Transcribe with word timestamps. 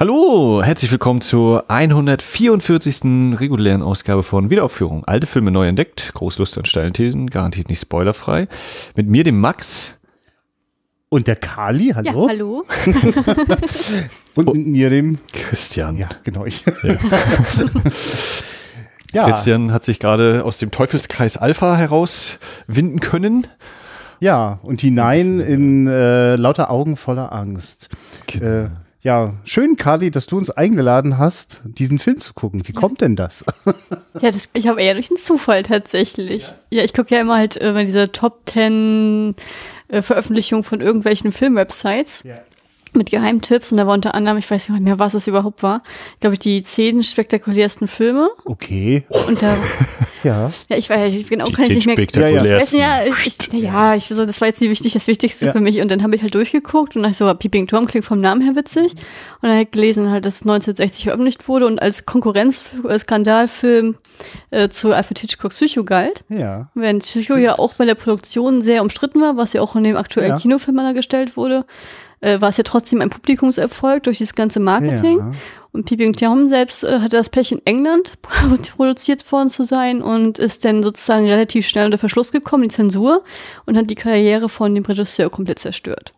Hallo, 0.00 0.62
herzlich 0.62 0.92
willkommen 0.92 1.22
zur 1.22 1.68
144. 1.68 3.36
regulären 3.36 3.82
Ausgabe 3.82 4.22
von 4.22 4.48
Wiederaufführung. 4.48 5.04
Alte 5.06 5.26
Filme 5.26 5.50
neu 5.50 5.66
entdeckt, 5.66 6.12
Großlust 6.14 6.56
und 6.56 6.68
steile 6.68 6.92
Thesen, 6.92 7.28
garantiert 7.28 7.68
nicht 7.68 7.80
spoilerfrei. 7.80 8.46
Mit 8.94 9.08
mir, 9.08 9.24
dem 9.24 9.40
Max. 9.40 9.96
Und 11.08 11.26
der 11.26 11.34
Kali, 11.34 11.94
hallo. 11.96 12.28
Ja, 12.28 12.28
hallo. 12.28 12.64
und 14.36 14.54
mit 14.54 14.66
mir, 14.68 14.88
dem 14.88 15.18
Christian. 15.32 15.96
Ja, 15.96 16.08
genau 16.22 16.44
ich. 16.44 16.64
Ja. 19.14 19.24
Christian 19.24 19.72
hat 19.72 19.84
sich 19.84 20.00
gerade 20.00 20.44
aus 20.44 20.58
dem 20.58 20.70
Teufelskreis 20.70 21.38
Alpha 21.38 21.76
herauswinden 21.76 23.00
können. 23.00 23.46
Ja, 24.20 24.60
und 24.62 24.82
hinein 24.82 25.40
in 25.40 25.86
äh, 25.86 26.36
lauter 26.36 26.70
Augen 26.70 26.98
voller 26.98 27.32
Angst. 27.32 27.88
Genau. 28.26 28.66
Äh, 28.66 28.68
ja, 29.08 29.32
schön, 29.44 29.76
Kali, 29.76 30.10
dass 30.10 30.26
du 30.26 30.36
uns 30.36 30.50
eingeladen 30.50 31.16
hast, 31.16 31.62
diesen 31.64 31.98
Film 31.98 32.20
zu 32.20 32.34
gucken. 32.34 32.68
Wie 32.68 32.74
ja. 32.74 32.78
kommt 32.78 33.00
denn 33.00 33.16
das? 33.16 33.42
ja, 34.20 34.30
das, 34.30 34.50
ich 34.52 34.68
habe 34.68 34.82
eher 34.82 34.92
durch 34.92 35.08
einen 35.08 35.16
Zufall 35.16 35.62
tatsächlich. 35.62 36.48
Ja, 36.48 36.80
ja 36.80 36.84
ich 36.84 36.92
gucke 36.92 37.14
ja 37.14 37.22
immer 37.22 37.36
halt 37.36 37.56
immer 37.56 37.84
diese 37.84 38.12
Top 38.12 38.42
10 38.44 39.34
äh, 39.88 40.02
Veröffentlichungen 40.02 40.62
von 40.62 40.82
irgendwelchen 40.82 41.32
Filmwebsites. 41.32 42.22
Ja 42.26 42.34
mit 42.94 43.10
Geheimtipps 43.10 43.72
und 43.72 43.78
da 43.78 43.86
war 43.86 43.94
unter 43.94 44.14
anderem, 44.14 44.38
ich 44.38 44.50
weiß 44.50 44.68
nicht 44.68 44.80
mehr, 44.80 44.98
was 44.98 45.14
es 45.14 45.26
überhaupt 45.26 45.62
war, 45.62 45.82
glaube 46.20 46.34
ich, 46.34 46.40
die 46.40 46.62
zehn 46.62 47.02
spektakulärsten 47.02 47.88
Filme. 47.88 48.28
Okay. 48.44 49.04
Und 49.26 49.42
da, 49.42 49.56
ja. 50.24 50.50
Ja, 50.68 50.76
ich 50.76 50.88
weiß, 50.88 51.14
ich 51.14 51.28
genau 51.28 51.46
kann 51.46 51.64
ich 51.64 51.70
nicht 51.70 51.86
mehr. 51.86 51.94
Spektakulärsten. 51.94 52.78
Ja, 52.78 53.04
ja, 53.04 53.12
ich, 53.24 53.38
ja, 53.52 53.94
ich 53.94 54.04
so, 54.04 54.24
das 54.24 54.40
war 54.40 54.48
jetzt 54.48 54.60
nicht 54.60 54.70
wichtig, 54.70 54.92
das 54.92 55.06
Wichtigste 55.06 55.46
ja. 55.46 55.52
für 55.52 55.60
mich. 55.60 55.80
Und 55.80 55.90
dann 55.90 56.02
habe 56.02 56.16
ich 56.16 56.22
halt 56.22 56.34
durchgeguckt 56.34 56.96
und 56.96 57.02
dann 57.02 57.12
so, 57.12 57.32
Peeping 57.34 57.66
Tom 57.66 57.86
klingt 57.86 58.06
vom 58.06 58.20
Namen 58.20 58.42
her 58.42 58.56
witzig. 58.56 58.92
Und 58.92 59.42
dann 59.42 59.52
habe 59.52 59.62
ich 59.62 59.70
gelesen 59.70 60.10
halt, 60.10 60.26
dass 60.26 60.42
1960 60.42 61.04
veröffentlicht 61.04 61.48
wurde 61.48 61.66
und 61.66 61.80
als 61.80 62.06
Konkurrenz-Skandalfilm 62.06 63.96
äh, 64.50 64.68
zu 64.68 64.92
Alfred 64.92 65.20
Hitchcock 65.20 65.50
Psycho 65.50 65.84
galt. 65.84 66.24
Ja. 66.28 66.70
Während 66.74 67.04
Psycho 67.04 67.36
ja 67.36 67.58
auch 67.58 67.74
bei 67.74 67.84
der 67.84 67.94
Produktion 67.94 68.62
sehr 68.62 68.82
umstritten 68.82 69.20
war, 69.20 69.36
was 69.36 69.52
ja 69.52 69.60
auch 69.60 69.76
in 69.76 69.84
dem 69.84 69.96
aktuellen 69.96 70.30
ja. 70.30 70.38
Kinofilm 70.38 70.76
dargestellt 70.76 71.36
wurde 71.36 71.64
äh, 72.20 72.40
war 72.40 72.48
es 72.48 72.56
ja 72.56 72.64
trotzdem 72.64 73.00
ein 73.00 73.10
Publikumserfolg 73.10 74.02
durch 74.04 74.18
das 74.18 74.34
ganze 74.34 74.60
Marketing. 74.60 75.18
Ja. 75.18 75.32
Und 75.72 75.84
Peeping 75.84 76.14
Tom 76.14 76.48
selbst 76.48 76.82
äh, 76.82 77.00
hatte 77.00 77.16
das 77.16 77.28
Pech 77.28 77.52
in 77.52 77.64
England 77.64 78.14
produziert 78.76 79.30
worden 79.30 79.50
zu 79.50 79.64
sein 79.64 80.02
und 80.02 80.38
ist 80.38 80.64
dann 80.64 80.82
sozusagen 80.82 81.26
relativ 81.26 81.68
schnell 81.68 81.86
unter 81.86 81.98
Verschluss 81.98 82.32
gekommen, 82.32 82.64
die 82.64 82.74
Zensur, 82.74 83.22
und 83.66 83.76
hat 83.76 83.90
die 83.90 83.94
Karriere 83.94 84.48
von 84.48 84.74
dem 84.74 84.84
Regisseur 84.84 85.30
komplett 85.30 85.58
zerstört. 85.58 86.12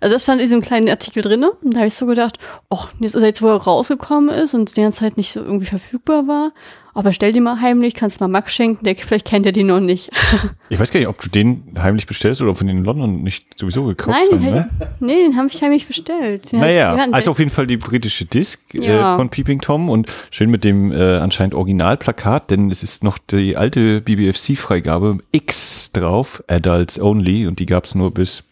Also 0.00 0.14
das 0.14 0.22
stand 0.22 0.40
in 0.40 0.46
diesem 0.46 0.60
kleinen 0.60 0.88
Artikel 0.88 1.22
drinne. 1.22 1.50
Und 1.50 1.74
da 1.74 1.78
habe 1.78 1.86
ich 1.88 1.94
so 1.94 2.06
gedacht, 2.06 2.38
ach, 2.70 2.88
jetzt 3.00 3.14
ist 3.14 3.22
er 3.22 3.28
jetzt, 3.28 3.42
wo 3.42 3.48
er 3.48 3.56
rausgekommen 3.56 4.28
ist 4.34 4.54
und 4.54 4.76
die 4.76 4.82
ganze 4.82 5.00
Zeit 5.00 5.16
nicht 5.16 5.32
so 5.32 5.40
irgendwie 5.40 5.66
verfügbar 5.66 6.26
war, 6.26 6.52
aber 6.94 7.12
stell 7.12 7.32
die 7.32 7.40
mal 7.40 7.60
heimlich, 7.60 7.94
kannst 7.94 8.20
mal 8.20 8.28
Max 8.28 8.54
schenken, 8.54 8.84
der, 8.84 8.94
vielleicht 8.96 9.26
kennt 9.26 9.46
er 9.46 9.52
die 9.52 9.64
noch 9.64 9.80
nicht. 9.80 10.10
ich 10.68 10.78
weiß 10.78 10.92
gar 10.92 11.00
nicht, 11.00 11.08
ob 11.08 11.20
du 11.20 11.28
den 11.28 11.74
heimlich 11.78 12.06
bestellst 12.06 12.40
oder 12.40 12.54
von 12.54 12.66
den 12.66 12.78
in 12.78 12.84
London 12.84 13.22
nicht 13.22 13.58
sowieso 13.58 13.84
gekauft 13.84 14.16
Nein, 14.30 14.40
haben, 14.40 14.54
ne? 14.54 14.70
nee, 15.00 15.26
den 15.26 15.36
habe 15.36 15.48
ich 15.48 15.60
heimlich 15.60 15.86
bestellt. 15.86 16.52
Den 16.52 16.60
naja, 16.60 16.94
also 17.10 17.32
auf 17.32 17.38
jeden 17.38 17.50
Fall 17.50 17.66
die 17.66 17.76
britische 17.76 18.24
Disc 18.24 18.74
äh, 18.74 18.86
ja. 18.86 19.14
äh, 19.14 19.16
von 19.16 19.28
Peeping 19.28 19.60
Tom 19.60 19.88
und 19.88 20.10
schön 20.30 20.50
mit 20.50 20.64
dem 20.64 20.92
äh, 20.92 21.18
anscheinend 21.18 21.54
Originalplakat, 21.54 22.50
denn 22.50 22.70
es 22.70 22.82
ist 22.82 23.02
noch 23.02 23.18
die 23.18 23.56
alte 23.56 24.00
BBFC-Freigabe 24.00 25.18
X 25.32 25.92
drauf, 25.92 26.44
Adults 26.46 27.00
Only 27.00 27.46
und 27.46 27.58
die 27.58 27.66
gab 27.66 27.84
es 27.84 27.94
nur 27.94 28.14
bis 28.14 28.44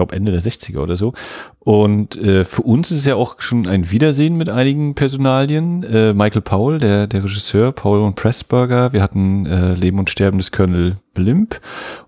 glaube 0.00 0.16
Ende 0.16 0.32
der 0.32 0.40
60er 0.40 0.78
oder 0.78 0.96
so. 0.96 1.12
Und 1.58 2.16
äh, 2.16 2.44
für 2.46 2.62
uns 2.62 2.90
ist 2.90 3.00
es 3.00 3.04
ja 3.04 3.16
auch 3.16 3.40
schon 3.40 3.66
ein 3.66 3.90
Wiedersehen 3.90 4.36
mit 4.36 4.48
einigen 4.48 4.94
Personalien. 4.94 5.82
Äh, 5.82 6.14
Michael 6.14 6.40
Paul, 6.40 6.78
der, 6.78 7.06
der 7.06 7.22
Regisseur, 7.22 7.72
Paul 7.72 8.00
und 8.00 8.16
Pressburger, 8.16 8.94
wir 8.94 9.02
hatten 9.02 9.44
äh, 9.44 9.74
Leben 9.74 9.98
und 9.98 10.08
Sterben 10.08 10.38
des 10.38 10.52
Colonel 10.52 10.96
Blimp 11.12 11.60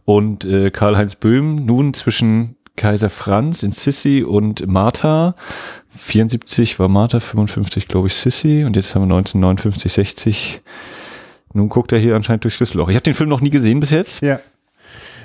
und 0.07 0.45
äh, 0.47 0.71
Karl-Heinz 0.71 1.17
Böhm, 1.17 1.67
nun 1.67 1.93
zwischen 1.93 2.57
Kaiser 2.77 3.11
Franz 3.11 3.63
in 3.63 3.73
Sissy 3.73 4.25
und 4.27 4.67
Martha. 4.67 5.35
74 5.91 6.79
war 6.79 6.89
Martha, 6.89 7.21
55 7.21 7.89
glaube 7.89 8.09
ich 8.09 8.15
Sissy 8.15 8.65
und 8.65 8.75
jetzt 8.77 8.95
haben 8.95 9.03
wir 9.03 9.15
1959, 9.15 9.93
60. 9.93 10.63
Nun 11.53 11.69
guckt 11.69 11.93
er 11.93 11.99
hier 11.99 12.17
anscheinend 12.17 12.45
durch 12.45 12.55
Schlüsselloch. 12.55 12.89
Ich 12.89 12.95
habe 12.95 13.03
den 13.03 13.13
Film 13.13 13.29
noch 13.29 13.43
nie 13.43 13.51
gesehen 13.51 13.81
bis 13.81 13.91
jetzt. 13.91 14.23
Ja. 14.23 14.41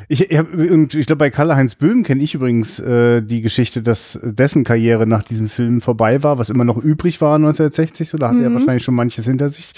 Ich, 0.09 0.31
ich, 0.31 0.37
hab, 0.37 0.53
und 0.53 0.93
ich 0.93 1.05
glaube, 1.05 1.19
bei 1.19 1.29
Karl-Heinz 1.29 1.75
Böhm 1.75 2.03
kenne 2.03 2.23
ich 2.23 2.33
übrigens 2.33 2.79
äh, 2.79 3.21
die 3.21 3.41
Geschichte, 3.41 3.81
dass 3.81 4.17
dessen 4.23 4.63
Karriere 4.63 5.05
nach 5.05 5.23
diesem 5.23 5.49
Film 5.49 5.81
vorbei 5.81 6.23
war, 6.23 6.37
was 6.37 6.49
immer 6.49 6.63
noch 6.63 6.77
übrig 6.77 7.19
war 7.19 7.35
1960. 7.35 8.07
So, 8.07 8.17
da 8.17 8.29
hatte 8.29 8.37
mhm. 8.37 8.43
er 8.45 8.53
wahrscheinlich 8.53 8.83
schon 8.83 8.95
manches 8.95 9.25
hinter 9.25 9.49
sich. 9.49 9.73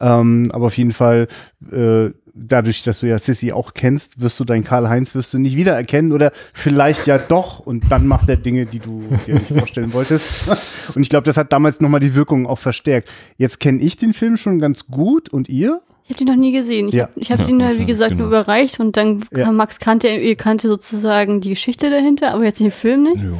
Ähm, 0.00 0.50
aber 0.52 0.66
auf 0.66 0.76
jeden 0.76 0.92
Fall, 0.92 1.26
äh, 1.72 2.10
dadurch, 2.32 2.84
dass 2.84 3.00
du 3.00 3.08
ja 3.08 3.18
Sissy 3.18 3.50
auch 3.50 3.74
kennst, 3.74 4.20
wirst 4.20 4.38
du 4.38 4.44
deinen 4.44 4.62
Karl-Heinz 4.62 5.16
wirst 5.16 5.34
du 5.34 5.38
nicht 5.38 5.56
wiedererkennen 5.56 6.12
oder 6.12 6.30
vielleicht 6.52 7.08
ja 7.08 7.18
doch 7.18 7.58
und 7.58 7.90
dann 7.90 8.06
macht 8.06 8.28
er 8.28 8.36
Dinge, 8.36 8.66
die 8.66 8.78
du 8.78 9.02
dir 9.26 9.34
nicht 9.34 9.48
vorstellen 9.48 9.92
wolltest. 9.92 10.48
Und 10.94 11.02
ich 11.02 11.08
glaube, 11.08 11.24
das 11.24 11.36
hat 11.36 11.52
damals 11.52 11.80
nochmal 11.80 12.00
die 12.00 12.14
Wirkung 12.14 12.46
auch 12.46 12.58
verstärkt. 12.58 13.08
Jetzt 13.36 13.60
kenne 13.60 13.80
ich 13.80 13.96
den 13.96 14.12
Film 14.12 14.36
schon 14.36 14.58
ganz 14.58 14.86
gut 14.86 15.28
und 15.28 15.48
ihr? 15.48 15.80
Ich 16.12 16.16
habe 16.16 16.24
den 16.24 16.34
noch 16.34 16.40
nie 16.40 16.52
gesehen. 16.52 16.88
Ich 16.88 16.94
ja. 16.94 17.08
habe 17.08 17.20
hab 17.20 17.38
ja, 17.40 17.44
den 17.46 17.64
halt, 17.64 17.78
wie 17.78 17.86
gesagt, 17.86 18.10
genau. 18.10 18.24
nur 18.24 18.28
überreicht 18.28 18.80
und 18.80 18.96
dann 18.96 19.24
ja. 19.34 19.50
Max 19.50 19.78
kannte, 19.78 20.08
ihr 20.08 20.36
kannte 20.36 20.68
sozusagen 20.68 21.40
die 21.40 21.50
Geschichte 21.50 21.90
dahinter, 21.90 22.34
aber 22.34 22.44
jetzt 22.44 22.60
den 22.60 22.70
Film 22.70 23.04
nicht. 23.04 23.22
Jo. 23.22 23.38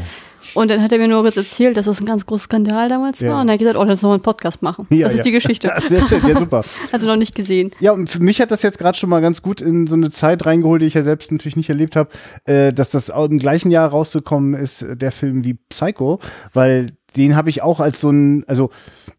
Und 0.55 0.71
dann 0.71 0.83
hat 0.83 0.91
er 0.91 0.99
mir 0.99 1.09
nur 1.09 1.23
kurz 1.23 1.37
erzählt, 1.37 1.77
dass 1.77 1.87
das 1.87 2.01
ein 2.01 2.07
ganz 2.07 2.27
großer 2.27 2.45
Skandal 2.45 2.89
damals 2.89 3.21
ja. 3.21 3.31
war. 3.31 3.43
Und 3.43 3.49
er 3.49 3.53
hat 3.53 3.59
gesagt, 3.61 3.77
oh, 3.77 3.85
dann 3.85 3.97
sollen 3.97 4.11
wir 4.11 4.15
einen 4.15 4.23
Podcast 4.23 4.63
machen. 4.63 4.87
Ja, 4.91 5.07
das 5.07 5.15
ist 5.15 5.25
die 5.25 5.31
Geschichte. 5.31 5.73
Sehr 5.89 6.07
schön, 6.07 6.21
ja, 6.27 6.39
super. 6.39 6.65
also 6.93 7.07
noch 7.07 7.17
nicht 7.17 7.35
gesehen. 7.35 7.71
Ja, 7.79 7.93
und 7.93 8.11
für 8.11 8.21
mich 8.21 8.41
hat 8.41 8.51
das 8.51 8.63
jetzt 8.63 8.79
gerade 8.79 8.99
schon 8.99 9.09
mal 9.09 9.21
ganz 9.21 9.43
gut 9.43 9.61
in 9.61 9.87
so 9.87 9.95
eine 9.95 10.11
Zeit 10.11 10.45
reingeholt, 10.45 10.83
die 10.83 10.87
ich 10.87 10.95
ja 10.95 11.03
selbst 11.03 11.31
natürlich 11.31 11.57
nicht 11.57 11.69
erlebt 11.69 11.95
habe, 11.95 12.11
äh, 12.45 12.73
dass 12.73 12.91
das 12.91 13.09
im 13.09 13.39
gleichen 13.39 13.71
Jahr 13.71 13.89
rausgekommen 13.89 14.55
ist, 14.55 14.85
der 14.89 15.13
Film 15.13 15.45
wie 15.45 15.55
Psycho, 15.55 16.19
weil 16.53 16.89
den 17.17 17.37
habe 17.37 17.51
ich 17.51 17.63
auch 17.63 17.81
als 17.81 18.01
so 18.01 18.11
ein, 18.11 18.45
also 18.47 18.71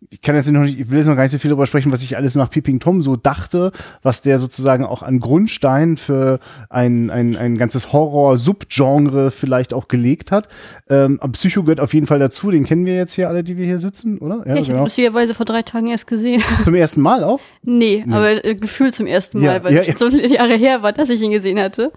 ich 0.09 0.21
kann 0.21 0.35
jetzt 0.35 0.49
noch 0.51 0.61
nicht, 0.61 0.79
ich 0.79 0.91
will 0.91 0.97
jetzt 0.99 1.07
noch 1.07 1.15
gar 1.15 1.23
nicht 1.23 1.31
so 1.31 1.39
viel 1.39 1.49
darüber 1.49 1.67
sprechen, 1.67 1.91
was 1.91 2.03
ich 2.03 2.17
alles 2.17 2.35
nach 2.35 2.49
Peeping 2.49 2.79
Tom 2.79 3.01
so 3.01 3.15
dachte, 3.15 3.71
was 4.01 4.21
der 4.21 4.39
sozusagen 4.39 4.85
auch 4.85 5.03
an 5.03 5.19
Grundstein 5.19 5.97
für 5.97 6.39
ein, 6.69 7.09
ein, 7.09 7.35
ein 7.35 7.57
ganzes 7.57 7.93
Horror-Subgenre 7.93 9.31
vielleicht 9.31 9.73
auch 9.73 9.87
gelegt 9.87 10.31
hat. 10.31 10.47
Ähm, 10.89 11.19
aber 11.21 11.31
Psycho 11.33 11.63
gehört 11.63 11.79
auf 11.79 11.93
jeden 11.93 12.07
Fall 12.07 12.19
dazu, 12.19 12.51
den 12.51 12.65
kennen 12.65 12.85
wir 12.85 12.95
jetzt 12.95 13.13
hier 13.13 13.27
alle, 13.27 13.43
die 13.43 13.57
wir 13.57 13.65
hier 13.65 13.79
sitzen, 13.79 14.19
oder? 14.19 14.43
Ja, 14.45 14.53
ja 14.53 14.61
ich 14.61 14.67
genau. 14.67 14.79
habe 14.79 14.85
lustigerweise 14.85 15.33
vor 15.33 15.45
drei 15.45 15.63
Tagen 15.63 15.87
erst 15.87 16.07
gesehen. 16.07 16.41
Zum 16.63 16.75
ersten 16.75 17.01
Mal 17.01 17.23
auch? 17.23 17.39
Nee, 17.63 18.03
nee. 18.05 18.13
aber 18.13 18.45
äh, 18.45 18.55
gefühlt 18.55 18.95
zum 18.95 19.07
ersten 19.07 19.39
Mal, 19.39 19.55
ja, 19.55 19.63
weil 19.63 19.73
ja, 19.73 19.97
so 19.97 20.09
viele 20.09 20.27
Jahre 20.33 20.55
her 20.55 20.83
war, 20.83 20.91
dass 20.91 21.09
ich 21.09 21.21
ihn 21.21 21.31
gesehen 21.31 21.59
hatte. 21.59 21.91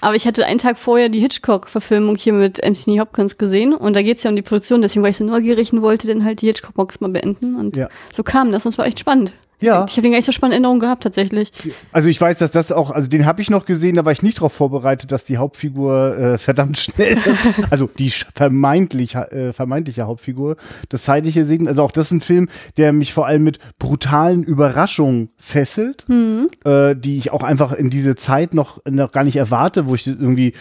Aber 0.00 0.14
ich 0.14 0.26
hatte 0.26 0.46
einen 0.46 0.58
Tag 0.58 0.78
vorher 0.78 1.08
die 1.08 1.20
Hitchcock-Verfilmung 1.20 2.16
hier 2.16 2.32
mit 2.32 2.62
Anthony 2.62 2.98
Hopkins 2.98 3.38
gesehen 3.38 3.72
und 3.74 3.96
da 3.96 4.02
geht 4.02 4.18
es 4.18 4.24
ja 4.24 4.30
um 4.30 4.36
die 4.36 4.42
Produktion, 4.42 4.82
deswegen 4.82 5.02
war 5.02 5.10
ich 5.10 5.16
so 5.16 5.24
neugierig 5.24 5.72
und 5.72 5.82
wollte 5.82 6.06
dann 6.06 6.24
halt 6.24 6.42
die 6.42 6.46
Hitchcock-Box 6.46 7.00
mal 7.00 7.10
beenden 7.10 7.56
und 7.56 7.76
ja. 7.76 7.88
so 8.12 8.22
kam 8.22 8.52
das 8.52 8.66
und 8.66 8.70
es 8.70 8.78
war 8.78 8.86
echt 8.86 9.00
spannend. 9.00 9.32
Ja. 9.60 9.86
Ich 9.88 9.92
habe 9.92 10.02
den 10.02 10.12
gar 10.12 10.18
nicht 10.18 10.26
so 10.26 10.32
spannende 10.32 10.56
Erinnerungen 10.56 10.80
gehabt, 10.80 11.02
tatsächlich. 11.02 11.50
Also 11.92 12.08
ich 12.08 12.20
weiß, 12.20 12.38
dass 12.38 12.50
das 12.50 12.72
auch, 12.72 12.90
also 12.90 13.08
den 13.08 13.24
habe 13.24 13.40
ich 13.40 13.48
noch 13.48 13.64
gesehen, 13.64 13.96
da 13.96 14.04
war 14.04 14.12
ich 14.12 14.22
nicht 14.22 14.38
darauf 14.38 14.52
vorbereitet, 14.52 15.12
dass 15.12 15.24
die 15.24 15.38
Hauptfigur 15.38 16.16
äh, 16.16 16.38
verdammt 16.38 16.76
schnell, 16.76 17.16
also 17.70 17.88
die 17.98 18.10
vermeintlich, 18.34 19.14
äh, 19.14 19.52
vermeintliche 19.52 20.02
Hauptfigur, 20.02 20.56
das 20.90 21.04
zeitliche 21.04 21.44
Segen, 21.44 21.68
also 21.68 21.82
auch 21.82 21.90
das 21.90 22.06
ist 22.06 22.12
ein 22.12 22.20
Film, 22.20 22.48
der 22.76 22.92
mich 22.92 23.14
vor 23.14 23.26
allem 23.26 23.44
mit 23.44 23.58
brutalen 23.78 24.42
Überraschungen 24.42 25.30
fesselt, 25.36 26.04
mhm. 26.08 26.48
äh, 26.64 26.94
die 26.94 27.16
ich 27.16 27.32
auch 27.32 27.42
einfach 27.42 27.72
in 27.72 27.88
diese 27.88 28.14
Zeit 28.14 28.52
noch, 28.52 28.80
noch 28.84 29.10
gar 29.12 29.24
nicht 29.24 29.36
erwarte, 29.36 29.86
wo 29.86 29.94
ich 29.94 30.06
irgendwie 30.06 30.52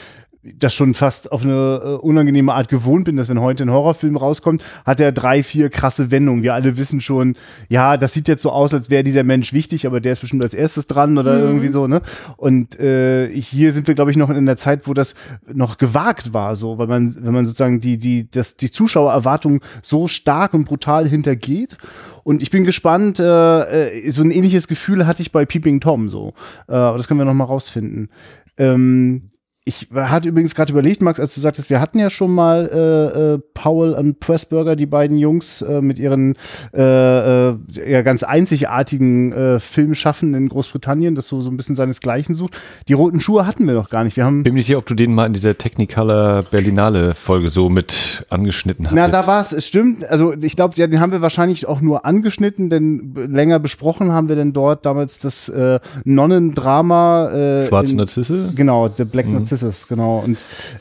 das 0.57 0.73
schon 0.73 0.93
fast 0.93 1.31
auf 1.31 1.43
eine 1.43 1.81
äh, 1.83 1.87
unangenehme 1.95 2.53
Art 2.53 2.69
gewohnt 2.69 3.05
bin, 3.05 3.17
dass 3.17 3.29
wenn 3.29 3.41
heute 3.41 3.63
ein 3.63 3.71
Horrorfilm 3.71 4.15
rauskommt, 4.15 4.63
hat 4.85 4.99
er 4.99 5.11
drei, 5.11 5.41
vier 5.41 5.69
krasse 5.69 6.11
Wendungen. 6.11 6.43
Wir 6.43 6.53
alle 6.53 6.77
wissen 6.77 7.01
schon, 7.01 7.35
ja, 7.67 7.97
das 7.97 8.13
sieht 8.13 8.27
jetzt 8.27 8.43
so 8.43 8.51
aus, 8.51 8.73
als 8.73 8.89
wäre 8.89 9.03
dieser 9.03 9.23
Mensch 9.23 9.53
wichtig, 9.53 9.87
aber 9.87 9.99
der 9.99 10.13
ist 10.13 10.19
bestimmt 10.19 10.43
als 10.43 10.53
erstes 10.53 10.87
dran 10.87 11.17
oder 11.17 11.33
mhm. 11.33 11.43
irgendwie 11.43 11.67
so, 11.69 11.87
ne? 11.87 12.01
Und 12.37 12.79
äh, 12.79 13.29
hier 13.31 13.71
sind 13.71 13.87
wir, 13.87 13.95
glaube 13.95 14.11
ich, 14.11 14.17
noch 14.17 14.29
in 14.29 14.45
der 14.45 14.57
Zeit, 14.57 14.87
wo 14.87 14.93
das 14.93 15.15
noch 15.51 15.77
gewagt 15.77 16.33
war, 16.33 16.55
so, 16.55 16.77
weil 16.77 16.87
man, 16.87 17.15
wenn 17.19 17.33
man 17.33 17.45
sozusagen 17.45 17.79
die, 17.79 17.97
die, 17.97 18.29
das, 18.29 18.55
die 18.55 18.69
Zuschauererwartung 18.69 19.61
so 19.81 20.07
stark 20.07 20.53
und 20.53 20.65
brutal 20.65 21.07
hintergeht. 21.07 21.77
Und 22.23 22.41
ich 22.41 22.49
bin 22.49 22.63
gespannt, 22.63 23.19
äh, 23.19 23.89
äh 23.89 24.11
so 24.11 24.21
ein 24.21 24.31
ähnliches 24.31 24.67
Gefühl 24.67 25.07
hatte 25.07 25.21
ich 25.21 25.31
bei 25.31 25.45
Peeping 25.45 25.79
Tom 25.79 26.09
so. 26.09 26.33
Äh, 26.67 26.73
aber 26.73 26.97
das 26.97 27.07
können 27.07 27.19
wir 27.19 27.25
noch 27.25 27.33
mal 27.33 27.43
rausfinden. 27.45 28.09
Ähm, 28.57 29.29
ich 29.67 29.87
hatte 29.95 30.29
übrigens 30.29 30.53
gerade 30.53 30.71
überlegt, 30.71 31.01
Max, 31.01 31.19
als 31.19 31.33
du 31.33 31.41
sagtest, 31.41 31.71
wir 31.71 31.81
hatten 31.81 31.97
ja 31.97 32.11
schon 32.11 32.31
mal 32.31 32.69
äh, 32.71 33.33
äh, 33.33 33.39
Powell 33.55 33.93
und 33.93 34.19
Pressburger, 34.19 34.75
die 34.75 34.85
beiden 34.85 35.17
Jungs, 35.17 35.63
äh, 35.63 35.81
mit 35.81 35.97
ihren 35.97 36.35
äh, 36.71 37.49
äh, 37.49 37.55
ja, 37.87 38.03
ganz 38.03 38.21
einzigartigen 38.21 39.33
äh, 39.33 39.59
Filmschaffen 39.59 40.35
in 40.35 40.49
Großbritannien, 40.49 41.15
das 41.15 41.27
so, 41.27 41.41
so 41.41 41.49
ein 41.49 41.57
bisschen 41.57 41.75
seinesgleichen 41.75 42.35
sucht. 42.35 42.59
Die 42.87 42.93
roten 42.93 43.19
Schuhe 43.19 43.47
hatten 43.47 43.65
wir 43.65 43.73
noch 43.73 43.89
gar 43.89 44.03
nicht. 44.03 44.15
Wir 44.17 44.25
haben 44.25 44.43
Bin 44.43 44.53
mir 44.53 44.59
nicht 44.59 44.67
sicher, 44.67 44.77
ob 44.77 44.85
du 44.85 44.93
den 44.93 45.15
mal 45.15 45.25
in 45.25 45.33
dieser 45.33 45.57
Technicolor 45.57 46.43
Berlinale 46.43 47.15
Folge 47.15 47.49
so 47.49 47.67
mit 47.67 48.23
angeschnitten 48.29 48.85
hast. 48.85 48.93
Na, 48.93 49.07
da 49.07 49.25
war 49.25 49.41
es, 49.41 49.51
es 49.51 49.65
stimmt. 49.65 50.07
Also 50.07 50.35
ich 50.39 50.55
glaube, 50.55 50.75
ja, 50.77 50.85
den 50.85 50.99
haben 50.99 51.11
wir 51.11 51.23
wahrscheinlich 51.23 51.65
auch 51.65 51.81
nur 51.81 52.05
angeschnitten, 52.05 52.69
denn 52.69 53.15
länger 53.15 53.57
besprochen 53.57 54.11
haben 54.11 54.29
wir 54.29 54.35
denn 54.35 54.53
dort 54.53 54.85
damals 54.85 55.17
das 55.17 55.49
äh, 55.49 55.79
Nonnendrama. 56.03 57.31
Äh, 57.31 57.67
Schwarze 57.67 57.95
Narzisse? 57.95 58.53
Genau, 58.55 58.89
The 58.89 59.05
Black 59.05 59.25
mhm. 59.25 59.33
Narcissus 59.33 59.54
ist 59.55 59.63
es, 59.63 59.87
genau. 59.87 60.19
Und 60.19 60.37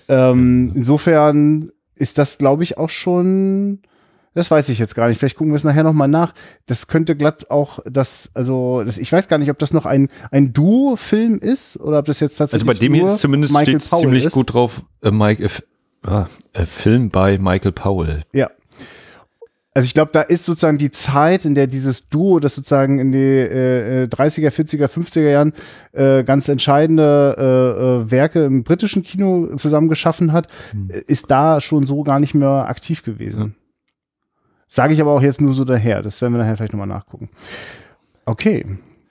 ähm, 0.08 0.72
insofern 0.74 1.70
ist 1.94 2.18
das, 2.18 2.38
glaube 2.38 2.62
ich, 2.62 2.76
auch 2.78 2.90
schon. 2.90 3.80
Das 4.34 4.50
weiß 4.50 4.68
ich 4.70 4.80
jetzt 4.80 4.96
gar 4.96 5.08
nicht. 5.08 5.18
Vielleicht 5.18 5.36
gucken 5.36 5.52
wir 5.52 5.56
es 5.56 5.62
nachher 5.62 5.84
nochmal 5.84 6.08
nach. 6.08 6.34
Das 6.66 6.88
könnte 6.88 7.14
glatt 7.14 7.50
auch 7.50 7.78
das, 7.88 8.30
also 8.34 8.82
das, 8.84 8.98
ich 8.98 9.12
weiß 9.12 9.28
gar 9.28 9.38
nicht, 9.38 9.48
ob 9.48 9.60
das 9.60 9.72
noch 9.72 9.86
ein, 9.86 10.08
ein 10.32 10.52
Duo-Film 10.52 11.38
ist 11.38 11.78
oder 11.78 12.00
ob 12.00 12.06
das 12.06 12.18
jetzt 12.18 12.36
tatsächlich. 12.36 12.68
Also 12.68 12.80
bei 12.80 12.84
dem 12.84 12.94
hier 12.94 13.06
ist 13.06 13.20
zumindest 13.20 13.56
steht 13.60 13.80
ziemlich 13.80 14.24
ist. 14.24 14.32
gut 14.32 14.52
drauf, 14.52 14.82
äh, 15.02 15.12
Mike, 15.12 15.44
äh, 15.44 16.24
äh, 16.52 16.64
Film 16.64 17.10
bei 17.10 17.38
Michael 17.38 17.70
Powell. 17.70 18.22
Ja, 18.32 18.50
also 19.76 19.86
ich 19.86 19.94
glaube, 19.94 20.12
da 20.12 20.22
ist 20.22 20.44
sozusagen 20.44 20.78
die 20.78 20.92
Zeit, 20.92 21.44
in 21.44 21.56
der 21.56 21.66
dieses 21.66 22.08
Duo, 22.08 22.38
das 22.38 22.54
sozusagen 22.54 23.00
in 23.00 23.10
die 23.10 23.18
äh, 23.18 24.06
30er, 24.06 24.50
40er, 24.50 24.86
50er 24.86 25.28
Jahren 25.28 25.52
äh, 25.92 26.22
ganz 26.22 26.48
entscheidende 26.48 27.34
äh, 27.36 27.82
äh, 27.82 28.10
Werke 28.10 28.44
im 28.44 28.62
britischen 28.62 29.02
Kino 29.02 29.56
zusammen 29.56 29.88
geschaffen 29.88 30.32
hat, 30.32 30.46
hm. 30.70 30.90
ist 31.08 31.28
da 31.28 31.60
schon 31.60 31.86
so 31.86 32.04
gar 32.04 32.20
nicht 32.20 32.34
mehr 32.34 32.68
aktiv 32.68 33.02
gewesen. 33.02 33.42
Hm. 33.42 33.54
Sage 34.68 34.94
ich 34.94 35.00
aber 35.00 35.10
auch 35.10 35.22
jetzt 35.22 35.40
nur 35.40 35.54
so 35.54 35.64
daher. 35.64 36.02
Das 36.02 36.22
werden 36.22 36.34
wir 36.34 36.38
nachher 36.38 36.56
vielleicht 36.56 36.72
nochmal 36.72 36.86
nachgucken. 36.86 37.28
Okay. 38.26 38.64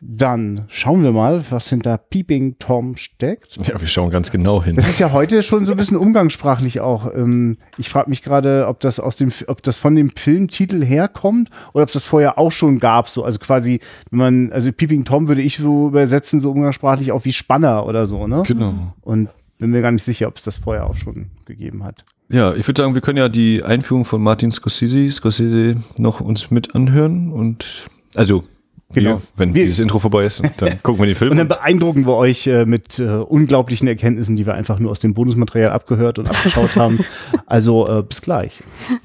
Dann 0.06 0.66
schauen 0.68 1.02
wir 1.02 1.14
mal, 1.14 1.46
was 1.50 1.70
hinter 1.70 1.98
Peeping 1.98 2.58
Tom 2.60 2.98
steckt. 2.98 3.56
Ja, 3.66 3.80
wir 3.80 3.88
schauen 3.88 4.10
ganz 4.10 4.32
genau 4.32 4.62
hin. 4.62 4.76
Das 4.76 4.90
ist 4.90 5.00
ja 5.00 5.14
heute 5.14 5.42
schon 5.44 5.66
so 5.66 5.72
ein 5.72 5.78
bisschen 5.78 5.96
umgangssprachlich 5.96 6.82
auch. 6.82 7.14
Ähm, 7.14 7.58
ich 7.78 7.88
frage 7.88 8.10
mich 8.10 8.22
gerade, 8.22 8.68
ob 8.68 8.82
das 8.82 9.00
aus 9.00 9.16
dem, 9.16 9.32
ob 9.48 9.64
das 9.64 9.78
von 9.78 9.96
dem 9.96 10.10
Filmtitel 10.10 10.84
herkommt 10.84 11.50
oder 11.74 11.84
ob 11.84 11.88
es 11.88 11.94
das 11.94 12.04
vorher 12.04 12.38
auch 12.38 12.52
schon 12.52 12.80
gab. 12.80 13.08
So, 13.08 13.24
also 13.24 13.40
quasi, 13.40 13.80
wenn 14.12 14.20
man, 14.20 14.52
also 14.52 14.74
Peeping 14.74 15.06
Tom 15.06 15.30
würde 15.30 15.42
ich 15.42 15.58
so 15.58 15.88
übersetzen, 15.88 16.42
so 16.42 16.52
umgangssprachlich 16.52 17.14
auch 17.14 17.24
wie 17.24 17.34
Spanner 17.34 17.86
oder 17.86 18.06
so, 18.06 18.28
ne? 18.28 18.44
Genau. 18.46 18.94
Und 19.02 19.30
bin 19.60 19.72
mir 19.72 19.82
gar 19.82 19.92
nicht 19.92 20.04
sicher, 20.04 20.28
ob 20.28 20.36
es 20.36 20.44
das 20.44 20.58
vorher 20.58 20.86
auch 20.88 20.98
schon 20.98 21.28
gegeben 21.46 21.86
hat. 21.86 22.04
Ja, 22.30 22.54
ich 22.54 22.68
würde 22.68 22.82
sagen, 22.82 22.94
wir 22.94 23.02
können 23.02 23.20
ja 23.20 23.30
die 23.30 23.64
Einführung 23.64 24.04
von 24.04 24.22
Martin 24.22 24.52
Scorsese, 24.52 25.10
Scorsese 25.10 25.76
noch 25.98 26.20
uns 26.20 26.52
mit 26.52 26.76
anhören 26.76 27.32
und 27.32 27.88
also 28.16 28.44
Genau. 28.94 29.18
Wir, 29.18 29.22
wenn 29.36 29.54
wir, 29.54 29.64
dieses 29.64 29.80
Intro 29.80 30.00
vorbei 30.00 30.26
ist, 30.26 30.42
dann 30.58 30.82
gucken 30.84 31.02
wir 31.02 31.08
den 31.08 31.16
Film. 31.16 31.32
Und 31.32 31.38
dann 31.38 31.48
beeindrucken 31.48 32.06
wir 32.06 32.16
euch 32.16 32.48
äh, 32.48 32.66
mit 32.66 33.00
äh, 33.00 33.06
unglaublichen 33.06 33.88
Erkenntnissen, 33.88 34.36
die 34.36 34.46
wir 34.46 34.54
einfach 34.54 34.80
nur 34.80 34.92
aus 34.92 35.00
dem 35.00 35.14
Bonusmaterial 35.14 35.72
abgehört 35.72 36.20
und 36.20 36.28
abgeschaut 36.28 36.76
haben. 36.76 37.00
Also 37.46 37.88
äh, 37.88 38.04
bis 38.04 38.22
gleich. 38.22 38.62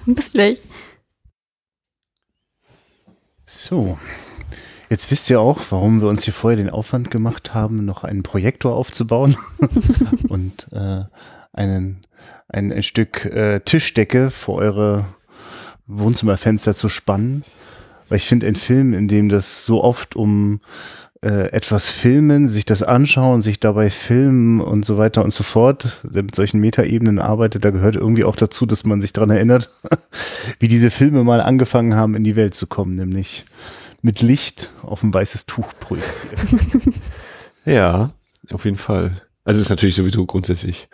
Bis 0.07 0.33
gleich. 0.33 0.59
So. 3.45 3.99
Jetzt 4.91 5.11
wisst 5.11 5.29
ihr 5.29 5.41
auch, 5.41 5.61
warum 5.71 6.01
wir 6.01 6.09
uns 6.09 6.25
hier 6.25 6.33
vorher 6.33 6.57
den 6.57 6.71
Aufwand 6.71 7.11
gemacht 7.11 7.55
haben, 7.55 7.85
noch 7.85 8.05
einen 8.05 8.23
Projektor 8.23 8.75
aufzubauen 8.75 9.37
und 10.29 10.69
äh, 10.73 11.05
einen, 11.53 12.01
ein, 12.49 12.73
ein 12.73 12.83
Stück 12.83 13.27
äh, 13.27 13.61
Tischdecke 13.61 14.31
vor 14.31 14.57
eure 14.57 15.07
Wohnzimmerfenster 15.87 16.75
zu 16.75 16.89
spannen. 16.89 17.45
Weil 18.09 18.17
ich 18.17 18.27
finde, 18.27 18.47
ein 18.47 18.57
Film, 18.57 18.95
in 18.95 19.09
dem 19.09 19.29
das 19.29 19.65
so 19.65 19.83
oft 19.83 20.17
um 20.17 20.61
äh, 21.21 21.51
etwas 21.51 21.91
filmen, 21.91 22.49
sich 22.49 22.65
das 22.65 22.83
anschauen, 22.83 23.43
sich 23.43 23.59
dabei 23.59 23.91
filmen 23.91 24.61
und 24.61 24.85
so 24.85 24.99
weiter 24.99 25.25
und 25.25 25.33
so 25.33 25.43
fort, 25.43 26.01
der 26.05 26.23
mit 26.23 26.35
solchen 26.35 26.61
Metaebenen 26.61 27.19
arbeitet, 27.19 27.65
da 27.65 27.71
gehört 27.71 27.97
irgendwie 27.97 28.25
auch 28.25 28.37
dazu, 28.37 28.67
dass 28.67 28.85
man 28.85 29.01
sich 29.01 29.13
daran 29.13 29.31
erinnert, 29.31 29.71
wie 30.61 30.69
diese 30.69 30.91
Filme 30.91 31.25
mal 31.25 31.41
angefangen 31.41 31.97
haben, 31.97 32.15
in 32.15 32.25
die 32.25 32.37
Welt 32.37 32.55
zu 32.55 32.67
kommen, 32.67 32.95
nämlich 32.95 33.45
mit 34.01 34.23
Licht 34.23 34.71
auf 34.83 35.03
ein 35.03 35.13
weißes 35.13 35.47
Tuch 35.47 35.67
projiziert. 35.81 36.39
ja, 37.65 38.11
auf 38.51 38.65
jeden 38.65 38.77
Fall. 38.77 39.21
Also 39.45 39.61
ist 39.61 39.71
natürlich 39.71 39.97
sowieso 39.97 40.25
grundsätzlich, 40.25 40.89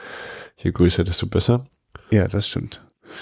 je 0.56 0.70
größer, 0.70 1.04
desto 1.04 1.26
besser. 1.26 1.66
Ja, 2.10 2.28
das 2.28 2.48
stimmt. 2.48 2.80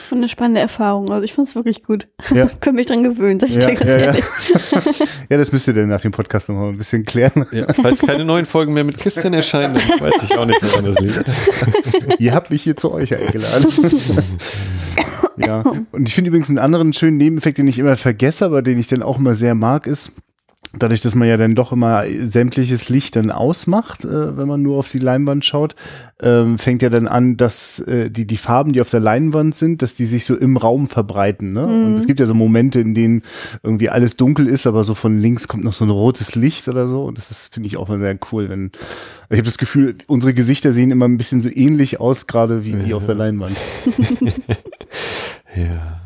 Schon 0.08 0.18
eine 0.18 0.28
spannende 0.28 0.60
Erfahrung. 0.60 1.10
Also 1.10 1.24
ich 1.24 1.32
fand 1.32 1.48
es 1.48 1.54
wirklich 1.54 1.82
gut. 1.82 2.08
Ja. 2.32 2.48
Können 2.60 2.76
mich 2.76 2.86
dran 2.86 3.02
gewöhnen, 3.02 3.40
sag 3.40 3.50
ich 3.50 3.56
ja, 3.56 3.66
dir 3.66 3.74
ganz 3.74 3.90
ja, 3.90 3.96
ehrlich. 3.96 4.24
Ja. 4.70 5.06
ja, 5.30 5.38
das 5.38 5.52
müsst 5.52 5.68
ihr 5.68 5.74
dann 5.74 5.88
nach 5.88 6.00
dem 6.00 6.12
Podcast 6.12 6.48
nochmal 6.48 6.70
ein 6.70 6.78
bisschen 6.78 7.04
klären. 7.04 7.46
Ja, 7.52 7.66
falls 7.72 8.00
keine 8.00 8.24
neuen 8.24 8.46
Folgen 8.46 8.72
mehr 8.72 8.84
mit 8.84 8.98
Christian 8.98 9.34
erscheinen, 9.34 9.74
dann 9.74 10.00
weiß 10.00 10.22
ich 10.22 10.36
auch 10.36 10.46
nicht, 10.46 10.62
woran 10.62 10.84
das 10.86 10.98
liegt. 11.00 11.24
ihr 12.20 12.34
habt 12.34 12.50
mich 12.50 12.62
hier 12.62 12.76
zu 12.76 12.92
euch 12.92 13.14
eingeladen. 13.14 13.66
ja, 15.36 15.62
und 15.92 16.08
ich 16.08 16.14
finde 16.14 16.28
übrigens 16.28 16.48
einen 16.48 16.58
anderen 16.58 16.92
schönen 16.92 17.16
Nebeneffekt, 17.16 17.58
den 17.58 17.68
ich 17.68 17.78
immer 17.78 17.96
vergesse, 17.96 18.44
aber 18.44 18.62
den 18.62 18.78
ich 18.78 18.88
dann 18.88 19.02
auch 19.02 19.18
immer 19.18 19.34
sehr 19.34 19.54
mag, 19.54 19.86
ist, 19.86 20.12
dadurch, 20.74 21.00
dass 21.00 21.14
man 21.14 21.28
ja 21.28 21.36
dann 21.36 21.54
doch 21.54 21.72
immer 21.72 22.04
sämtliches 22.22 22.88
Licht 22.88 23.16
dann 23.16 23.30
ausmacht, 23.30 24.04
äh, 24.04 24.36
wenn 24.36 24.48
man 24.48 24.62
nur 24.62 24.78
auf 24.78 24.88
die 24.88 24.98
Leinwand 24.98 25.44
schaut, 25.44 25.74
ähm, 26.20 26.58
fängt 26.58 26.82
ja 26.82 26.88
dann 26.88 27.08
an, 27.08 27.36
dass 27.36 27.80
äh, 27.80 28.10
die, 28.10 28.26
die 28.26 28.36
Farben, 28.36 28.72
die 28.72 28.80
auf 28.80 28.90
der 28.90 29.00
Leinwand 29.00 29.54
sind, 29.54 29.82
dass 29.82 29.94
die 29.94 30.04
sich 30.04 30.24
so 30.24 30.36
im 30.36 30.56
Raum 30.56 30.86
verbreiten. 30.86 31.52
Ne? 31.52 31.66
Mhm. 31.66 31.86
Und 31.86 31.94
es 31.96 32.06
gibt 32.06 32.20
ja 32.20 32.26
so 32.26 32.34
Momente, 32.34 32.80
in 32.80 32.94
denen 32.94 33.22
irgendwie 33.62 33.90
alles 33.90 34.16
dunkel 34.16 34.46
ist, 34.46 34.66
aber 34.66 34.84
so 34.84 34.94
von 34.94 35.18
links 35.18 35.48
kommt 35.48 35.64
noch 35.64 35.72
so 35.72 35.84
ein 35.84 35.90
rotes 35.90 36.34
Licht 36.34 36.68
oder 36.68 36.88
so. 36.88 37.04
Und 37.04 37.18
das 37.18 37.30
ist, 37.30 37.52
finde 37.52 37.66
ich, 37.66 37.76
auch 37.76 37.88
mal 37.88 37.98
sehr 37.98 38.18
cool. 38.30 38.48
Wenn, 38.48 38.70
ich 39.28 39.38
habe 39.38 39.42
das 39.42 39.58
Gefühl, 39.58 39.96
unsere 40.06 40.32
Gesichter 40.32 40.72
sehen 40.72 40.90
immer 40.90 41.06
ein 41.06 41.18
bisschen 41.18 41.40
so 41.40 41.50
ähnlich 41.52 42.00
aus, 42.00 42.26
gerade 42.26 42.64
wie 42.64 42.72
die 42.72 42.90
ja. 42.90 42.96
auf 42.96 43.06
der 43.06 43.14
Leinwand. 43.16 43.56
ja. 45.54 46.00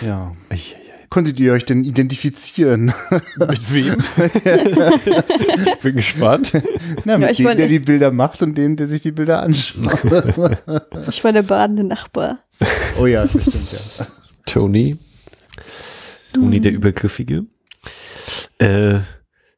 Ja. 0.00 0.32
Ich, 0.50 0.76
konntet 1.08 1.40
ihr 1.40 1.52
euch 1.52 1.64
denn 1.64 1.84
identifizieren? 1.84 2.92
Mit 3.38 3.72
wem? 3.72 3.96
Bin 5.82 5.96
gespannt. 5.96 6.52
Na, 7.04 7.18
mit 7.18 7.38
ja, 7.38 7.48
dem, 7.48 7.56
der 7.56 7.68
die 7.68 7.78
Bilder 7.78 8.10
macht 8.10 8.42
und 8.42 8.56
dem, 8.56 8.76
der 8.76 8.88
sich 8.88 9.02
die 9.02 9.12
Bilder 9.12 9.42
anschaut. 9.42 9.98
ich 11.08 11.24
war 11.24 11.32
der 11.32 11.42
badende 11.42 11.84
Nachbar. 11.84 12.38
Oh 13.00 13.06
ja, 13.06 13.22
das 13.22 13.42
stimmt, 13.42 13.72
ja. 13.72 14.06
Tony. 14.46 14.96
Tony, 16.32 16.60
der 16.60 16.72
Übergriffige. 16.72 17.46
Äh, 18.58 18.94
ja. 18.94 19.02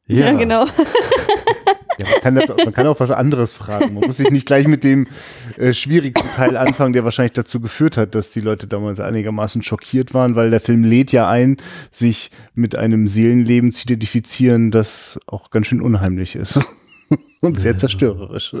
ja, 0.07 0.31
genau. 0.33 0.65
Ja, 1.97 2.05
man, 2.09 2.21
kann 2.21 2.35
das, 2.35 2.47
man 2.47 2.73
kann 2.73 2.87
auch 2.87 2.99
was 2.99 3.11
anderes 3.11 3.53
fragen. 3.53 3.93
Man 3.93 4.05
muss 4.05 4.17
sich 4.17 4.31
nicht 4.31 4.47
gleich 4.47 4.67
mit 4.67 4.83
dem 4.83 5.07
äh, 5.57 5.73
schwierigsten 5.73 6.27
Teil 6.35 6.57
anfangen, 6.57 6.93
der 6.93 7.03
wahrscheinlich 7.03 7.33
dazu 7.33 7.59
geführt 7.59 7.97
hat, 7.97 8.15
dass 8.15 8.29
die 8.29 8.39
Leute 8.39 8.67
damals 8.67 8.99
einigermaßen 8.99 9.63
schockiert 9.63 10.13
waren, 10.13 10.35
weil 10.35 10.51
der 10.51 10.61
Film 10.61 10.83
lädt 10.83 11.11
ja 11.11 11.29
ein, 11.29 11.57
sich 11.91 12.31
mit 12.53 12.75
einem 12.75 13.07
Seelenleben 13.07 13.71
zu 13.71 13.83
identifizieren, 13.83 14.71
das 14.71 15.19
auch 15.27 15.49
ganz 15.51 15.67
schön 15.67 15.81
unheimlich 15.81 16.35
ist 16.35 16.59
und 17.41 17.59
sehr 17.59 17.77
zerstörerisch. 17.77 18.55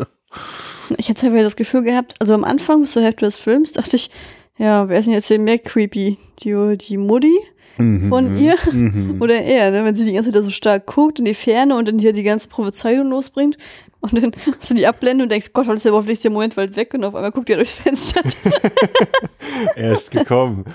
Ich 0.97 1.09
hatte 1.09 1.31
halt 1.31 1.45
das 1.45 1.55
Gefühl 1.55 1.83
gehabt, 1.83 2.15
also 2.19 2.33
am 2.33 2.43
Anfang 2.43 2.81
bis 2.81 2.91
zur 2.91 3.03
Hälfte 3.03 3.25
des 3.25 3.37
Films 3.37 3.73
dachte 3.73 3.95
ich, 3.95 4.09
ja, 4.57 4.89
wer 4.89 4.99
ist 4.99 5.05
denn 5.05 5.13
jetzt 5.13 5.27
hier 5.27 5.39
mehr 5.39 5.59
creepy? 5.59 6.17
Die, 6.43 6.77
die 6.77 6.97
Mutti 6.97 7.33
mhm, 7.81 8.09
von 8.09 8.37
ihr 8.37 8.55
mhm. 8.71 9.17
oder 9.21 9.35
er, 9.41 9.71
ne? 9.71 9.85
wenn 9.85 9.95
sie 9.95 10.05
die 10.05 10.13
ganze 10.13 10.31
Zeit 10.31 10.43
so 10.43 10.49
stark 10.49 10.85
guckt 10.85 11.19
in 11.19 11.25
die 11.25 11.33
Ferne 11.33 11.75
und 11.75 11.87
dann 11.87 11.99
hier 11.99 12.13
die 12.13 12.23
ganze 12.23 12.47
Prophezeiung 12.47 13.09
losbringt 13.09 13.57
und 13.99 14.13
dann 14.13 14.31
hast 14.59 14.69
du 14.69 14.73
die 14.73 14.87
Abblende 14.87 15.23
und 15.23 15.31
denkst, 15.31 15.53
Gott, 15.53 15.67
was 15.67 15.75
ist 15.75 15.83
ja 15.85 15.89
überhaupt 15.89 16.07
nicht 16.07 16.23
der 16.23 16.31
Moment 16.31 16.57
weit 16.57 16.75
weg 16.75 16.93
und 16.93 17.03
auf 17.03 17.15
einmal 17.15 17.31
guckt 17.31 17.49
ihr 17.49 17.57
durchs 17.57 17.75
Fenster. 17.75 18.21
er 19.75 19.91
ist 19.91 20.11
gekommen. 20.11 20.65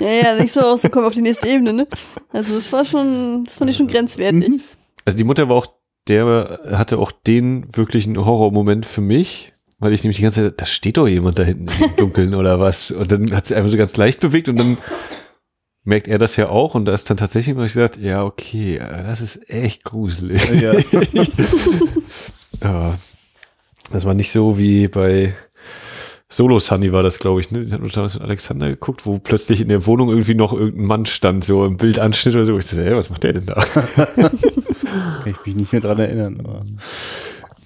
ja, 0.00 0.10
ja, 0.10 0.34
nicht 0.40 0.52
so 0.52 0.76
kommen 0.90 1.06
auf 1.06 1.14
die 1.14 1.22
nächste 1.22 1.48
Ebene, 1.48 1.72
ne? 1.72 1.86
Also 2.32 2.54
das 2.54 2.72
war 2.72 2.84
schon, 2.84 3.44
das 3.44 3.56
fand 3.56 3.70
ich 3.70 3.76
schon 3.76 3.86
grenzwertig. 3.86 4.48
Mhm. 4.48 4.60
Also 5.04 5.18
die 5.18 5.24
Mutter 5.24 5.48
war 5.48 5.56
auch 5.56 5.66
der 6.08 6.60
hatte 6.70 6.98
auch 6.98 7.10
den 7.10 7.66
wirklichen 7.76 8.24
Horrormoment 8.24 8.86
für 8.86 9.00
mich, 9.00 9.52
weil 9.78 9.92
ich 9.92 10.02
nämlich 10.02 10.16
die 10.16 10.22
ganze 10.22 10.44
Zeit, 10.44 10.60
da 10.60 10.66
steht 10.66 10.96
doch 10.96 11.06
jemand 11.06 11.38
da 11.38 11.42
hinten 11.42 11.68
im 11.82 11.96
Dunkeln 11.96 12.34
oder 12.34 12.60
was. 12.60 12.90
Und 12.90 13.12
dann 13.12 13.34
hat 13.34 13.46
sie 13.46 13.54
einfach 13.54 13.70
so 13.70 13.76
ganz 13.76 13.96
leicht 13.96 14.20
bewegt 14.20 14.48
und 14.48 14.58
dann 14.58 14.76
merkt 15.84 16.08
er 16.08 16.18
das 16.18 16.36
ja 16.36 16.48
auch 16.48 16.74
und 16.74 16.84
da 16.84 16.94
ist 16.94 17.08
dann 17.08 17.16
tatsächlich 17.16 17.54
immer 17.54 17.64
gesagt, 17.64 17.96
ja, 17.96 18.24
okay, 18.24 18.78
das 18.78 19.20
ist 19.20 19.48
echt 19.48 19.84
gruselig. 19.84 20.50
Ja. 20.50 20.72
ja. 22.62 22.98
Das 23.92 24.04
war 24.04 24.14
nicht 24.14 24.32
so 24.32 24.58
wie 24.58 24.88
bei 24.88 25.34
Solo 26.28 26.58
Sunny 26.58 26.92
war 26.92 27.04
das, 27.04 27.20
glaube 27.20 27.40
ich, 27.40 27.52
ne? 27.52 27.64
Den 27.64 27.72
hat 27.72 27.96
damals 27.96 28.14
mit 28.14 28.22
Alexander 28.24 28.68
geguckt, 28.68 29.06
wo 29.06 29.20
plötzlich 29.20 29.60
in 29.60 29.68
der 29.68 29.86
Wohnung 29.86 30.08
irgendwie 30.08 30.34
noch 30.34 30.52
irgendein 30.52 30.86
Mann 30.86 31.06
stand, 31.06 31.44
so 31.44 31.64
im 31.64 31.76
Bildanschnitt 31.76 32.34
oder 32.34 32.46
so. 32.46 32.58
Ich 32.58 32.64
dachte, 32.64 32.84
hey, 32.84 32.96
was 32.96 33.10
macht 33.10 33.22
der 33.22 33.34
denn 33.34 33.46
da? 33.46 33.54
Kann 33.64 34.30
ich 35.24 35.46
mich 35.46 35.54
nicht 35.54 35.72
mehr 35.72 35.80
dran 35.80 36.00
erinnern. 36.00 36.40
Aber 36.40 36.64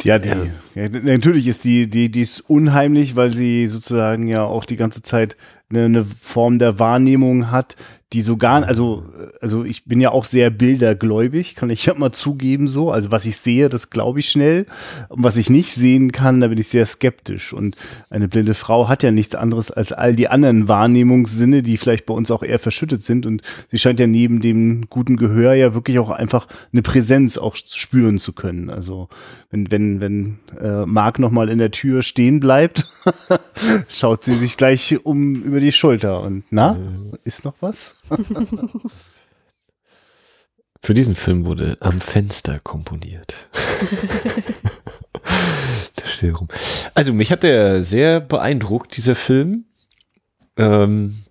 Ja, 0.04 0.18
die, 0.18 0.28
ja. 0.28 0.88
natürlich 0.88 1.46
ist 1.46 1.64
die, 1.64 1.88
die, 1.88 2.10
die 2.10 2.22
ist 2.22 2.40
unheimlich, 2.40 3.16
weil 3.16 3.32
sie 3.32 3.66
sozusagen 3.66 4.26
ja 4.28 4.44
auch 4.44 4.64
die 4.64 4.76
ganze 4.76 5.02
Zeit 5.02 5.36
eine, 5.68 5.84
eine 5.84 6.04
Form 6.04 6.58
der 6.58 6.78
Wahrnehmung 6.78 7.50
hat, 7.50 7.76
die 8.12 8.22
so 8.22 8.36
gar, 8.36 8.64
also, 8.64 9.04
also 9.40 9.64
ich 9.64 9.84
bin 9.84 10.00
ja 10.00 10.10
auch 10.10 10.24
sehr 10.24 10.50
bildergläubig, 10.50 11.54
kann 11.54 11.70
ich 11.70 11.86
ja 11.86 11.94
mal 11.94 12.10
zugeben 12.10 12.66
so. 12.66 12.90
Also 12.90 13.12
was 13.12 13.24
ich 13.24 13.36
sehe, 13.36 13.68
das 13.68 13.90
glaube 13.90 14.18
ich 14.18 14.28
schnell. 14.28 14.66
Und 15.08 15.22
was 15.22 15.36
ich 15.36 15.48
nicht 15.48 15.74
sehen 15.74 16.10
kann, 16.10 16.40
da 16.40 16.48
bin 16.48 16.58
ich 16.58 16.66
sehr 16.66 16.86
skeptisch. 16.86 17.52
Und 17.52 17.76
eine 18.10 18.26
blinde 18.26 18.54
Frau 18.54 18.88
hat 18.88 19.04
ja 19.04 19.12
nichts 19.12 19.36
anderes 19.36 19.70
als 19.70 19.92
all 19.92 20.16
die 20.16 20.26
anderen 20.26 20.66
Wahrnehmungssinne, 20.66 21.62
die 21.62 21.76
vielleicht 21.76 22.06
bei 22.06 22.14
uns 22.14 22.32
auch 22.32 22.42
eher 22.42 22.58
verschüttet 22.58 23.04
sind. 23.04 23.26
Und 23.26 23.42
sie 23.70 23.78
scheint 23.78 24.00
ja 24.00 24.08
neben 24.08 24.40
dem 24.40 24.88
guten 24.90 25.16
Gehör 25.16 25.54
ja 25.54 25.72
wirklich 25.74 26.00
auch 26.00 26.10
einfach 26.10 26.48
eine 26.72 26.82
Präsenz 26.82 27.38
auch 27.38 27.54
spüren 27.54 28.18
zu 28.18 28.32
können. 28.32 28.70
Also 28.70 29.08
wenn, 29.52 29.70
wenn, 29.70 30.00
wenn 30.00 30.38
äh, 30.60 30.84
Marc 30.84 31.20
nochmal 31.20 31.48
in 31.48 31.58
der 31.58 31.70
Tür 31.70 32.02
stehen 32.02 32.40
bleibt, 32.40 32.90
schaut 33.88 34.24
sie 34.24 34.32
sich 34.32 34.56
gleich 34.56 34.98
um 35.04 35.36
über 35.42 35.60
die 35.60 35.72
Schulter 35.72 36.22
und 36.22 36.42
na, 36.50 36.76
ist 37.24 37.44
noch 37.44 37.54
was? 37.60 37.94
Für 40.82 40.94
diesen 40.94 41.14
Film 41.14 41.44
wurde 41.44 41.76
am 41.80 42.00
Fenster 42.00 42.58
komponiert. 42.58 43.34
also 46.94 47.12
mich 47.12 47.30
hat 47.30 47.42
der 47.42 47.82
sehr 47.82 48.20
beeindruckt, 48.20 48.96
dieser 48.96 49.14
Film. 49.14 49.66
Ähm, 50.56 51.22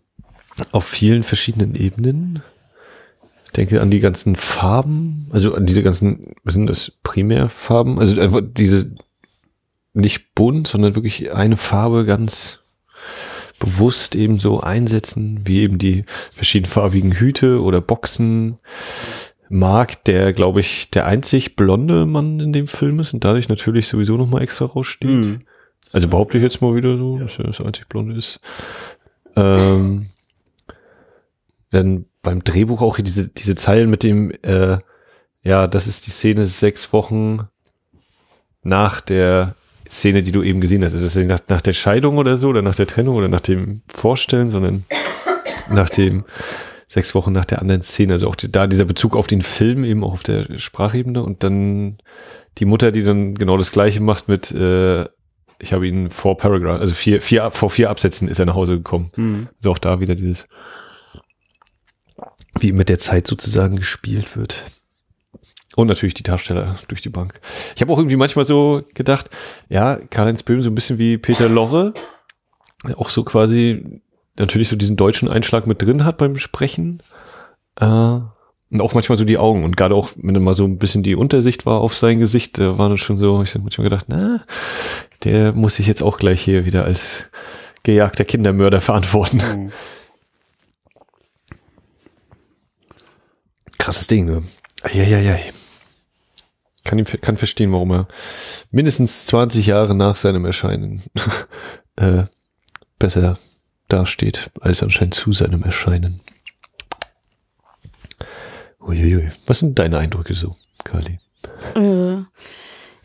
auf 0.71 0.85
vielen 0.85 1.23
verschiedenen 1.23 1.75
Ebenen. 1.75 2.43
Ich 3.45 3.51
denke 3.53 3.81
an 3.81 3.89
die 3.89 3.99
ganzen 3.99 4.35
Farben, 4.35 5.27
also 5.31 5.55
an 5.55 5.65
diese 5.65 5.81
ganzen, 5.81 6.35
was 6.43 6.53
sind 6.53 6.67
das, 6.67 6.91
Primärfarben? 7.01 7.97
Also 7.97 8.21
einfach 8.21 8.41
diese 8.43 8.93
nicht 9.93 10.35
bunt, 10.35 10.67
sondern 10.67 10.95
wirklich 10.95 11.33
eine 11.33 11.57
Farbe 11.57 12.05
ganz 12.05 12.59
bewusst 13.59 14.15
eben 14.15 14.39
so 14.39 14.61
einsetzen, 14.61 15.41
wie 15.45 15.61
eben 15.61 15.77
die 15.77 16.03
verschiedenfarbigen 16.31 17.13
Hüte 17.13 17.61
oder 17.61 17.81
Boxen. 17.81 18.57
Mark, 19.49 20.03
der, 20.03 20.33
glaube 20.33 20.59
ich, 20.59 20.91
der 20.91 21.05
einzig 21.07 21.55
blonde 21.55 22.05
Mann 22.05 22.39
in 22.39 22.53
dem 22.53 22.67
Film 22.67 22.99
ist 22.99 23.13
und 23.13 23.23
dadurch 23.23 23.49
natürlich 23.49 23.87
sowieso 23.87 24.15
nochmal 24.15 24.43
extra 24.43 24.65
raussteht. 24.65 25.09
Mhm. 25.09 25.41
Also 25.91 26.07
behaupte 26.07 26.37
ich 26.37 26.43
jetzt 26.43 26.61
mal 26.61 26.75
wieder 26.75 26.97
so, 26.97 27.17
dass 27.17 27.39
er 27.39 27.45
das 27.45 27.59
einzig 27.59 27.89
blonde 27.89 28.15
ist. 28.15 28.39
Ähm, 29.35 30.09
dann 31.71 32.05
beim 32.21 32.43
Drehbuch 32.43 32.81
auch 32.81 32.97
diese, 32.97 33.29
diese 33.29 33.55
Zeilen 33.55 33.89
mit 33.89 34.03
dem, 34.03 34.31
äh, 34.43 34.77
ja, 35.41 35.67
das 35.67 35.87
ist 35.87 36.05
die 36.05 36.11
Szene 36.11 36.45
sechs 36.45 36.93
Wochen 36.93 37.47
nach 38.61 39.01
der 39.01 39.55
Szene, 39.89 40.21
die 40.21 40.31
du 40.31 40.43
eben 40.43 40.61
gesehen 40.61 40.83
hast. 40.83 40.93
Ist 40.93 41.15
das 41.15 41.23
nach, 41.25 41.41
nach 41.47 41.61
der 41.61 41.73
Scheidung 41.73 42.17
oder 42.17 42.37
so 42.37 42.49
oder 42.49 42.61
nach 42.61 42.75
der 42.75 42.87
Trennung 42.87 43.15
oder 43.15 43.27
nach 43.27 43.39
dem 43.41 43.81
Vorstellen, 43.87 44.49
sondern 44.49 44.85
nach 45.69 45.89
dem 45.89 46.25
sechs 46.87 47.13
Wochen 47.15 47.31
nach 47.31 47.45
der 47.45 47.61
anderen 47.61 47.81
Szene. 47.81 48.13
Also 48.13 48.27
auch 48.27 48.35
die, 48.35 48.51
da 48.51 48.67
dieser 48.67 48.85
Bezug 48.85 49.15
auf 49.15 49.27
den 49.27 49.41
Film 49.41 49.83
eben 49.83 50.03
auch 50.03 50.13
auf 50.13 50.23
der 50.23 50.59
Sprachebene 50.59 51.23
und 51.23 51.43
dann 51.43 51.97
die 52.57 52.65
Mutter, 52.65 52.91
die 52.91 53.03
dann 53.03 53.35
genau 53.35 53.57
das 53.57 53.71
Gleiche 53.71 54.01
macht 54.01 54.27
mit, 54.27 54.51
äh, 54.51 55.05
ich 55.59 55.73
habe 55.73 55.87
ihn 55.87 56.09
vor 56.09 56.37
Paragraph, 56.37 56.79
also 56.79 56.93
vier, 56.93 57.21
vier, 57.21 57.51
vor 57.51 57.69
vier 57.69 57.89
Absätzen 57.89 58.27
ist 58.27 58.39
er 58.39 58.45
nach 58.45 58.55
Hause 58.55 58.77
gekommen. 58.77 59.11
Mhm. 59.15 59.49
Also 59.57 59.71
auch 59.71 59.77
da 59.77 59.99
wieder 59.99 60.15
dieses, 60.15 60.47
wie 62.59 62.73
mit 62.73 62.89
der 62.89 62.97
Zeit 62.97 63.27
sozusagen 63.27 63.77
gespielt 63.77 64.35
wird. 64.35 64.78
Und 65.79 65.87
natürlich 65.87 66.13
die 66.13 66.23
Darsteller 66.23 66.75
durch 66.89 66.99
die 66.99 67.07
Bank. 67.07 67.39
Ich 67.73 67.81
habe 67.81 67.93
auch 67.93 67.97
irgendwie 67.97 68.17
manchmal 68.17 68.43
so 68.43 68.83
gedacht, 68.95 69.29
ja, 69.69 69.95
Karl-Heinz 70.09 70.43
Böhm 70.43 70.61
so 70.61 70.69
ein 70.69 70.75
bisschen 70.75 70.97
wie 70.97 71.17
Peter 71.17 71.47
Lorre, 71.47 71.93
auch 72.97 73.09
so 73.09 73.23
quasi 73.23 74.01
natürlich 74.35 74.67
so 74.67 74.75
diesen 74.75 74.97
deutschen 74.97 75.29
Einschlag 75.29 75.67
mit 75.67 75.81
drin 75.81 76.03
hat 76.03 76.17
beim 76.17 76.37
Sprechen. 76.37 77.01
Äh, 77.79 77.85
und 77.85 78.81
auch 78.81 78.93
manchmal 78.93 79.17
so 79.17 79.23
die 79.23 79.37
Augen. 79.37 79.63
Und 79.63 79.77
gerade 79.77 79.95
auch, 79.95 80.09
wenn 80.17 80.43
mal 80.43 80.53
so 80.53 80.65
ein 80.65 80.79
bisschen 80.79 81.01
die 81.01 81.15
Untersicht 81.15 81.65
war 81.65 81.79
auf 81.79 81.95
sein 81.95 82.19
Gesicht, 82.19 82.59
da 82.59 82.77
war 82.77 82.89
das 82.89 82.99
schon 82.99 83.15
so, 83.15 83.41
ich 83.41 83.53
habe 83.53 83.63
manchmal 83.63 83.85
gedacht, 83.85 84.07
na, 84.09 84.43
der 85.23 85.53
muss 85.53 85.77
sich 85.77 85.87
jetzt 85.87 86.03
auch 86.03 86.17
gleich 86.17 86.41
hier 86.41 86.65
wieder 86.65 86.83
als 86.83 87.23
gejagter 87.83 88.25
Kindermörder 88.25 88.81
verantworten. 88.81 89.37
Mhm. 89.37 89.71
Krasses 93.77 94.07
Ding, 94.07 94.25
ne? 94.25 94.43
Eieiei. 94.83 95.53
Kann, 96.89 97.05
kann 97.05 97.37
verstehen, 97.37 97.71
warum 97.71 97.91
er 97.91 98.07
mindestens 98.71 99.27
20 99.27 99.67
Jahre 99.67 99.93
nach 99.93 100.15
seinem 100.15 100.43
Erscheinen 100.43 101.03
äh, 101.97 102.23
besser 102.97 103.37
dasteht, 103.89 104.49
als 104.59 104.81
anscheinend 104.81 105.13
zu 105.13 105.31
seinem 105.31 105.61
Erscheinen. 105.61 106.19
Uiuiui. 108.79 109.29
Was 109.45 109.59
sind 109.59 109.77
deine 109.77 109.99
Eindrücke 109.99 110.33
so, 110.33 110.51
Kali? 110.83 111.19
Äh, 111.75 112.23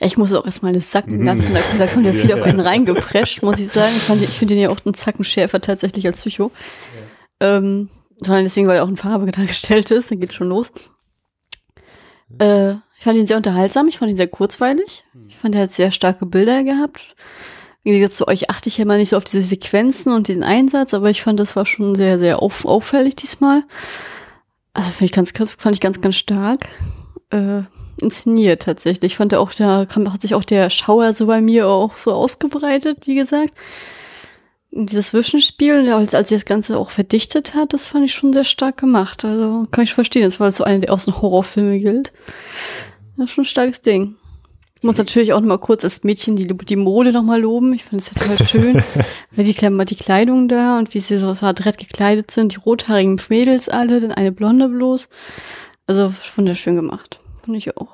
ich 0.01 0.17
muss 0.17 0.33
auch 0.33 0.47
erstmal 0.47 0.73
das 0.73 0.91
sacken 0.91 1.23
lassen. 1.23 1.53
Da, 1.53 1.61
da 1.77 1.87
kommt 1.87 2.07
ja 2.07 2.13
viel 2.15 2.33
auf 2.33 2.41
einen 2.41 2.61
reingeprescht, 2.61 3.43
muss 3.43 3.59
ich 3.59 3.69
sagen. 3.69 3.93
Ich, 3.95 4.23
ich 4.23 4.31
finde 4.31 4.55
den 4.55 4.63
ja 4.63 4.71
auch 4.71 4.79
einen 4.83 4.95
Zacken 4.95 5.25
schärfer 5.25 5.61
tatsächlich 5.61 6.07
als 6.07 6.23
Psycho. 6.23 6.51
Ja. 7.43 7.59
Ähm, 7.59 7.91
sondern 8.17 8.45
deswegen, 8.45 8.67
weil 8.67 8.77
er 8.77 8.85
auch 8.85 8.89
in 8.89 8.97
Farbe 8.97 9.27
dargestellt 9.31 9.91
ist. 9.91 10.11
Dann 10.11 10.21
geht 10.21 10.33
schon 10.33 10.49
los. 10.49 10.71
Äh, 12.39 12.77
ich 13.05 13.07
fand 13.07 13.19
ihn 13.19 13.27
sehr 13.27 13.37
unterhaltsam, 13.37 13.87
ich 13.87 13.99
fand 13.99 14.11
ihn 14.11 14.17
sehr 14.17 14.29
kurzweilig. 14.29 15.05
Ich 15.29 15.37
fand, 15.37 15.55
er 15.55 15.65
hat 15.65 15.73
sehr 15.73 15.91
starke 15.91 16.25
Bilder 16.25 16.65
gehabt. 16.65 17.15
Wie 17.83 17.99
gesagt, 17.99 18.15
zu 18.15 18.27
euch 18.27 18.49
achte 18.49 18.71
ich 18.71 18.79
ja 18.79 18.87
mal 18.87 18.97
nicht 18.97 19.11
so 19.11 19.19
auf 19.19 19.25
diese 19.25 19.43
Sequenzen 19.43 20.11
und 20.11 20.29
diesen 20.29 20.43
Einsatz, 20.43 20.95
aber 20.95 21.11
ich 21.11 21.21
fand, 21.21 21.39
das 21.39 21.55
war 21.55 21.67
schon 21.67 21.95
sehr, 21.97 22.19
sehr 22.19 22.43
auf, 22.43 22.65
auffällig 22.65 23.15
diesmal. 23.15 23.65
Also 24.73 24.89
fand 24.89 25.03
ich 25.03 25.13
ganz, 25.13 25.33
fand 25.33 25.75
ich 25.75 25.83
ganz, 25.83 26.01
ganz 26.01 26.17
stark 26.17 26.67
äh, 27.29 27.61
inszeniert 28.01 28.63
tatsächlich. 28.63 29.13
Ich 29.13 29.17
fand 29.19 29.35
auch, 29.35 29.53
da 29.53 29.87
hat 29.87 30.23
sich 30.23 30.35
auch 30.35 30.45
der 30.45 30.71
Schauer 30.71 31.13
so 31.13 31.27
bei 31.27 31.43
mir 31.43 31.69
auch 31.69 31.99
so 31.99 32.11
ausgebreitet, 32.11 33.07
wie 33.07 33.17
gesagt 33.17 33.53
dieses 34.75 35.09
Zwischenspiel, 35.09 35.93
als, 35.93 36.15
als 36.15 36.31
sie 36.31 36.35
das 36.35 36.45
Ganze 36.45 36.79
auch 36.79 36.91
verdichtet 36.91 37.55
hat, 37.55 37.73
das 37.73 37.87
fand 37.87 38.05
ich 38.05 38.15
schon 38.15 38.33
sehr 38.33 38.45
stark 38.45 38.77
gemacht. 38.77 39.25
Also 39.25 39.67
kann 39.71 39.85
ich 39.85 39.95
verstehen, 39.95 40.25
das 40.25 40.41
war 40.41 40.51
so 40.51 40.65
einer, 40.65 40.81
der 40.81 40.93
aus 40.93 41.05
den 41.05 41.21
Horrorfilmen 41.21 41.81
gilt. 41.81 42.13
Das 43.17 43.27
ist 43.27 43.31
schon 43.33 43.43
ein 43.43 43.47
starkes 43.47 43.81
Ding. 43.81 44.17
Ich 44.77 44.83
muss 44.83 44.99
natürlich 44.99 45.33
auch 45.33 45.41
noch 45.41 45.49
mal 45.49 45.59
kurz 45.59 45.83
als 45.85 46.05
Mädchen 46.05 46.37
die, 46.37 46.47
die 46.47 46.77
Mode 46.77 47.13
noch 47.13 47.23
mal 47.23 47.41
loben. 47.41 47.73
Ich 47.73 47.85
fand 47.85 48.03
es 48.03 48.11
ja 48.13 48.21
total 48.21 48.47
schön. 48.47 48.83
Weil 49.31 49.45
die, 49.45 49.85
die 49.87 49.97
Kleidung 49.97 50.47
da 50.47 50.79
und 50.79 50.93
wie 50.93 50.99
sie 50.99 51.17
so 51.17 51.29
adrett 51.41 51.79
gekleidet 51.79 52.31
sind, 52.31 52.53
die 52.53 52.59
rothaarigen 52.59 53.19
Mädels 53.31 53.69
alle, 53.69 54.01
dann 54.01 54.13
eine 54.13 54.31
blonde 54.31 54.69
bloß. 54.69 55.09
Also 55.87 56.13
wunderschön 56.37 56.77
gemacht. 56.77 57.21
Fand 57.45 57.57
ich 57.57 57.77
auch. 57.77 57.93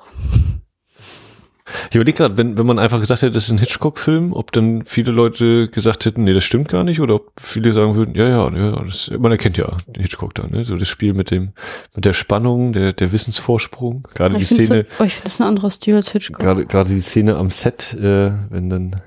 Ich 1.89 1.95
überlege 1.95 2.17
gerade, 2.17 2.37
wenn, 2.37 2.57
wenn 2.57 2.65
man 2.65 2.79
einfach 2.79 2.99
gesagt 2.99 3.21
hätte, 3.21 3.31
das 3.31 3.45
ist 3.45 3.51
ein 3.51 3.57
Hitchcock-Film, 3.57 4.33
ob 4.33 4.51
dann 4.51 4.83
viele 4.85 5.11
Leute 5.11 5.67
gesagt 5.69 6.05
hätten, 6.05 6.23
nee, 6.23 6.33
das 6.33 6.43
stimmt 6.43 6.69
gar 6.69 6.83
nicht, 6.83 6.99
oder 6.99 7.15
ob 7.15 7.31
viele 7.39 7.73
sagen 7.73 7.95
würden, 7.95 8.15
ja, 8.15 8.27
ja, 8.27 8.49
ja, 8.49 8.83
das, 8.83 9.11
man 9.17 9.31
erkennt 9.31 9.57
ja 9.57 9.77
Hitchcock 9.97 10.33
da, 10.35 10.47
ne? 10.47 10.65
So 10.65 10.75
das 10.77 10.87
Spiel 10.87 11.13
mit 11.13 11.31
dem, 11.31 11.53
mit 11.95 12.05
der 12.05 12.13
Spannung, 12.13 12.73
der, 12.73 12.93
der 12.93 13.11
Wissensvorsprung, 13.11 14.07
gerade 14.13 14.37
die 14.37 14.45
Szene. 14.45 14.85
So, 14.97 15.03
oh, 15.03 15.05
ich 15.05 15.13
finde 15.13 15.25
das 15.25 15.41
ein 15.41 15.47
anderer 15.47 15.71
Stil 15.71 15.95
als 15.95 16.11
Hitchcock. 16.11 16.39
Gerade, 16.39 16.65
gerade 16.65 16.89
die 16.89 16.99
Szene 16.99 17.35
am 17.35 17.51
Set, 17.51 17.93
äh, 17.93 18.31
wenn 18.49 18.69
dann 18.69 19.01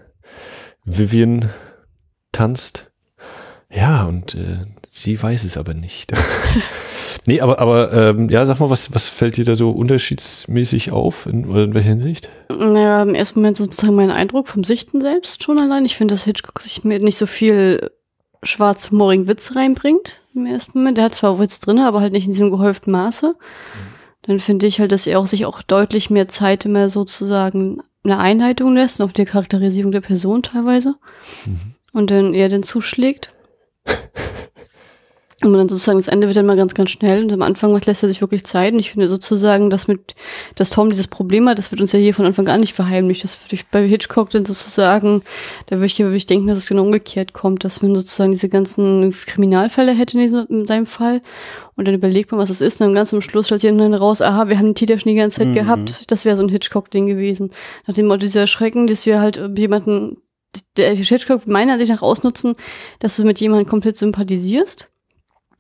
Vivian 0.85 1.49
tanzt. 2.33 2.91
Ja, 3.71 4.05
und 4.05 4.35
äh, 4.35 4.59
sie 4.95 5.21
weiß 5.21 5.45
es 5.45 5.57
aber 5.57 5.75
nicht. 5.75 6.13
Nee, 7.27 7.41
aber, 7.41 7.59
aber 7.59 7.93
ähm, 7.93 8.29
ja, 8.29 8.45
sag 8.45 8.61
mal, 8.61 8.69
was, 8.69 8.93
was 8.93 9.09
fällt 9.09 9.39
dir 9.39 9.47
da 9.47 9.57
so 9.57 9.71
unterschiedsmäßig 9.71 10.93
auf? 10.93 11.25
In, 11.25 11.45
in 11.45 11.73
welcher 11.73 11.89
Hinsicht? 11.89 12.29
Naja, 12.51 13.03
im 13.03 13.15
ersten 13.15 13.41
Moment 13.41 13.57
sozusagen 13.57 13.95
mein 13.95 14.11
Eindruck 14.11 14.47
vom 14.47 14.63
Sichten 14.63 15.01
selbst 15.01 15.43
schon 15.43 15.59
allein. 15.59 15.87
Ich 15.87 15.97
finde, 15.97 16.13
dass 16.13 16.25
Hitchcock 16.25 16.61
sich 16.61 16.85
mir 16.85 16.99
nicht 16.99 17.17
so 17.17 17.27
viel 17.27 17.91
schwarzhumorigen 18.43 19.27
Witz 19.27 19.57
reinbringt 19.57 20.17
im 20.35 20.45
ersten 20.45 20.79
Moment. 20.79 20.99
Der 20.99 21.07
hat 21.07 21.15
zwar 21.15 21.39
Witz 21.39 21.61
drin, 21.61 21.79
aber 21.79 22.01
halt 22.01 22.13
nicht 22.13 22.27
in 22.27 22.33
diesem 22.33 22.51
gehäuften 22.51 22.93
Maße. 22.93 23.35
Dann 24.23 24.39
finde 24.39 24.67
ich 24.67 24.81
halt, 24.81 24.93
dass 24.93 25.07
er 25.07 25.19
auch 25.19 25.27
sich 25.27 25.47
auch 25.47 25.63
deutlich 25.63 26.11
mehr 26.11 26.29
Zeit 26.29 26.67
immer 26.67 26.91
sozusagen 26.91 27.83
eine 28.05 28.19
Einleitung 28.19 28.75
lässt, 28.75 29.01
auf 29.01 29.15
die 29.15 29.25
Charakterisierung 29.25 29.93
der 29.93 30.03
Person 30.03 30.43
teilweise. 30.43 30.97
Mhm. 31.47 31.75
Und 31.95 32.11
dann 32.11 32.35
eher 32.35 32.51
dann 32.51 32.63
zuschlägt. 32.63 33.31
Und 35.45 35.53
dann 35.53 35.69
sozusagen 35.69 35.99
das 35.99 36.09
Ende 36.09 36.27
wird 36.27 36.37
dann 36.37 36.47
mal 36.47 36.57
ganz, 36.57 36.73
ganz 36.75 36.91
schnell 36.91 37.23
und 37.23 37.33
am 37.33 37.43
Anfang 37.43 37.79
lässt 37.85 38.03
er 38.03 38.09
sich 38.09 38.21
wirklich 38.23 38.45
Zeit. 38.45 38.73
Und 38.73 38.79
ich 38.79 38.93
finde 38.93 39.09
sozusagen, 39.09 39.69
dass 39.69 39.89
mit, 39.89 40.15
dass 40.55 40.71
Tom 40.71 40.89
dieses 40.89 41.09
Problem 41.09 41.49
hat, 41.49 41.59
das 41.59 41.71
wird 41.71 41.83
uns 41.83 41.93
ja 41.93 41.99
hier 41.99 42.15
von 42.15 42.25
Anfang 42.25 42.49
an 42.49 42.61
nicht 42.61 42.73
verheimlicht. 42.73 43.25
Das 43.25 43.39
würde 43.45 43.55
ich 43.55 43.67
bei 43.67 43.87
Hitchcock 43.87 44.31
dann 44.31 44.47
sozusagen, 44.47 45.23
da 45.67 45.77
würde 45.77 45.87
ich 45.87 45.95
hier 45.95 46.07
wirklich 46.07 46.27
denken, 46.27 46.47
dass 46.47 46.59
es 46.59 46.69
genau 46.69 46.83
umgekehrt 46.83 47.35
kommt, 47.35 47.63
dass 47.65 47.83
man 47.83 47.95
sozusagen 47.95 48.33
diese 48.33 48.49
ganzen 48.49 49.13
Kriminalfälle 49.27 49.93
hätte 49.93 50.17
in, 50.17 50.23
diesem, 50.23 50.47
in 50.49 50.67
seinem 50.67 50.87
Fall. 50.87 51.21
Und 51.77 51.87
dann 51.87 51.95
überlegt 51.95 52.31
man, 52.31 52.41
was 52.41 52.51
es 52.51 52.61
ist. 52.61 52.81
Und 52.81 52.89
dann 52.89 52.95
ganz 52.95 53.13
am 53.13 53.21
Schluss 53.21 53.47
stellt 53.47 53.61
sich 53.61 53.71
dann 53.71 53.95
raus, 53.95 54.23
aha, 54.23 54.49
wir 54.49 54.57
haben 54.59 54.69
den 54.69 54.75
Täter 54.75 54.99
schon 54.99 55.11
die 55.11 55.19
ganze 55.19 55.41
Zeit 55.41 55.49
mhm. 55.49 55.55
gehabt. 55.55 56.11
Das 56.11 56.25
wäre 56.25 56.37
so 56.37 56.43
ein 56.43 56.49
Hitchcock-Ding 56.49 57.07
gewesen. 57.07 57.51
Nach 57.87 57.95
dem 57.95 58.07
Motto, 58.07 58.21
dieser 58.21 58.47
Schrecken, 58.47 58.87
dass 58.87 59.05
wir 59.05 59.21
halt 59.21 59.41
jemanden, 59.57 60.19
der 60.77 60.95
Hitchcock 60.95 61.47
meiner 61.49 61.79
Sicht 61.79 61.91
nach 61.91 62.03
ausnutzen, 62.03 62.55
dass 63.01 63.17
du 63.17 63.25
mit 63.25 63.41
jemandem 63.41 63.69
komplett 63.69 63.97
sympathisierst 63.97 64.89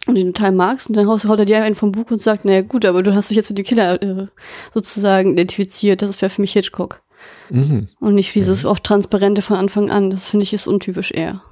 und 0.06 0.16
den 0.16 0.32
total 0.32 0.52
magst 0.52 0.88
und 0.88 0.96
dann 0.96 1.06
haut 1.06 1.38
er 1.38 1.44
dir 1.44 1.62
einen 1.62 1.75
vom 1.75 1.92
Buch 1.92 2.11
und 2.11 2.20
sagt, 2.20 2.44
naja 2.44 2.62
gut, 2.62 2.84
aber 2.84 3.02
du 3.02 3.14
hast 3.14 3.30
dich 3.30 3.37
jetzt 3.37 3.49
mit 3.50 3.58
dem 3.58 3.64
Killer 3.64 4.02
äh, 4.02 4.26
sozusagen 4.73 5.32
identifiziert, 5.32 6.02
das 6.02 6.20
wäre 6.20 6.30
für 6.30 6.42
mich 6.42 6.52
Hitchcock. 6.52 7.02
Mhm. 7.50 7.87
Und 8.00 8.14
nicht 8.14 8.34
dieses 8.34 8.64
mhm. 8.64 8.70
auch 8.70 8.78
Transparente 8.78 9.42
von 9.42 9.56
Anfang 9.56 9.90
an, 9.90 10.11
das 10.11 10.28
finde 10.28 10.44
ich 10.44 10.52
ist 10.52 10.66
untypisch 10.66 11.11
eher. 11.11 11.42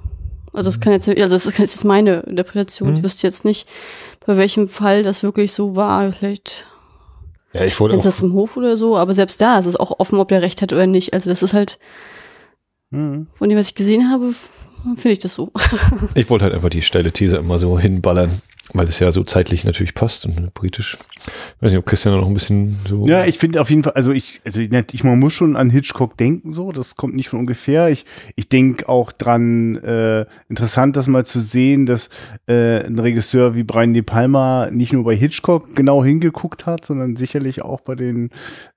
Also 0.53 0.69
das 0.69 0.79
kann 0.79 0.93
jetzt, 0.93 1.07
also 1.07 1.35
das 1.35 1.47
ist 1.47 1.57
jetzt 1.57 1.83
meine 1.83 2.21
Interpretation. 2.21 2.89
Mhm. 2.89 2.95
Ich 2.97 3.03
wüsste 3.03 3.25
jetzt 3.25 3.43
nicht, 3.43 3.67
bei 4.25 4.37
welchem 4.37 4.67
Fall 4.67 5.01
das 5.01 5.23
wirklich 5.23 5.51
so 5.51 5.75
war. 5.75 6.11
Vielleicht 6.11 6.65
ja, 7.53 7.63
ich 7.65 7.79
wollte 7.79 7.97
das 7.97 8.19
im 8.19 8.33
Hof 8.33 8.57
oder 8.57 8.77
so, 8.77 8.97
aber 8.97 9.13
selbst 9.13 9.39
da 9.39 9.59
ist 9.59 9.67
es 9.67 9.75
auch 9.75 9.99
offen, 9.99 10.19
ob 10.19 10.27
der 10.27 10.41
recht 10.41 10.61
hat 10.61 10.73
oder 10.73 10.87
nicht. 10.87 11.13
Also 11.13 11.29
das 11.29 11.43
ist 11.43 11.53
halt, 11.53 11.77
mhm. 12.89 13.27
von 13.35 13.49
dem, 13.49 13.57
was 13.57 13.69
ich 13.69 13.75
gesehen 13.75 14.09
habe, 14.11 14.33
finde 14.95 15.11
ich 15.11 15.19
das 15.19 15.35
so. 15.35 15.51
ich 16.15 16.29
wollte 16.29 16.45
halt 16.45 16.53
einfach 16.53 16.69
die 16.69 16.81
steile 16.81 17.11
These 17.11 17.37
immer 17.37 17.59
so 17.59 17.79
hinballern, 17.79 18.31
weil 18.71 18.87
es 18.87 18.99
ja 18.99 19.11
so 19.11 19.23
zeitlich 19.23 19.65
natürlich 19.65 19.93
passt 19.93 20.25
und 20.25 20.53
britisch. 20.53 20.97
Ich 21.57 21.61
weiß 21.61 21.71
nicht, 21.71 21.79
ob 21.79 21.85
Christian 21.85 22.17
noch 22.17 22.27
ein 22.27 22.33
bisschen 22.33 22.73
so. 22.87 23.05
Ja, 23.05 23.25
ich 23.25 23.37
finde 23.37 23.59
auf 23.59 23.69
jeden 23.69 23.83
Fall, 23.83 23.93
also 23.93 24.13
ich, 24.13 24.39
also 24.45 24.61
ich, 24.61 25.03
man 25.03 25.19
muss 25.19 25.33
schon 25.33 25.57
an 25.57 25.69
Hitchcock 25.69 26.17
denken, 26.17 26.53
so, 26.53 26.71
das 26.71 26.95
kommt 26.95 27.13
nicht 27.13 27.27
von 27.27 27.39
ungefähr. 27.39 27.89
Ich, 27.89 28.05
ich 28.37 28.47
denke 28.47 28.87
auch 28.87 29.11
dran, 29.11 29.75
äh, 29.75 30.25
interessant, 30.47 30.95
das 30.95 31.07
mal 31.07 31.25
zu 31.25 31.41
sehen, 31.41 31.85
dass 31.85 32.09
äh, 32.47 32.85
ein 32.85 32.97
Regisseur 32.97 33.53
wie 33.53 33.63
Brian 33.63 33.93
De 33.93 34.01
Palma 34.01 34.69
nicht 34.71 34.93
nur 34.93 35.03
bei 35.03 35.15
Hitchcock 35.15 35.75
genau 35.75 36.03
hingeguckt 36.03 36.65
hat, 36.65 36.85
sondern 36.85 37.17
sicherlich 37.17 37.61
auch 37.63 37.81
bei 37.81 37.95
den 37.95 38.29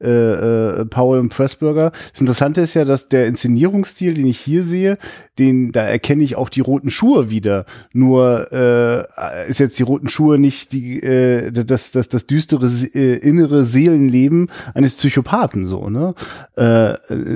äh, 0.03 0.09
äh, 0.09 0.85
Powell 0.87 1.21
und 1.21 1.29
Pressburger. 1.29 1.93
Das 2.11 2.21
Interessante 2.21 2.61
ist 2.61 2.75
ja, 2.75 2.85
dass 2.85 3.09
der 3.09 3.27
Inszenierungsstil, 3.27 4.15
den 4.15 4.27
ich 4.27 4.41
hier 4.41 4.65
sehe, 4.65 4.99
den, 5.39 5.71
da 5.73 5.83
erkenne 5.83 6.25
ich 6.25 6.37
auch 6.37 6.49
die 6.49 6.61
roten 6.61 6.91
Schuhe 6.91 7.31
wieder. 7.31 7.67
Nur 7.93 8.51
äh, 8.53 9.49
ist 9.49 9.61
jetzt 9.61 9.76
die 9.79 9.83
roten 9.83 10.09
Schuhe 10.09 10.39
nicht 10.39 10.73
die, 10.73 11.03
äh, 11.03 11.53
das, 11.53 11.91
das, 11.91 12.09
das 12.09 12.27
düstere 12.27 12.67
äh, 12.67 13.17
innere 13.19 13.65
Seelenleben 13.65 14.51
eines 14.75 14.97
Psychopathen 14.97 15.67
so, 15.67 15.89
ne? 15.89 16.15
Äh, 16.57 16.63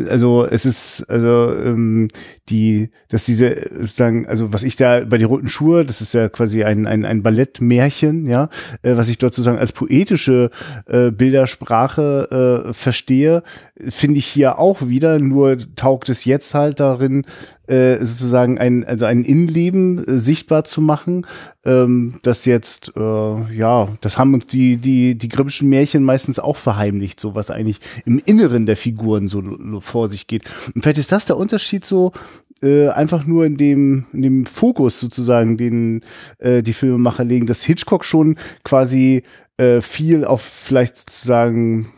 also 0.09 0.47
es 0.47 0.65
ist, 0.67 1.09
also 1.09 1.55
ähm, 1.55 2.09
die, 2.49 2.91
dass 3.09 3.25
diese 3.25 3.71
sozusagen, 3.73 4.27
also 4.27 4.53
was 4.53 4.63
ich 4.63 4.77
da 4.77 5.01
bei 5.01 5.19
die 5.19 5.25
roten 5.25 5.49
Schuhe, 5.49 5.85
das 5.85 6.01
ist 6.01 6.15
ja 6.15 6.29
quasi 6.29 6.65
ein, 6.65 6.87
ein, 6.87 7.05
ein 7.05 7.23
Ballettmärchen, 7.23 8.27
ja, 8.27 8.49
äh, 8.83 8.97
was 8.97 9.09
ich 9.09 9.19
dort 9.19 9.35
sozusagen 9.35 9.59
als 9.59 9.73
poetische 9.73 10.51
äh, 10.87 11.11
Bildersprache 11.11 12.67
äh, 12.69 12.73
verstehe, 12.73 13.43
finde 13.89 14.19
ich 14.19 14.27
hier 14.27 14.59
auch 14.59 14.87
wieder, 14.87 15.19
nur 15.19 15.57
taugt 15.77 16.09
es 16.09 16.25
jetzt 16.25 16.55
halt 16.55 16.81
darin, 16.81 17.25
äh, 17.71 18.05
sozusagen 18.05 18.59
ein, 18.59 18.85
also 18.85 19.05
ein 19.05 19.23
Innenleben 19.23 20.05
äh, 20.05 20.19
sichtbar 20.19 20.65
zu 20.65 20.81
machen, 20.81 21.27
ähm, 21.65 22.15
das 22.23 22.45
jetzt, 22.45 22.93
äh, 22.97 23.55
ja, 23.55 23.87
das 24.01 24.19
haben 24.19 24.35
uns 24.35 24.49
die, 24.49 24.77
die, 24.77 25.15
die 25.15 25.29
grimmischen 25.29 25.69
Märchen 25.69 26.03
meistens 26.03 26.41
auch 26.41 26.57
verheimlicht, 26.57 27.21
so 27.21 27.37
was 27.37 27.51
eigentlich 27.51 27.79
im 28.05 28.21
Inneren 28.25 28.67
der 28.67 28.77
Figuren 28.77 29.29
so 29.29 29.43
vor 29.81 30.09
sich 30.09 30.27
geht. 30.27 30.45
Und 30.75 30.83
vielleicht 30.83 30.99
ist 30.99 31.13
das 31.13 31.27
der 31.27 31.37
Unterschied 31.37 31.85
so, 31.85 32.13
äh, 32.61 32.89
einfach 32.89 33.25
nur 33.25 33.47
in 33.47 33.57
dem, 33.57 34.07
in 34.13 34.23
dem 34.23 34.47
Fokus 34.47 34.99
sozusagen, 34.99 35.57
den 35.57 36.03
äh, 36.39 36.63
die 36.63 36.73
Filmemacher 36.73 37.25
legen, 37.25 37.47
dass 37.47 37.63
Hitchcock 37.63 38.05
schon 38.05 38.37
quasi 38.65 39.23
äh, 39.57 39.81
viel 39.81 40.25
auf 40.25 40.43
vielleicht 40.43 40.97
sozusagen 40.97 41.89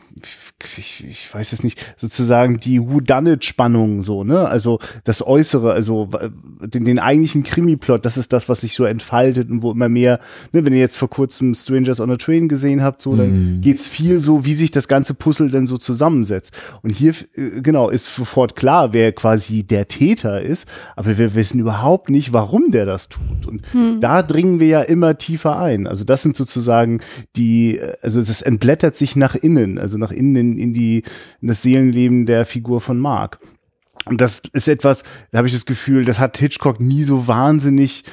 ich, 0.79 1.05
ich 1.09 1.33
weiß 1.33 1.53
jetzt 1.53 1.65
nicht, 1.65 1.79
sozusagen 1.97 2.59
die 2.59 2.81
Whodunit-Spannung 2.81 4.03
so, 4.03 4.25
ne? 4.25 4.49
Also 4.49 4.79
das 5.05 5.27
Äußere, 5.27 5.73
also 5.73 6.09
den, 6.61 6.85
den 6.85 6.99
eigentlichen 6.99 7.43
Krimi-Plot, 7.43 8.05
das 8.05 8.17
ist 8.17 8.33
das, 8.33 8.49
was 8.49 8.63
sich 8.63 8.75
so 8.75 8.85
entfaltet 8.85 9.51
und 9.51 9.63
wo 9.63 9.73
immer 9.73 9.89
mehr, 9.89 10.21
ne, 10.53 10.65
wenn 10.65 10.73
ihr 10.73 10.79
jetzt 10.79 10.97
vor 10.97 11.11
kurzem 11.11 11.55
Strangers 11.55 12.01
on 12.01 12.11
a 12.11 12.17
Train 12.17 12.49
gesehen 12.49 12.83
habt, 12.83 13.03
so, 13.03 13.17
dann 13.17 13.59
mm. 13.59 13.61
geht's 13.61 13.89
viel 13.89 14.21
so, 14.21 14.45
wie 14.45 14.55
sich 14.55 14.71
das 14.71 14.89
ganze 14.89 15.15
Puzzle 15.15 15.51
denn 15.51 15.67
so 15.67 15.79
zusammensetzt. 15.79 16.53
Und 16.83 16.91
hier, 16.91 17.15
äh, 17.35 17.61
genau, 17.61 17.91
ist 17.91 18.15
sofort 18.15 18.57
klar, 18.57 18.93
wer 18.93 19.13
quasi 19.13 19.63
der 19.63 19.89
Täter 19.89 20.41
ist, 20.41 20.69
aber 20.97 21.19
wir 21.19 21.35
wissen 21.35 21.61
überhaupt 21.61 22.11
nicht, 22.11 22.33
warum 22.33 22.71
der 22.71 22.87
das 22.87 23.09
tut. 23.09 23.47
Und 23.47 23.63
hm. 23.73 24.01
da 24.01 24.23
dringen 24.23 24.61
wir 24.61 24.69
ja 24.69 24.83
immer 24.83 25.19
tiefer 25.19 25.59
ein. 25.59 25.87
Also 25.87 26.05
das 26.05 26.23
sind 26.23 26.37
sozusagen 26.37 27.01
die, 27.37 27.81
also 28.03 28.21
das 28.21 28.43
entblättert 28.43 28.97
sich 28.97 29.17
nach 29.17 29.35
innen, 29.35 29.79
also 29.79 29.99
nach 29.99 30.11
innen 30.11 30.52
in 30.59 30.75
die, 30.75 31.03
in 31.41 31.49
das 31.49 31.63
Seelenleben 31.63 32.27
der 32.27 32.45
Figur 32.45 32.81
von 32.81 32.99
Mark. 32.99 33.39
Und 34.05 34.21
das 34.21 34.43
ist 34.53 34.69
etwas, 34.69 35.05
da 35.31 35.39
habe 35.39 35.47
ich 35.47 35.55
das 35.55 35.67
Gefühl, 35.67 36.05
das 36.05 36.19
hat 36.19 36.39
Hitchcock 36.39 36.81
nie 36.81 37.05
so 37.05 37.29
wahnsinnig 37.29 38.05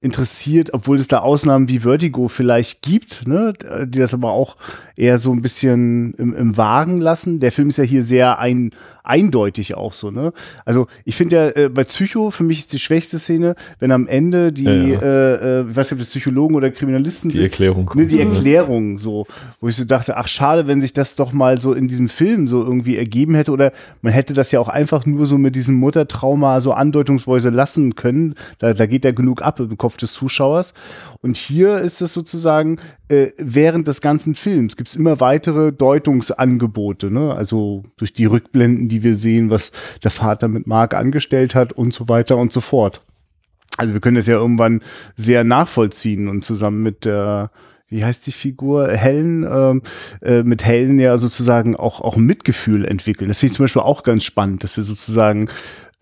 interessiert, 0.00 0.72
obwohl 0.74 0.98
es 0.98 1.08
da 1.08 1.20
Ausnahmen 1.20 1.68
wie 1.68 1.80
Vertigo 1.80 2.28
vielleicht 2.28 2.82
gibt, 2.82 3.26
ne, 3.26 3.54
die 3.86 3.98
das 3.98 4.14
aber 4.14 4.30
auch 4.30 4.56
eher 4.96 5.18
so 5.18 5.32
ein 5.32 5.42
bisschen 5.42 6.14
im, 6.14 6.34
im 6.34 6.56
Wagen 6.56 7.00
lassen. 7.00 7.40
Der 7.40 7.52
Film 7.52 7.70
ist 7.70 7.78
ja 7.78 7.84
hier 7.84 8.02
sehr 8.02 8.38
ein, 8.38 8.72
eindeutig 9.06 9.74
auch 9.74 9.92
so, 9.92 10.10
ne? 10.10 10.32
Also 10.64 10.86
ich 11.04 11.16
finde 11.16 11.36
ja 11.36 11.48
äh, 11.64 11.68
bei 11.68 11.84
Psycho, 11.84 12.30
für 12.30 12.44
mich 12.44 12.58
ist 12.58 12.72
die 12.72 12.78
schwächste 12.78 13.18
Szene, 13.18 13.54
wenn 13.78 13.92
am 13.92 14.06
Ende 14.06 14.52
die, 14.52 14.64
ja, 14.64 14.72
ja. 14.72 15.00
Äh, 15.00 15.60
äh, 15.60 15.70
ich 15.70 15.76
weiß 15.76 15.90
nicht, 15.90 15.92
ob 15.92 15.98
das 16.00 16.08
Psychologen 16.08 16.54
oder 16.54 16.70
Kriminalisten 16.70 17.30
die 17.30 17.36
sind. 17.36 17.44
Erklärung. 17.44 17.90
Ne, 17.94 18.06
die 18.06 18.20
Erklärung 18.20 18.98
so, 18.98 19.26
wo 19.60 19.68
ich 19.68 19.76
so 19.76 19.84
dachte, 19.84 20.16
ach 20.16 20.28
schade, 20.28 20.66
wenn 20.66 20.80
sich 20.80 20.92
das 20.92 21.16
doch 21.16 21.32
mal 21.32 21.60
so 21.60 21.72
in 21.72 21.88
diesem 21.88 22.08
Film 22.08 22.48
so 22.48 22.62
irgendwie 22.62 22.96
ergeben 22.96 23.34
hätte 23.34 23.52
oder 23.52 23.72
man 24.02 24.12
hätte 24.12 24.34
das 24.34 24.52
ja 24.52 24.60
auch 24.60 24.68
einfach 24.68 25.06
nur 25.06 25.26
so 25.26 25.38
mit 25.38 25.56
diesem 25.56 25.76
Muttertrauma 25.76 26.60
so 26.60 26.72
andeutungsweise 26.72 27.50
lassen 27.50 27.94
können. 27.94 28.34
Da, 28.58 28.74
da 28.74 28.86
geht 28.86 29.04
ja 29.04 29.12
genug 29.12 29.42
ab 29.42 29.60
im 29.60 29.76
Kopf 29.78 29.96
des 29.96 30.12
Zuschauers. 30.12 30.74
Und 31.22 31.36
hier 31.36 31.78
ist 31.78 32.00
es 32.00 32.12
sozusagen 32.12 32.78
äh, 33.08 33.28
während 33.38 33.88
des 33.88 34.00
ganzen 34.00 34.34
Films 34.34 34.76
gibt 34.76 34.88
es 34.88 34.96
immer 34.96 35.20
weitere 35.20 35.72
Deutungsangebote, 35.72 37.10
ne? 37.10 37.34
Also 37.34 37.82
durch 37.96 38.12
die 38.12 38.24
Rückblenden, 38.24 38.88
die 38.88 39.02
wir 39.02 39.14
sehen, 39.14 39.50
was 39.50 39.72
der 40.02 40.10
Vater 40.10 40.48
mit 40.48 40.66
Mark 40.66 40.94
angestellt 40.94 41.54
hat 41.54 41.72
und 41.72 41.94
so 41.94 42.08
weiter 42.08 42.36
und 42.36 42.52
so 42.52 42.60
fort. 42.60 43.02
Also 43.76 43.92
wir 43.92 44.00
können 44.00 44.16
das 44.16 44.26
ja 44.26 44.34
irgendwann 44.34 44.82
sehr 45.16 45.44
nachvollziehen 45.44 46.28
und 46.28 46.44
zusammen 46.44 46.82
mit 46.82 47.04
der 47.04 47.50
wie 47.88 48.04
heißt 48.04 48.26
die 48.26 48.32
Figur, 48.32 48.88
Helen, 48.88 49.44
ähm, 49.44 49.82
äh, 50.22 50.42
mit 50.42 50.64
Helen 50.64 50.98
ja 50.98 51.18
sozusagen 51.18 51.76
auch, 51.76 52.00
auch 52.00 52.16
Mitgefühl 52.16 52.84
entwickeln. 52.84 53.28
Das 53.28 53.38
finde 53.38 53.52
ich 53.52 53.56
zum 53.56 53.64
Beispiel 53.64 53.82
auch 53.82 54.02
ganz 54.02 54.24
spannend, 54.24 54.64
dass 54.64 54.76
wir 54.76 54.82
sozusagen 54.82 55.48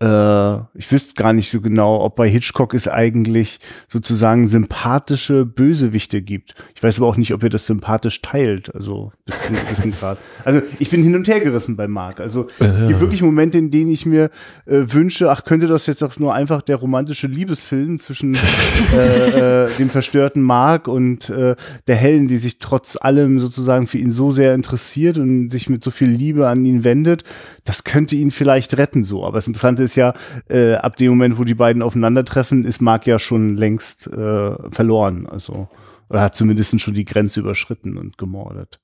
äh, 0.01 0.55
ich 0.77 0.91
wüsste 0.91 1.13
gar 1.13 1.31
nicht 1.31 1.49
so 1.49 1.61
genau, 1.61 2.01
ob 2.01 2.17
bei 2.17 2.27
Hitchcock 2.27 2.73
es 2.73 2.87
eigentlich 2.87 3.59
sozusagen 3.87 4.45
sympathische 4.45 5.45
Bösewichte 5.45 6.21
gibt. 6.21 6.53
Ich 6.75 6.83
weiß 6.83 6.97
aber 6.97 7.07
auch 7.07 7.15
nicht, 7.15 7.33
ob 7.33 7.43
er 7.43 7.49
das 7.49 7.65
sympathisch 7.65 8.21
teilt, 8.21 8.75
also 8.75 9.13
bis 9.25 9.41
zu 9.41 9.47
einem 9.47 9.65
gewissen 9.65 9.91
Grad. 9.99 10.17
Also 10.43 10.61
ich 10.79 10.89
bin 10.89 11.01
hin 11.01 11.15
und 11.15 11.29
her 11.29 11.39
gerissen 11.39 11.77
bei 11.77 11.87
Mark. 11.87 12.19
Also 12.19 12.47
es 12.59 12.87
gibt 12.87 12.99
wirklich 12.99 13.21
Momente, 13.21 13.57
in 13.57 13.71
denen 13.71 13.89
ich 13.89 14.05
mir 14.05 14.31
äh, 14.65 14.81
wünsche, 14.87 15.31
ach, 15.31 15.45
könnte 15.45 15.67
das 15.67 15.85
jetzt 15.85 16.03
auch 16.03 16.19
nur 16.19 16.33
einfach 16.33 16.61
der 16.61 16.75
romantische 16.75 17.27
Liebesfilm 17.27 17.97
zwischen 17.97 18.35
äh, 18.93 19.65
äh, 19.65 19.69
dem 19.79 19.89
verstörten 19.89 20.41
Mark 20.41 20.89
und 20.89 21.29
äh, 21.29 21.55
der 21.87 21.95
Helen, 21.95 22.27
die 22.27 22.37
sich 22.37 22.59
trotz 22.59 22.97
allem 22.99 23.39
sozusagen 23.39 23.87
für 23.87 23.97
ihn 23.97 24.11
so 24.11 24.29
sehr 24.29 24.55
interessiert 24.55 25.17
und 25.17 25.51
sich 25.51 25.69
mit 25.69 25.85
so 25.85 25.91
viel 25.91 26.09
Liebe 26.09 26.49
an 26.49 26.65
ihn 26.65 26.83
wendet. 26.83 27.23
Das 27.63 27.85
könnte 27.85 28.17
ihn 28.17 28.31
vielleicht 28.31 28.77
retten 28.77 29.05
so. 29.05 29.25
Aber 29.25 29.37
das 29.37 29.47
Interessante 29.47 29.84
ist 29.85 29.95
ja, 29.95 30.13
äh, 30.49 30.73
ab 30.73 30.97
dem 30.97 31.09
Moment, 31.11 31.37
wo 31.37 31.43
die 31.43 31.53
beiden 31.53 31.81
aufeinandertreffen, 31.81 32.65
ist 32.65 32.81
Mark 32.81 33.07
ja 33.07 33.19
schon 33.19 33.55
längst 33.55 34.07
äh, 34.07 34.71
verloren. 34.71 35.27
Also, 35.27 35.69
oder 36.09 36.21
hat 36.21 36.35
zumindest 36.35 36.79
schon 36.81 36.93
die 36.93 37.05
Grenze 37.05 37.39
überschritten 37.39 37.97
und 37.97 38.17
gemordet. 38.17 38.79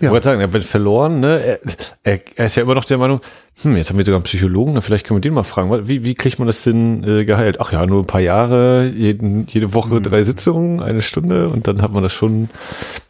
Ja. 0.00 0.08
Ich 0.08 0.10
wollte 0.10 0.24
sagen, 0.24 0.40
er 0.40 0.52
wird 0.52 0.64
verloren, 0.64 1.20
ne? 1.20 1.40
Er, 1.40 1.60
er, 2.02 2.20
er, 2.36 2.46
ist 2.46 2.56
ja 2.56 2.62
immer 2.62 2.74
noch 2.74 2.84
der 2.84 2.98
Meinung, 2.98 3.20
hm, 3.62 3.76
jetzt 3.76 3.90
haben 3.90 3.98
wir 3.98 4.04
sogar 4.04 4.18
einen 4.18 4.24
Psychologen, 4.24 4.80
vielleicht 4.82 5.06
können 5.06 5.18
wir 5.18 5.22
den 5.22 5.34
mal 5.34 5.44
fragen. 5.44 5.86
Wie, 5.86 6.04
wie 6.04 6.14
kriegt 6.14 6.38
man 6.38 6.46
das 6.46 6.64
denn 6.64 7.04
äh, 7.04 7.24
geheilt? 7.24 7.60
Ach 7.60 7.72
ja, 7.72 7.86
nur 7.86 8.02
ein 8.02 8.06
paar 8.06 8.20
Jahre, 8.20 8.86
jeden, 8.86 9.46
jede 9.46 9.74
Woche 9.74 9.94
mhm. 9.94 10.02
drei 10.02 10.22
Sitzungen, 10.24 10.80
eine 10.80 11.02
Stunde 11.02 11.48
und 11.48 11.68
dann 11.68 11.82
hat 11.82 11.92
man 11.92 12.02
das 12.02 12.12
schon 12.12 12.48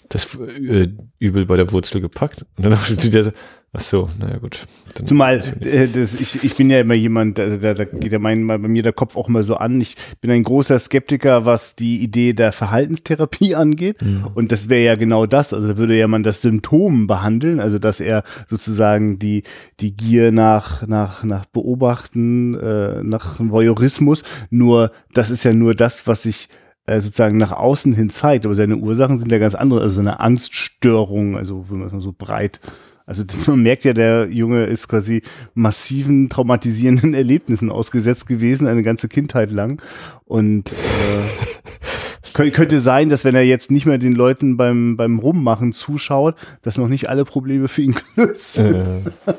das 0.08 0.36
äh, 0.36 0.88
Übel 1.18 1.46
bei 1.46 1.56
der 1.56 1.72
Wurzel 1.72 2.00
gepackt. 2.00 2.44
Und 2.56 2.64
dann 2.64 2.78
der 3.10 3.24
so, 3.24 3.30
ach 3.74 3.80
so, 3.80 4.08
naja 4.20 4.38
gut. 4.38 4.64
Zumal, 5.04 5.42
äh, 5.60 5.88
das, 5.88 6.14
ich, 6.14 6.44
ich 6.44 6.56
bin 6.56 6.70
ja 6.70 6.80
immer 6.80 6.94
jemand, 6.94 7.38
da, 7.38 7.56
da, 7.56 7.74
da 7.74 7.84
geht 7.84 8.12
ja 8.12 8.18
mein, 8.18 8.46
bei 8.46 8.56
mir 8.56 8.82
der 8.82 8.92
Kopf 8.92 9.16
auch 9.16 9.28
immer 9.28 9.42
so 9.42 9.56
an. 9.56 9.80
Ich 9.80 9.96
bin 10.20 10.30
ein 10.30 10.44
großer 10.44 10.78
Skeptiker, 10.78 11.44
was 11.44 11.74
die 11.74 12.02
Idee 12.02 12.32
der 12.32 12.52
Verhaltenstherapie 12.52 13.54
angeht. 13.54 14.00
Mhm. 14.00 14.28
Und 14.34 14.52
das 14.52 14.68
wäre 14.68 14.84
ja 14.84 14.94
genau 14.94 15.26
das. 15.26 15.52
Also 15.52 15.68
da 15.68 15.76
würde 15.76 15.96
ja 15.96 16.06
man 16.06 16.22
das 16.22 16.40
Symptom 16.40 17.06
behandeln, 17.06 17.60
also 17.60 17.78
dass 17.78 18.00
er 18.00 18.22
sozusagen 18.46 19.18
die, 19.18 19.42
die 19.80 19.96
Gier 19.96 20.30
nach, 20.30 20.86
nach, 20.86 21.24
nach 21.24 21.44
Beobachten, 21.46 22.54
äh, 22.54 23.02
nach 23.02 23.40
Voyeurismus, 23.40 24.22
nur 24.50 24.92
das 25.12 25.30
ist 25.30 25.44
ja 25.44 25.52
nur 25.52 25.74
das, 25.74 26.06
was 26.06 26.22
sich 26.22 26.48
äh, 26.86 27.00
sozusagen 27.00 27.38
nach 27.38 27.52
außen 27.52 27.94
hin 27.94 28.10
zeigt, 28.10 28.44
aber 28.44 28.54
seine 28.54 28.76
Ursachen 28.76 29.18
sind 29.18 29.32
ja 29.32 29.38
ganz 29.38 29.54
andere, 29.54 29.80
also 29.80 30.00
eine 30.00 30.20
Angststörung, 30.20 31.36
also 31.36 31.66
wenn 31.70 31.80
man 31.80 32.00
so 32.00 32.14
breit 32.16 32.60
also 33.06 33.24
man 33.46 33.62
merkt 33.62 33.84
ja, 33.84 33.92
der 33.92 34.28
Junge 34.30 34.64
ist 34.64 34.88
quasi 34.88 35.22
massiven 35.54 36.28
traumatisierenden 36.28 37.14
Erlebnissen 37.14 37.70
ausgesetzt 37.70 38.26
gewesen, 38.26 38.66
eine 38.66 38.82
ganze 38.82 39.08
Kindheit 39.08 39.50
lang. 39.50 39.82
Und 40.24 40.72
äh, 40.72 42.50
könnte 42.50 42.80
sein, 42.80 43.10
dass 43.10 43.24
wenn 43.24 43.34
er 43.34 43.44
jetzt 43.44 43.70
nicht 43.70 43.86
mehr 43.86 43.98
den 43.98 44.14
Leuten 44.14 44.56
beim, 44.56 44.96
beim 44.96 45.18
Rummachen 45.18 45.72
zuschaut, 45.72 46.34
dass 46.62 46.78
noch 46.78 46.88
nicht 46.88 47.08
alle 47.08 47.24
Probleme 47.24 47.68
für 47.68 47.82
ihn 47.82 47.94
gelöst 48.16 48.54
sind. 48.54 48.74
Äh. 48.74 49.34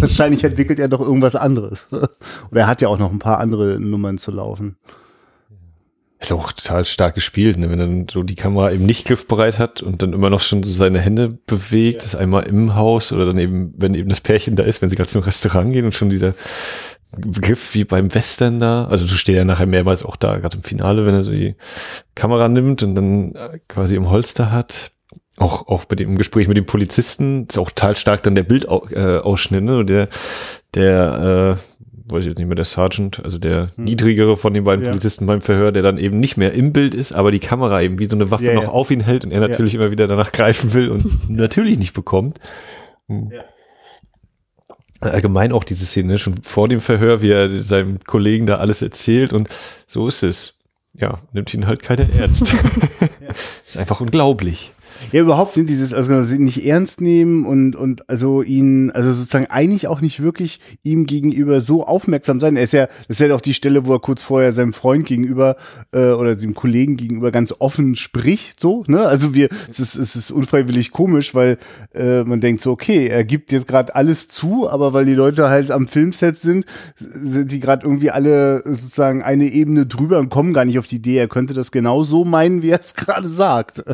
Wahrscheinlich 0.00 0.44
entwickelt 0.44 0.80
er 0.80 0.88
doch 0.88 1.00
irgendwas 1.00 1.36
anderes. 1.36 1.88
Oder 2.50 2.60
er 2.60 2.66
hat 2.66 2.82
ja 2.82 2.88
auch 2.88 2.98
noch 2.98 3.12
ein 3.12 3.18
paar 3.18 3.38
andere 3.38 3.80
Nummern 3.80 4.18
zu 4.18 4.30
laufen. 4.30 4.76
Ist 6.20 6.32
auch 6.32 6.52
total 6.52 6.84
stark 6.84 7.14
gespielt, 7.14 7.58
ne? 7.58 7.70
wenn 7.70 7.78
er 7.78 7.86
dann 7.86 8.08
so 8.08 8.24
die 8.24 8.34
Kamera 8.34 8.72
eben 8.72 8.86
nicht 8.86 9.06
griffbereit 9.06 9.60
hat 9.60 9.82
und 9.82 10.02
dann 10.02 10.12
immer 10.12 10.30
noch 10.30 10.40
schon 10.40 10.64
seine 10.64 11.00
Hände 11.00 11.38
bewegt, 11.46 11.98
ja. 11.98 12.02
das 12.02 12.16
einmal 12.16 12.44
im 12.44 12.74
Haus 12.74 13.12
oder 13.12 13.24
dann 13.26 13.38
eben, 13.38 13.72
wenn 13.76 13.94
eben 13.94 14.08
das 14.08 14.20
Pärchen 14.20 14.56
da 14.56 14.64
ist, 14.64 14.82
wenn 14.82 14.90
sie 14.90 14.96
gerade 14.96 15.08
zum 15.08 15.22
Restaurant 15.22 15.72
gehen 15.72 15.84
und 15.84 15.94
schon 15.94 16.10
dieser 16.10 16.34
Begriff 17.16 17.72
wie 17.74 17.84
beim 17.84 18.12
Western 18.12 18.58
da, 18.58 18.86
also 18.86 19.06
du 19.06 19.14
stehst 19.14 19.36
ja 19.36 19.44
nachher 19.44 19.66
mehrmals 19.66 20.02
auch 20.02 20.16
da, 20.16 20.38
gerade 20.38 20.56
im 20.56 20.62
Finale, 20.62 21.06
wenn 21.06 21.14
er 21.14 21.22
so 21.22 21.30
die 21.30 21.54
Kamera 22.16 22.48
nimmt 22.48 22.82
und 22.82 22.96
dann 22.96 23.34
äh, 23.34 23.60
quasi 23.68 23.94
im 23.94 24.10
Holster 24.10 24.50
hat. 24.50 24.90
Auch, 25.36 25.68
auch 25.68 25.84
bei 25.84 25.94
dem 25.94 26.18
Gespräch 26.18 26.48
mit 26.48 26.56
dem 26.56 26.66
Polizisten 26.66 27.46
ist 27.46 27.58
auch 27.58 27.70
total 27.70 27.94
stark 27.94 28.24
dann 28.24 28.34
der 28.34 28.42
Bildausschnitt, 28.42 29.62
ne? 29.62 29.84
Der, 29.84 30.08
der 30.74 31.56
äh, 31.56 31.78
weiß 32.10 32.20
ich 32.20 32.28
jetzt 32.28 32.38
nicht 32.38 32.48
mehr, 32.48 32.56
der 32.56 32.64
Sergeant, 32.64 33.22
also 33.24 33.38
der 33.38 33.70
hm. 33.74 33.84
niedrigere 33.84 34.36
von 34.36 34.54
den 34.54 34.64
beiden 34.64 34.84
ja. 34.84 34.90
Polizisten 34.90 35.26
beim 35.26 35.42
Verhör, 35.42 35.72
der 35.72 35.82
dann 35.82 35.98
eben 35.98 36.18
nicht 36.18 36.36
mehr 36.36 36.52
im 36.52 36.72
Bild 36.72 36.94
ist, 36.94 37.12
aber 37.12 37.30
die 37.30 37.38
Kamera 37.38 37.82
eben 37.82 37.98
wie 37.98 38.06
so 38.06 38.16
eine 38.16 38.30
Waffe 38.30 38.44
ja, 38.44 38.54
noch 38.54 38.62
ja. 38.62 38.68
auf 38.68 38.90
ihn 38.90 39.00
hält 39.00 39.24
und 39.24 39.32
er 39.32 39.40
natürlich 39.40 39.74
immer 39.74 39.90
wieder 39.90 40.06
danach 40.06 40.32
greifen 40.32 40.72
will 40.72 40.90
und 40.90 41.30
natürlich 41.30 41.78
nicht 41.78 41.94
bekommt. 41.94 42.38
Hm. 43.08 43.32
Allgemein 45.00 45.52
auch 45.52 45.64
diese 45.64 45.86
Szene, 45.86 46.18
schon 46.18 46.42
vor 46.42 46.68
dem 46.68 46.80
Verhör, 46.80 47.22
wie 47.22 47.30
er 47.30 47.62
seinem 47.62 48.00
Kollegen 48.00 48.46
da 48.46 48.56
alles 48.56 48.82
erzählt 48.82 49.32
und 49.32 49.48
so 49.86 50.08
ist 50.08 50.22
es. 50.22 50.54
Ja, 50.94 51.18
nimmt 51.32 51.54
ihn 51.54 51.66
halt 51.66 51.82
keiner 51.82 52.08
ernst. 52.18 52.52
ist 53.66 53.76
einfach 53.76 54.00
unglaublich. 54.00 54.72
Ja, 55.12 55.22
überhaupt 55.22 55.56
nicht 55.56 55.68
dieses, 55.68 55.94
also 55.94 56.12
nicht 56.14 56.64
ernst 56.64 57.00
nehmen 57.00 57.46
und, 57.46 57.76
und 57.76 58.08
also 58.08 58.42
ihn, 58.42 58.90
also 58.90 59.10
sozusagen 59.10 59.46
eigentlich 59.46 59.88
auch 59.88 60.00
nicht 60.00 60.22
wirklich 60.22 60.60
ihm 60.82 61.06
gegenüber 61.06 61.60
so 61.60 61.86
aufmerksam 61.86 62.40
sein. 62.40 62.56
Er 62.56 62.64
ist 62.64 62.72
ja, 62.72 62.86
das 63.06 63.20
ist 63.20 63.26
ja 63.26 63.34
auch 63.34 63.40
die 63.40 63.54
Stelle, 63.54 63.86
wo 63.86 63.92
er 63.94 64.00
kurz 64.00 64.22
vorher 64.22 64.52
seinem 64.52 64.72
Freund 64.72 65.06
gegenüber 65.06 65.56
äh, 65.92 66.10
oder 66.10 66.36
dem 66.36 66.54
Kollegen 66.54 66.96
gegenüber 66.96 67.30
ganz 67.30 67.54
offen 67.58 67.96
spricht, 67.96 68.60
so, 68.60 68.84
ne? 68.86 69.00
Also 69.02 69.34
wir, 69.34 69.48
es 69.68 69.80
ist, 69.80 69.96
es 69.96 70.16
ist 70.16 70.30
unfreiwillig 70.30 70.90
komisch, 70.90 71.34
weil 71.34 71.58
äh, 71.94 72.24
man 72.24 72.40
denkt 72.40 72.62
so, 72.62 72.70
okay, 72.70 73.06
er 73.08 73.24
gibt 73.24 73.52
jetzt 73.52 73.68
gerade 73.68 73.94
alles 73.94 74.28
zu, 74.28 74.68
aber 74.68 74.92
weil 74.92 75.04
die 75.04 75.14
Leute 75.14 75.48
halt 75.48 75.70
am 75.70 75.88
Filmset 75.88 76.36
sind, 76.36 76.64
sind 76.96 77.50
die 77.50 77.60
gerade 77.60 77.84
irgendwie 77.84 78.10
alle 78.10 78.62
sozusagen 78.64 79.22
eine 79.22 79.46
Ebene 79.46 79.86
drüber 79.86 80.18
und 80.18 80.28
kommen 80.28 80.52
gar 80.52 80.64
nicht 80.64 80.78
auf 80.78 80.86
die 80.86 80.96
Idee, 80.96 81.16
er 81.16 81.28
könnte 81.28 81.54
das 81.54 81.72
genau 81.72 82.02
so 82.02 82.24
meinen, 82.24 82.62
wie 82.62 82.70
er 82.70 82.80
es 82.80 82.94
gerade 82.94 83.28
sagt. 83.28 83.84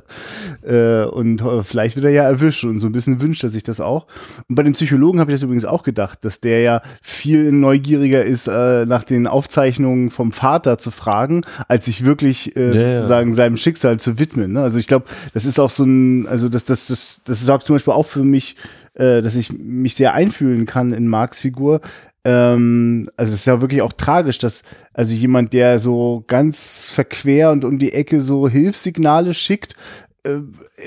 Äh, 0.63 0.94
äh, 1.03 1.07
und 1.07 1.41
äh, 1.43 1.63
vielleicht 1.63 1.97
wird 1.97 2.07
er 2.07 2.13
ja 2.13 2.25
erwischt 2.25 2.65
und 2.65 2.79
so 2.79 2.87
ein 2.87 2.93
bisschen 2.93 3.21
wünscht 3.21 3.43
er 3.45 3.51
sich 3.51 3.63
das 3.63 3.81
auch. 3.81 4.07
Und 4.49 4.55
bei 4.55 4.63
dem 4.63 4.75
Psychologen 4.75 5.21
habe 5.21 5.31
ich 5.31 5.37
das 5.37 5.43
übrigens 5.43 5.65
auch 5.65 5.83
gedacht, 5.83 6.25
dass 6.25 6.41
der 6.41 6.61
ja 6.61 6.83
viel 7.03 7.53
neugieriger 7.53 8.25
ist, 8.25 8.47
äh, 8.47 8.87
nach 8.87 9.05
den 9.05 9.27
Aufzeichnungen 9.27 10.11
vom 10.11 10.33
Vater 10.33 10.79
zu 10.79 10.91
fragen, 10.91 11.43
als 11.69 11.87
sich 11.87 12.05
wirklich 12.05 12.57
äh, 12.57 12.75
ja, 12.75 12.95
sozusagen 12.97 13.35
seinem 13.35 13.57
Schicksal 13.57 13.99
zu 13.99 14.19
widmen. 14.19 14.53
Ne? 14.53 14.63
Also 14.63 14.79
ich 14.79 14.89
glaube, 14.89 15.07
das 15.33 15.45
ist 15.45 15.59
auch 15.59 15.71
so 15.71 15.85
ein, 15.85 16.27
also 16.27 16.49
das, 16.49 16.65
das, 16.65 16.87
das, 16.87 17.21
das 17.25 17.41
sorgt 17.41 17.67
zum 17.67 17.77
Beispiel 17.77 17.95
auch 17.95 18.07
für 18.07 18.25
mich, 18.25 18.57
äh, 18.95 19.23
dass 19.23 19.37
ich 19.37 19.53
mich 19.53 19.95
sehr 19.95 20.15
einfühlen 20.15 20.67
kann 20.67 20.93
in 20.93 21.09
Marks 21.09 21.41
Figur, 21.41 21.81
ähm, 22.25 23.11
also 23.17 23.35
es 23.35 23.41
ist 23.41 23.47
ja 23.47 23.61
wirklich 23.61 23.83
auch 23.83 23.93
tragisch, 23.93 24.39
dass 24.39 24.63
also 24.95 25.15
jemand, 25.15 25.53
der 25.53 25.79
so 25.79 26.25
ganz 26.27 26.91
verquer 26.91 27.51
und 27.51 27.65
um 27.65 27.79
die 27.79 27.93
Ecke 27.93 28.21
so 28.21 28.49
Hilfssignale 28.49 29.35
schickt, 29.35 29.77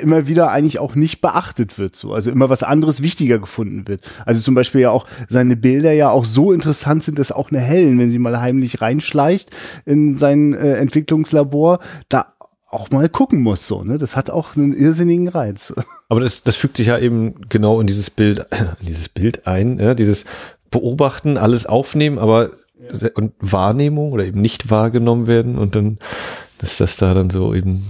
immer 0.02 0.28
wieder 0.28 0.50
eigentlich 0.50 0.80
auch 0.80 0.96
nicht 0.96 1.22
beachtet 1.22 1.78
wird, 1.78 1.96
so. 1.96 2.14
Also 2.14 2.32
immer 2.32 2.50
was 2.50 2.64
anderes 2.64 3.04
wichtiger 3.04 3.38
gefunden 3.38 3.88
wird. 3.88 4.10
Also 4.26 4.42
zum 4.42 4.56
Beispiel 4.56 4.82
ja 4.82 4.90
auch 4.90 5.06
seine 5.30 5.56
Bilder 5.56 5.94
ja 5.94 6.10
auch 6.10 6.26
so 6.26 6.52
interessant 6.52 7.04
sind, 7.04 7.20
dass 7.20 7.32
auch 7.32 7.52
eine 7.52 7.60
Helen, 7.60 8.00
wenn 8.00 8.10
sie 8.10 8.20
mal 8.20 8.40
heimlich 8.42 8.82
reinschleicht 8.82 9.52
in 9.86 10.18
sein 10.18 10.54
äh, 10.54 10.76
Entwicklungslabor, 10.76 11.80
da 12.10 12.34
auch 12.70 12.90
mal 12.90 13.08
gucken 13.10 13.42
muss, 13.42 13.68
so, 13.68 13.84
ne? 13.84 13.98
Das 13.98 14.16
hat 14.16 14.30
auch 14.30 14.56
einen 14.56 14.74
irrsinnigen 14.74 15.28
Reiz. 15.28 15.74
Aber 16.10 16.20
das, 16.20 16.44
das 16.44 16.56
fügt 16.56 16.78
sich 16.78 16.88
ja 16.88 16.98
eben 16.98 17.36
genau 17.48 17.80
in 17.80 17.88
dieses 17.88 18.10
Bild, 18.10 18.40
in 18.80 18.86
dieses 18.86 19.08
Bild 19.10 19.48
ein, 19.48 19.80
ja? 19.80 19.94
dieses 19.94 20.26
Beobachten, 20.72 21.38
alles 21.38 21.66
aufnehmen, 21.66 22.18
aber 22.20 22.50
und 23.16 23.34
Wahrnehmung 23.40 24.12
oder 24.12 24.26
eben 24.26 24.42
nicht 24.42 24.70
wahrgenommen 24.70 25.26
werden 25.26 25.58
und 25.58 25.76
dann 25.76 25.98
ist 26.62 26.80
das 26.80 26.98
da 26.98 27.14
dann 27.14 27.30
so 27.30 27.54
eben 27.54 27.84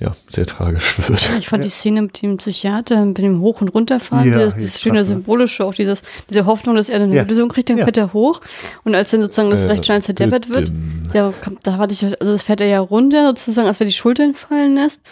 ja, 0.00 0.12
sehr 0.30 0.46
tragisch 0.46 0.98
wird. 1.08 1.30
Ich 1.38 1.48
fand 1.48 1.62
ja. 1.62 1.68
die 1.68 1.70
Szene 1.70 2.02
mit 2.02 2.20
dem 2.20 2.36
Psychiater, 2.36 3.04
mit 3.04 3.18
dem 3.18 3.40
Hoch- 3.40 3.60
und 3.60 3.68
Runterfahren, 3.68 4.30
ja, 4.30 4.38
dieses, 4.38 4.54
dieses 4.56 4.80
schöne 4.80 5.04
Symbolische, 5.04 5.64
auch 5.64 5.74
dieses, 5.74 6.02
diese 6.28 6.46
Hoffnung, 6.46 6.74
dass 6.74 6.88
er 6.88 7.00
eine 7.00 7.14
ja. 7.14 7.22
Lösung 7.22 7.48
kriegt, 7.48 7.70
dann 7.70 7.78
fährt 7.78 7.96
er 7.96 8.12
hoch. 8.12 8.40
Und 8.84 8.94
als 8.94 9.10
dann 9.10 9.22
sozusagen 9.22 9.50
das 9.50 9.64
äh, 9.64 9.68
recht 9.68 9.86
schnell 9.86 10.02
zerdeppert 10.02 10.48
wird, 10.48 10.72
ja, 11.12 11.32
da 11.62 11.76
hatte 11.76 11.94
ich, 11.94 12.04
also 12.04 12.32
das 12.32 12.42
fährt 12.42 12.60
er 12.60 12.66
ja 12.66 12.80
runter 12.80 13.28
sozusagen, 13.28 13.68
als 13.68 13.80
er 13.80 13.86
die 13.86 13.92
Schultern 13.92 14.34
fallen 14.34 14.74
lässt. 14.74 15.02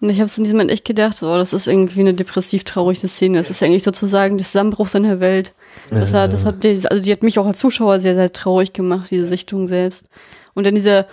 Und 0.00 0.10
ich 0.10 0.20
habe 0.20 0.28
so 0.28 0.40
in 0.40 0.44
diesem 0.44 0.58
Moment 0.58 0.70
echt 0.70 0.84
gedacht, 0.84 1.22
oh, 1.22 1.36
das 1.36 1.54
ist 1.54 1.66
irgendwie 1.66 2.00
eine 2.00 2.12
depressiv 2.12 2.64
traurige 2.64 3.08
Szene. 3.08 3.38
Das 3.38 3.48
ist 3.48 3.62
eigentlich 3.62 3.82
sozusagen 3.82 4.36
der 4.36 4.46
Zusammenbruch 4.46 4.88
seiner 4.88 5.20
Welt. 5.20 5.54
Das 5.88 6.12
hat, 6.12 6.34
das 6.34 6.44
hat, 6.44 6.66
also 6.66 7.00
die 7.00 7.12
hat 7.12 7.22
mich 7.22 7.38
auch 7.38 7.46
als 7.46 7.58
Zuschauer 7.58 8.00
sehr, 8.00 8.14
sehr 8.14 8.32
traurig 8.32 8.74
gemacht, 8.74 9.10
diese 9.10 9.26
Sichtung 9.26 9.66
selbst. 9.66 10.08
Und 10.52 10.66
dann 10.66 10.74
dieser 10.74 11.06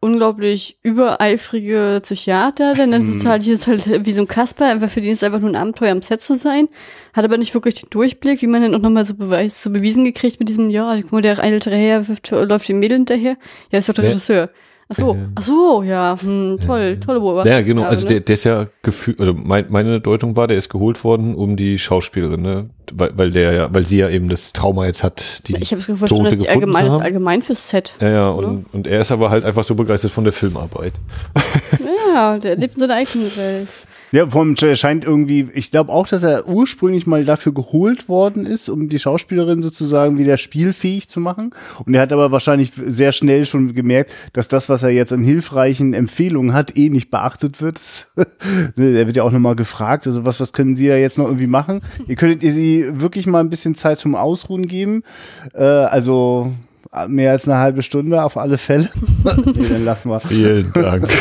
unglaublich 0.00 0.78
übereifrige 0.82 2.00
Psychiater, 2.02 2.74
denn 2.74 2.92
dann 2.92 3.02
ist 3.02 3.26
halt, 3.26 3.42
hier 3.42 3.54
ist 3.54 3.66
halt 3.66 4.06
wie 4.06 4.12
so 4.12 4.22
ein 4.22 4.28
Kasper, 4.28 4.66
einfach 4.66 4.88
für 4.88 5.00
den 5.00 5.10
ist 5.10 5.18
es 5.18 5.24
einfach 5.24 5.40
nur 5.40 5.50
ein 5.50 5.56
Abenteuer 5.56 5.90
am 5.90 6.02
Set 6.02 6.20
zu 6.20 6.36
sein, 6.36 6.68
hat 7.12 7.24
aber 7.24 7.36
nicht 7.36 7.52
wirklich 7.52 7.80
den 7.80 7.90
Durchblick, 7.90 8.40
wie 8.40 8.46
man 8.46 8.62
dann 8.62 8.74
auch 8.76 8.80
nochmal 8.80 9.04
so 9.04 9.14
beweis, 9.14 9.62
so 9.62 9.70
bewiesen 9.70 10.04
gekriegt 10.04 10.38
mit 10.38 10.48
diesem, 10.48 10.70
ja, 10.70 10.94
guck 11.00 11.12
mal, 11.12 11.22
der 11.22 11.38
ältere 11.40 11.74
Herr 11.74 12.04
läuft 12.30 12.68
dem 12.68 12.78
Mädel 12.78 12.98
hinterher, 12.98 13.36
ja, 13.72 13.78
ist 13.80 13.88
doch 13.88 13.94
der. 13.94 14.04
Regisseur. 14.04 14.50
Ach 14.90 14.96
so, 14.96 15.14
äh, 15.14 15.16
ach 15.34 15.42
so, 15.42 15.82
ja, 15.82 16.16
hm, 16.18 16.58
toll, 16.64 16.98
tolle 16.98 17.20
Beobachtung. 17.20 17.52
Ja, 17.52 17.60
genau, 17.60 17.82
also 17.82 18.06
ne? 18.06 18.14
der, 18.14 18.20
der 18.20 18.34
ist 18.34 18.44
ja 18.44 18.68
gefühlt, 18.82 19.20
also 19.20 19.34
mein, 19.34 19.66
meine 19.68 20.00
Deutung 20.00 20.34
war, 20.34 20.46
der 20.46 20.56
ist 20.56 20.70
geholt 20.70 21.04
worden, 21.04 21.34
um 21.34 21.56
die 21.56 21.78
Schauspielerin, 21.78 22.40
ne? 22.40 22.70
Weil, 22.94 23.10
weil 23.18 23.30
der 23.30 23.52
ja, 23.52 23.68
weil 23.74 23.86
sie 23.86 23.98
ja 23.98 24.08
eben 24.08 24.30
das 24.30 24.54
Trauma 24.54 24.86
jetzt 24.86 25.02
hat, 25.02 25.46
die 25.46 25.56
Ich 25.60 25.72
habe 25.72 25.80
es 25.80 25.86
verstanden, 25.86 26.24
dass 26.24 26.38
die 26.38 26.48
allgemein 26.48 26.86
ist 26.86 27.00
allgemein 27.00 27.42
fürs 27.42 27.68
Set. 27.68 27.94
Ja, 28.00 28.08
ja, 28.08 28.30
und, 28.30 28.46
ne? 28.46 28.64
und 28.72 28.86
er 28.86 29.02
ist 29.02 29.12
aber 29.12 29.28
halt 29.28 29.44
einfach 29.44 29.64
so 29.64 29.74
begeistert 29.74 30.10
von 30.10 30.24
der 30.24 30.32
Filmarbeit. 30.32 30.94
Ja, 32.14 32.38
der 32.38 32.56
lebt 32.56 32.74
in 32.74 32.80
seiner 32.80 32.94
eigenen 32.94 33.36
Welt. 33.36 33.68
Ja, 34.12 34.26
vom 34.26 34.56
scheint 34.56 35.04
irgendwie, 35.04 35.48
ich 35.54 35.70
glaube 35.70 35.92
auch, 35.92 36.08
dass 36.08 36.22
er 36.22 36.48
ursprünglich 36.48 37.06
mal 37.06 37.24
dafür 37.24 37.52
geholt 37.52 38.08
worden 38.08 38.46
ist, 38.46 38.68
um 38.68 38.88
die 38.88 38.98
Schauspielerin 38.98 39.62
sozusagen 39.62 40.18
wieder 40.18 40.38
spielfähig 40.38 41.08
zu 41.08 41.20
machen. 41.20 41.54
Und 41.84 41.94
er 41.94 42.02
hat 42.02 42.12
aber 42.12 42.32
wahrscheinlich 42.32 42.72
sehr 42.86 43.12
schnell 43.12 43.46
schon 43.46 43.74
gemerkt, 43.74 44.12
dass 44.32 44.48
das, 44.48 44.68
was 44.68 44.82
er 44.82 44.90
jetzt 44.90 45.12
an 45.12 45.22
hilfreichen 45.22 45.94
Empfehlungen 45.94 46.54
hat, 46.54 46.76
eh 46.76 46.88
nicht 46.88 47.10
beachtet 47.10 47.60
wird. 47.60 47.78
er 48.16 49.06
wird 49.06 49.16
ja 49.16 49.22
auch 49.22 49.32
nochmal 49.32 49.56
gefragt, 49.56 50.06
also 50.06 50.24
was, 50.24 50.40
was 50.40 50.52
können 50.52 50.76
Sie 50.76 50.88
da 50.88 50.96
jetzt 50.96 51.18
noch 51.18 51.26
irgendwie 51.26 51.46
machen? 51.46 51.80
Ihr 52.06 52.16
könntet 52.16 52.42
ihr 52.42 52.52
sie 52.52 52.86
wirklich 53.00 53.26
mal 53.26 53.40
ein 53.40 53.50
bisschen 53.50 53.74
Zeit 53.74 53.98
zum 53.98 54.14
Ausruhen 54.14 54.68
geben. 54.68 55.02
Äh, 55.54 55.64
also 55.64 56.52
mehr 57.06 57.32
als 57.32 57.48
eine 57.48 57.58
halbe 57.58 57.82
Stunde 57.82 58.22
auf 58.22 58.36
alle 58.36 58.58
Fälle. 58.58 58.88
nee, 59.54 59.68
dann 59.68 59.84
lassen 59.84 60.10
wir. 60.10 60.20
Vielen 60.20 60.72
Dank. 60.72 61.08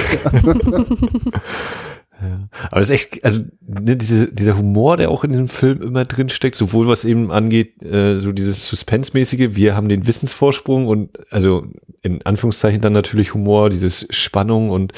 Ja. 2.21 2.47
Aber 2.71 2.81
es 2.81 2.89
ist 2.89 2.95
echt, 2.95 3.23
also 3.23 3.41
ne, 3.61 3.95
diese, 3.95 4.31
dieser 4.31 4.57
Humor, 4.57 4.97
der 4.97 5.11
auch 5.11 5.23
in 5.23 5.31
diesem 5.31 5.49
Film 5.49 5.81
immer 5.81 6.05
drin 6.05 6.29
steckt, 6.29 6.55
sowohl 6.55 6.87
was 6.87 7.05
eben 7.05 7.31
angeht, 7.31 7.83
äh, 7.83 8.15
so 8.15 8.31
dieses 8.31 8.67
Suspense-mäßige, 8.67 9.55
wir 9.55 9.75
haben 9.75 9.87
den 9.87 10.07
Wissensvorsprung 10.07 10.87
und 10.87 11.19
also 11.31 11.67
in 12.01 12.25
Anführungszeichen 12.25 12.81
dann 12.81 12.93
natürlich 12.93 13.33
Humor, 13.33 13.69
dieses 13.69 14.07
Spannung 14.09 14.71
und 14.71 14.93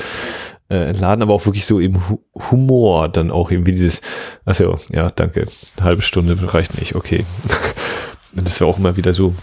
äh, 0.70 0.88
entladen, 0.88 1.22
aber 1.22 1.34
auch 1.34 1.46
wirklich 1.46 1.66
so 1.66 1.80
im 1.80 2.00
Humor 2.52 3.10
dann 3.10 3.32
auch 3.32 3.52
irgendwie 3.52 3.72
dieses, 3.74 4.02
also 4.46 4.76
ja, 4.92 5.10
danke, 5.10 5.48
eine 5.78 5.86
halbe 5.86 6.02
Stunde 6.02 6.38
reicht 6.54 6.80
nicht, 6.80 6.96
okay. 6.96 7.26
Und 8.36 8.46
das 8.46 8.60
ja 8.60 8.68
auch 8.68 8.78
immer 8.78 8.96
wieder 8.96 9.12
so 9.14 9.34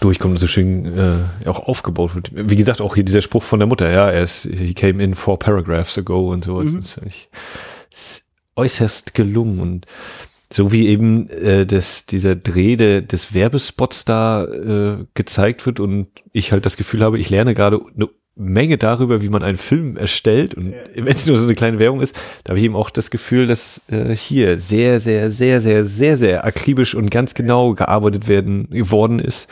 durchkommt 0.00 0.32
und 0.32 0.38
so 0.38 0.46
schön 0.46 0.84
äh, 0.98 1.48
auch 1.48 1.60
aufgebaut 1.60 2.14
wird. 2.14 2.30
Wie 2.32 2.56
gesagt, 2.56 2.80
auch 2.80 2.94
hier 2.94 3.04
dieser 3.04 3.22
Spruch 3.22 3.42
von 3.42 3.58
der 3.58 3.66
Mutter, 3.66 3.90
ja, 3.90 4.10
er 4.10 4.22
ist, 4.22 4.42
he 4.44 4.74
came 4.74 5.02
in 5.02 5.14
four 5.14 5.38
paragraphs 5.38 5.96
ago 5.96 6.30
und 6.30 6.44
so. 6.44 6.56
Mhm. 6.56 6.76
Das 6.76 6.86
ist 6.86 6.98
eigentlich 6.98 7.28
ist 7.90 8.24
äußerst 8.56 9.14
gelungen 9.14 9.60
und 9.60 9.86
so 10.52 10.72
wie 10.72 10.88
eben 10.88 11.28
äh, 11.28 11.66
das, 11.66 12.06
dieser 12.06 12.34
Dreh 12.34 12.76
de, 12.76 13.02
des 13.02 13.34
Werbespots 13.34 14.04
da 14.04 14.44
äh, 14.44 15.04
gezeigt 15.14 15.66
wird 15.66 15.78
und 15.78 16.08
ich 16.32 16.52
halt 16.52 16.64
das 16.64 16.76
Gefühl 16.76 17.02
habe, 17.02 17.18
ich 17.18 17.30
lerne 17.30 17.54
gerade 17.54 17.80
eine 17.94 18.08
Menge 18.38 18.78
darüber, 18.78 19.20
wie 19.20 19.28
man 19.28 19.42
einen 19.42 19.58
Film 19.58 19.96
erstellt 19.96 20.54
und 20.54 20.70
ja. 20.70 20.78
wenn 20.94 21.16
es 21.16 21.26
nur 21.26 21.36
so 21.36 21.44
eine 21.44 21.54
kleine 21.54 21.78
Werbung 21.78 22.00
ist, 22.00 22.16
da 22.44 22.50
habe 22.50 22.60
ich 22.60 22.64
eben 22.64 22.76
auch 22.76 22.90
das 22.90 23.10
Gefühl, 23.10 23.46
dass 23.46 23.82
äh, 23.90 24.14
hier 24.14 24.56
sehr, 24.56 25.00
sehr, 25.00 25.30
sehr, 25.30 25.60
sehr, 25.60 25.84
sehr, 25.84 26.16
sehr 26.16 26.44
akribisch 26.44 26.94
und 26.94 27.10
ganz 27.10 27.34
genau 27.34 27.74
gearbeitet 27.74 28.28
werden 28.28 28.70
geworden 28.70 29.18
ist 29.18 29.48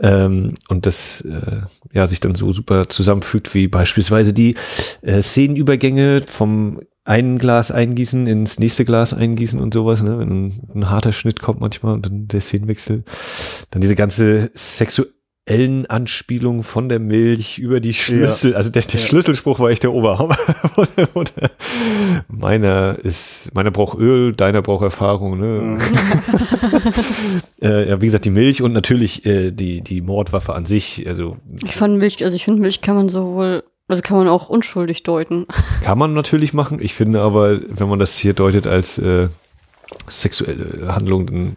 ähm, 0.00 0.54
und 0.68 0.86
das 0.86 1.20
äh, 1.22 1.62
ja 1.92 2.06
sich 2.06 2.20
dann 2.20 2.34
so 2.34 2.52
super 2.52 2.88
zusammenfügt, 2.88 3.54
wie 3.54 3.68
beispielsweise 3.68 4.32
die 4.32 4.56
äh, 5.02 5.22
Szenenübergänge 5.22 6.22
vom 6.28 6.80
einen 7.04 7.38
Glas 7.38 7.70
eingießen 7.70 8.26
ins 8.26 8.58
nächste 8.58 8.84
Glas 8.84 9.14
eingießen 9.14 9.60
und 9.60 9.72
sowas, 9.72 10.02
ne? 10.02 10.18
Wenn 10.18 10.46
ein, 10.46 10.52
ein 10.74 10.90
harter 10.90 11.12
Schnitt 11.12 11.40
kommt 11.40 11.60
manchmal 11.60 11.94
und 11.94 12.04
dann 12.04 12.28
der 12.28 12.42
Szenenwechsel, 12.42 13.02
dann 13.70 13.80
diese 13.80 13.94
ganze 13.94 14.50
sexuelle 14.52 15.17
Anspielung 15.88 16.62
von 16.62 16.88
der 16.88 16.98
Milch 16.98 17.58
über 17.58 17.80
die 17.80 17.94
Schlüssel. 17.94 18.52
Ja. 18.52 18.56
Also 18.56 18.70
der, 18.70 18.82
der 18.82 19.00
ja. 19.00 19.06
Schlüsselspruch 19.06 19.60
war 19.60 19.70
echt 19.70 19.82
der 19.82 19.92
Oberhammer. 19.92 20.36
meiner 22.28 22.98
ist, 23.02 23.54
meiner 23.54 23.70
braucht 23.70 23.98
Öl, 23.98 24.34
deiner 24.34 24.62
braucht 24.62 24.82
Erfahrung. 24.82 25.38
Ne? 25.38 25.60
Mhm. 25.60 25.78
äh, 27.62 27.88
ja, 27.88 28.00
wie 28.00 28.06
gesagt, 28.06 28.24
die 28.24 28.30
Milch 28.30 28.62
und 28.62 28.72
natürlich 28.72 29.24
äh, 29.24 29.50
die, 29.50 29.80
die 29.80 30.00
Mordwaffe 30.00 30.54
an 30.54 30.66
sich. 30.66 31.06
Also 31.06 31.36
ich 31.64 31.74
fand 31.74 31.98
Milch, 31.98 32.22
also 32.24 32.36
ich 32.36 32.44
finde 32.44 32.60
Milch 32.60 32.80
kann 32.80 32.96
man 32.96 33.08
sowohl 33.08 33.62
also 33.88 34.02
kann 34.02 34.18
man 34.18 34.28
auch 34.28 34.50
unschuldig 34.50 35.02
deuten. 35.02 35.46
Kann 35.82 35.98
man 35.98 36.12
natürlich 36.12 36.52
machen. 36.52 36.78
Ich 36.82 36.92
finde 36.92 37.22
aber, 37.22 37.58
wenn 37.68 37.88
man 37.88 37.98
das 37.98 38.18
hier 38.18 38.34
deutet 38.34 38.66
als 38.66 38.98
äh, 38.98 39.28
sexuelle 40.06 40.94
Handlung, 40.94 41.26
dann 41.26 41.56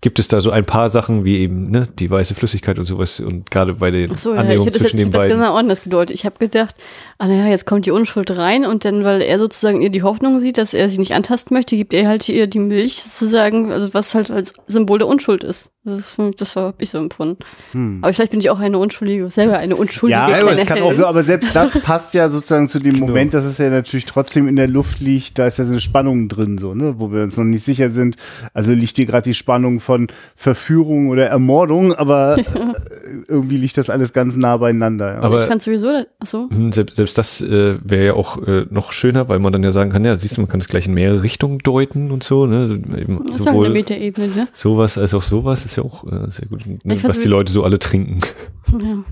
gibt 0.00 0.18
es 0.18 0.28
da 0.28 0.40
so 0.40 0.50
ein 0.50 0.64
paar 0.64 0.90
Sachen 0.90 1.24
wie 1.24 1.38
eben 1.38 1.70
ne, 1.70 1.88
die 1.98 2.10
weiße 2.10 2.34
Flüssigkeit 2.34 2.78
und 2.78 2.84
sowas 2.84 3.18
und 3.20 3.50
gerade 3.50 3.74
bei 3.74 3.90
den 3.90 4.12
Ach 4.12 4.16
so, 4.16 4.34
ja, 4.34 4.40
Annäherungen 4.40 4.72
ich 4.72 4.78
zwischen 4.78 4.98
den 4.98 5.10
beiden. 5.10 5.30
Das 5.30 5.38
genau 5.38 5.56
anders 5.56 5.82
gedeutet. 5.82 6.14
Ich 6.14 6.26
habe 6.26 6.38
gedacht, 6.38 6.74
ah 7.18 7.26
naja, 7.26 7.46
jetzt 7.46 7.66
kommt 7.66 7.86
die 7.86 7.90
Unschuld 7.90 8.36
rein 8.36 8.66
und 8.66 8.84
dann, 8.84 9.04
weil 9.04 9.22
er 9.22 9.38
sozusagen 9.38 9.80
ihr 9.80 9.90
die 9.90 10.02
Hoffnung 10.02 10.38
sieht, 10.40 10.58
dass 10.58 10.74
er 10.74 10.88
sie 10.90 10.98
nicht 10.98 11.14
antasten 11.14 11.56
möchte, 11.56 11.76
gibt 11.76 11.94
er 11.94 12.08
halt 12.08 12.28
ihr 12.28 12.46
die 12.46 12.58
Milch 12.58 13.02
sozusagen, 13.02 13.72
also 13.72 13.94
was 13.94 14.14
halt 14.14 14.30
als 14.30 14.52
Symbol 14.66 14.98
der 14.98 15.08
Unschuld 15.08 15.42
ist. 15.42 15.72
Das, 15.86 16.16
das 16.36 16.56
war 16.56 16.74
ich 16.78 16.90
so 16.90 16.98
empfunden. 16.98 17.38
Hm. 17.70 18.00
Aber 18.02 18.12
vielleicht 18.12 18.32
bin 18.32 18.40
ich 18.40 18.50
auch 18.50 18.58
eine 18.58 18.76
Unschuldige, 18.76 19.30
selber 19.30 19.58
eine 19.58 19.76
Unschuldige. 19.76 20.18
Ja, 20.18 20.40
aber, 20.40 20.56
das 20.56 20.66
kann 20.66 20.82
auch 20.82 20.94
so, 20.94 21.06
aber 21.06 21.22
selbst 21.22 21.54
das 21.54 21.78
passt 21.84 22.12
ja 22.12 22.28
sozusagen 22.28 22.66
zu 22.66 22.80
dem 22.80 22.94
genau. 22.94 23.06
Moment, 23.06 23.34
dass 23.34 23.44
es 23.44 23.58
ja 23.58 23.70
natürlich 23.70 24.04
trotzdem 24.04 24.48
in 24.48 24.56
der 24.56 24.66
Luft 24.66 24.98
liegt. 24.98 25.38
Da 25.38 25.46
ist 25.46 25.58
ja 25.58 25.64
so 25.64 25.70
eine 25.70 25.80
Spannung 25.80 26.28
drin, 26.28 26.58
so, 26.58 26.74
ne, 26.74 26.96
wo 26.98 27.12
wir 27.12 27.22
uns 27.22 27.36
noch 27.36 27.44
nicht 27.44 27.64
sicher 27.64 27.88
sind. 27.88 28.16
Also 28.52 28.72
liegt 28.72 28.96
hier 28.96 29.06
gerade 29.06 29.22
die 29.22 29.34
Spannung 29.34 29.78
von 29.86 30.08
Verführung 30.34 31.08
oder 31.08 31.26
Ermordung, 31.26 31.94
aber 31.94 32.36
ja. 32.38 32.72
irgendwie 33.28 33.56
liegt 33.56 33.78
das 33.78 33.88
alles 33.88 34.12
ganz 34.12 34.36
nah 34.36 34.56
beieinander. 34.56 35.14
Ja. 35.14 35.22
Aber 35.22 35.42
ich 35.42 35.48
fand 35.48 35.62
sowieso, 35.62 35.88
achso. 36.18 36.48
Hm, 36.50 36.72
selbst, 36.72 36.96
selbst 36.96 37.16
das 37.16 37.40
äh, 37.40 37.78
wäre 37.82 38.06
ja 38.06 38.14
auch 38.14 38.42
äh, 38.46 38.66
noch 38.68 38.92
schöner, 38.92 39.28
weil 39.28 39.38
man 39.38 39.52
dann 39.52 39.62
ja 39.62 39.70
sagen 39.70 39.90
kann, 39.90 40.04
ja, 40.04 40.16
siehst 40.16 40.36
du, 40.36 40.40
man 40.42 40.50
kann 40.50 40.60
das 40.60 40.68
gleich 40.68 40.86
in 40.86 40.94
mehrere 40.94 41.22
Richtungen 41.22 41.58
deuten 41.60 42.10
und 42.10 42.24
so, 42.24 42.46
ne? 42.46 42.80
Eben 42.98 43.24
das 43.30 43.44
sowohl 43.44 43.70
Metaebene, 43.70 44.28
ne? 44.28 44.48
Sowas 44.52 44.98
als 44.98 45.14
auch 45.14 45.22
sowas 45.22 45.64
ist 45.64 45.76
ja 45.76 45.84
auch 45.84 46.04
äh, 46.04 46.30
sehr 46.30 46.48
gut, 46.48 46.66
ne? 46.66 46.98
was 47.02 47.20
die 47.20 47.28
Leute 47.28 47.52
so 47.52 47.62
alle 47.62 47.78
trinken. 47.78 48.20
Ja. 48.72 49.04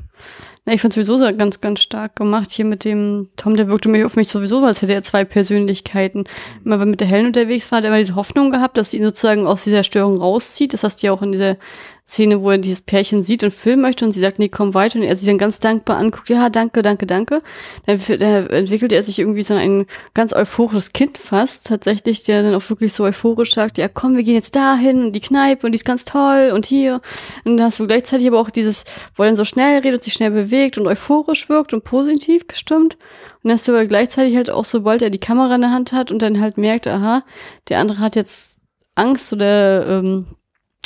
Na, 0.67 0.73
ich 0.73 0.81
fand 0.81 0.95
sowieso 0.95 1.19
ganz, 1.37 1.61
ganz 1.61 1.81
stark 1.81 2.17
gemacht 2.17 2.51
hier 2.51 2.65
mit 2.65 2.85
dem 2.85 3.29
Tom, 3.37 3.55
der 3.55 3.69
wirkte 3.69 3.91
mich 3.91 4.03
auf 4.05 4.17
mich 4.17 4.29
sowieso, 4.29 4.65
als 4.65 4.81
hätte 4.81 4.95
er 4.95 5.03
zwei 5.03 5.23
Persönlichkeiten. 5.25 6.25
Immer 6.65 6.81
wenn 6.81 6.89
mit 6.89 7.01
der 7.01 7.09
Helen 7.09 7.27
unterwegs 7.27 7.71
war, 7.71 7.79
hat 7.79 7.85
er 7.85 7.89
immer 7.89 7.99
diese 7.99 8.15
Hoffnung 8.15 8.51
gehabt, 8.51 8.79
dass 8.79 8.91
sie 8.91 8.97
ihn 8.97 9.05
sozusagen 9.05 9.47
aus 9.47 9.65
dieser 9.65 9.85
Störung 9.85 10.17
rauszieht. 10.17 10.73
Das 10.73 10.83
hast 10.83 11.03
du 11.03 11.09
ja 11.09 11.13
auch 11.13 11.21
in 11.21 11.33
dieser 11.33 11.59
Szene, 12.07 12.43
wo 12.43 12.51
er 12.51 12.59
dieses 12.59 12.83
Pärchen 12.83 13.23
sieht 13.23 13.43
und 13.45 13.51
filmen 13.51 13.81
möchte 13.81 14.05
und 14.05 14.13
sie 14.13 14.21
sagt, 14.21 14.39
nee, 14.39 14.51
komm 14.51 14.75
weiter 14.75 14.99
und 14.99 15.05
er 15.05 15.17
sich 15.17 15.27
dann 15.27 15.39
ganz 15.39 15.59
dankbar 15.59 15.97
anguckt, 15.97 16.29
ja, 16.29 16.51
danke, 16.51 16.83
danke, 16.83 17.07
danke. 17.07 17.43
Dann, 17.87 17.99
dann 18.19 18.51
entwickelt 18.51 18.93
er 18.93 19.03
sich 19.03 19.19
irgendwie 19.19 19.43
so 19.43 19.55
ein 19.55 19.87
ganz 20.13 20.35
euphorisches 20.35 20.93
Kind 20.93 21.17
fast, 21.17 21.67
tatsächlich, 21.67 22.23
der 22.23 22.43
dann 22.43 22.55
auch 22.55 22.69
wirklich 22.69 22.93
so 22.93 23.05
euphorisch 23.05 23.55
sagt, 23.55 23.79
ja, 23.79 23.89
komm, 23.89 24.17
wir 24.17 24.23
gehen 24.23 24.35
jetzt 24.35 24.55
dahin 24.55 25.03
und 25.03 25.13
die 25.13 25.21
Kneipe 25.21 25.65
und 25.65 25.73
die 25.73 25.77
ist 25.77 25.87
ganz 25.87 26.05
toll 26.05 26.53
und 26.55 26.67
hier. 26.67 27.01
Und 27.45 27.57
dann 27.57 27.67
hast 27.67 27.81
du 27.81 27.87
gleichzeitig 27.87 28.27
aber 28.29 28.39
auch 28.39 28.51
dieses, 28.51 28.85
wo 29.17 29.23
er 29.23 29.31
dann 29.31 29.37
so 29.37 29.47
schnell 29.47 29.79
redet 29.79 30.05
sich 30.05 30.13
schnell 30.13 30.31
bewegt 30.31 30.77
und 30.77 30.87
euphorisch 30.87 31.49
wirkt 31.49 31.73
und 31.73 31.85
positiv 31.85 32.49
gestimmt. 32.49 32.99
Und 33.43 33.45
dann 33.45 33.53
hast 33.53 33.67
du 33.67 33.73
aber 33.73 33.87
gleichzeitig 33.87 34.37
halt 34.37 34.51
auch, 34.51 34.67
sobald 34.67 35.01
er 35.01 35.09
die 35.09 35.19
Kamera 35.19 35.55
in 35.55 35.63
der 35.63 35.73
Hand 35.73 35.95
hat 35.95 36.13
und 36.13 36.21
dann 36.21 36.39
halt 36.39 36.59
merkt, 36.59 36.87
aha, 36.87 37.25
der 37.71 37.79
andere 37.79 38.01
hat 38.01 38.15
jetzt 38.15 38.61
Angst 38.95 39.33
oder 39.33 39.89
ähm, 39.89 40.27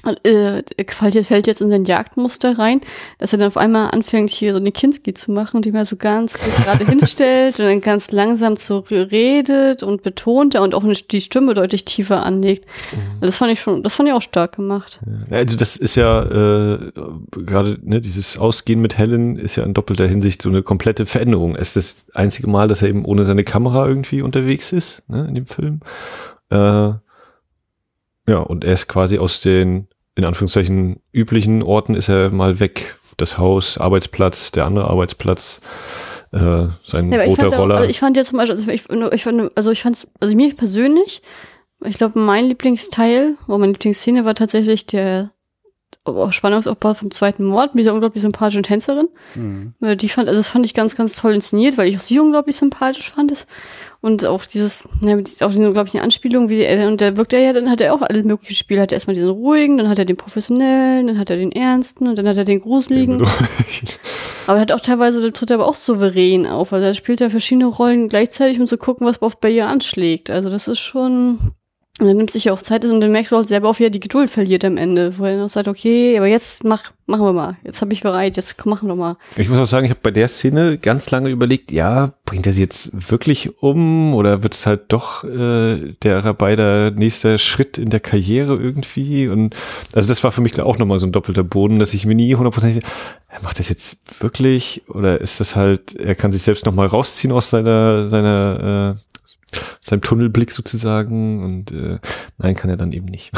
äh, 0.05 0.63
fällt 0.89 1.47
jetzt 1.47 1.61
in 1.61 1.71
sein 1.71 1.85
Jagdmuster 1.85 2.59
rein, 2.59 2.81
dass 3.19 3.33
er 3.33 3.39
dann 3.39 3.49
auf 3.49 3.57
einmal 3.57 3.91
anfängt, 3.91 4.31
hier 4.31 4.53
so 4.53 4.59
eine 4.59 4.73
Kinski 4.73 5.15
zu 5.15 5.33
machen, 5.33 5.63
die 5.63 5.73
mal 5.73 5.87
so 5.87 5.97
ganz 5.97 6.45
so 6.45 6.51
gerade 6.63 6.85
hinstellt 6.87 7.59
und 7.59 7.67
dann 7.67 7.81
ganz 7.81 8.11
langsam 8.11 8.57
so 8.57 8.79
redet 8.89 9.83
und 9.83 10.03
betont 10.03 10.55
und 10.57 10.75
auch 10.75 10.85
die 11.11 11.21
Stimme 11.21 11.55
deutlich 11.55 11.85
tiefer 11.85 12.25
anlegt. 12.25 12.67
Mhm. 12.93 13.21
Das 13.21 13.37
fand 13.37 13.53
ich 13.53 13.61
schon, 13.61 13.83
das 13.83 13.95
fand 13.95 14.09
ich 14.09 14.15
auch 14.15 14.23
stark 14.23 14.57
gemacht. 14.57 15.01
Ja, 15.31 15.39
also 15.39 15.57
das 15.57 15.77
ist 15.77 15.97
ja 15.97 16.23
äh, 16.23 16.93
gerade, 17.31 17.79
ne, 17.83 18.01
dieses 18.01 18.39
Ausgehen 18.39 18.81
mit 18.81 18.99
Helen 18.99 19.37
ist 19.37 19.57
ja 19.57 19.65
in 19.65 19.75
doppelter 19.75 20.07
Hinsicht 20.07 20.43
so 20.43 20.49
eine 20.49 20.63
komplette 20.63 21.07
Veränderung. 21.07 21.57
Es 21.57 21.77
ist 21.77 22.09
das 22.09 22.15
einzige 22.15 22.49
Mal, 22.49 22.69
dass 22.69 22.83
er 22.83 22.89
eben 22.89 23.05
ohne 23.05 23.25
seine 23.25 23.45
Kamera 23.45 23.87
irgendwie 23.87 24.23
unterwegs 24.23 24.73
ist, 24.73 25.03
ne, 25.09 25.27
in 25.29 25.35
dem 25.35 25.47
Film. 25.47 25.81
Äh, 26.51 26.93
ja, 28.29 28.39
und 28.39 28.65
er 28.65 28.75
ist 28.75 28.89
quasi 28.89 29.19
aus 29.19 29.41
den, 29.41 29.89
in 30.15 30.25
Anführungszeichen, 30.25 31.01
üblichen 31.13 31.63
Orten 31.63 31.95
ist 31.95 32.09
er 32.09 32.31
mal 32.31 32.61
weg. 32.61 32.97
Das 33.17 33.37
Haus, 33.37 33.79
Arbeitsplatz, 33.79 34.53
der 34.53 34.65
andere 34.65 34.89
Arbeitsplatz, 34.89 35.61
äh, 36.33 36.67
sein 36.85 37.11
ja, 37.11 37.23
roter 37.25 37.49
Roller. 37.49 37.75
Auch, 37.75 37.79
also 37.79 37.91
ich 37.91 37.99
fand 37.99 38.17
jetzt 38.17 38.29
zum 38.29 38.39
Beispiel, 38.39 38.57
also 38.57 38.71
ich, 38.71 39.15
ich 39.15 39.25
fand, 39.25 39.51
also 39.57 39.71
ich 39.73 39.83
fand, 39.83 40.07
also 40.21 40.37
mir 40.37 40.55
persönlich, 40.55 41.23
ich 41.85 41.97
glaube, 41.97 42.19
mein 42.19 42.47
Lieblingsteil, 42.47 43.37
wo 43.47 43.59
meine 43.59 43.73
Lieblingsszene 43.73 44.25
war 44.25 44.35
tatsächlich 44.35 44.87
der 44.87 45.31
Spannungsaufbau 46.31 46.95
vom 46.95 47.11
zweiten 47.11 47.45
Mord 47.45 47.75
mit 47.75 47.85
dieser 47.85 47.95
unglaublich 47.95 48.23
sympathischen 48.23 48.63
Tänzerin. 48.63 49.09
Mhm. 49.35 49.75
Die 49.99 50.09
fand, 50.09 50.29
also 50.29 50.41
das 50.41 50.49
fand 50.49 50.65
ich 50.65 50.75
ganz, 50.75 50.97
ganz 50.97 51.17
toll 51.17 51.35
inszeniert, 51.35 51.77
weil 51.77 51.89
ich 51.89 51.97
auch 51.97 52.01
sie 52.01 52.19
unglaublich 52.19 52.57
sympathisch 52.57 53.11
fand. 53.11 53.47
Und 54.01 54.25
auch 54.25 54.47
dieses, 54.47 54.89
ja, 55.01 55.17
auch 55.17 55.51
diese 55.51 55.67
unglaubliche 55.67 56.03
Anspielung, 56.03 56.49
wie 56.49 56.61
er, 56.61 56.87
und 56.87 57.01
da 57.01 57.17
wirkt 57.17 57.33
er 57.33 57.41
ja, 57.41 57.53
dann 57.53 57.69
hat 57.69 57.81
er 57.81 57.95
auch 57.95 58.03
alle 58.03 58.23
möglichen 58.23 58.55
Spiele. 58.55 58.81
Hat 58.81 58.93
er 58.93 58.97
erstmal 58.97 59.15
diesen 59.15 59.31
ruhigen, 59.31 59.77
dann 59.77 59.89
hat 59.89 59.99
er 59.99 60.05
den 60.05 60.17
professionellen, 60.17 61.09
dann 61.09 61.19
hat 61.19 61.31
er 61.31 61.37
den 61.37 61.51
ernsten 61.51 62.07
und 62.07 62.17
dann 62.17 62.29
hat 62.29 62.37
er 62.37 62.45
den 62.45 62.61
gruseligen. 62.61 63.21
aber 64.47 64.59
er 64.59 64.61
hat 64.61 64.73
auch 64.73 64.81
teilweise, 64.81 65.33
tritt 65.33 65.51
er 65.51 65.57
aber 65.57 65.67
auch 65.67 65.75
souverän 65.75 66.47
auf. 66.47 66.73
Also 66.73 66.87
er 66.87 66.95
spielt 66.95 67.21
ja 67.21 67.29
verschiedene 67.29 67.67
Rollen 67.67 68.09
gleichzeitig, 68.09 68.61
um 68.61 68.67
zu 68.67 68.79
gucken, 68.79 69.07
was 69.07 69.21
oft 69.21 69.41
bei 69.41 69.51
ihr 69.51 69.67
anschlägt. 69.67 70.31
Also 70.31 70.49
das 70.49 70.69
ist 70.69 70.79
schon, 70.79 71.39
und 72.01 72.07
dann 72.07 72.17
nimmt 72.17 72.31
sich 72.31 72.45
ja 72.45 72.53
auch 72.53 72.63
Zeit 72.63 72.85
und 72.85 73.01
dann 73.01 73.11
merkst 73.11 73.33
du 73.33 73.37
auch 73.37 73.45
selber 73.45 73.69
auch, 73.69 73.79
wie 73.81 73.85
er 73.85 73.91
die 73.91 73.99
Geduld 73.99 74.31
verliert 74.31 74.65
am 74.65 74.77
Ende, 74.77 75.19
wo 75.19 75.25
er 75.25 75.37
dann 75.37 75.49
sagt, 75.49 75.67
okay, 75.67 76.17
aber 76.17 76.29
jetzt 76.29 76.63
mach, 76.63 76.93
machen 77.07 77.25
wir 77.25 77.33
mal. 77.33 77.57
Jetzt 77.65 77.81
habe 77.81 77.93
ich 77.93 78.03
bereit, 78.03 78.37
jetzt 78.37 78.65
machen 78.67 78.87
wir 78.89 78.95
mal. 78.95 79.17
Ich 79.37 79.49
muss 79.49 79.59
auch 79.59 79.67
sagen, 79.67 79.85
ich 79.85 79.91
habe 79.91 80.01
bei 80.01 80.13
der 80.13 80.29
Szene 80.29 80.79
ganz 80.79 81.11
lange 81.11 81.29
überlegt, 81.29 81.73
ja, 81.73 82.13
bringt 82.25 82.47
er 82.47 82.53
sie 82.53 82.61
jetzt 82.61 83.11
wirklich 83.11 83.61
um 83.63 84.15
oder 84.15 84.45
wird 84.45 84.55
es 84.55 84.65
halt 84.65 84.93
doch 84.93 85.25
äh, 85.25 85.95
der 86.03 86.35
beider 86.35 86.93
nächster 86.93 87.37
Schritt 87.39 87.79
in 87.79 87.91
der 87.91 88.01
Karriere 88.01 88.55
irgendwie? 88.57 89.27
Und 89.27 89.57
also 89.93 90.09
das 90.09 90.23
war 90.23 90.31
für 90.31 90.41
mich 90.41 90.61
auch 90.61 90.79
nochmal 90.79 91.01
so 91.01 91.07
ein 91.07 91.13
doppelter 91.13 91.43
Boden, 91.43 91.81
dass 91.81 91.95
ich 91.95 92.07
mir 92.07 92.15
nie 92.15 92.37
hundertprozentig, 92.37 92.85
er 93.29 93.43
macht 93.43 93.59
das 93.59 93.69
jetzt 93.69 94.23
wirklich 94.23 94.83
oder 94.89 95.21
ist 95.21 95.41
das 95.41 95.57
halt, 95.57 95.97
er 95.97 96.15
kann 96.15 96.31
sich 96.31 96.43
selbst 96.43 96.65
nochmal 96.65 96.87
rausziehen 96.87 97.33
aus 97.33 97.51
seiner, 97.51 98.07
seiner 98.07 98.95
äh, 98.97 99.09
seinem 99.81 100.01
Tunnelblick 100.01 100.53
sozusagen 100.53 101.45
und 101.45 101.71
äh, 101.71 101.99
nein, 102.39 102.55
kann 102.55 102.71
er 102.71 102.77
dann 102.77 102.93
eben 102.93 103.07
nicht. 103.07 103.31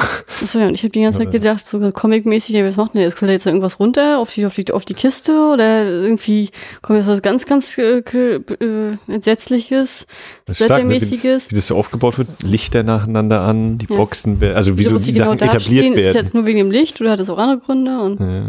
Achso, 0.42 0.58
ja, 0.58 0.66
und 0.66 0.74
ich 0.74 0.82
habe 0.82 0.90
die 0.90 1.02
ganze 1.02 1.18
Zeit 1.18 1.32
gedacht, 1.32 1.66
so 1.66 1.78
comic-mäßig, 1.78 2.54
ja, 2.54 2.64
was 2.64 2.76
macht 2.76 2.94
denn 2.94 3.02
jetzt? 3.02 3.16
Kommt 3.16 3.28
da 3.28 3.32
jetzt 3.32 3.46
irgendwas 3.46 3.78
runter 3.78 4.18
auf 4.18 4.32
die, 4.32 4.46
auf 4.46 4.54
die, 4.54 4.72
auf 4.72 4.84
die 4.84 4.94
Kiste 4.94 5.32
oder 5.52 5.84
irgendwie 5.84 6.50
kommt 6.82 6.98
jetzt 6.98 7.08
was 7.08 7.22
ganz, 7.22 7.46
ganz 7.46 7.78
äh, 7.78 7.98
äh, 7.98 8.96
Entsetzliches, 9.06 10.06
Wettermäßiges? 10.46 11.50
Wie 11.50 11.54
das 11.54 11.66
so 11.66 11.76
aufgebaut 11.76 12.18
wird, 12.18 12.28
Lichter 12.42 12.82
nacheinander 12.82 13.42
an, 13.42 13.78
die 13.78 13.86
ja. 13.88 13.96
Boxen, 13.96 14.42
also 14.42 14.78
wie 14.78 14.84
so 14.84 14.98
die 14.98 15.12
genau 15.12 15.26
Sachen 15.26 15.40
etabliert 15.40 15.62
stehen, 15.62 15.94
werden. 15.94 15.98
Ist 15.98 16.14
das 16.14 16.22
jetzt 16.22 16.34
nur 16.34 16.46
wegen 16.46 16.58
dem 16.58 16.70
Licht 16.70 17.00
oder 17.00 17.12
hat 17.12 17.20
das 17.20 17.30
auch 17.30 17.38
andere 17.38 17.58
Gründe? 17.58 18.00
Und, 18.00 18.20
ja. 18.20 18.48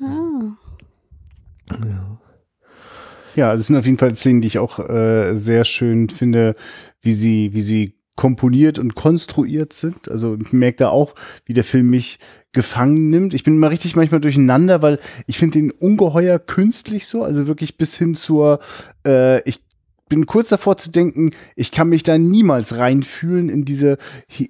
ja. 0.00 0.56
ja. 1.84 2.15
Ja, 3.36 3.54
das 3.54 3.66
sind 3.66 3.76
auf 3.76 3.84
jeden 3.84 3.98
Fall 3.98 4.14
Szenen, 4.14 4.40
die 4.40 4.48
ich 4.48 4.58
auch 4.58 4.78
äh, 4.78 5.36
sehr 5.36 5.64
schön 5.64 6.08
finde, 6.08 6.56
wie 7.02 7.12
sie, 7.12 7.52
wie 7.52 7.60
sie 7.60 7.94
komponiert 8.16 8.78
und 8.78 8.94
konstruiert 8.94 9.74
sind. 9.74 10.10
Also 10.10 10.38
ich 10.40 10.54
merke 10.54 10.78
da 10.78 10.88
auch, 10.88 11.14
wie 11.44 11.52
der 11.52 11.64
Film 11.64 11.90
mich 11.90 12.18
gefangen 12.52 13.10
nimmt. 13.10 13.34
Ich 13.34 13.44
bin 13.44 13.56
immer 13.56 13.70
richtig 13.70 13.94
manchmal 13.94 14.22
durcheinander, 14.22 14.80
weil 14.80 14.98
ich 15.26 15.36
finde 15.36 15.58
den 15.58 15.70
ungeheuer 15.70 16.38
künstlich 16.38 17.06
so, 17.06 17.22
also 17.22 17.46
wirklich 17.46 17.76
bis 17.76 17.98
hin 17.98 18.14
zur, 18.14 18.60
äh, 19.06 19.46
ich 19.46 19.65
bin 20.08 20.26
kurz 20.26 20.50
davor 20.50 20.76
zu 20.76 20.90
denken, 20.90 21.30
ich 21.56 21.72
kann 21.72 21.88
mich 21.88 22.04
da 22.04 22.16
niemals 22.16 22.78
reinfühlen 22.78 23.48
in 23.48 23.64
diese, 23.64 23.98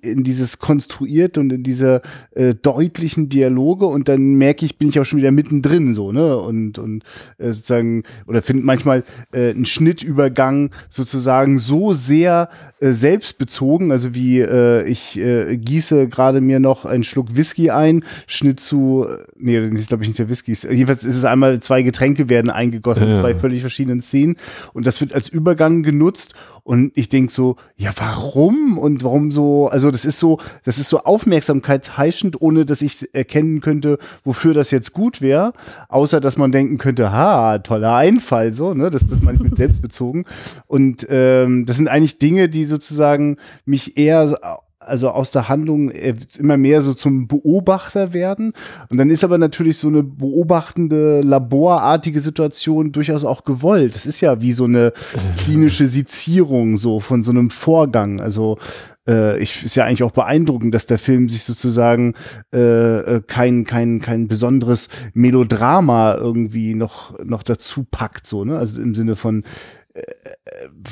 in 0.03 0.23
dieses 0.23 0.59
konstruiert 0.59 1.39
und 1.39 1.51
in 1.51 1.63
diese 1.63 2.03
äh, 2.33 2.55
deutlichen 2.55 3.29
Dialoge 3.29 3.87
und 3.87 4.09
dann 4.09 4.35
merke 4.35 4.67
ich, 4.67 4.77
bin 4.77 4.89
ich 4.89 5.01
auch 5.01 5.05
schon 5.05 5.19
wieder 5.19 5.31
mittendrin 5.31 5.95
so, 5.95 6.13
ne? 6.13 6.37
Und, 6.37 6.79
und 6.79 7.05
äh, 7.39 7.53
sozusagen, 7.53 8.03
oder 8.27 8.43
finde 8.43 8.65
manchmal 8.65 9.05
äh, 9.33 9.51
einen 9.51 9.65
Schnittübergang 9.65 10.71
sozusagen 10.91 11.59
so 11.59 11.95
sehr 11.95 12.51
äh, 12.81 12.91
selbstbezogen, 12.91 13.93
also 13.93 14.15
wie 14.15 14.41
äh, 14.41 14.87
ich 14.87 15.19
äh, 15.19 15.57
gieße 15.57 16.09
gerade 16.09 16.43
mir 16.43 16.61
noch 16.61 16.85
einen 16.85 17.05
Schluck 17.05 17.35
Whisky 17.35 17.71
ein, 17.71 18.05
Schnitt 18.27 18.61
zu, 18.61 19.07
äh, 19.09 19.25
nee, 19.39 19.71
das 19.71 19.81
ist 19.81 19.89
glaube 19.89 20.03
ich 20.05 20.09
nicht 20.09 20.19
der 20.19 20.29
Whisky, 20.29 20.53
jedenfalls 20.53 21.05
ist 21.05 21.17
es 21.17 21.25
einmal 21.25 21.61
zwei 21.61 21.81
Getränke 21.81 22.29
werden 22.29 22.51
eingegossen, 22.51 23.09
ja. 23.09 23.21
zwei 23.21 23.35
völlig 23.35 23.63
verschiedenen 23.63 24.03
Szenen 24.03 24.37
und 24.75 24.87
das 24.87 25.01
wird 25.01 25.15
als 25.15 25.29
Übergang 25.47 25.85
genutzt 25.85 26.35
und 26.65 26.91
ich 26.97 27.09
denk 27.09 27.31
so, 27.31 27.55
ja, 27.77 27.91
warum? 27.97 28.79
Und 28.79 29.05
warum 29.05 29.31
so, 29.31 29.69
also 29.69 29.93
das 29.93 30.05
ist 30.05 30.19
so, 30.19 30.41
das 30.65 30.79
ist 30.79 30.89
so 30.89 31.05
aufmerksamkeitsheischend, 31.05 32.43
ohne 32.43 32.67
dass 32.67 32.83
ich 32.83 33.15
erkennen 33.15 33.61
könnte, 33.61 33.99
wofür 34.25 34.55
das 34.55 34.73
jetzt 34.73 34.93
gut 34.93 35.23
wäre, 35.23 35.53
außer 35.89 36.19
dass 36.19 36.37
man 36.37 36.51
denken 36.51 36.79
könnte, 36.79 37.13
ha, 37.13 37.59
toller 37.59 37.95
Einfall, 37.95 38.53
so, 38.53 38.75
ne, 38.75 38.91
das, 38.91 39.07
das 39.07 39.23
meine 39.23 39.37
ich 39.37 39.45
mit 39.45 39.57
selbstbezogen. 39.57 40.25
Und 40.67 41.07
ähm, 41.09 41.65
das 41.65 41.77
sind 41.77 41.87
eigentlich 41.87 42.19
Dinge, 42.19 42.49
die 42.49 42.65
sozusagen 42.65 43.37
mich 43.65 43.97
eher 43.97 44.37
also 44.87 45.11
aus 45.11 45.31
der 45.31 45.49
Handlung 45.49 45.91
äh, 45.91 46.15
immer 46.39 46.57
mehr 46.57 46.83
so 46.83 46.95
zum 46.95 47.29
Beobachter 47.29 48.13
werden. 48.13 48.53
Und 48.89 48.99
dann 48.99 49.11
ist 49.11 49.25
aber 49.25 49.39
natürlich 49.39 49.79
so 49.79 49.89
eine 49.89 50.03
beobachtende, 50.03 51.21
laborartige 51.23 52.21
Situation 52.21 52.93
durchaus 52.93 53.25
auch 53.25 53.45
gewollt. 53.45 53.97
Das 53.97 54.07
ist 54.07 54.21
ja 54.21 54.41
wie 54.41 54.53
so 54.53 54.65
eine 54.65 54.93
klinische 55.39 55.87
Sezierung 55.87 56.79
so 56.79 57.01
von 57.01 57.25
so 57.25 57.31
einem 57.31 57.51
Vorgang. 57.51 58.21
Also 58.21 58.59
äh, 59.07 59.39
ich 59.41 59.65
ist 59.65 59.77
ja 59.77 59.85
eigentlich 59.85 60.03
auch 60.03 60.13
beeindruckend, 60.13 60.75
dass 60.75 60.87
der 60.87 60.99
Film 60.99 61.29
sich 61.29 61.45
sozusagen 61.45 62.15
äh, 62.53 63.17
äh 63.17 63.23
kein 63.27 63.65
kein 63.65 64.01
kein 64.01 64.29
besonderes 64.29 64.89
Melodrama 65.15 66.15
irgendwie 66.15 66.75
noch 66.75 67.19
noch 67.25 67.43
dazu 67.43 67.85
packt 67.89 68.27
so 68.27 68.45
ne 68.45 68.59
also 68.59 68.81
im 68.81 68.95
Sinne 68.95 69.17
von 69.17 69.45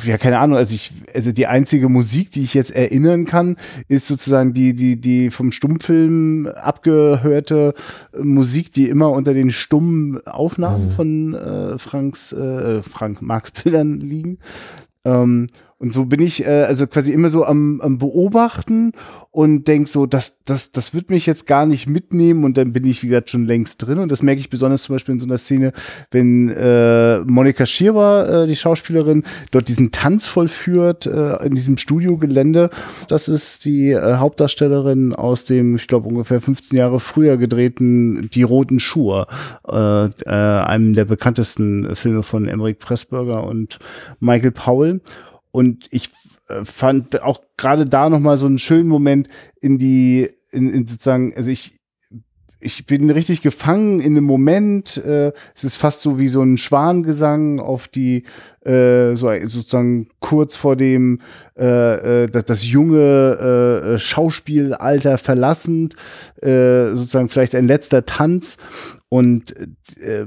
ja, 0.05 0.19
keine 0.19 0.39
Ahnung, 0.39 0.57
also 0.57 0.75
ich, 0.75 0.93
also 1.15 1.33
die 1.33 1.47
einzige 1.47 1.89
Musik, 1.89 2.31
die 2.31 2.43
ich 2.43 2.55
jetzt 2.55 2.71
erinnern 2.71 3.25
kann, 3.25 3.57
ist 3.89 4.07
sozusagen 4.07 4.53
die, 4.53 4.75
die, 4.75 5.01
die 5.01 5.31
vom 5.31 5.53
Stummfilm 5.53 6.47
abgehörte 6.47 7.75
Musik, 8.19 8.73
die 8.73 8.89
immer 8.89 9.11
unter 9.11 9.35
den 9.35 9.51
stummen 9.51 10.27
Aufnahmen 10.27 10.87
mhm. 10.87 10.91
von 10.91 11.35
äh, 11.35 11.79
Franks, 11.79 12.33
äh, 12.33 12.83
Frank 12.83 13.23
Marx 13.23 13.51
Bildern 13.51 14.01
liegen. 14.01 14.39
Ähm, 15.05 15.49
und 15.79 15.93
so 15.93 16.07
bin 16.07 16.21
ich 16.21 16.45
äh, 16.45 16.65
also 16.65 16.87
quasi 16.87 17.13
immer 17.13 17.29
so 17.29 17.45
am, 17.45 17.81
am 17.81 17.99
Beobachten 17.99 18.93
und 19.35 19.67
denk 19.67 19.89
so, 19.89 20.07
das, 20.07 20.45
das, 20.45 20.71
das 20.71 20.95
wird 20.95 21.11
mich 21.11 21.27
jetzt 21.27 21.49
gar 21.49 21.67
nicht 21.67 21.89
mitnehmen 21.89 22.45
und 22.45 22.57
dann 22.57 22.73
bin 22.73 22.85
ich, 22.85 23.03
wie 23.03 23.09
gesagt, 23.09 23.31
schon 23.31 23.47
längst 23.47 23.85
drin. 23.85 23.99
Und 23.99 24.13
das 24.13 24.23
merke 24.23 24.39
ich 24.39 24.49
besonders 24.49 24.85
zum 24.85 24.95
Beispiel 24.95 25.15
in 25.15 25.21
so 25.21 25.27
einer 25.27 25.39
Szene, 25.39 25.73
wenn 26.13 26.51
äh, 26.51 27.19
Monika 27.19 27.67
Schirber, 27.67 28.45
äh, 28.45 28.47
die 28.47 28.55
Schauspielerin, 28.55 29.25
dort 29.51 29.67
diesen 29.67 29.91
Tanz 29.91 30.29
vollführt 30.29 31.07
äh, 31.07 31.45
in 31.45 31.57
diesem 31.57 31.79
Studiogelände. 31.79 32.71
Das 33.09 33.27
ist 33.27 33.65
die 33.65 33.91
äh, 33.91 34.15
Hauptdarstellerin 34.19 35.17
aus 35.17 35.45
dem, 35.45 35.75
ich 35.75 35.89
glaube, 35.89 36.09
ungefähr 36.09 36.41
15 36.41 36.79
Jahre 36.79 37.01
früher 37.01 37.37
gedrehten 37.37 38.31
Die 38.33 38.45
Roten 38.45 38.79
Schuhe, 38.79 39.27
äh, 39.67 40.05
äh, 40.05 40.29
einem 40.29 40.95
der 40.95 41.07
bekanntesten 41.07 41.97
Filme 41.97 42.23
von 42.23 42.47
Emmerich 42.47 42.79
Pressburger 42.79 43.43
und 43.45 43.81
Michael 44.21 44.53
Powell. 44.53 45.01
Und 45.55 45.87
ich 45.93 46.11
äh, 46.49 46.65
fand 46.65 47.23
auch 47.23 47.41
gerade 47.57 47.87
da 47.87 48.11
nochmal 48.11 48.39
so 48.39 48.47
einen 48.47 48.59
schönen 48.59 48.89
Moment 48.89 49.29
in 49.61 49.79
die, 49.79 50.29
in, 50.51 50.69
in 50.69 50.85
sozusagen, 50.85 51.33
also 51.37 51.49
ich, 51.49 51.77
ich 52.59 52.87
bin 52.87 53.09
richtig 53.09 53.41
gefangen 53.41 54.01
in 54.01 54.17
dem 54.17 54.25
Moment. 54.25 54.97
Äh, 54.97 55.31
es 55.55 55.63
ist 55.63 55.77
fast 55.77 56.03
so 56.03 56.19
wie 56.19 56.27
so 56.27 56.43
ein 56.43 56.59
Schwangesang 56.59 57.61
auf 57.61 57.87
die, 57.87 58.25
äh, 58.65 59.15
so 59.15 59.31
sozusagen 59.43 60.09
kurz 60.19 60.57
vor 60.57 60.75
dem 60.75 61.21
äh, 61.57 62.25
äh, 62.25 62.29
das, 62.29 62.67
junge 62.67 63.95
äh, 63.95 63.99
Schauspielalter 64.01 65.19
verlassend, 65.19 65.95
äh, 66.43 66.97
sozusagen 66.97 67.29
vielleicht 67.29 67.55
ein 67.55 67.69
letzter 67.69 68.05
Tanz. 68.05 68.57
Und 69.09 69.55
äh, 70.01 70.27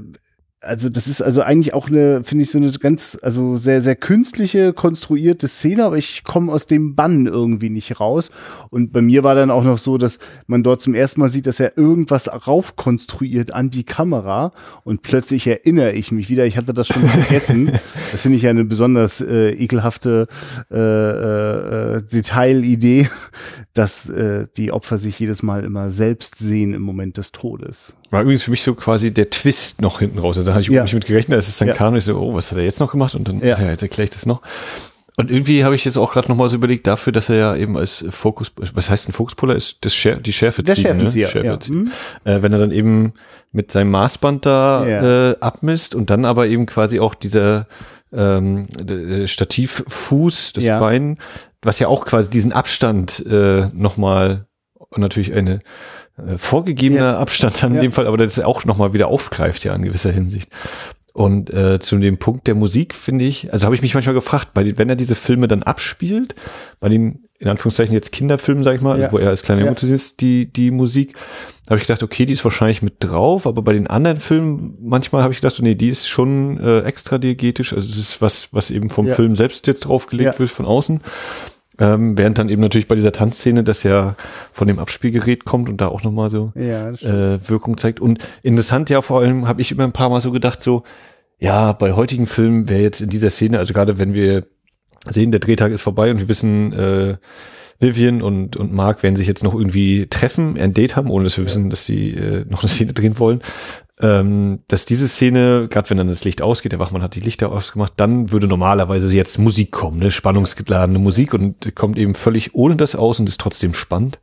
also 0.60 0.88
das 0.88 1.06
ist 1.06 1.22
also 1.22 1.42
eigentlich 1.42 1.72
auch 1.72 1.86
eine, 1.86 2.24
finde 2.24 2.42
ich, 2.42 2.50
so 2.50 2.58
eine 2.58 2.70
ganz, 2.72 3.16
also 3.22 3.56
sehr, 3.56 3.80
sehr 3.80 3.94
künstliche, 3.94 4.72
konstruierte 4.72 5.46
Szene, 5.46 5.84
aber 5.84 5.96
ich 5.96 6.24
komme 6.24 6.50
aus 6.50 6.66
dem 6.66 6.96
Bann 6.96 7.26
irgendwie 7.26 7.70
nicht 7.70 8.00
raus. 8.00 8.30
Und 8.70 8.92
bei 8.92 9.00
mir 9.00 9.22
war 9.22 9.36
dann 9.36 9.52
auch 9.52 9.62
noch 9.62 9.78
so, 9.78 9.98
dass 9.98 10.18
man 10.48 10.64
dort 10.64 10.80
zum 10.80 10.94
ersten 10.94 11.20
Mal 11.20 11.28
sieht, 11.28 11.46
dass 11.46 11.60
er 11.60 11.78
irgendwas 11.78 12.28
raufkonstruiert 12.28 13.54
an 13.54 13.70
die 13.70 13.84
Kamera 13.84 14.52
und 14.82 15.02
plötzlich 15.02 15.46
erinnere 15.46 15.92
ich 15.92 16.10
mich 16.10 16.28
wieder, 16.28 16.44
ich 16.44 16.56
hatte 16.56 16.74
das 16.74 16.88
schon 16.88 17.06
vergessen. 17.06 17.70
das 18.10 18.22
finde 18.22 18.36
ich 18.36 18.42
ja 18.42 18.50
eine 18.50 18.64
besonders 18.64 19.20
äh, 19.20 19.50
ekelhafte 19.50 20.26
äh, 20.72 20.76
äh, 20.76 22.02
Detailidee, 22.02 23.08
dass 23.74 24.08
äh, 24.08 24.48
die 24.56 24.72
Opfer 24.72 24.98
sich 24.98 25.20
jedes 25.20 25.44
Mal 25.44 25.62
immer 25.62 25.92
selbst 25.92 26.36
sehen 26.36 26.74
im 26.74 26.82
Moment 26.82 27.16
des 27.16 27.30
Todes. 27.30 27.94
War 28.10 28.22
übrigens 28.22 28.42
für 28.42 28.50
mich 28.50 28.62
so 28.62 28.74
quasi 28.74 29.10
der 29.10 29.28
Twist 29.28 29.82
noch 29.82 29.98
hinten 29.98 30.18
raus. 30.18 30.38
Also 30.38 30.54
hatte 30.58 30.70
ich 30.70 30.74
ja. 30.74 30.82
nicht 30.82 30.94
mit 30.94 31.06
gerechnet, 31.06 31.38
dass 31.38 31.48
es 31.48 31.58
dann 31.58 31.68
ja. 31.68 31.74
kam 31.74 31.96
ich 31.96 32.04
so, 32.04 32.16
oh, 32.16 32.34
was 32.34 32.50
hat 32.50 32.58
er 32.58 32.64
jetzt 32.64 32.80
noch 32.80 32.90
gemacht? 32.90 33.14
Und 33.14 33.28
dann, 33.28 33.40
ja, 33.40 33.58
ja 33.58 33.70
jetzt 33.70 33.82
erkläre 33.82 34.04
ich 34.04 34.10
das 34.10 34.26
noch. 34.26 34.42
Und 35.16 35.32
irgendwie 35.32 35.64
habe 35.64 35.74
ich 35.74 35.84
jetzt 35.84 35.96
auch 35.96 36.12
gerade 36.12 36.28
noch 36.28 36.36
mal 36.36 36.48
so 36.48 36.54
überlegt, 36.54 36.86
dafür, 36.86 37.12
dass 37.12 37.28
er 37.28 37.36
ja 37.36 37.56
eben 37.56 37.76
als 37.76 38.04
Fokus, 38.10 38.52
was 38.56 38.88
heißt 38.88 39.08
ein 39.08 39.12
Fokuspuller, 39.12 39.56
ist 39.56 39.84
das 39.84 39.92
Schär, 39.92 40.16
die 40.16 40.32
Schärfe 40.32 40.62
Der 40.62 40.76
Schärfenzieher, 40.76 41.26
ne? 41.26 41.32
Schärfe 41.32 41.70
ja. 41.70 41.74
Mhm. 41.74 41.90
Äh, 42.22 42.42
wenn 42.42 42.52
er 42.52 42.60
dann 42.60 42.70
eben 42.70 43.14
mit 43.50 43.72
seinem 43.72 43.90
Maßband 43.90 44.46
da 44.46 44.86
ja. 44.86 45.30
äh, 45.30 45.36
abmisst 45.40 45.96
und 45.96 46.10
dann 46.10 46.24
aber 46.24 46.46
eben 46.46 46.66
quasi 46.66 47.00
auch 47.00 47.16
dieser 47.16 47.66
ähm, 48.12 48.68
Stativfuß, 49.26 50.52
das 50.52 50.62
ja. 50.62 50.78
Bein, 50.78 51.18
was 51.62 51.80
ja 51.80 51.88
auch 51.88 52.06
quasi 52.06 52.30
diesen 52.30 52.52
Abstand 52.52 53.24
äh, 53.26 53.66
nochmal 53.72 54.46
und 54.74 55.00
natürlich 55.00 55.32
eine 55.32 55.58
vorgegebener 56.36 57.00
ja. 57.00 57.18
Abstand 57.18 57.62
dann 57.62 57.74
in 57.74 57.80
dem 57.80 57.92
Fall, 57.92 58.06
aber 58.06 58.16
das 58.16 58.38
auch 58.40 58.64
nochmal 58.64 58.92
wieder 58.92 59.08
aufgreift 59.08 59.64
ja 59.64 59.74
in 59.74 59.82
gewisser 59.82 60.12
Hinsicht. 60.12 60.50
Und 61.12 61.52
äh, 61.52 61.80
zu 61.80 61.98
dem 61.98 62.18
Punkt 62.18 62.46
der 62.46 62.54
Musik 62.54 62.94
finde 62.94 63.24
ich, 63.24 63.52
also 63.52 63.64
habe 63.64 63.74
ich 63.74 63.82
mich 63.82 63.94
manchmal 63.94 64.14
gefragt, 64.14 64.54
bei, 64.54 64.78
wenn 64.78 64.88
er 64.88 64.94
diese 64.94 65.16
Filme 65.16 65.48
dann 65.48 65.64
abspielt, 65.64 66.36
bei 66.78 66.88
den 66.88 67.24
in 67.40 67.48
Anführungszeichen 67.48 67.94
jetzt 67.94 68.12
Kinderfilmen, 68.12 68.64
sag 68.64 68.76
ich 68.76 68.82
mal, 68.82 69.00
ja. 69.00 69.12
wo 69.12 69.18
er 69.18 69.28
als 69.28 69.42
kleiner 69.42 69.62
Junge 69.62 69.76
ja. 69.80 69.94
ist, 69.94 70.20
die, 70.20 70.52
die 70.52 70.70
Musik, 70.70 71.14
habe 71.68 71.76
ich 71.76 71.86
gedacht, 71.86 72.02
okay, 72.02 72.24
die 72.24 72.32
ist 72.32 72.44
wahrscheinlich 72.44 72.82
mit 72.82 72.94
drauf, 73.00 73.46
aber 73.46 73.62
bei 73.62 73.72
den 73.72 73.86
anderen 73.86 74.20
Filmen, 74.20 74.76
manchmal 74.80 75.22
habe 75.22 75.32
ich 75.32 75.40
gedacht, 75.40 75.54
so, 75.54 75.62
nee, 75.62 75.74
die 75.74 75.88
ist 75.88 76.08
schon 76.08 76.58
äh, 76.60 76.80
extra 76.80 77.18
diegetisch, 77.18 77.72
also 77.72 77.86
das 77.86 77.96
ist 77.96 78.20
was, 78.20 78.52
was 78.52 78.70
eben 78.70 78.90
vom 78.90 79.06
ja. 79.06 79.14
Film 79.14 79.36
selbst 79.36 79.66
jetzt 79.66 79.80
draufgelegt 79.80 80.38
wird 80.40 80.50
von 80.50 80.66
außen. 80.66 81.00
Ähm, 81.80 82.18
während 82.18 82.38
dann 82.38 82.48
eben 82.48 82.60
natürlich 82.60 82.88
bei 82.88 82.96
dieser 82.96 83.12
Tanzszene 83.12 83.62
das 83.62 83.84
ja 83.84 84.16
von 84.50 84.66
dem 84.66 84.80
Abspielgerät 84.80 85.44
kommt 85.44 85.68
und 85.68 85.80
da 85.80 85.86
auch 85.86 86.02
nochmal 86.02 86.28
so 86.28 86.52
ja, 86.56 86.90
äh, 86.90 87.38
Wirkung 87.48 87.78
zeigt. 87.78 88.00
Und 88.00 88.18
interessant 88.42 88.90
ja 88.90 89.00
vor 89.00 89.20
allem 89.20 89.46
habe 89.46 89.60
ich 89.60 89.70
immer 89.70 89.84
ein 89.84 89.92
paar 89.92 90.10
Mal 90.10 90.20
so 90.20 90.32
gedacht, 90.32 90.60
so, 90.60 90.82
ja, 91.38 91.72
bei 91.72 91.92
heutigen 91.92 92.26
Filmen 92.26 92.68
wäre 92.68 92.82
jetzt 92.82 93.00
in 93.00 93.10
dieser 93.10 93.30
Szene, 93.30 93.58
also 93.58 93.72
gerade 93.72 93.98
wenn 93.98 94.12
wir 94.12 94.44
sehen, 95.08 95.30
der 95.30 95.40
Drehtag 95.40 95.70
ist 95.70 95.82
vorbei 95.82 96.10
und 96.10 96.18
wir 96.18 96.28
wissen, 96.28 96.72
äh, 96.72 97.16
Vivian 97.80 98.22
und, 98.22 98.56
und 98.56 98.72
Mark 98.72 99.02
werden 99.02 99.16
sich 99.16 99.28
jetzt 99.28 99.44
noch 99.44 99.54
irgendwie 99.54 100.06
treffen, 100.08 100.58
ein 100.58 100.74
Date 100.74 100.96
haben, 100.96 101.10
ohne 101.10 101.24
dass 101.24 101.38
wir 101.38 101.46
wissen, 101.46 101.70
dass 101.70 101.86
sie 101.86 102.10
äh, 102.10 102.44
noch 102.48 102.62
eine 102.62 102.68
Szene 102.68 102.92
drehen 102.92 103.18
wollen 103.18 103.40
ähm, 104.00 104.60
dass 104.68 104.86
diese 104.86 105.08
Szene, 105.08 105.66
gerade 105.68 105.90
wenn 105.90 105.98
dann 105.98 106.08
das 106.08 106.24
Licht 106.24 106.42
ausgeht, 106.42 106.72
der 106.72 106.78
Wachmann 106.78 107.02
hat 107.02 107.14
die 107.14 107.20
Lichter 107.20 107.50
ausgemacht, 107.50 107.94
dann 107.96 108.30
würde 108.30 108.46
normalerweise 108.46 109.14
jetzt 109.14 109.38
Musik 109.38 109.72
kommen, 109.72 109.98
ne? 109.98 110.10
spannungsgeladene 110.10 110.98
Musik 110.98 111.34
und 111.34 111.74
kommt 111.74 111.98
eben 111.98 112.14
völlig 112.14 112.54
ohne 112.54 112.76
das 112.76 112.94
aus 112.94 113.18
und 113.18 113.28
ist 113.28 113.40
trotzdem 113.40 113.74
spannend. 113.74 114.18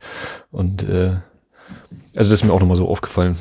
Und 0.50 0.82
äh, 0.88 1.16
also 2.14 2.30
das 2.30 2.40
ist 2.40 2.44
mir 2.44 2.52
auch 2.52 2.60
nochmal 2.60 2.76
so 2.76 2.88
aufgefallen. 2.88 3.36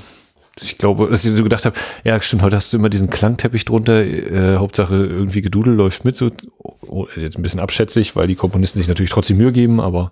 Ich 0.61 0.77
glaube, 0.77 1.09
dass 1.09 1.25
ich 1.25 1.35
so 1.35 1.43
gedacht 1.43 1.65
habe, 1.65 1.77
ja 2.03 2.21
stimmt, 2.21 2.41
heute 2.41 2.55
hast 2.55 2.71
du 2.71 2.77
immer 2.77 2.89
diesen 2.89 3.09
Klangteppich 3.09 3.65
drunter, 3.65 4.03
äh, 4.03 4.57
Hauptsache 4.57 4.95
irgendwie 4.95 5.41
Gedudel 5.41 5.73
läuft 5.73 6.05
mit, 6.05 6.15
so 6.15 6.31
oh, 6.59 7.07
jetzt 7.17 7.37
ein 7.37 7.41
bisschen 7.41 7.59
abschätzig, 7.59 8.15
weil 8.15 8.27
die 8.27 8.35
Komponisten 8.35 8.79
sich 8.79 8.87
natürlich 8.87 9.11
trotzdem 9.11 9.37
Mühe 9.37 9.51
geben, 9.51 9.81
aber 9.81 10.11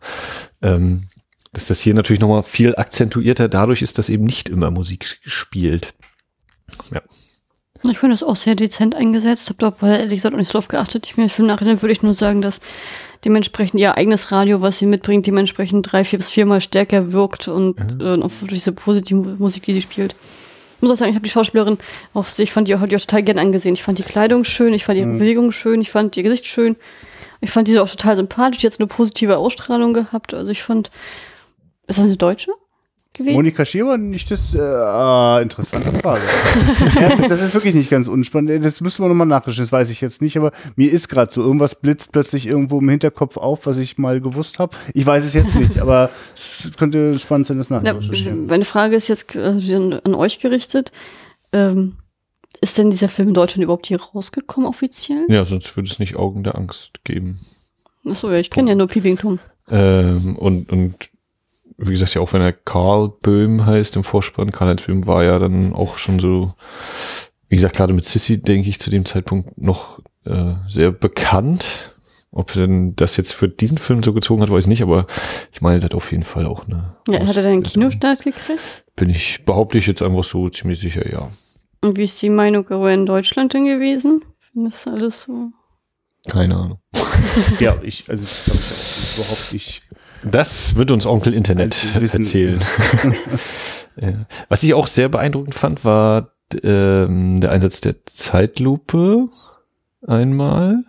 ähm, 0.61 1.03
dass 1.53 1.67
das 1.67 1.79
hier 1.79 1.93
natürlich 1.93 2.19
nochmal 2.19 2.43
viel 2.43 2.75
akzentuierter 2.75 3.47
dadurch 3.47 3.81
ist, 3.81 3.97
dass 3.97 4.09
eben 4.09 4.25
nicht 4.25 4.49
immer 4.49 4.71
Musik 4.71 5.19
spielt. 5.23 5.93
Ja. 6.91 7.01
Ich 7.89 7.99
finde 7.99 8.13
das 8.13 8.23
auch 8.23 8.37
sehr 8.37 8.55
dezent 8.55 8.95
eingesetzt. 8.95 9.49
Hab 9.49 9.59
doch 9.59 9.81
ehrlich 9.83 10.15
gesagt 10.15 10.33
auch 10.33 10.39
nicht 10.39 10.47
so 10.47 10.53
drauf 10.53 10.69
geachtet. 10.69 11.05
Ich 11.05 11.17
mir 11.17 11.29
im 11.37 11.45
Nachhinein 11.45 11.81
würde 11.81 11.91
ich 11.91 12.01
nur 12.01 12.13
sagen, 12.13 12.41
dass 12.41 12.61
dementsprechend 13.25 13.79
ihr 13.79 13.97
eigenes 13.97 14.31
Radio, 14.31 14.61
was 14.61 14.79
sie 14.79 14.85
mitbringt, 14.85 15.25
dementsprechend 15.25 15.91
drei, 15.91 16.03
vier 16.03 16.19
bis 16.19 16.29
viermal 16.29 16.61
stärker 16.61 17.11
wirkt 17.11 17.47
und 17.47 17.79
mhm. 17.79 18.01
äh, 18.01 18.17
durch 18.17 18.49
diese 18.49 18.71
positive 18.71 19.35
Musik, 19.39 19.63
die 19.63 19.73
sie 19.73 19.81
spielt. 19.81 20.15
Ich 20.77 20.81
muss 20.81 20.91
auch 20.91 20.97
sagen, 20.97 21.11
ich 21.11 21.15
habe 21.15 21.23
die 21.23 21.31
Schauspielerin 21.31 21.77
auch, 22.13 22.27
ich 22.37 22.51
fand 22.51 22.67
die 22.67 22.75
auch, 22.75 22.85
die 22.85 22.95
auch 22.95 23.01
total 23.01 23.23
gern 23.23 23.39
angesehen. 23.39 23.73
Ich 23.73 23.83
fand 23.83 23.99
die 23.99 24.03
Kleidung 24.03 24.43
schön, 24.43 24.73
ich 24.73 24.83
fand 24.83 24.97
ihre 24.97 25.07
mhm. 25.07 25.19
Bewegung 25.19 25.51
schön, 25.51 25.79
ich 25.81 25.91
fand 25.91 26.17
ihr 26.17 26.23
Gesicht 26.23 26.45
schön. 26.45 26.75
Ich 27.39 27.51
fand 27.51 27.67
diese 27.67 27.83
auch 27.83 27.89
total 27.89 28.15
sympathisch, 28.15 28.59
die 28.59 28.67
hat 28.67 28.79
eine 28.79 28.87
positive 28.87 29.37
Ausstrahlung 29.37 29.93
gehabt. 29.93 30.33
Also 30.33 30.51
ich 30.51 30.63
fand, 30.63 30.91
ist 31.87 31.99
das 31.99 32.05
eine 32.05 32.15
Deutsche? 32.15 32.51
Gewesen? 33.13 33.35
Monika 33.35 33.65
Schieber, 33.65 33.97
nicht 33.97 34.29
das, 34.31 34.53
äh, 34.53 34.59
ah, 34.59 35.39
interessante 35.41 35.93
Frage. 35.99 36.21
ja, 36.99 37.15
das, 37.27 37.41
ist 37.41 37.53
wirklich 37.53 37.75
nicht 37.75 37.89
ganz 37.89 38.07
unspannend. 38.07 38.63
Das 38.63 38.81
müssen 38.81 39.03
wir 39.03 39.09
nochmal 39.09 39.27
nachrichten, 39.27 39.61
das 39.61 39.71
weiß 39.71 39.89
ich 39.89 40.01
jetzt 40.01 40.21
nicht, 40.21 40.37
aber 40.37 40.51
mir 40.75 40.91
ist 40.91 41.09
gerade 41.09 41.31
so, 41.31 41.41
irgendwas 41.41 41.75
blitzt 41.75 42.11
plötzlich 42.11 42.47
irgendwo 42.47 42.79
im 42.79 42.89
Hinterkopf 42.89 43.37
auf, 43.37 43.65
was 43.65 43.77
ich 43.77 43.97
mal 43.97 44.21
gewusst 44.21 44.59
habe. 44.59 44.75
Ich 44.93 45.05
weiß 45.05 45.23
es 45.25 45.33
jetzt 45.33 45.55
nicht, 45.55 45.79
aber 45.79 46.09
es 46.35 46.77
könnte 46.77 47.17
spannend 47.19 47.47
sein, 47.47 47.57
das. 47.57 47.69
Ja, 47.69 47.95
meine 48.47 48.65
Frage 48.65 48.95
ist 48.95 49.07
jetzt 49.07 49.35
äh, 49.35 49.99
an 50.03 50.15
euch 50.15 50.39
gerichtet. 50.39 50.91
Ähm, 51.51 51.97
ist 52.61 52.77
denn 52.77 52.89
dieser 52.89 53.09
Film 53.09 53.29
in 53.29 53.33
Deutschland 53.33 53.63
überhaupt 53.63 53.87
hier 53.87 54.01
rausgekommen 54.01 54.69
offiziell? 54.69 55.25
Ja, 55.27 55.43
sonst 55.43 55.75
würde 55.75 55.89
es 55.89 55.99
nicht 55.99 56.15
Augen 56.15 56.43
der 56.43 56.55
Angst 56.55 57.03
geben. 57.03 57.37
Achso, 58.05 58.31
ja, 58.31 58.37
ich 58.37 58.49
kenne 58.49 58.69
ja 58.69 58.75
nur 58.75 58.87
Peeping 58.87 59.17
Tom. 59.17 59.39
Ähm, 59.69 60.35
und, 60.37 60.71
und 60.71 61.09
wie 61.77 61.91
gesagt, 61.91 62.13
ja 62.15 62.21
auch 62.21 62.33
wenn 62.33 62.41
er 62.41 62.53
Karl 62.53 63.11
Böhm 63.21 63.65
heißt 63.65 63.95
im 63.95 64.03
Vorspann, 64.03 64.51
Karl-Heinz 64.51 64.83
Böhm 64.83 65.07
war 65.07 65.23
ja 65.23 65.39
dann 65.39 65.73
auch 65.73 65.97
schon 65.97 66.19
so, 66.19 66.53
wie 67.49 67.55
gesagt, 67.55 67.75
gerade 67.75 67.93
mit 67.93 68.05
Sissy, 68.05 68.41
denke 68.41 68.69
ich, 68.69 68.79
zu 68.79 68.89
dem 68.89 69.05
Zeitpunkt 69.05 69.57
noch 69.57 69.99
äh, 70.25 70.53
sehr 70.69 70.91
bekannt. 70.91 71.65
Ob 72.35 72.55
er 72.55 72.65
denn 72.65 72.95
das 72.95 73.15
jetzt 73.17 73.33
für 73.33 73.47
diesen 73.47 73.77
Film 73.77 74.01
so 74.01 74.11
gezogen 74.11 74.41
hat, 74.41 74.49
weiß 74.49 74.63
ich 74.63 74.69
nicht, 74.69 74.81
aber 74.81 75.05
ich 75.51 75.61
meine, 75.61 75.79
der 75.79 75.85
hat 75.85 75.93
auf 75.93 76.11
jeden 76.11 76.23
Fall 76.23 76.47
auch 76.47 76.65
eine. 76.65 76.97
Ja, 77.07 77.27
hat 77.27 77.37
er 77.37 77.43
denn 77.43 77.51
einen 77.53 77.63
Kinostart 77.63 78.23
gekriegt? 78.23 78.59
Bin 78.95 79.11
ich, 79.11 79.45
behaupte 79.45 79.77
ich 79.77 79.85
jetzt 79.85 80.01
einfach 80.01 80.23
so 80.23 80.49
ziemlich 80.49 80.79
sicher, 80.79 81.07
ja. 81.11 81.29
Und 81.81 81.97
wie 81.97 82.03
ist 82.03 82.19
die 82.23 82.31
Meinung 82.31 82.67
in 82.87 83.05
Deutschland 83.05 83.53
denn 83.53 83.65
gewesen? 83.65 84.23
Das 84.55 84.79
ist 84.79 84.87
alles 84.87 85.21
so. 85.23 85.51
Keine 86.27 86.55
Ahnung. 86.55 86.79
ja, 87.59 87.75
ich, 87.83 88.09
also 88.09 88.25
ich 88.25 88.45
glaube, 88.45 88.59
ich 88.59 89.17
überhaupt 89.17 89.53
nicht 89.53 89.83
das 90.23 90.75
wird 90.75 90.91
uns 90.91 91.05
Onkel 91.05 91.33
Internet 91.33 91.75
erzählen. 91.95 92.59
ja. 94.01 94.25
Was 94.49 94.63
ich 94.63 94.73
auch 94.73 94.87
sehr 94.87 95.09
beeindruckend 95.09 95.55
fand, 95.55 95.85
war 95.85 96.33
ähm, 96.63 97.41
der 97.41 97.51
Einsatz 97.51 97.81
der 97.81 98.05
Zeitlupe 98.05 99.27
einmal, 100.05 100.83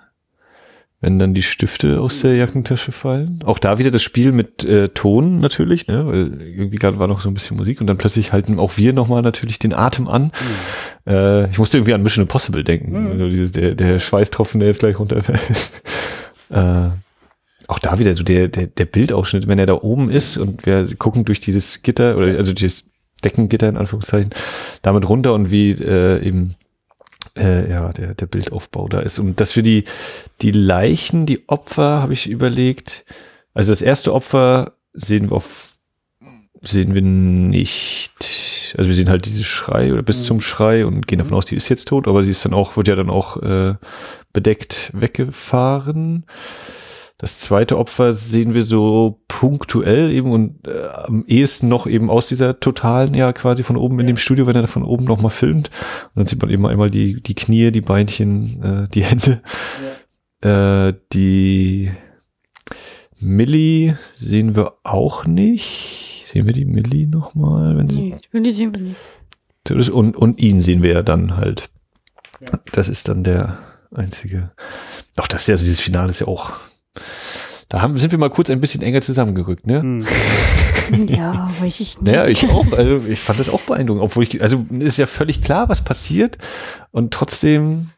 wenn 1.01 1.18
dann 1.18 1.35
die 1.35 1.43
Stifte 1.43 2.01
aus 2.01 2.20
der 2.20 2.35
Jackentasche 2.35 2.93
fallen. 2.93 3.41
Auch 3.45 3.59
da 3.59 3.78
wieder 3.78 3.91
das 3.91 4.03
Spiel 4.03 4.32
mit 4.32 4.64
äh, 4.64 4.89
Ton 4.89 5.39
natürlich, 5.41 5.87
ne? 5.87 6.07
weil 6.07 6.41
irgendwie 6.41 6.76
gerade 6.76 6.99
war 6.99 7.09
noch 7.09 7.20
so 7.20 7.28
ein 7.28 7.35
bisschen 7.35 7.57
Musik 7.57 7.80
und 7.80 7.87
dann 7.87 7.99
plötzlich 7.99 8.32
halten 8.32 8.59
auch 8.59 8.76
wir 8.78 8.93
nochmal 8.93 9.22
natürlich 9.22 9.59
den 9.59 9.74
Atem 9.74 10.09
an. 10.09 10.32
Mhm. 11.05 11.12
Äh, 11.12 11.51
ich 11.51 11.59
musste 11.59 11.76
irgendwie 11.76 11.95
an 11.95 12.03
Mission 12.03 12.22
Impossible 12.22 12.64
denken. 12.64 13.16
Mhm. 13.16 13.20
Also 13.20 13.49
der, 13.49 13.74
der 13.74 13.99
Schweißtropfen, 13.99 14.61
der 14.61 14.70
jetzt 14.70 14.80
gleich 14.80 14.99
runterfällt. 14.99 15.41
äh, 16.51 16.89
auch 17.69 17.79
da 17.79 17.99
wieder 17.99 18.15
so 18.15 18.23
der, 18.23 18.49
der, 18.49 18.67
der 18.67 18.85
Bildausschnitt, 18.85 19.49
wenn 19.49 19.59
er 19.59 19.67
da 19.67 19.75
oben 19.75 20.11
ist 20.11 20.37
und 20.37 20.67
wir 20.67 20.87
gucken 20.97 21.25
durch 21.25 21.41
dieses 21.41 21.83
Gitter 21.83 22.17
oder 22.17 22.39
also 22.39 22.53
dieses 22.53 22.85
Deckengitter 23.25 23.69
in 23.69 23.77
Anführungszeichen 23.77 24.31
damit 24.83 25.09
runter 25.09 25.35
und 25.35 25.51
wie 25.51 25.71
äh, 25.71 26.23
eben 26.27 26.55
äh, 27.39 27.71
ja 27.71 27.93
der, 27.93 28.15
der 28.15 28.27
Bildaufbau 28.27 28.89
da 28.89 29.01
ist. 29.01 29.19
Und 29.19 29.41
dass 29.41 29.57
wir 29.57 29.62
die, 29.62 29.85
die 30.43 30.51
Leichen, 30.51 31.27
die 31.27 31.49
Opfer, 31.49 32.03
habe 32.03 32.12
ich 32.12 32.29
überlegt, 32.29 33.05
also 33.55 33.73
das 33.73 33.83
erste 33.83 34.12
Opfer 34.12 34.73
sehen 34.93 35.31
wir 35.31 35.37
auf 35.37 35.71
sehen 36.61 36.95
wir 36.95 37.03
nicht. 37.03 38.75
Also 38.77 38.89
wir 38.89 38.95
sehen 38.95 39.11
halt 39.11 39.27
diese 39.27 39.45
Schrei 39.45 39.93
oder 39.93 40.03
bis 40.03 40.23
mhm. 40.23 40.25
zum 40.25 40.41
Schrei 40.41 40.87
und 40.87 41.07
gehen 41.07 41.19
davon 41.19 41.35
aus, 41.35 41.47
die 41.47 41.57
ist 41.57 41.69
jetzt 41.69 41.89
tot, 41.89 42.09
aber 42.09 42.25
sie 42.25 42.31
ist 42.31 42.45
dann 42.45 42.55
auch, 42.55 42.77
wird 42.77 42.89
ja 42.89 42.97
dann 42.97 43.11
auch 43.11 43.37
äh, 43.43 43.75
bedeckt 44.33 44.91
weggefahren. 44.95 46.25
Das 47.19 47.39
zweite 47.39 47.79
Opfer 47.79 48.12
sehen 48.12 48.55
wir 48.55 48.65
so 48.65 49.21
punktuell 49.29 50.11
eben 50.11 50.33
und 50.33 50.67
äh, 50.67 50.89
am 50.89 51.25
ehesten 51.27 51.69
noch 51.69 51.87
eben 51.87 52.11
aus 52.11 52.27
dieser 52.27 52.59
totalen, 52.59 53.15
ja 53.15 53.33
quasi 53.33 53.62
von 53.62 53.77
oben 53.77 54.01
in 54.01 54.09
dem 54.09 54.17
Studio, 54.17 54.49
wenn 54.49 54.57
er 54.57 54.67
von 54.67 54.83
oben 54.83 55.05
nochmal 55.05 55.31
filmt. 55.31 55.71
Und 56.09 56.17
dann 56.17 56.27
sieht 56.27 56.43
man 56.43 56.51
eben 56.51 56.67
einmal 56.67 56.91
die, 56.91 57.23
die 57.23 57.37
Knie, 57.37 57.71
die 57.71 57.83
Beinchen, 57.83 58.62
äh, 58.62 58.89
die 58.89 59.03
Hände. 59.05 59.43
Ja. 60.43 60.89
Äh, 60.89 60.95
die 61.12 61.93
Millie 63.21 63.97
sehen 64.17 64.57
wir 64.57 64.75
auch 64.83 65.25
nicht. 65.25 66.25
Sehen 66.27 66.47
wir 66.47 66.53
die 66.53 66.65
Millie 66.65 67.07
nochmal? 67.07 67.77
Wenn 67.77 67.87
nee, 67.87 68.17
die 68.25 68.29
Millie 68.33 68.53
sehen 68.53 68.75
wir 68.75 68.81
nicht. 68.81 69.91
Und, 69.91 70.17
und 70.17 70.41
ihn 70.41 70.61
sehen 70.61 70.83
wir 70.83 70.93
ja 70.93 71.03
dann 71.03 71.37
halt. 71.37 71.71
Ja. 72.41 72.59
Das 72.73 72.89
ist 72.89 73.07
dann 73.07 73.23
der 73.23 73.57
einzige. 73.93 74.51
Doch, 75.15 75.29
das 75.29 75.43
ist 75.43 75.49
ja 75.49 75.57
so, 75.57 75.62
dieses 75.62 75.81
Finale 75.81 76.11
ist 76.11 76.21
ja 76.21 76.27
auch 76.27 76.53
da 77.68 77.82
haben, 77.82 77.97
sind 77.97 78.12
wir 78.12 78.18
mal 78.18 78.30
kurz 78.30 78.51
ein 78.51 78.61
bisschen 78.61 78.82
enger 78.82 79.01
zusammengerückt, 79.01 79.66
ne? 79.66 79.80
Hm. 79.80 80.07
Ja, 81.09 81.51
weiß 81.61 81.80
ich 81.80 81.99
nicht. 81.99 82.03
Naja, 82.03 82.26
ich 82.26 82.47
auch. 82.51 82.70
Also 82.72 83.01
ich 83.09 83.18
fand 83.18 83.40
das 83.40 83.49
auch 83.49 83.62
beeindruckend. 83.62 84.03
Obwohl 84.03 84.24
ich, 84.24 84.42
also 84.42 84.66
ist 84.70 84.99
ja 84.99 85.07
völlig 85.07 85.40
klar, 85.40 85.70
was 85.70 85.82
passiert. 85.82 86.36
Und 86.90 87.14
trotzdem 87.14 87.88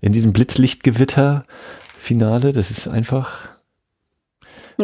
in 0.00 0.14
diesem 0.14 0.32
Blitzlichtgewitter-Finale, 0.32 2.54
das 2.54 2.70
ist 2.70 2.88
einfach 2.88 3.50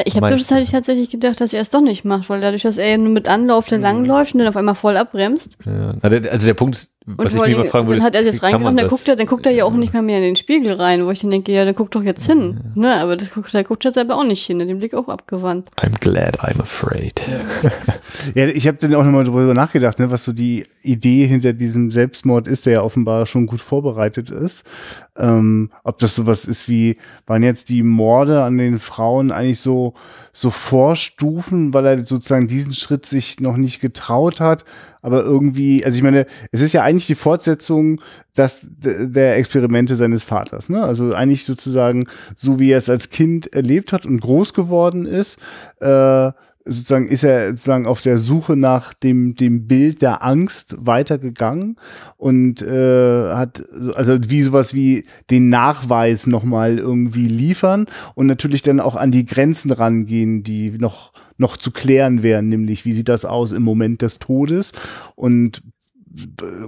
ich 0.05 0.17
habe 0.17 0.29
zwischenzeitlich 0.29 0.71
tatsächlich 0.71 1.11
gedacht, 1.11 1.41
dass 1.41 1.55
er 1.55 1.63
es 1.63 1.71
doch 1.71 1.81
nicht 1.81 2.05
macht, 2.05 2.29
weil 2.29 2.41
dadurch, 2.41 2.63
dass 2.63 2.77
er 2.77 2.91
ja 2.91 2.99
nur 2.99 3.09
mit 3.09 3.29
Anlauf 3.29 3.69
dann 3.69 3.81
langläuft 3.81 4.35
und 4.35 4.41
dann 4.41 4.49
auf 4.49 4.57
einmal 4.57 4.75
voll 4.75 4.97
abbremst. 4.97 5.57
Ja. 5.65 5.95
Also 6.03 6.47
der 6.47 6.55
Punkt 6.55 6.77
ist, 6.77 6.96
was 7.07 7.33
ich 7.33 7.41
mir 7.41 7.57
mal 7.57 7.67
fragen 7.67 7.87
würde, 7.87 7.99
dann 7.99 8.07
hat 8.07 8.17
er 8.17 8.23
jetzt 8.23 8.43
reingekommen, 8.43 8.77
dann 8.77 8.89
guckt 8.89 9.09
er, 9.09 9.15
dann 9.15 9.27
guckt 9.27 9.47
er 9.47 9.53
ja 9.53 9.65
auch 9.65 9.73
nicht 9.75 9.93
mehr 9.93 10.03
mehr 10.03 10.19
in 10.19 10.25
den 10.25 10.37
Spiegel 10.37 10.73
rein, 10.73 11.07
wo 11.07 11.11
ich 11.13 11.21
dann 11.21 11.31
denke, 11.31 11.53
ja, 11.53 11.65
dann 11.65 11.75
guckt 11.75 11.95
doch 11.95 12.03
jetzt 12.03 12.27
hin. 12.27 12.61
Ja. 12.75 12.81
Ne, 12.81 12.95
aber 12.97 13.17
das 13.17 13.31
guckt, 13.31 13.53
der 13.55 13.63
guckt 13.63 13.85
ja 13.85 13.93
selber 13.93 14.17
auch 14.17 14.25
nicht 14.25 14.45
hin, 14.45 14.59
den 14.59 14.79
Blick 14.79 14.93
auch 14.93 15.09
abgewandt. 15.09 15.71
I'm 15.77 15.99
glad 16.01 16.41
I'm 16.41 16.61
afraid. 16.61 17.21
Ja, 18.35 18.47
ich 18.49 18.67
habe 18.67 18.79
dann 18.79 18.95
auch 18.97 19.05
nochmal 19.05 19.25
drüber 19.25 19.55
nachgedacht, 19.55 20.01
ne, 20.01 20.11
was 20.11 20.25
so 20.25 20.33
die 20.33 20.65
Idee 20.83 21.27
hinter 21.27 21.53
diesem 21.53 21.93
Selbstmord 21.93 22.49
ist, 22.49 22.67
der 22.67 22.73
ja 22.75 22.83
offenbar 22.83 23.27
schon 23.27 23.47
gut 23.47 23.61
vorbereitet 23.61 24.31
ist. 24.31 24.65
Ähm, 25.17 25.71
ob 25.85 25.99
das 25.99 26.15
sowas 26.15 26.45
ist 26.45 26.69
wie, 26.69 26.97
waren 27.27 27.43
jetzt 27.43 27.69
die 27.69 27.83
Morde 27.83 28.43
an 28.43 28.59
den 28.59 28.79
Frauen 28.79 29.31
eigentlich 29.31 29.61
so, 29.61 29.95
so 30.39 30.51
Vorstufen, 30.51 31.73
weil 31.73 31.87
er 31.87 32.05
sozusagen 32.05 32.47
diesen 32.47 32.75
Schritt 32.75 33.07
sich 33.07 33.41
noch 33.41 33.57
nicht 33.57 33.81
getraut 33.81 34.39
hat, 34.39 34.67
aber 35.01 35.23
irgendwie, 35.23 35.83
also 35.83 35.97
ich 35.97 36.03
meine, 36.03 36.27
es 36.53 36.61
ist 36.61 36.75
ja 36.75 36.83
eigentlich 36.83 37.07
die 37.07 37.15
Fortsetzung 37.15 38.03
das, 38.35 38.61
der 38.71 39.37
Experimente 39.39 39.97
seines 39.97 40.25
Vaters, 40.25 40.69
ne? 40.69 40.83
Also 40.83 41.13
eigentlich 41.13 41.47
sozusagen 41.47 42.05
so, 42.35 42.59
wie 42.59 42.71
er 42.71 42.77
es 42.77 42.91
als 42.91 43.09
Kind 43.09 43.55
erlebt 43.55 43.95
hat 43.95 44.05
und 44.05 44.21
groß 44.21 44.53
geworden 44.53 45.07
ist, 45.07 45.39
äh, 45.81 46.33
sozusagen 46.67 47.09
ist 47.09 47.23
er 47.23 47.51
sozusagen 47.51 47.87
auf 47.87 48.01
der 48.01 48.19
Suche 48.19 48.57
nach 48.57 48.93
dem 48.93 49.35
dem 49.37 49.67
Bild 49.67 50.03
der 50.03 50.25
Angst 50.25 50.77
weitergegangen 50.79 51.77
und 52.17 52.61
äh, 52.63 53.33
hat 53.33 53.63
also 53.95 54.19
wie 54.27 54.43
sowas 54.43 54.75
wie 54.75 55.07
den 55.31 55.49
Nachweis 55.49 56.27
noch 56.27 56.45
mal 56.45 56.79
irgendwie 56.79 57.27
liefern 57.27 57.87
und 58.15 58.27
natürlich 58.27 58.63
dann 58.63 58.81
auch 58.81 58.97
an 58.97 59.13
die 59.13 59.27
Grenzen 59.27 59.71
rangehen, 59.71 60.43
die 60.43 60.71
noch 60.71 61.13
noch 61.39 61.57
zu 61.57 61.71
klären 61.71 62.23
wären, 62.23 62.49
nämlich 62.49 62.85
wie 62.85 62.93
sieht 62.93 63.09
das 63.09 63.25
aus 63.25 63.53
im 63.53 63.63
Moment 63.63 64.03
des 64.03 64.19
Todes 64.19 64.73
und 65.15 65.63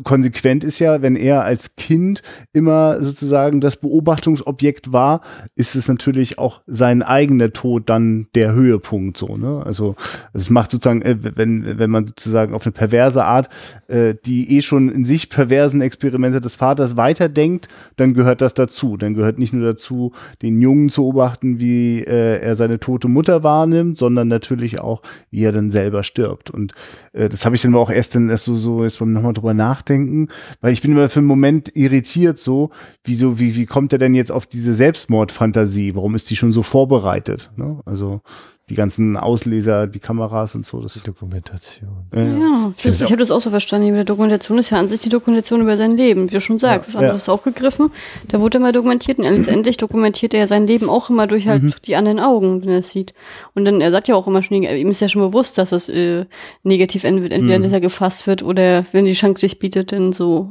konsequent 0.05 0.65
ist 0.65 0.79
ja, 0.79 1.03
wenn 1.03 1.17
er 1.17 1.45
als 1.45 1.77
Kind 1.77 2.23
immer 2.53 3.03
sozusagen 3.03 3.61
das 3.61 3.77
Beobachtungsobjekt 3.77 4.93
war, 4.93 5.23
ist 5.55 5.75
es 5.75 5.89
natürlich 5.89 6.39
auch 6.39 6.63
sein 6.67 7.03
eigener 7.03 7.53
Tod 7.53 7.89
dann 7.89 8.27
der 8.35 8.53
Höhepunkt 8.53 9.17
so, 9.17 9.37
ne? 9.37 9.63
Also 9.65 9.97
es 10.33 10.51
macht 10.51 10.71
sozusagen, 10.71 11.03
äh, 11.03 11.17
wenn, 11.21 11.79
wenn 11.79 11.91
man 11.91 12.07
sozusagen 12.07 12.55
auf 12.55 12.65
eine 12.65 12.73
perverse 12.73 13.25
Art 13.25 13.49
äh, 13.89 14.15
die 14.25 14.57
eh 14.57 14.63
schon 14.63 14.91
in 14.91 15.05
sich 15.05 15.31
perversen 15.31 15.81
Experimente 15.81 16.41
des 16.41 16.57
Vaters 16.57 16.97
weiterdenkt, 16.97 17.69
dann 17.97 18.15
gehört 18.15 18.41
das 18.41 18.55
dazu. 18.55 18.97
Dann 18.97 19.15
gehört 19.15 19.39
nicht 19.39 19.53
nur 19.53 19.65
dazu, 19.65 20.13
den 20.43 20.61
Jungen 20.61 20.91
zu 20.91 21.03
beobachten, 21.03 21.61
wie 21.61 22.01
äh, 22.01 22.39
er 22.41 22.55
seine 22.55 22.79
tote 22.79 23.09
Mutter 23.09 23.43
wahrnimmt, 23.43 23.99
sondern 23.99 24.29
natürlich 24.29 24.81
auch, 24.81 25.03
wie 25.31 25.45
er 25.45 25.53
dann 25.53 25.71
selber 25.71 26.03
stirbt. 26.03 26.51
Und 26.51 26.75
äh, 27.13 27.29
das 27.29 27.45
habe 27.45 27.57
ich 27.57 27.63
dann 27.63 27.75
auch 27.75 27.91
erst 27.91 28.15
dann 28.15 28.29
erst 28.29 28.45
so, 28.45 28.57
so 28.57 28.85
jetzt 28.85 28.99
beim 28.99 29.13
nochmal 29.13 29.33
drüber 29.39 29.55
nachdenken, 29.55 30.29
weil 30.61 30.73
ich 30.73 30.83
bin 30.83 30.93
immer 30.93 31.09
für 31.09 31.21
einen 31.21 31.27
Moment 31.27 31.75
irritiert 31.75 32.39
so, 32.39 32.71
wieso, 33.05 33.39
wie, 33.39 33.57
wie 33.57 33.67
kommt 33.67 33.93
er 33.93 33.99
denn 33.99 34.15
jetzt 34.15 34.33
auf 34.33 34.47
diese 34.47 34.75
Selbstmordfantasie? 34.75 35.95
Warum 35.95 36.15
ist 36.15 36.31
die 36.31 36.37
schon 36.37 36.53
so 36.53 36.63
vorbereitet? 36.63 37.51
Ne? 37.57 37.81
Also 37.85 38.21
die 38.69 38.75
ganzen 38.75 39.17
Ausleser, 39.17 39.87
die 39.87 39.99
Kameras 39.99 40.55
und 40.55 40.67
so. 40.67 40.81
Das 40.81 40.93
die 40.93 41.01
Dokumentation. 41.01 41.89
Ja, 42.15 42.23
ja. 42.23 42.73
Das, 42.83 43.01
ich 43.01 43.07
habe 43.07 43.17
das 43.17 43.31
auch 43.31 43.41
so 43.41 43.51
verstanden. 43.51 43.97
Die 43.97 44.05
Dokumentation 44.05 44.59
ist 44.59 44.71
ja 44.71 44.79
an 44.79 44.89
sich 44.89 45.01
die 45.01 45.09
Dokumentation 45.09 45.63
über 45.63 45.77
sein 45.77 45.97
Leben, 45.97 46.29
wie 46.29 46.35
du 46.35 46.41
schon 46.41 46.59
sagst. 46.59 46.91
Ja, 46.91 46.93
das 46.93 46.97
andere 46.97 47.13
ja. 47.13 47.17
ist 47.17 47.29
auch 47.29 47.43
gegriffen. 47.43 47.91
Da 48.29 48.41
wurde 48.41 48.59
immer 48.59 48.73
dokumentiert 48.73 49.19
und 49.19 49.25
letztendlich 49.25 49.79
dokumentiert 49.79 50.35
er 50.35 50.47
sein 50.47 50.67
Leben 50.67 50.91
auch 50.91 51.09
immer 51.09 51.27
durch 51.27 51.49
halt 51.49 51.63
mhm. 51.63 51.75
die 51.85 51.97
anderen 51.97 52.21
Augen, 52.21 52.63
wenn 52.63 52.69
er 52.69 52.81
es 52.81 52.91
sieht. 52.91 53.15
Und 53.55 53.65
dann, 53.65 53.81
er 53.81 53.91
sagt 53.91 54.09
ja 54.09 54.15
auch 54.15 54.27
immer 54.27 54.43
schon, 54.43 54.63
ihm 54.63 54.91
ist 54.91 55.01
ja 55.01 55.09
schon 55.09 55.23
bewusst, 55.23 55.57
dass 55.57 55.73
es 55.73 55.89
äh, 55.89 56.27
negativ 56.63 57.05
enden 57.05 57.23
wird, 57.23 57.33
entweder 57.33 57.59
mhm. 57.59 57.63
dass 57.63 57.73
er 57.73 57.81
gefasst 57.81 58.27
wird 58.27 58.43
oder 58.43 58.85
wenn 58.93 59.07
die 59.07 59.15
Chance 59.15 59.41
sich 59.41 59.59
bietet, 59.59 59.93
dann 59.93 60.13
so 60.13 60.51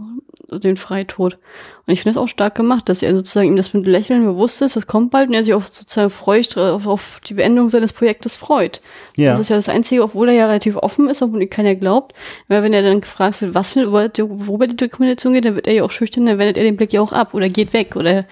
den 0.49 0.77
Freitod. 0.77 1.37
Und 1.85 1.93
ich 1.93 2.01
finde 2.01 2.15
das 2.15 2.23
auch 2.23 2.27
stark 2.27 2.55
gemacht, 2.55 2.89
dass 2.89 3.01
er 3.01 3.15
sozusagen 3.15 3.47
ihm 3.47 3.55
das 3.55 3.73
mit 3.73 3.87
Lächeln 3.87 4.25
bewusst 4.25 4.61
ist, 4.61 4.75
das 4.75 4.87
kommt 4.87 5.11
bald 5.11 5.29
und 5.29 5.35
er 5.35 5.43
sich 5.43 5.53
auch 5.53 5.65
sozusagen 5.65 6.09
freut, 6.09 6.55
äh, 6.57 6.59
auf, 6.59 6.87
auf 6.87 7.21
die 7.25 7.33
Beendung 7.33 7.69
seines 7.69 7.93
Projektes 7.93 8.35
freut. 8.35 8.81
Ja. 9.15 9.31
Das 9.31 9.41
ist 9.41 9.49
ja 9.49 9.55
das 9.55 9.69
Einzige, 9.69 10.03
obwohl 10.03 10.29
er 10.29 10.35
ja 10.35 10.47
relativ 10.47 10.75
offen 10.75 11.09
ist, 11.09 11.21
obwohl 11.21 11.45
keiner 11.47 11.75
glaubt. 11.75 12.13
Weil 12.47 12.63
wenn 12.63 12.73
er 12.73 12.81
dann 12.81 13.01
gefragt 13.01 13.41
wird, 13.41 13.53
was 13.53 13.71
für, 13.71 13.91
worüber 13.91 14.67
die 14.67 14.75
Dokumentation 14.75 15.33
geht, 15.33 15.45
dann 15.45 15.55
wird 15.55 15.67
er 15.67 15.73
ja 15.73 15.83
auch 15.83 15.91
schüchtern, 15.91 16.25
dann 16.25 16.39
wendet 16.39 16.57
er 16.57 16.63
den 16.63 16.77
Blick 16.77 16.93
ja 16.93 17.01
auch 17.01 17.13
ab 17.13 17.33
oder 17.33 17.49
geht 17.49 17.73
weg 17.73 17.95
oder 17.95 18.25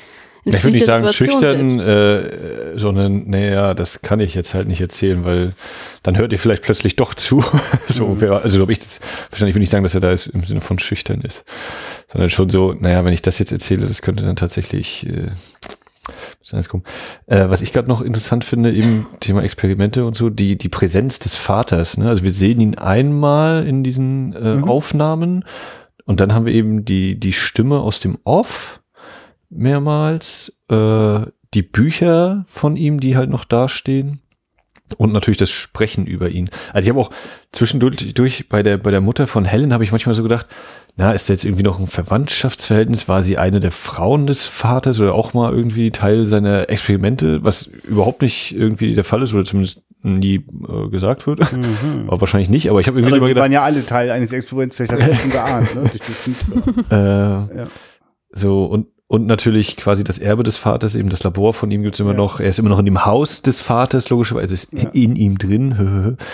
ich 0.46 0.64
würde 0.64 0.78
nicht 0.78 0.86
sagen 0.86 1.12
schüchtern, 1.12 1.80
äh, 1.80 2.78
sondern, 2.78 3.30
naja, 3.30 3.74
das 3.74 4.02
kann 4.02 4.20
ich 4.20 4.36
jetzt 4.36 4.54
halt 4.54 4.68
nicht 4.68 4.80
erzählen, 4.80 5.26
weil 5.26 5.54
dann 6.04 6.18
hört 6.18 6.32
ihr 6.34 6.39
vielleicht 6.39 6.64
plötzlich 6.64 6.96
doch 6.96 7.16
zu. 7.16 7.43
so, 7.88 8.08
mhm. 8.10 8.32
also 8.32 8.60
glaube 8.60 8.72
ich 8.72 8.80
das, 8.80 9.00
wahrscheinlich 9.32 9.56
würde 9.56 9.64
ich 9.64 9.70
sagen, 9.70 9.84
dass 9.84 9.96
er 9.96 10.02
da 10.02 10.12
ist, 10.12 10.28
im 10.28 10.41
Sinne 10.41 10.62
von 10.62 10.78
schüchtern 10.78 11.22
ist, 11.22 11.46
sondern 12.12 12.30
schon 12.30 12.50
so, 12.50 12.74
naja, 12.74 13.04
wenn 13.04 13.14
ich 13.14 13.24
das 13.24 13.39
jetzt 13.39 13.52
erzähle, 13.52 13.88
das 13.88 14.02
könnte 14.02 14.24
dann 14.24 14.36
tatsächlich 14.36 15.08
äh, 15.08 15.32
äh, 17.26 17.50
was 17.50 17.62
ich 17.62 17.74
gerade 17.74 17.88
noch 17.88 18.02
interessant 18.02 18.43
finde, 18.43 18.72
eben 18.72 19.08
Thema 19.20 19.41
Experimente 19.41 20.06
und 20.06 20.16
so, 20.16 20.30
die, 20.30 20.58
die 20.58 20.70
Präsenz 20.70 21.18
des 21.18 21.34
Vaters. 21.34 21.98
Ne? 21.98 22.08
Also 22.08 22.22
wir 22.22 22.32
sehen 22.32 22.62
ihn 22.62 22.76
einmal 22.76 23.66
in 23.66 23.84
diesen 23.84 24.34
äh, 24.34 24.56
mhm. 24.56 24.66
Aufnahmen 24.66 25.43
und 26.06 26.20
dann 26.20 26.34
haben 26.34 26.46
wir 26.46 26.54
eben 26.54 26.86
die, 26.86 27.20
die 27.20 27.34
Stimme 27.34 27.80
aus 27.80 28.00
dem 28.00 28.20
Off 28.24 28.82
mehrmals, 29.58 30.62
äh, 30.70 31.22
die 31.53 31.64
Bücher 31.64 32.43
von 32.47 32.76
ihm, 32.76 32.99
die 32.99 33.16
halt 33.16 33.30
noch 33.30 33.45
dastehen 33.45 34.22
und 34.97 35.14
natürlich 35.14 35.38
das 35.38 35.49
Sprechen 35.49 36.06
über 36.06 36.30
ihn. 36.30 36.49
Also 36.74 36.88
ich 36.88 36.89
habe 36.89 36.99
auch 36.99 37.12
zwischendurch 37.51 38.14
durch 38.14 38.49
bei 38.49 38.62
der 38.62 38.78
bei 38.78 38.91
der 38.91 39.01
Mutter 39.01 39.26
von 39.26 39.45
Helen 39.45 39.74
habe 39.74 39.84
ich 39.84 39.91
manchmal 39.91 40.16
so 40.16 40.24
gedacht, 40.24 40.47
na, 40.95 41.12
ist 41.12 41.28
da 41.28 41.34
jetzt 41.34 41.43
irgendwie 41.43 41.64
noch 41.64 41.80
ein 41.80 41.88
Verwandtschaftsverhältnis? 41.88 43.08
War 43.08 43.24
sie 43.24 43.38
eine 43.38 43.60
der 43.60 43.72
Frauen 43.72 44.28
des 44.28 44.45
Vaters 44.45 44.99
oder 44.99 45.16
auch 45.16 45.34
mal 45.34 45.53
irgendwie 45.53 45.91
Teil 45.91 46.26
seiner 46.26 46.70
Experimente, 46.70 47.43
was 47.43 47.66
überhaupt 47.66 48.22
nicht 48.22 48.56
irgendwie 48.56 48.93
der 48.93 49.03
Fall 49.03 49.24
ist 49.24 49.34
oder 49.34 49.43
zumindest 49.43 49.82
nie 50.03 50.36
äh, 50.36 50.89
gesagt 50.89 51.26
wird. 51.26 51.51
Mhm. 51.51 52.06
Aber 52.08 52.22
wahrscheinlich 52.22 52.49
nicht, 52.49 52.70
aber 52.70 52.80
ich 52.80 52.88
habe 52.88 52.99
irgendwie 52.99 53.16
aber 53.16 53.26
so 53.26 53.28
gedacht, 53.28 53.41
waren 53.41 53.51
ja 53.51 53.64
alle 53.64 53.84
Teil 53.86 54.12
eines 54.12 54.32
Experiments, 54.32 54.76
vielleicht 54.76 54.93
hast 54.93 55.08
du 55.08 55.16
schon 55.16 55.32
geahnt, 55.32 55.76
ne? 55.76 55.84
äh, 56.91 57.58
ja. 57.58 57.68
So 58.30 58.66
und 58.66 58.88
und 59.16 59.28
natürlich 59.28 59.78
quasi 59.78 60.03
das 60.03 60.20
Erbe 60.20 60.43
des 60.43 60.57
Vaters, 60.57 60.95
eben 60.95 61.09
das 61.09 61.24
Labor 61.24 61.53
von 61.53 61.72
ihm 61.72 61.84
gibt's 61.84 61.99
immer 62.01 62.11
ja. 62.11 62.18
noch. 62.18 62.41
Er 62.41 62.49
ist 62.49 62.59
immer 62.59 62.70
noch 62.70 62.80
in 62.80 62.86
dem 62.86 63.05
Haus 63.05 63.41
des 63.41 63.61
Vaters, 63.61 64.09
logischerweise 64.09 64.53
ist 64.53 64.74
ja. 64.74 64.89
in 64.91 65.16
ihm 65.16 65.38
drin. 65.38 66.18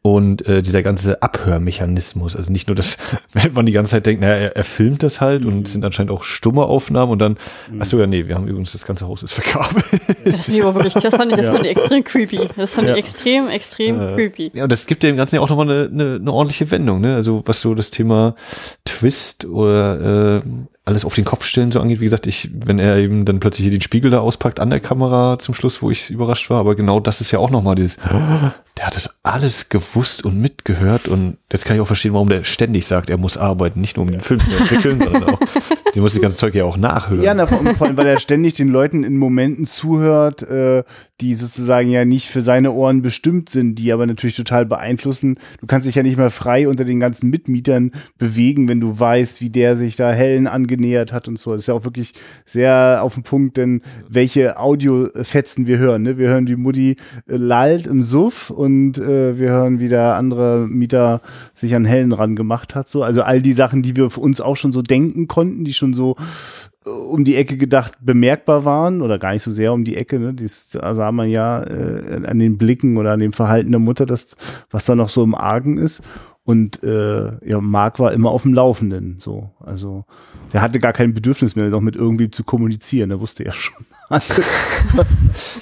Und 0.00 0.46
äh, 0.46 0.62
dieser 0.62 0.84
ganze 0.84 1.22
Abhörmechanismus, 1.22 2.36
also 2.36 2.52
nicht 2.52 2.68
nur 2.68 2.76
das, 2.76 2.98
wenn 3.32 3.52
man 3.54 3.66
die 3.66 3.72
ganze 3.72 3.90
Zeit 3.90 4.06
denkt, 4.06 4.22
naja, 4.22 4.36
er, 4.36 4.56
er 4.56 4.62
filmt 4.64 5.02
das 5.02 5.20
halt 5.20 5.42
mhm. 5.42 5.48
und 5.48 5.66
es 5.66 5.72
sind 5.72 5.84
anscheinend 5.84 6.12
auch 6.12 6.22
stumme 6.22 6.62
Aufnahmen 6.62 7.10
und 7.10 7.18
dann, 7.18 7.32
mhm. 7.70 7.82
ach 7.82 7.84
so, 7.84 7.98
ja, 7.98 8.06
nee, 8.06 8.28
wir 8.28 8.36
haben 8.36 8.46
übrigens, 8.46 8.70
das 8.70 8.86
ganze 8.86 9.08
Haus 9.08 9.24
ist 9.24 9.32
verkabelt. 9.32 9.84
Das 10.24 10.42
fand 10.42 10.56
ich 10.56 10.62
aber 10.62 10.76
wirklich, 10.76 10.94
das 10.94 11.16
fand 11.16 11.32
ich, 11.32 11.38
das 11.38 11.48
fand 11.48 11.64
ich 11.64 11.70
extrem 11.72 12.04
creepy. 12.04 12.40
Das 12.56 12.74
fand 12.74 12.86
ja. 12.86 12.94
ich 12.94 13.00
extrem, 13.00 13.48
extrem 13.48 14.00
äh, 14.00 14.14
creepy. 14.14 14.52
Ja, 14.54 14.62
und 14.62 14.72
das 14.72 14.86
gibt 14.86 15.02
dem 15.02 15.16
Ganzen 15.16 15.34
ja 15.34 15.40
auch 15.40 15.48
nochmal 15.50 15.68
eine, 15.68 15.90
eine, 15.92 16.14
eine 16.14 16.32
ordentliche 16.32 16.70
Wendung, 16.70 17.00
ne? 17.00 17.16
Also 17.16 17.42
was 17.44 17.60
so 17.60 17.74
das 17.74 17.90
Thema 17.90 18.36
Twist 18.84 19.46
oder 19.46 20.38
äh, 20.38 20.42
alles 20.88 21.04
auf 21.04 21.14
den 21.14 21.24
Kopf 21.24 21.44
stellen 21.44 21.70
so 21.70 21.80
angeht. 21.80 22.00
Wie 22.00 22.04
gesagt, 22.04 22.26
ich, 22.26 22.50
wenn 22.52 22.78
er 22.78 22.96
eben 22.96 23.26
dann 23.26 23.40
plötzlich 23.40 23.64
hier 23.64 23.70
den 23.70 23.82
Spiegel 23.82 24.10
da 24.10 24.20
auspackt 24.20 24.58
an 24.58 24.70
der 24.70 24.80
Kamera 24.80 25.38
zum 25.38 25.54
Schluss, 25.54 25.82
wo 25.82 25.90
ich 25.90 26.10
überrascht 26.10 26.48
war, 26.48 26.58
aber 26.58 26.74
genau 26.74 26.98
das 26.98 27.20
ist 27.20 27.30
ja 27.30 27.38
auch 27.38 27.50
nochmal 27.50 27.74
dieses, 27.74 27.96
der 28.76 28.86
hat 28.86 28.96
das 28.96 29.20
alles 29.22 29.68
gewusst 29.68 30.24
und 30.24 30.40
mitgehört 30.40 31.06
und 31.06 31.36
jetzt 31.52 31.64
kann 31.64 31.76
ich 31.76 31.82
auch 31.82 31.86
verstehen, 31.86 32.12
warum 32.12 32.28
der 32.28 32.44
ständig 32.44 32.86
sagt, 32.86 33.08
er 33.08 33.16
muss 33.16 33.38
arbeiten, 33.38 33.80
nicht 33.80 33.96
nur 33.96 34.04
um 34.04 34.12
den 34.12 34.20
Film 34.20 34.40
zu 34.40 34.50
entwickeln, 34.50 35.00
sondern 35.00 35.24
auch, 35.24 35.38
die 35.94 36.00
muss 36.00 36.12
das 36.12 36.20
ganze 36.20 36.36
Zeug 36.36 36.54
ja 36.54 36.64
auch 36.64 36.76
nachhören. 36.76 37.22
Ja, 37.22 37.32
na, 37.32 37.46
vor, 37.46 37.86
allem, 37.86 37.96
weil 37.96 38.06
er 38.06 38.20
ständig 38.20 38.54
den 38.54 38.68
Leuten 38.68 39.02
in 39.02 39.16
Momenten 39.16 39.64
zuhört, 39.64 40.42
äh, 40.42 40.82
die 41.20 41.34
sozusagen 41.34 41.90
ja 41.90 42.04
nicht 42.04 42.28
für 42.28 42.42
seine 42.42 42.72
Ohren 42.72 43.02
bestimmt 43.02 43.48
sind, 43.48 43.76
die 43.76 43.92
aber 43.92 44.06
natürlich 44.06 44.36
total 44.36 44.66
beeinflussen. 44.66 45.38
Du 45.60 45.66
kannst 45.66 45.86
dich 45.86 45.94
ja 45.94 46.02
nicht 46.02 46.16
mehr 46.16 46.30
frei 46.30 46.68
unter 46.68 46.84
den 46.84 47.00
ganzen 47.00 47.30
Mitmietern 47.30 47.92
bewegen, 48.18 48.68
wenn 48.68 48.80
du 48.80 49.00
weißt, 49.00 49.40
wie 49.40 49.50
der 49.50 49.76
sich 49.76 49.96
da 49.96 50.12
Hellen 50.12 50.46
angenähert 50.46 51.12
hat 51.12 51.28
und 51.28 51.38
so. 51.38 51.52
Das 51.52 51.62
ist 51.62 51.66
ja 51.66 51.74
auch 51.74 51.84
wirklich 51.84 52.12
sehr 52.44 53.00
auf 53.02 53.14
den 53.14 53.24
Punkt, 53.24 53.56
denn 53.56 53.82
welche 54.08 54.58
Audiofetzen 54.58 55.66
wir 55.66 55.78
hören. 55.78 56.02
Ne? 56.02 56.18
Wir 56.18 56.28
hören, 56.28 56.46
wie 56.46 56.56
Mutti 56.56 56.96
äh, 57.26 57.36
lallt 57.36 57.86
im 57.86 58.02
Suff 58.02 58.50
und 58.50 58.98
äh, 58.98 59.38
wir 59.38 59.48
hören, 59.48 59.80
wie 59.80 59.88
der 59.88 60.14
andere 60.14 60.68
Mieter 60.68 61.20
sich 61.54 61.74
an 61.74 61.84
Hellen 61.84 62.12
ran 62.12 62.36
gemacht 62.36 62.74
hat. 62.74 62.88
So. 62.88 63.02
Also 63.02 63.22
all 63.22 63.42
die 63.42 63.52
Sachen, 63.52 63.82
die 63.82 63.96
wir 63.96 64.10
für 64.10 64.20
uns 64.20 64.40
auch 64.40 64.56
schon 64.56 64.72
so 64.72 64.82
denken 64.82 65.28
konnten, 65.28 65.64
die 65.64 65.74
schon 65.74 65.94
so 65.94 66.16
um 66.88 67.24
die 67.24 67.36
Ecke 67.36 67.56
gedacht 67.56 67.94
bemerkbar 68.00 68.64
waren 68.64 69.02
oder 69.02 69.18
gar 69.18 69.32
nicht 69.32 69.42
so 69.42 69.50
sehr 69.50 69.72
um 69.72 69.84
die 69.84 69.96
Ecke. 69.96 70.18
Ne? 70.18 70.34
Das 70.34 70.70
sah 70.70 71.12
man 71.12 71.28
ja 71.28 71.62
äh, 71.62 72.22
an 72.26 72.38
den 72.38 72.58
Blicken 72.58 72.96
oder 72.96 73.12
an 73.12 73.20
dem 73.20 73.32
Verhalten 73.32 73.70
der 73.70 73.80
Mutter, 73.80 74.06
das, 74.06 74.36
was 74.70 74.84
da 74.84 74.94
noch 74.94 75.08
so 75.08 75.22
im 75.22 75.34
Argen 75.34 75.78
ist. 75.78 76.02
Und 76.48 76.82
äh, 76.82 77.46
ja, 77.46 77.60
Marc 77.60 77.98
war 77.98 78.14
immer 78.14 78.30
auf 78.30 78.40
dem 78.40 78.54
Laufenden. 78.54 79.16
So, 79.18 79.50
also 79.60 80.06
der 80.54 80.62
hatte 80.62 80.78
gar 80.78 80.94
kein 80.94 81.12
Bedürfnis 81.12 81.56
mehr, 81.56 81.68
noch 81.68 81.82
mit 81.82 81.94
irgendwie 81.94 82.30
zu 82.30 82.42
kommunizieren. 82.42 83.10
Der 83.10 83.20
wusste 83.20 83.44
ja 83.44 83.52
schon. 83.52 83.84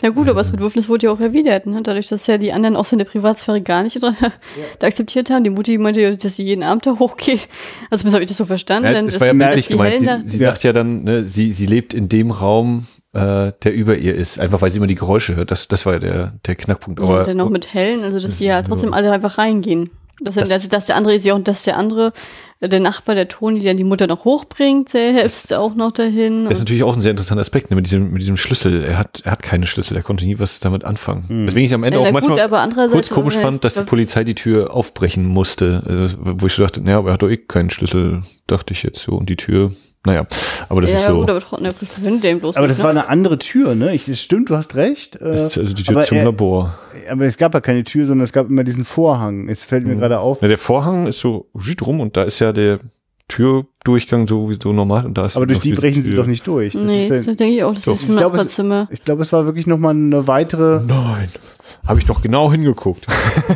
ja 0.03 0.11
gut, 0.11 0.29
aber 0.29 0.39
das 0.39 0.53
Bedürfnis 0.53 0.89
wurde 0.89 1.07
ja 1.07 1.13
auch 1.13 1.19
erwidert. 1.19 1.67
Ne? 1.67 1.83
Dadurch, 1.83 2.07
dass 2.07 2.29
ja 2.29 2.39
die 2.39 2.53
anderen 2.53 2.77
auch 2.77 2.85
seine 2.85 3.05
Privatsphäre 3.05 3.63
gar 3.63 3.83
nicht 3.83 4.01
ja. 4.01 4.15
da 4.79 4.87
akzeptiert 4.87 5.29
haben. 5.29 5.43
Die 5.43 5.51
Mutti 5.51 5.77
meinte 5.77 6.01
ja, 6.01 6.15
dass 6.15 6.37
sie 6.37 6.45
jeden 6.45 6.63
Abend 6.63 6.87
da 6.87 6.97
hochgeht. 7.01 7.49
Also 7.91 8.09
habe 8.13 8.23
ich 8.23 8.29
das 8.29 8.37
so 8.37 8.45
verstanden. 8.45 8.93
Ja, 8.93 9.03
das 9.03 9.19
war 9.19 9.27
ja 9.27 9.33
bildlich 9.33 9.67
gemeint. 9.67 9.99
Sie, 9.99 10.29
sie 10.29 10.39
sagt 10.39 10.63
ja 10.63 10.73
dann, 10.73 11.03
ne, 11.03 11.25
sie, 11.25 11.51
sie 11.51 11.67
lebt 11.67 11.95
in 11.95 12.09
dem 12.09 12.31
Raum, 12.31 12.87
äh, 13.13 13.51
der 13.65 13.75
über 13.75 13.97
ihr 13.97 14.15
ist, 14.15 14.39
einfach 14.39 14.63
weil 14.63 14.71
sie 14.71 14.79
immer 14.79 14.87
die 14.87 14.95
Geräusche 14.95 15.35
hört. 15.35 15.51
Das, 15.51 15.67
das 15.67 15.85
war 15.85 15.95
ja 15.95 15.99
der, 15.99 16.33
der 16.47 16.55
Knackpunkt. 16.55 17.01
Aber, 17.01 17.13
ja, 17.13 17.21
und 17.23 17.27
dann 17.27 17.37
noch 17.39 17.51
mit 17.51 17.75
hellen, 17.75 18.05
also 18.05 18.21
dass 18.21 18.39
sie 18.39 18.47
ja 18.47 18.63
trotzdem 18.63 18.93
alle 18.93 19.11
einfach 19.11 19.37
reingehen. 19.37 19.91
Das, 20.21 20.37
das, 20.37 20.51
also, 20.51 20.69
dass 20.69 20.87
der 20.87 20.97
andere 20.97 21.15
ist 21.15 21.27
ja 21.27 21.35
auch, 21.35 21.43
dass 21.43 21.65
der 21.65 21.77
andere, 21.77 22.13
äh, 22.61 22.69
der 22.69 22.81
Nachbar, 22.81 23.15
der 23.15 23.29
Toni, 23.29 23.61
der 23.61 23.75
die 23.75 23.85
Mutter 23.85 24.07
noch 24.07 24.25
hochbringt, 24.25 24.95
der 24.95 25.13
hilft 25.13 25.53
auch 25.53 25.75
noch 25.75 25.93
dahin. 25.93 26.45
Das 26.45 26.55
ist 26.55 26.61
natürlich 26.61 26.85
auch 26.85 26.95
ein 26.95 27.03
sehr 27.03 27.11
interessanter 27.11 27.43
Aspekt 27.43 27.71
ne, 27.71 27.77
mit, 27.77 27.87
diesem, 27.87 28.13
mit 28.13 28.23
diesem 28.23 28.39
Schlüssel. 28.39 28.83
Er 28.83 28.97
hat, 28.99 29.23
er 29.25 29.33
hat 29.33 29.43
keine 29.43 29.67
Schlüssel, 29.67 29.97
er 29.97 30.03
konnte 30.03 30.25
nie 30.25 30.39
was 30.39 30.61
damit 30.61 30.85
anfangen. 30.85 31.29
Hm. 31.29 31.47
Deswegen 31.47 31.67
ich 31.67 31.75
am 31.75 31.85
Ende 31.85 32.01
ja, 32.01 32.09
auch 32.09 32.13
manchmal 32.13 32.49
gut, 32.49 32.93
kurz 32.93 33.11
komisch 33.11 33.35
fand, 33.35 33.63
dass 33.63 33.75
die 33.75 33.83
Polizei 33.83 34.25
die 34.25 34.35
Tür 34.35 34.73
aufbrechen 34.73 35.27
musste, 35.27 36.11
äh, 36.15 36.17
wo 36.19 36.47
ich 36.47 36.55
so 36.55 36.63
dachte, 36.63 36.81
naja, 36.81 36.99
aber 36.99 37.11
er 37.11 37.15
hat 37.15 37.23
doch 37.23 37.31
eh 37.31 37.37
keinen 37.37 37.69
Schlüssel, 37.69 38.21
dachte 38.47 38.73
ich 38.73 38.83
jetzt 38.83 39.01
so. 39.01 39.13
Und 39.13 39.29
die 39.29 39.37
Tür 39.37 39.71
naja, 40.07 40.25
aber 40.69 40.83
das 40.83 40.93
ja, 40.93 40.97
ist 40.99 41.05
so. 41.07 41.21
Gut, 41.21 41.31
aber, 41.31 41.61
ne, 41.61 41.73
aber 42.55 42.69
das 42.69 42.79
ne? 42.79 42.85
war 42.85 42.91
eine 42.91 43.09
andere 43.09 43.39
Tür, 43.39 43.75
ne? 43.75 43.93
Ich, 43.93 44.05
das 44.07 44.23
stimmt, 44.23 44.51
du 44.51 44.57
hast 44.57 44.77
recht. 44.77 45.17
Äh, 45.17 45.33
das 45.33 45.47
ist 45.47 45.59
also 45.59 45.75
die 45.75 45.83
Tür 45.83 46.05
zum 46.05 46.19
er, 46.19 46.25
Labor. 46.25 46.79
Aber 47.11 47.25
es 47.25 47.37
gab 47.37 47.55
ja 47.55 47.61
keine 47.61 47.83
Tür, 47.83 48.07
sondern 48.07 48.25
es 48.25 48.33
gab 48.33 48.49
immer 48.49 48.63
diesen 48.63 48.85
Vorhang. 48.85 49.49
Jetzt 49.49 49.65
fällt 49.65 49.85
mir 49.85 49.97
mhm. 49.97 49.99
gerade 49.99 50.21
auf. 50.21 50.41
Ja, 50.43 50.49
der 50.49 50.59
Vorhang 50.59 51.09
ist 51.09 51.19
so 51.19 51.51
rum 51.83 51.99
und 51.99 52.17
da 52.17 52.23
ist 52.23 52.39
ja 52.39 52.53
der 52.53 52.79
Türdurchgang 53.27 54.29
sowieso 54.29 54.73
normal 54.73 55.07
und 55.07 55.19
da 55.19 55.27
ist 55.27 55.37
Aber 55.37 55.47
durch 55.47 55.59
die 55.59 55.73
brechen 55.73 56.05
sie 56.05 56.15
doch 56.15 56.27
nicht 56.27 56.47
durch. 56.47 56.75
Das 56.75 56.85
nee, 56.85 57.09
ja, 57.09 57.21
da 57.21 57.35
denke 57.35 57.57
ich 57.57 57.65
auch, 57.65 57.75
das 57.75 57.83
so. 57.83 57.93
ist 57.93 58.09
ein 58.09 58.15
Nachbarzimmer. 58.15 58.87
Ich 58.93 59.05
glaube, 59.05 59.23
es 59.23 59.33
war 59.33 59.45
wirklich 59.45 59.67
nochmal 59.67 59.95
eine 59.95 60.29
weitere. 60.29 60.81
Nein. 60.87 61.29
Habe 61.85 61.99
ich 61.99 62.07
doch 62.07 62.23
genau 62.23 62.53
hingeguckt. 62.53 63.07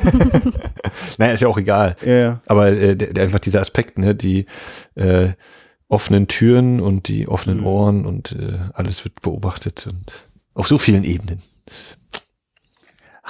naja, 1.19 1.33
ist 1.33 1.43
ja 1.43 1.49
auch 1.49 1.59
egal. 1.59 1.95
Ja. 2.05 2.41
Aber 2.47 2.69
äh, 2.69 2.97
der, 2.97 3.13
der, 3.13 3.23
einfach 3.23 3.39
dieser 3.39 3.61
Aspekt, 3.61 3.99
ne, 3.99 4.17
die 4.17 4.47
äh, 4.97 5.29
offenen 5.91 6.29
Türen 6.29 6.81
und 6.81 7.09
die 7.09 7.29
offenen 7.29 7.59
mhm. 7.59 7.67
Ohren 7.67 8.07
und 8.07 8.33
äh, 8.33 8.59
alles 8.73 9.05
wird 9.05 9.21
beobachtet 9.21 9.87
und 9.87 10.13
auf 10.55 10.69
so 10.69 10.79
vielen 10.79 11.05
Ebenen. 11.05 11.43
Das 11.67 11.97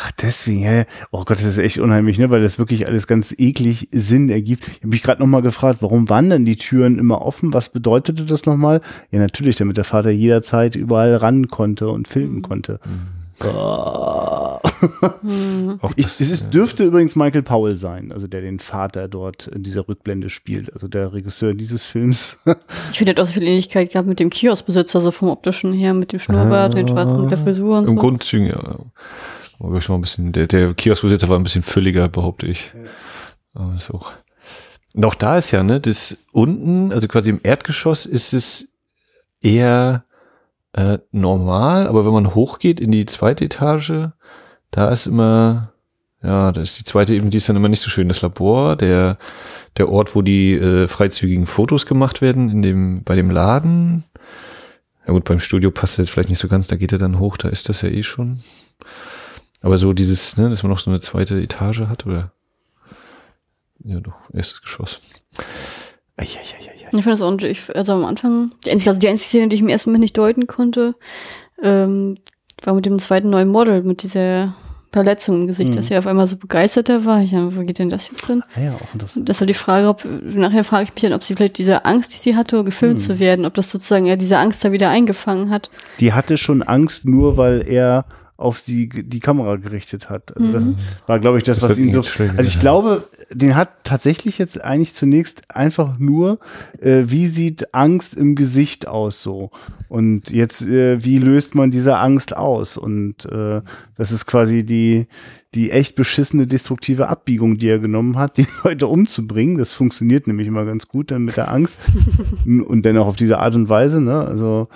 Ach, 0.02 0.12
deswegen, 0.12 0.62
ja. 0.62 0.84
Oh 1.10 1.24
Gott, 1.24 1.40
das 1.40 1.44
ist 1.44 1.58
echt 1.58 1.78
unheimlich, 1.78 2.16
ne? 2.16 2.30
Weil 2.30 2.40
das 2.40 2.58
wirklich 2.58 2.86
alles 2.86 3.06
ganz 3.06 3.34
eklig 3.36 3.88
Sinn 3.92 4.30
ergibt. 4.30 4.66
Ich 4.66 4.76
habe 4.78 4.88
mich 4.88 5.02
gerade 5.02 5.20
nochmal 5.20 5.42
gefragt, 5.42 5.82
warum 5.82 6.08
waren 6.08 6.30
denn 6.30 6.46
die 6.46 6.56
Türen 6.56 6.98
immer 6.98 7.20
offen? 7.20 7.52
Was 7.52 7.68
bedeutete 7.68 8.24
das 8.24 8.46
nochmal? 8.46 8.80
Ja, 9.10 9.18
natürlich, 9.18 9.56
damit 9.56 9.76
der 9.76 9.84
Vater 9.84 10.08
jederzeit 10.08 10.74
überall 10.74 11.16
ran 11.16 11.48
konnte 11.48 11.88
und 11.88 12.08
filmen 12.08 12.36
mhm. 12.36 12.42
konnte. 12.42 12.80
Mhm. 12.84 13.19
Oh. 13.44 14.58
ich, 15.96 16.06
es 16.06 16.20
ist, 16.20 16.50
dürfte 16.52 16.84
übrigens 16.84 17.16
Michael 17.16 17.42
Powell 17.42 17.76
sein, 17.76 18.12
also 18.12 18.26
der 18.26 18.40
den 18.42 18.58
Vater 18.58 19.08
dort 19.08 19.46
in 19.46 19.62
dieser 19.62 19.88
Rückblende 19.88 20.30
spielt, 20.30 20.72
also 20.72 20.88
der 20.88 21.12
Regisseur 21.12 21.54
dieses 21.54 21.84
Films. 21.84 22.38
ich 22.90 22.98
finde, 22.98 23.12
er 23.12 23.14
hat 23.14 23.20
auch 23.20 23.26
so 23.26 23.34
viel 23.34 23.46
Ähnlichkeit 23.46 23.92
gehabt 23.92 24.08
mit 24.08 24.20
dem 24.20 24.30
Kioskbesitzer, 24.30 25.00
so 25.00 25.10
vom 25.10 25.28
optischen 25.28 25.72
her, 25.72 25.94
mit 25.94 26.12
dem 26.12 26.20
Schnurrbart, 26.20 26.72
ah, 26.72 26.76
den 26.76 26.88
schwarzen, 26.88 27.22
mit 27.22 27.30
der 27.30 27.38
Frisur 27.38 27.78
und 27.78 27.84
Im 27.84 27.94
so. 27.94 27.96
Grundzügen, 27.96 28.46
ja. 28.46 28.78
war 29.58 29.80
schon 29.80 29.96
ein 29.96 30.02
bisschen, 30.02 30.32
der, 30.32 30.46
der 30.46 30.74
Kioskbesitzer 30.74 31.28
war 31.28 31.38
ein 31.38 31.44
bisschen 31.44 31.62
fülliger, 31.62 32.08
behaupte 32.08 32.46
ich. 32.46 32.72
Ja. 32.74 32.90
Aber 33.54 33.74
ist 33.74 33.90
auch. 33.90 34.12
Und 34.94 35.04
auch 35.04 35.14
da 35.14 35.38
ist 35.38 35.50
ja, 35.50 35.62
ne, 35.62 35.80
das 35.80 36.16
unten, 36.32 36.92
also 36.92 37.06
quasi 37.06 37.30
im 37.30 37.40
Erdgeschoss 37.42 38.06
ist 38.06 38.34
es 38.34 38.68
eher 39.40 40.04
äh, 40.72 40.98
normal, 41.10 41.86
aber 41.86 42.04
wenn 42.04 42.12
man 42.12 42.34
hochgeht 42.34 42.80
in 42.80 42.92
die 42.92 43.06
zweite 43.06 43.44
Etage, 43.44 44.10
da 44.70 44.88
ist 44.90 45.06
immer, 45.06 45.72
ja, 46.22 46.52
da 46.52 46.60
ist 46.62 46.78
die 46.78 46.84
zweite 46.84 47.14
eben, 47.14 47.30
die 47.30 47.38
ist 47.38 47.48
dann 47.48 47.56
immer 47.56 47.68
nicht 47.68 47.80
so 47.80 47.90
schön. 47.90 48.08
Das 48.08 48.22
Labor, 48.22 48.76
der, 48.76 49.18
der 49.76 49.88
Ort, 49.88 50.14
wo 50.14 50.22
die 50.22 50.54
äh, 50.54 50.86
freizügigen 50.86 51.46
Fotos 51.46 51.86
gemacht 51.86 52.20
werden, 52.20 52.50
in 52.50 52.62
dem, 52.62 53.02
bei 53.04 53.16
dem 53.16 53.30
Laden. 53.30 54.04
Ja 55.06 55.12
gut, 55.12 55.24
beim 55.24 55.40
Studio 55.40 55.70
passt 55.70 55.94
das 55.94 56.06
jetzt 56.06 56.10
vielleicht 56.10 56.28
nicht 56.28 56.38
so 56.38 56.48
ganz, 56.48 56.66
da 56.68 56.76
geht 56.76 56.92
er 56.92 56.98
dann 56.98 57.18
hoch, 57.18 57.36
da 57.36 57.48
ist 57.48 57.68
das 57.68 57.82
ja 57.82 57.88
eh 57.88 58.02
schon. 58.02 58.40
Aber 59.62 59.78
so 59.78 59.92
dieses, 59.92 60.36
ne, 60.36 60.48
dass 60.50 60.62
man 60.62 60.70
noch 60.70 60.78
so 60.78 60.90
eine 60.90 61.00
zweite 61.00 61.40
Etage 61.40 61.80
hat, 61.80 62.06
oder? 62.06 62.32
Ja, 63.82 63.98
doch, 64.00 64.32
erstes 64.32 64.62
Geschoss. 64.62 65.24
Eieieiei. 66.16 66.79
Ich 66.92 67.04
fand 67.04 67.14
das 67.18 67.22
auch, 67.22 67.36
ich, 67.38 67.74
also 67.74 67.92
am 67.92 68.04
Anfang, 68.04 68.52
die 68.64 68.70
einzige, 68.70 68.90
also 68.90 69.00
die 69.00 69.08
einzige 69.08 69.28
Szene, 69.28 69.48
die 69.48 69.56
ich 69.56 69.62
im 69.62 69.68
ersten 69.68 69.90
Moment 69.90 70.02
nicht 70.02 70.18
deuten 70.18 70.46
konnte, 70.46 70.94
ähm, 71.62 72.18
war 72.62 72.74
mit 72.74 72.86
dem 72.86 72.98
zweiten 72.98 73.30
neuen 73.30 73.48
Model, 73.48 73.82
mit 73.82 74.02
dieser 74.02 74.54
Verletzung 74.92 75.42
im 75.42 75.46
Gesicht, 75.46 75.70
mhm. 75.70 75.76
dass 75.76 75.90
er 75.90 76.00
auf 76.00 76.06
einmal 76.06 76.26
so 76.26 76.36
begeisterter 76.36 77.04
war. 77.04 77.22
Ich 77.22 77.30
dachte, 77.30 77.56
wo 77.56 77.60
geht 77.62 77.78
denn 77.78 77.90
das 77.90 78.10
jetzt 78.10 78.26
hin? 78.26 78.42
Ah 78.56 78.60
ja, 78.60 78.74
auch 78.74 78.92
interessant. 78.92 79.28
Das 79.28 79.40
war 79.40 79.46
die 79.46 79.54
Frage, 79.54 79.88
ob, 79.88 80.04
nachher 80.04 80.64
frage 80.64 80.84
ich 80.84 80.94
mich 80.94 81.02
dann, 81.02 81.12
ob 81.12 81.22
sie 81.22 81.36
vielleicht 81.36 81.58
diese 81.58 81.84
Angst, 81.84 82.12
die 82.12 82.18
sie 82.18 82.36
hatte, 82.36 82.64
gefilmt 82.64 82.98
mhm. 82.98 83.02
zu 83.02 83.18
werden, 83.20 83.46
ob 83.46 83.54
das 83.54 83.70
sozusagen 83.70 84.06
ja 84.06 84.16
diese 84.16 84.38
Angst 84.38 84.64
da 84.64 84.72
wieder 84.72 84.90
eingefangen 84.90 85.50
hat. 85.50 85.70
Die 86.00 86.12
hatte 86.12 86.36
schon 86.36 86.62
Angst, 86.62 87.04
nur 87.04 87.36
weil 87.36 87.64
er 87.68 88.04
auf 88.40 88.58
sie 88.58 88.88
die 88.88 89.20
Kamera 89.20 89.56
gerichtet 89.56 90.08
hat. 90.08 90.34
Also 90.36 90.50
das 90.52 90.64
mhm. 90.64 90.76
war, 91.06 91.18
glaube 91.18 91.38
ich, 91.38 91.44
das, 91.44 91.58
das 91.58 91.70
was 91.70 91.78
ihn 91.78 91.92
so. 91.92 92.02
Also 92.36 92.50
ich 92.50 92.58
glaube, 92.58 93.04
den 93.30 93.54
hat 93.54 93.84
tatsächlich 93.84 94.38
jetzt 94.38 94.64
eigentlich 94.64 94.94
zunächst 94.94 95.42
einfach 95.50 95.98
nur, 95.98 96.38
äh, 96.80 97.04
wie 97.06 97.26
sieht 97.26 97.74
Angst 97.74 98.16
im 98.16 98.34
Gesicht 98.34 98.88
aus 98.88 99.22
so? 99.22 99.50
Und 99.88 100.30
jetzt, 100.30 100.62
äh, 100.62 101.04
wie 101.04 101.18
löst 101.18 101.54
man 101.54 101.70
diese 101.70 101.98
Angst 101.98 102.34
aus? 102.34 102.78
Und 102.78 103.26
äh, 103.26 103.60
das 103.96 104.10
ist 104.10 104.24
quasi 104.24 104.64
die, 104.64 105.06
die 105.54 105.70
echt 105.70 105.96
beschissene 105.96 106.46
destruktive 106.46 107.08
Abbiegung, 107.08 107.58
die 107.58 107.68
er 107.68 107.78
genommen 107.78 108.16
hat, 108.16 108.36
die 108.36 108.46
Leute 108.64 108.86
umzubringen. 108.86 109.58
Das 109.58 109.72
funktioniert 109.72 110.26
nämlich 110.26 110.46
immer 110.46 110.64
ganz 110.64 110.88
gut 110.88 111.10
dann 111.10 111.24
mit 111.24 111.36
der 111.36 111.50
Angst. 111.50 111.80
und 112.46 112.86
dann 112.86 112.98
auch 112.98 113.06
auf 113.06 113.16
diese 113.16 113.38
Art 113.38 113.54
und 113.54 113.68
Weise, 113.68 114.00
ne? 114.00 114.24
Also, 114.26 114.68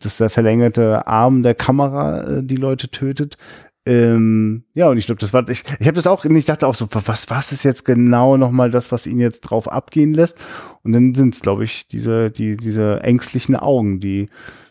dass 0.00 0.16
der 0.16 0.30
verlängerte 0.30 1.06
Arm 1.06 1.42
der 1.42 1.54
Kamera 1.54 2.38
äh, 2.38 2.42
die 2.42 2.56
Leute 2.56 2.90
tötet. 2.90 3.36
Ähm, 3.84 4.64
ja, 4.74 4.88
und 4.88 4.96
ich 4.96 5.06
glaube, 5.06 5.18
das 5.18 5.32
war, 5.32 5.48
ich, 5.48 5.64
ich 5.80 5.86
habe 5.86 5.96
das 5.96 6.06
auch, 6.06 6.24
ich 6.24 6.44
dachte 6.44 6.68
auch 6.68 6.74
so, 6.74 6.86
was, 6.92 7.30
was 7.30 7.50
ist 7.50 7.64
jetzt 7.64 7.84
genau 7.84 8.36
nochmal 8.36 8.70
das, 8.70 8.92
was 8.92 9.08
ihn 9.08 9.18
jetzt 9.18 9.40
drauf 9.40 9.70
abgehen 9.70 10.14
lässt? 10.14 10.38
Und 10.84 10.92
dann 10.92 11.14
sind 11.14 11.34
es, 11.34 11.40
glaube 11.40 11.64
ich, 11.64 11.88
diese, 11.88 12.30
die, 12.30 12.56
diese 12.56 13.00
ängstlichen 13.02 13.56
Augen, 13.56 13.98
die, 13.98 14.28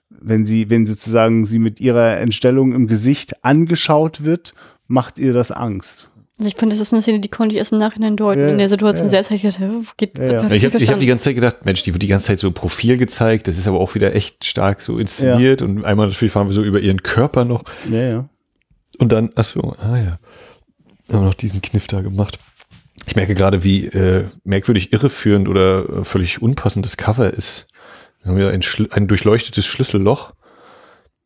wenn 0.10 0.46
sie, 0.46 0.70
wenn 0.70 0.86
sozusagen 0.86 1.46
sie 1.46 1.60
mit 1.60 1.82
ihrer 1.82 2.18
Entstellung 2.18 2.72
im 2.72 2.88
Gesicht 2.88 3.44
angeschaut 3.44 4.24
wird, 4.24 4.54
macht 4.92 5.18
ihr 5.18 5.34
das 5.34 5.52
Angst. 5.52 6.10
Also 6.38 6.50
ich 6.50 6.56
finde, 6.56 6.76
das 6.76 6.82
ist 6.82 6.92
eine 6.92 7.02
Szene, 7.02 7.20
die 7.20 7.30
konnte 7.30 7.54
ich 7.54 7.60
erst 7.60 7.72
im 7.72 7.78
Nachhinein 7.78 8.18
deuten. 8.18 8.42
Ja, 8.42 8.50
in 8.50 8.58
der 8.58 8.70
Situation 8.70 9.08
ja. 9.08 9.12
selbst 9.12 9.30
habe 9.30 9.36
ich 9.36 9.44
gedacht, 9.44 9.98
geht, 9.98 10.18
ja, 10.18 10.26
ja. 10.26 10.52
Ich 10.52 10.66
habe 10.66 10.78
hab 10.80 11.00
die 11.00 11.06
ganze 11.06 11.26
Zeit 11.26 11.36
gedacht, 11.36 11.66
Mensch, 11.66 11.84
die 11.84 11.94
wird 11.94 12.04
die 12.04 12.08
ganze 12.08 12.28
Zeit 12.28 12.40
so 12.40 12.52
Profil 12.52 12.98
gezeigt, 12.98 13.48
das 13.48 13.58
ist 13.58 13.68
aber 13.68 13.80
auch 13.80 13.96
wieder 13.96 14.16
echt 14.16 14.44
stark 14.46 14.82
so 14.82 14.98
inszeniert 14.98 15.62
und 15.62 15.86
einmal 15.86 16.08
natürlich 16.08 16.34
fahren 16.34 16.48
wir 16.48 16.54
so 16.54 16.64
über 16.64 16.80
ihren 16.80 17.04
Körper 17.04 17.46
noch. 17.46 17.64
Ja, 17.90 18.02
ja. 18.02 18.30
Und 18.98 19.12
dann, 19.12 19.32
achso, 19.36 19.76
ah 19.78 19.98
ja, 19.98 20.20
haben 21.14 21.22
wir 21.22 21.22
noch 21.22 21.34
diesen 21.36 21.62
Kniff 21.62 21.88
da 21.88 22.02
gemacht. 22.02 22.40
Ich 23.06 23.16
merke 23.16 23.36
gerade, 23.36 23.64
wie 23.64 23.86
äh, 23.86 24.26
merkwürdig 24.44 24.94
irreführend 24.94 25.48
oder 25.48 26.04
völlig 26.04 26.42
unpassendes 26.42 26.98
Cover 26.98 27.34
ist. 27.34 27.68
Wir 28.24 28.32
haben 28.32 28.40
ja 28.40 28.50
ein, 28.50 28.62
ein 28.92 29.08
durchleuchtetes 29.08 29.66
Schlüsselloch 29.66 30.34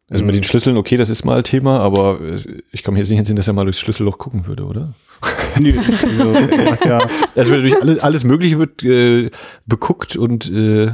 also 0.08 0.24
mit 0.24 0.36
den 0.36 0.42
mhm. 0.42 0.44
Schlüsseln, 0.44 0.78
okay, 0.78 0.98
das 0.98 1.10
ist 1.10 1.26
mal 1.26 1.42
Thema, 1.42 1.80
aber 1.80 2.20
ich 2.72 2.84
mir 2.94 3.00
jetzt 3.00 3.10
nicht 3.10 3.18
hinsehen, 3.18 3.36
dass 3.36 3.48
er 3.48 3.54
mal 3.54 3.64
durchs 3.64 3.80
Schlüsselloch 3.80 4.20
gucken 4.20 4.46
würde, 4.46 4.66
oder? 4.66 4.94
Nee, 5.58 5.74
also, 5.78 6.34
ja. 6.86 7.00
Also 7.34 7.62
durch 7.62 7.82
alles, 7.82 8.00
alles 8.00 8.24
Mögliche 8.26 8.60
wird 8.60 8.84
äh, 8.84 9.32
beguckt 9.66 10.18
und 10.18 10.52
äh, 10.52 10.92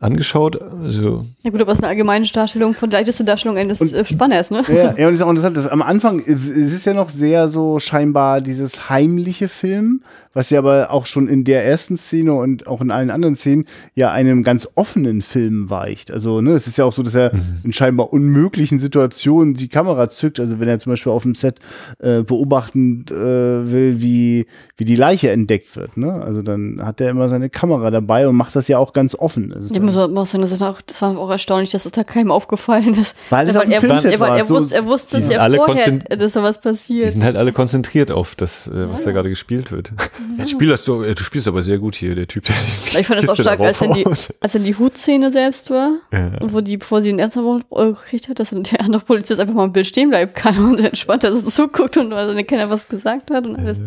angeschaut. 0.00 0.60
Also. 0.60 1.24
Ja 1.42 1.50
gut, 1.50 1.60
aber 1.60 1.72
es 1.72 1.78
ist 1.78 1.84
eine 1.84 1.90
allgemeine 1.90 2.26
Darstellung 2.26 2.74
von 2.74 2.90
leichteste 2.90 3.24
Darstellung 3.24 3.56
eines 3.56 3.80
und, 3.80 3.92
äh, 3.92 4.04
Spanners, 4.04 4.50
ne? 4.50 4.62
Ja, 4.68 4.94
ja, 4.96 5.08
und 5.08 5.12
das 5.12 5.14
ist 5.14 5.22
auch 5.22 5.30
interessant, 5.30 5.56
dass 5.56 5.66
am 5.66 5.82
Anfang 5.82 6.22
es 6.26 6.72
ist 6.72 6.86
ja 6.86 6.94
noch 6.94 7.08
sehr 7.08 7.48
so 7.48 7.78
scheinbar 7.78 8.40
dieses 8.40 8.88
heimliche 8.88 9.48
Film, 9.48 10.02
was 10.34 10.50
ja 10.50 10.60
aber 10.60 10.92
auch 10.92 11.06
schon 11.06 11.26
in 11.26 11.42
der 11.42 11.64
ersten 11.64 11.96
Szene 11.96 12.32
und 12.34 12.68
auch 12.68 12.80
in 12.80 12.92
allen 12.92 13.10
anderen 13.10 13.34
Szenen 13.34 13.64
ja 13.96 14.12
einem 14.12 14.44
ganz 14.44 14.68
offenen 14.76 15.20
Film 15.20 15.68
weicht. 15.68 16.12
Also, 16.12 16.40
ne, 16.40 16.52
es 16.52 16.68
ist 16.68 16.78
ja 16.78 16.84
auch 16.84 16.92
so, 16.92 17.02
dass 17.02 17.16
er 17.16 17.34
mhm. 17.34 17.40
in 17.64 17.72
scheinbar 17.72 18.12
unmöglichen 18.12 18.78
Situationen 18.78 19.54
die 19.54 19.66
Kamera 19.66 20.08
zückt. 20.08 20.38
Also, 20.38 20.60
wenn 20.60 20.68
er 20.68 20.78
zum 20.78 20.92
Beispiel 20.92 21.10
auf 21.10 21.24
dem 21.24 21.34
Set 21.34 21.56
äh, 21.98 22.22
beobachten 22.22 23.04
äh, 23.10 23.14
will, 23.14 24.00
wie, 24.00 24.46
wie 24.76 24.84
die 24.84 24.94
Leiche 24.94 25.32
entdeckt 25.32 25.74
wird, 25.74 25.96
ne? 25.96 26.12
Also, 26.12 26.42
dann 26.42 26.80
hat 26.84 27.00
er 27.00 27.10
immer 27.10 27.28
seine 27.28 27.50
Kamera 27.50 27.90
dabei 27.90 28.28
und 28.28 28.36
macht 28.36 28.54
das 28.54 28.68
ja 28.68 28.78
auch 28.78 28.92
ganz 28.92 29.16
offen. 29.16 29.52
Also, 29.52 29.74
ich 29.74 29.87
muss, 29.94 30.10
muss 30.10 30.30
sagen, 30.30 30.42
das, 30.42 30.52
ist 30.52 30.62
auch, 30.62 30.80
das 30.80 31.02
war 31.02 31.18
auch 31.18 31.30
erstaunlich, 31.30 31.70
dass 31.70 31.86
es 31.86 31.92
da 31.92 32.04
keinem 32.04 32.30
aufgefallen 32.30 32.94
ist. 32.94 33.16
Weil, 33.30 33.46
weil 33.54 33.72
er, 33.72 33.82
er, 33.82 34.04
er, 34.04 34.36
er, 34.36 34.48
wusste, 34.48 34.74
er 34.74 34.86
wusste 34.86 35.18
es 35.18 35.30
ja 35.30 35.48
vorher, 35.48 35.98
dass 35.98 36.32
da 36.32 36.42
was 36.42 36.60
passiert. 36.60 37.04
Die 37.04 37.08
sind 37.08 37.24
halt 37.24 37.36
alle 37.36 37.52
konzentriert 37.52 38.10
auf 38.10 38.34
das, 38.34 38.68
äh, 38.68 38.88
was 38.88 39.00
ja. 39.00 39.06
da 39.06 39.12
gerade 39.12 39.28
gespielt 39.28 39.72
wird. 39.72 39.92
Ja. 40.36 40.44
Jetzt 40.44 40.50
spielst 40.50 40.86
du, 40.86 41.02
du 41.02 41.22
spielst 41.22 41.48
aber 41.48 41.62
sehr 41.62 41.78
gut 41.78 41.94
hier, 41.94 42.14
der 42.14 42.26
Typ, 42.26 42.44
der 42.44 42.54
Ich 43.00 43.06
fand 43.06 43.22
das 43.22 43.30
auch 43.30 43.36
stark, 43.36 43.60
als 43.60 43.80
er 43.80 43.92
die, 43.92 44.04
als 44.06 44.54
er 44.54 44.60
die 44.60 44.74
Hutszene 44.74 45.32
selbst 45.32 45.70
war, 45.70 45.92
ja. 46.12 46.32
wo 46.40 46.60
die, 46.60 46.76
bevor 46.76 47.02
sie 47.02 47.08
den 47.08 47.18
Ernsthaft 47.18 47.68
gekriegt 47.70 48.28
hat, 48.28 48.38
dass 48.38 48.50
der 48.50 48.80
andere 48.80 49.02
Polizist 49.02 49.40
einfach 49.40 49.54
mal 49.54 49.64
im 49.64 49.72
Bild 49.72 49.86
stehen 49.86 50.10
bleiben 50.10 50.32
kann 50.34 50.58
und 50.58 50.80
entspannt, 50.80 51.24
dass 51.24 51.34
er 51.34 51.40
so 51.40 51.50
zuguckt 51.50 51.96
und 51.96 52.12
also 52.12 52.38
keiner 52.44 52.68
was 52.70 52.88
gesagt 52.88 53.30
hat 53.30 53.46
und 53.46 53.56
alles. 53.56 53.80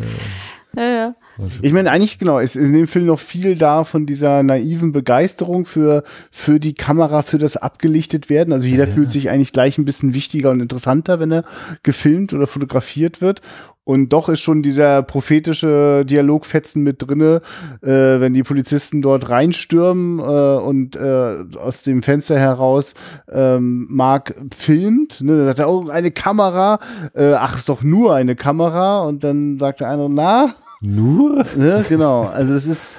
Ja, 0.75 0.83
ja. 0.83 1.15
Ich 1.61 1.73
meine, 1.73 1.91
eigentlich 1.91 2.19
genau, 2.19 2.39
ist, 2.39 2.55
ist 2.55 2.67
in 2.67 2.73
dem 2.73 2.87
Film 2.87 3.05
noch 3.05 3.19
viel 3.19 3.55
da 3.55 3.83
von 3.83 4.05
dieser 4.05 4.43
naiven 4.43 4.91
Begeisterung 4.91 5.65
für, 5.65 6.03
für 6.29 6.59
die 6.59 6.73
Kamera, 6.73 7.21
für 7.21 7.37
das 7.37 7.57
abgelichtet 7.57 8.29
werden. 8.29 8.53
Also 8.53 8.67
jeder 8.67 8.87
ja. 8.87 8.93
fühlt 8.93 9.11
sich 9.11 9.29
eigentlich 9.29 9.53
gleich 9.53 9.77
ein 9.77 9.85
bisschen 9.85 10.13
wichtiger 10.13 10.51
und 10.51 10.59
interessanter, 10.59 11.19
wenn 11.19 11.31
er 11.31 11.43
gefilmt 11.83 12.33
oder 12.33 12.47
fotografiert 12.47 13.21
wird. 13.21 13.41
Und 13.83 14.13
doch 14.13 14.29
ist 14.29 14.41
schon 14.41 14.61
dieser 14.61 15.01
prophetische 15.01 16.05
Dialogfetzen 16.05 16.83
mit 16.83 17.01
drinne, 17.01 17.41
äh, 17.81 18.19
wenn 18.19 18.33
die 18.33 18.43
Polizisten 18.43 19.01
dort 19.01 19.29
reinstürmen 19.29 20.19
äh, 20.19 20.63
und 20.63 20.95
äh, 20.95 21.37
aus 21.57 21.81
dem 21.81 22.03
Fenster 22.03 22.37
heraus 22.37 22.93
ähm, 23.29 23.87
Mark 23.89 24.35
filmt. 24.55 25.21
Ne? 25.21 25.35
Dann 25.35 25.45
sagt 25.47 25.59
er, 25.59 25.69
oh, 25.69 25.89
eine 25.89 26.11
Kamera. 26.11 26.79
Äh, 27.15 27.33
ach, 27.33 27.57
ist 27.57 27.69
doch 27.69 27.81
nur 27.81 28.13
eine 28.13 28.35
Kamera. 28.35 29.01
Und 29.01 29.23
dann 29.23 29.57
sagt 29.57 29.79
der 29.79 29.89
eine, 29.89 30.07
na, 30.09 30.53
nur? 30.81 31.45
Ja, 31.59 31.83
genau. 31.83 32.23
Also 32.23 32.55
es 32.55 32.65
ist, 32.65 32.97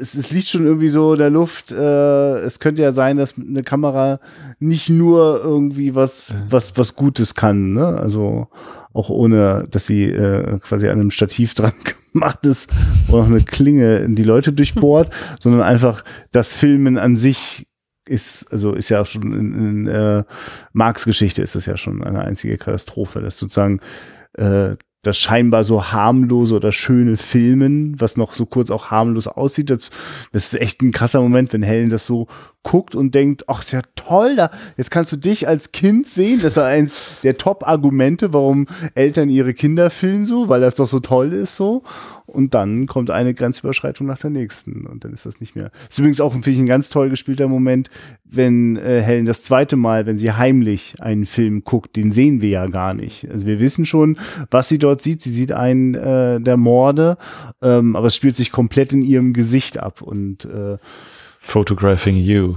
es, 0.00 0.14
es 0.14 0.30
liegt 0.30 0.46
schon 0.46 0.64
irgendwie 0.64 0.88
so 0.88 1.14
in 1.14 1.18
der 1.18 1.30
Luft. 1.30 1.72
Äh, 1.72 2.36
es 2.38 2.60
könnte 2.60 2.82
ja 2.82 2.92
sein, 2.92 3.16
dass 3.16 3.34
eine 3.36 3.62
Kamera 3.62 4.20
nicht 4.60 4.88
nur 4.88 5.40
irgendwie 5.42 5.96
was, 5.96 6.34
was, 6.48 6.78
was 6.78 6.94
Gutes 6.94 7.34
kann. 7.34 7.72
Ne? 7.72 7.86
Also 7.86 8.46
auch 8.92 9.10
ohne, 9.10 9.66
dass 9.68 9.86
sie 9.86 10.04
äh, 10.04 10.60
quasi 10.60 10.86
an 10.88 11.00
einem 11.00 11.10
Stativ 11.10 11.54
dran 11.54 11.72
gemacht 12.12 12.46
ist 12.46 12.70
oder 13.08 13.22
noch 13.22 13.30
eine 13.30 13.40
Klinge 13.40 13.98
in 13.98 14.14
die 14.14 14.24
Leute 14.24 14.52
durchbohrt, 14.52 15.10
sondern 15.40 15.62
einfach 15.62 16.04
das 16.30 16.54
Filmen 16.54 16.96
an 16.96 17.16
sich 17.16 17.66
ist, 18.08 18.52
also 18.52 18.72
ist 18.72 18.88
ja 18.88 19.00
auch 19.00 19.06
schon 19.06 19.32
in, 19.32 19.54
in 19.54 19.86
äh, 19.88 20.22
Marx 20.72 21.04
Geschichte 21.04 21.42
ist 21.42 21.56
es 21.56 21.66
ja 21.66 21.76
schon 21.76 22.04
eine 22.04 22.20
einzige 22.20 22.56
Katastrophe, 22.56 23.20
dass 23.20 23.36
sozusagen 23.36 23.80
äh, 24.34 24.76
das 25.06 25.18
scheinbar 25.18 25.64
so 25.64 25.92
harmlose 25.92 26.54
oder 26.54 26.72
schöne 26.72 27.16
Filmen, 27.16 28.00
was 28.00 28.16
noch 28.16 28.34
so 28.34 28.46
kurz 28.46 28.70
auch 28.70 28.90
harmlos 28.90 29.26
aussieht. 29.26 29.70
Das, 29.70 29.90
das 30.32 30.52
ist 30.52 30.60
echt 30.60 30.82
ein 30.82 30.92
krasser 30.92 31.20
Moment, 31.20 31.52
wenn 31.52 31.62
Helen 31.62 31.90
das 31.90 32.06
so 32.06 32.26
guckt 32.66 32.96
und 32.96 33.14
denkt, 33.14 33.44
ach, 33.46 33.62
ist 33.62 33.70
ja 33.70 33.82
toll, 33.94 34.34
da, 34.34 34.50
jetzt 34.76 34.90
kannst 34.90 35.12
du 35.12 35.16
dich 35.16 35.46
als 35.46 35.70
Kind 35.70 36.04
sehen. 36.08 36.40
Das 36.42 36.56
ist 36.56 36.58
eins 36.58 36.96
der 37.22 37.36
Top-Argumente, 37.36 38.32
warum 38.32 38.66
Eltern 38.96 39.30
ihre 39.30 39.54
Kinder 39.54 39.88
filmen 39.88 40.26
so, 40.26 40.48
weil 40.48 40.60
das 40.60 40.74
doch 40.74 40.88
so 40.88 40.98
toll 40.98 41.32
ist 41.32 41.54
so. 41.54 41.84
Und 42.26 42.54
dann 42.54 42.88
kommt 42.88 43.12
eine 43.12 43.34
Grenzüberschreitung 43.34 44.04
nach 44.04 44.18
der 44.18 44.30
nächsten. 44.30 44.84
Und 44.84 45.04
dann 45.04 45.12
ist 45.12 45.26
das 45.26 45.40
nicht 45.40 45.54
mehr. 45.54 45.70
Das 45.70 45.90
ist 45.90 45.98
übrigens 46.00 46.20
auch, 46.20 46.32
finde 46.32 46.50
ich, 46.50 46.58
ein 46.58 46.66
ganz 46.66 46.90
toll 46.90 47.08
gespielter 47.08 47.46
Moment, 47.46 47.88
wenn 48.24 48.76
äh, 48.76 49.00
Helen 49.00 49.26
das 49.26 49.44
zweite 49.44 49.76
Mal, 49.76 50.06
wenn 50.06 50.18
sie 50.18 50.32
heimlich 50.32 50.96
einen 51.00 51.24
Film 51.24 51.62
guckt, 51.62 51.94
den 51.94 52.10
sehen 52.10 52.42
wir 52.42 52.50
ja 52.50 52.66
gar 52.66 52.94
nicht. 52.94 53.30
Also 53.30 53.46
wir 53.46 53.60
wissen 53.60 53.86
schon, 53.86 54.18
was 54.50 54.68
sie 54.68 54.78
dort 54.78 55.02
sieht. 55.02 55.22
Sie 55.22 55.30
sieht 55.30 55.52
einen 55.52 55.94
äh, 55.94 56.40
der 56.40 56.56
Morde, 56.56 57.16
ähm, 57.62 57.94
aber 57.94 58.08
es 58.08 58.16
spielt 58.16 58.34
sich 58.34 58.50
komplett 58.50 58.92
in 58.92 59.02
ihrem 59.02 59.32
Gesicht 59.32 59.78
ab. 59.78 60.02
Und 60.02 60.46
äh, 60.46 60.78
Photographing 61.46 62.16
you. 62.16 62.56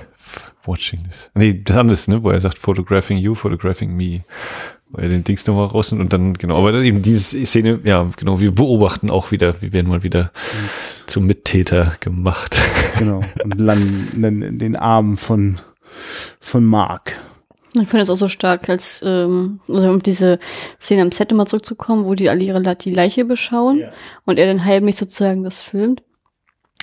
Watching 0.64 1.02
this. 1.02 1.30
Nee, 1.34 1.62
das 1.64 1.76
andere 1.76 1.94
ist, 1.94 2.08
ne, 2.08 2.22
wo 2.22 2.30
er 2.30 2.40
sagt, 2.40 2.58
photographing 2.58 3.18
you, 3.18 3.34
photographing 3.34 3.96
me. 3.96 4.20
weil 4.90 5.04
er 5.04 5.10
den 5.10 5.24
Dings 5.24 5.46
nochmal 5.46 5.66
raus 5.66 5.92
und 5.92 6.12
dann, 6.12 6.34
genau, 6.34 6.58
aber 6.58 6.72
dann 6.72 6.84
eben 6.84 7.02
diese 7.02 7.44
Szene, 7.44 7.80
ja, 7.84 8.08
genau, 8.16 8.40
wir 8.40 8.52
beobachten 8.52 9.10
auch 9.10 9.30
wieder, 9.30 9.60
wir 9.62 9.72
werden 9.72 9.88
mal 9.88 10.02
wieder 10.02 10.24
mhm. 10.24 10.68
zum 11.06 11.26
Mittäter 11.26 11.92
gemacht. 12.00 12.56
Genau, 12.98 13.22
und 13.42 13.58
landen 13.58 14.42
in 14.42 14.58
den 14.58 14.76
Armen 14.76 15.16
von, 15.16 15.58
von 16.38 16.66
Mark. 16.66 17.16
Ich 17.72 17.88
finde 17.88 18.02
es 18.02 18.10
auch 18.10 18.16
so 18.16 18.28
stark, 18.28 18.68
als 18.68 19.02
ähm, 19.06 19.60
also 19.68 19.88
um 19.88 20.02
diese 20.02 20.38
Szene 20.78 21.00
am 21.00 21.12
Set 21.12 21.32
immer 21.32 21.46
zurückzukommen, 21.46 22.04
wo 22.04 22.14
die 22.14 22.28
alle 22.28 22.44
ihre 22.44 22.60
die 22.76 22.90
Leiche 22.90 23.24
beschauen 23.24 23.78
ja. 23.78 23.92
und 24.26 24.38
er 24.38 24.46
dann 24.46 24.64
heimlich 24.64 24.96
sozusagen 24.96 25.44
das 25.44 25.62
filmt. 25.62 26.02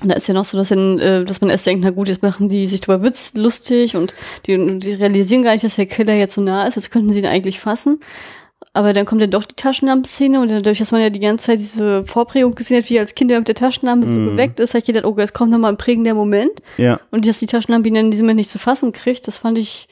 Und 0.04 0.10
da 0.10 0.16
ist 0.16 0.28
ja 0.28 0.34
noch 0.34 0.46
so, 0.46 0.58
dass, 0.58 0.70
dann, 0.70 1.00
äh, 1.00 1.26
dass 1.26 1.42
man 1.42 1.50
erst 1.50 1.66
denkt, 1.66 1.84
na 1.84 1.90
gut, 1.90 2.08
jetzt 2.08 2.22
machen 2.22 2.50
die 2.50 2.68
sich 2.68 2.82
drüber 2.82 3.04
Witz 3.04 3.34
lustig 3.36 3.96
und 3.96 4.14
die, 4.46 4.80
die 4.80 4.94
realisieren 4.94 5.44
gar 5.44 5.54
nicht, 5.54 5.64
dass 5.64 5.76
der 5.76 5.88
Killer 5.88 6.14
jetzt 6.14 6.36
so 6.36 6.42
nah 6.42 6.68
ist, 6.68 6.76
jetzt 6.76 6.92
könnten 6.92 7.12
sie 7.12 7.20
ihn 7.20 7.26
eigentlich 7.26 7.60
fassen. 7.60 8.00
Aber 8.74 8.94
dann 8.94 9.06
kommt 9.08 9.22
dann 9.22 9.32
doch 9.32 9.46
die 9.46 9.56
Taschenlampenszene 9.56 10.40
und 10.40 10.52
dadurch, 10.52 10.78
dass 10.78 10.92
man 10.92 11.02
ja 11.02 11.10
die 11.10 11.20
ganze 11.20 11.48
Zeit 11.48 11.60
diese 11.60 12.06
Vorprägung 12.06 12.54
gesehen 12.54 12.78
hat, 12.78 12.90
wie 12.92 13.00
als 13.00 13.16
Kind 13.16 13.32
mit 13.32 13.48
der 13.48 13.56
Taschenlampe 13.56 14.06
so 14.06 14.14
mhm. 14.14 14.32
geweckt 14.32 14.60
ist, 14.60 14.76
hat 14.76 14.86
jeder, 14.86 15.04
oh, 15.06 15.16
jetzt 15.18 15.34
kommt 15.34 15.52
nochmal 15.52 15.72
ein 15.72 15.78
prägender 15.78 16.14
Moment. 16.14 16.52
Ja. 16.78 17.00
Und 17.10 17.28
dass 17.28 17.40
die 17.40 17.48
Taschenlampe 17.48 17.88
ihn 17.88 17.96
in 17.96 18.12
diesem 18.12 18.26
Moment 18.26 18.38
nicht 18.38 18.52
zu 18.52 18.60
fassen 18.60 18.92
kriegt, 18.92 19.28
das 19.28 19.38
fand 19.38 19.58
ich 19.58 19.88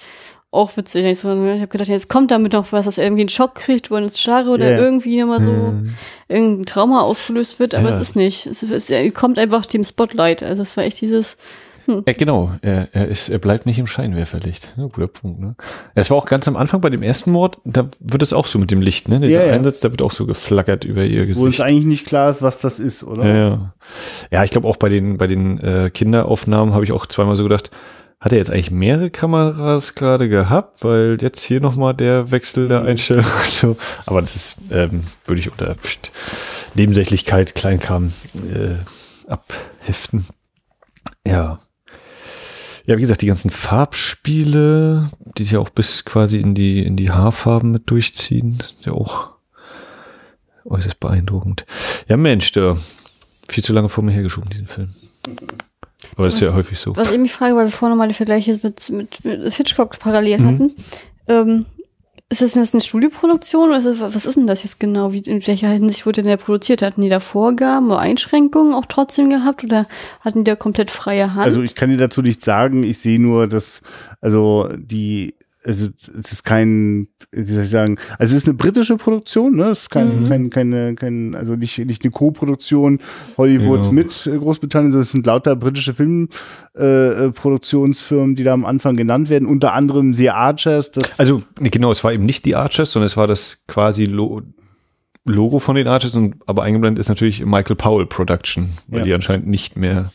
auch 0.56 0.76
witzig. 0.78 1.06
Ich, 1.06 1.20
so, 1.20 1.30
ich 1.30 1.60
habe 1.60 1.68
gedacht, 1.68 1.90
jetzt 1.90 2.10
kommt 2.10 2.32
damit 2.32 2.54
noch 2.54 2.72
was, 2.72 2.86
dass 2.86 2.98
er 2.98 3.06
irgendwie 3.06 3.24
einen 3.24 3.30
Schock 3.30 3.56
kriegt, 3.56 3.92
wo 3.92 3.96
er 3.96 4.04
ins 4.04 4.20
Starre 4.20 4.50
oder 4.50 4.70
yeah. 4.70 4.80
irgendwie 4.80 5.20
nochmal 5.20 5.42
so 5.42 5.52
mm. 5.52 5.96
irgendein 6.28 6.66
Trauma 6.66 7.02
ausgelöst 7.02 7.60
wird, 7.60 7.76
aber 7.76 7.90
ja. 7.90 7.96
es 7.96 8.02
ist 8.02 8.16
nicht. 8.16 8.46
Es, 8.46 8.64
ist, 8.64 8.92
er 8.92 9.12
kommt 9.12 9.38
einfach 9.38 9.66
dem 9.66 9.84
Spotlight. 9.84 10.44
Also 10.44 10.64
es 10.64 10.76
war 10.78 10.84
echt 10.84 11.02
dieses, 11.02 11.38
hm. 11.86 12.04
Ja, 12.08 12.14
genau, 12.14 12.52
er, 12.62 12.88
er, 12.94 13.08
ist, 13.08 13.30
er 13.30 13.38
bleibt 13.38 13.66
nicht 13.66 13.78
im 13.78 13.88
Scheinwerferlicht. 13.88 14.74
Ja, 14.78 14.86
guter 14.86 15.08
Punkt. 15.08 15.40
Ne? 15.40 15.56
Es 15.94 16.10
war 16.10 16.18
auch 16.18 16.26
ganz 16.26 16.48
am 16.48 16.56
Anfang 16.56 16.82
bei 16.82 16.90
dem 16.90 17.04
ersten 17.04 17.32
Mord, 17.32 17.60
da 17.64 17.88
wird 18.00 18.24
es 18.24 18.34
auch 18.34 18.48
so 18.48 18.58
mit 18.58 18.72
dem 18.72 18.82
Licht, 18.82 19.08
ne? 19.08 19.20
Dieser 19.20 19.42
ja, 19.42 19.48
ja. 19.48 19.54
Einsatz, 19.54 19.82
da 19.82 19.92
wird 19.92 20.02
auch 20.02 20.12
so 20.12 20.26
geflackert 20.26 20.84
über 20.84 21.04
ihr 21.04 21.26
Gesicht. 21.26 21.40
Wo 21.40 21.48
es 21.48 21.62
eigentlich 21.62 21.86
nicht 21.86 22.06
klar 22.06 22.30
ist, 22.30 22.42
was 22.42 22.60
das 22.60 22.80
ist, 22.80 23.04
oder? 23.04 23.26
Ja, 23.26 23.36
ja. 23.36 23.74
ja 24.32 24.44
ich 24.44 24.52
glaube 24.52 24.68
auch 24.68 24.78
bei 24.78 24.90
den, 24.90 25.18
bei 25.18 25.28
den 25.28 25.60
äh, 25.60 25.92
Kinderaufnahmen 25.94 26.74
habe 26.74 26.84
ich 26.84 26.92
auch 26.92 27.06
zweimal 27.06 27.36
so 27.36 27.44
gedacht, 27.44 27.70
hat 28.26 28.32
er 28.32 28.40
jetzt 28.40 28.50
eigentlich 28.50 28.72
mehrere 28.72 29.12
Kameras 29.12 29.94
gerade 29.94 30.28
gehabt, 30.28 30.84
weil 30.84 31.20
jetzt 31.22 31.44
hier 31.44 31.62
nochmal 31.62 31.94
der 31.94 32.32
Wechsel 32.32 32.68
der 32.68 32.82
mhm. 32.82 32.88
Einstellung 32.88 33.24
so. 33.44 33.78
Aber 34.08 34.20
das 34.20 34.36
ist, 34.36 34.56
ähm, 34.72 35.04
würde 35.28 35.40
ich 35.40 35.52
unter 35.52 35.76
pst, 35.76 36.12
Nebensächlichkeit, 36.74 37.54
Kleinkram 37.54 38.12
äh, 38.52 39.30
abheften. 39.30 40.26
Ja. 41.26 41.60
Ja, 42.88 42.98
wie 42.98 43.02
gesagt, 43.02 43.22
die 43.22 43.28
ganzen 43.28 43.52
Farbspiele, 43.52 45.08
die 45.38 45.44
sich 45.44 45.54
ja 45.54 45.60
auch 45.60 45.70
bis 45.70 46.04
quasi 46.04 46.40
in 46.40 46.56
die, 46.56 46.84
in 46.84 46.98
die 46.98 47.12
Haarfarben 47.12 47.72
mit 47.72 47.92
durchziehen, 47.92 48.58
ist 48.60 48.88
ja 48.88 48.94
auch 48.94 49.36
äußerst 50.66 51.00
beeindruckend. 51.00 51.68
Ja, 52.08 52.18
Mensch, 52.18 52.52
der 52.54 52.76
viel 53.48 53.64
zu 53.64 53.72
lange 53.72 53.90
vor 53.90 54.04
mir 54.04 54.14
hergeschoben, 54.14 54.50
diesen 54.50 54.68
Film. 54.68 54.90
Aber 56.14 56.26
das 56.26 56.36
was, 56.36 56.42
ist 56.42 56.48
ja 56.48 56.56
häufig 56.56 56.80
so. 56.80 56.96
Was 56.96 57.12
ich 57.12 57.18
mich 57.18 57.34
frage, 57.34 57.56
weil 57.56 57.66
wir 57.66 57.72
vorhin 57.72 57.92
nochmal 57.92 58.08
die 58.08 58.14
Vergleiche 58.14 58.60
mit, 58.62 58.90
mit, 58.90 59.26
mit 59.26 59.54
Hitchcock 59.54 60.00
parallel 60.00 60.40
mhm. 60.40 60.48
hatten. 60.48 60.74
Ähm, 61.28 61.66
ist 62.28 62.42
das 62.42 62.56
jetzt 62.56 62.74
eine 62.74 62.82
Studioproduktion 62.82 63.70
oder 63.70 63.78
ist 63.78 63.86
das, 63.86 64.00
was 64.00 64.26
ist 64.26 64.36
denn 64.36 64.48
das 64.48 64.64
jetzt 64.64 64.80
genau? 64.80 65.14
Wie, 65.14 65.20
in 65.20 65.46
welcher 65.46 65.70
Hinsicht 65.70 66.06
wurde 66.06 66.24
denn 66.24 66.30
der 66.30 66.38
produziert? 66.38 66.82
Hatten 66.82 67.02
die 67.02 67.10
da 67.10 67.20
Vorgaben 67.20 67.88
oder 67.88 68.00
Einschränkungen 68.00 68.74
auch 68.74 68.88
trotzdem 68.88 69.30
gehabt 69.30 69.64
oder 69.64 69.86
hatten 70.22 70.40
die 70.40 70.50
da 70.50 70.56
komplett 70.56 70.90
freie 70.90 71.36
Hand? 71.36 71.46
Also 71.46 71.62
ich 71.62 71.76
kann 71.76 71.92
dir 71.92 71.98
dazu 71.98 72.24
nichts 72.24 72.44
sagen. 72.44 72.84
Ich 72.84 72.98
sehe 72.98 73.22
nur, 73.22 73.48
dass 73.48 73.82
also 74.22 74.70
die 74.76 75.36
also 75.66 75.90
es 76.20 76.32
ist 76.32 76.44
kein, 76.44 77.08
wie 77.32 77.52
soll 77.52 77.64
ich 77.64 77.70
sagen, 77.70 77.98
also 78.20 78.36
es 78.36 78.44
ist 78.44 78.48
eine 78.48 78.58
britische 78.58 78.98
Produktion, 78.98 79.56
ne? 79.56 79.70
Es 79.70 79.82
ist 79.82 79.90
kein, 79.90 80.24
mhm. 80.24 80.30
kein, 80.30 80.50
keine, 80.50 80.96
kein, 80.96 81.36
also 81.36 81.56
nicht, 81.56 81.78
nicht 81.80 82.04
eine 82.04 82.12
Co-Produktion 82.12 83.00
Hollywood 83.38 83.84
genau. 83.84 83.94
mit 83.94 84.10
Großbritannien, 84.24 84.92
sondern 84.92 85.04
es 85.04 85.12
sind 85.12 85.26
lauter 85.26 85.56
britische 85.56 85.94
Filmproduktionsfirmen, 85.94 88.34
äh, 88.34 88.36
die 88.36 88.44
da 88.44 88.54
am 88.54 88.66
Anfang 88.66 88.96
genannt 88.96 89.30
werden, 89.30 89.48
unter 89.48 89.74
anderem 89.74 90.14
The 90.14 90.30
Archers. 90.30 90.92
Das 90.92 91.20
also 91.20 91.42
genau, 91.56 91.92
es 91.92 92.04
war 92.04 92.14
eben 92.14 92.26
nicht 92.26 92.46
die 92.46 92.56
Archers, 92.56 92.92
sondern 92.92 93.08
es 93.08 93.18
war 93.18 93.26
das 93.28 93.64
quasi 93.68 94.06
Lo 94.06 94.44
Logo 95.28 95.58
von 95.58 95.76
den 95.76 95.88
Artists, 95.88 96.16
und, 96.16 96.36
aber 96.46 96.62
eingeblendet 96.62 97.00
ist 97.00 97.10
natürlich 97.10 97.44
Michael 97.44 97.76
Powell 97.76 98.06
Production, 98.06 98.70
weil 98.88 99.00
ja. 99.00 99.06
die 99.06 99.14
anscheinend 99.16 99.48
nicht 99.48 99.76
mehr 99.76 100.12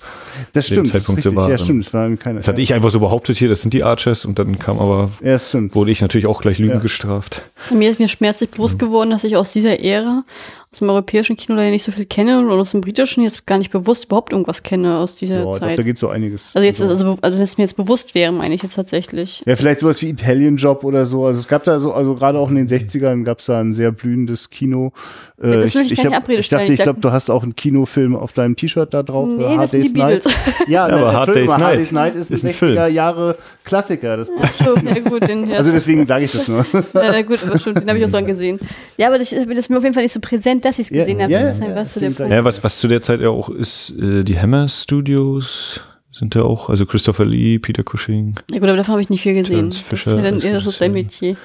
das 0.52 0.68
stimmt, 0.68 0.90
Zeitpunkt 0.90 1.24
das 1.24 1.34
waren. 1.34 1.50
Ja, 1.50 1.58
stimmt, 1.58 1.84
das, 1.84 1.92
war 1.92 2.08
keine, 2.16 2.38
das 2.38 2.46
hatte 2.46 2.60
ja. 2.60 2.62
ich 2.62 2.74
einfach 2.74 2.90
so 2.90 3.00
behauptet 3.00 3.36
hier, 3.36 3.48
das 3.48 3.60
sind 3.60 3.74
die 3.74 3.82
Archers 3.82 4.24
und 4.24 4.38
dann 4.38 4.60
kam 4.60 4.78
aber, 4.78 5.10
ja, 5.20 5.36
wurde 5.74 5.90
ich 5.90 6.00
natürlich 6.00 6.26
auch 6.26 6.40
gleich 6.40 6.58
Lügen 6.58 6.74
ja. 6.74 6.80
gestraft. 6.80 7.42
Mir 7.74 7.90
ist 7.90 7.98
mir 7.98 8.06
schmerzlich 8.06 8.50
bewusst 8.50 8.78
geworden, 8.78 9.10
dass 9.10 9.24
ich 9.24 9.36
aus 9.36 9.52
dieser 9.52 9.80
Ära 9.80 10.22
aus 10.72 10.78
dem 10.78 10.88
europäischen 10.88 11.34
Kino 11.34 11.56
leider 11.56 11.70
nicht 11.70 11.82
so 11.82 11.90
viel 11.90 12.06
kenne 12.06 12.38
und 12.38 12.48
aus 12.48 12.70
dem 12.70 12.80
britischen 12.80 13.24
jetzt 13.24 13.44
gar 13.44 13.58
nicht 13.58 13.72
bewusst 13.72 14.04
überhaupt 14.04 14.32
irgendwas 14.32 14.62
kenne 14.62 14.98
aus 14.98 15.16
dieser 15.16 15.44
ja, 15.44 15.50
Zeit. 15.50 15.72
Doch, 15.72 15.76
da 15.76 15.82
geht 15.82 15.98
so 15.98 16.08
einiges. 16.08 16.52
Also 16.54 16.64
jetzt, 16.64 16.80
also, 16.80 17.18
also 17.20 17.40
dass 17.40 17.58
mir 17.58 17.64
jetzt 17.64 17.76
bewusst 17.76 18.14
wäre, 18.14 18.30
meine 18.30 18.54
ich 18.54 18.62
jetzt 18.62 18.76
tatsächlich. 18.76 19.42
Ja, 19.46 19.56
vielleicht 19.56 19.80
sowas 19.80 20.00
wie 20.00 20.10
Italian 20.10 20.58
Job 20.58 20.84
oder 20.84 21.06
so. 21.06 21.24
Also 21.24 21.40
es 21.40 21.48
gab 21.48 21.64
da 21.64 21.80
so, 21.80 21.92
also 21.92 22.14
gerade 22.14 22.38
auch 22.38 22.50
in 22.50 22.54
den 22.54 22.68
60ern 22.68 23.24
gab 23.24 23.40
es 23.40 23.46
da 23.46 23.58
ein 23.58 23.72
sehr 23.72 23.90
blühendes 23.90 24.50
Kino. 24.50 24.92
Ja, 25.42 25.56
das 25.56 25.74
will 25.74 25.82
ich, 25.82 25.92
ich, 25.92 26.06
hab, 26.06 26.28
ich 26.28 26.48
dachte, 26.48 26.72
ich 26.72 26.82
glaube, 26.82 27.00
du 27.00 27.10
hast 27.10 27.30
auch 27.30 27.42
einen 27.42 27.56
Kinofilm 27.56 28.14
auf 28.14 28.32
deinem 28.32 28.54
T-Shirt 28.54 28.94
da 28.94 29.02
drauf. 29.02 29.26
Nee, 29.26 29.44
Hard 29.44 29.62
das 29.62 29.70
Day's 29.70 29.84
sind 29.86 29.96
die 29.96 30.00
Night. 30.00 30.24
Ja, 30.68 30.88
ja 30.88 30.96
aber 30.96 31.12
Hard 31.14 31.34
Day's, 31.34 31.48
Night. 31.48 31.60
Hard 31.60 31.74
Day's 31.76 31.92
Night 31.92 32.14
ist, 32.14 32.30
ist 32.30 32.44
ein 32.44 32.52
60er 32.52 32.86
Jahre 32.86 33.36
Klassiker. 33.64 34.18
Das 34.18 34.30
Ach 34.38 34.52
so, 34.52 34.74
ja 34.76 35.00
gut. 35.00 35.26
Den, 35.26 35.48
ja. 35.48 35.56
Also 35.56 35.72
deswegen 35.72 36.06
sage 36.06 36.26
ich 36.26 36.32
das 36.32 36.46
nur. 36.46 36.64
Ja, 36.72 36.82
na 37.12 37.22
gut, 37.22 37.38
aber 37.44 37.58
schon, 37.58 37.74
den 37.74 37.88
habe 37.88 37.98
ich 37.98 38.04
auch 38.04 38.08
so 38.08 38.16
angesehen. 38.18 38.60
Ja, 38.98 39.08
aber 39.08 39.18
das, 39.18 39.30
das 39.30 39.40
ist 39.40 39.70
mir 39.70 39.78
auf 39.78 39.82
jeden 39.82 39.94
Fall 39.94 40.02
nicht 40.02 40.12
so 40.12 40.20
präsent, 40.20 40.59
dass 40.64 40.78
ich 40.78 40.86
es 40.86 40.92
gesehen 40.92 41.22
habe. 41.22 41.32
Das 41.32 41.56
ist 41.56 41.62
einfach 41.62 41.86
so 41.86 42.00
der 42.00 42.10
Punkt. 42.10 42.32
Ja, 42.32 42.44
was, 42.44 42.62
was 42.62 42.78
zu 42.78 42.88
der 42.88 43.00
Zeit 43.00 43.20
ja 43.20 43.30
auch 43.30 43.48
ist, 43.48 43.94
äh, 43.98 44.24
die 44.24 44.38
Hammer 44.38 44.68
Studios 44.68 45.80
sind 46.12 46.34
ja 46.34 46.42
auch, 46.42 46.68
also 46.68 46.86
Christopher 46.86 47.24
Lee, 47.24 47.58
Peter 47.58 47.82
Cushing. 47.82 48.34
Ja 48.50 48.58
gut, 48.58 48.68
aber 48.68 48.76
davon 48.76 48.92
habe 48.92 49.02
ich 49.02 49.10
nicht 49.10 49.22
viel 49.22 49.34
gesehen. 49.34 49.72
Fischer, 49.72 50.12
das 50.12 50.20
ist 50.20 50.24
ja 50.24 50.30
dann 50.30 50.40
eher 50.40 50.60
so 50.60 50.70
dein 50.78 50.92
Metier. 50.92 51.36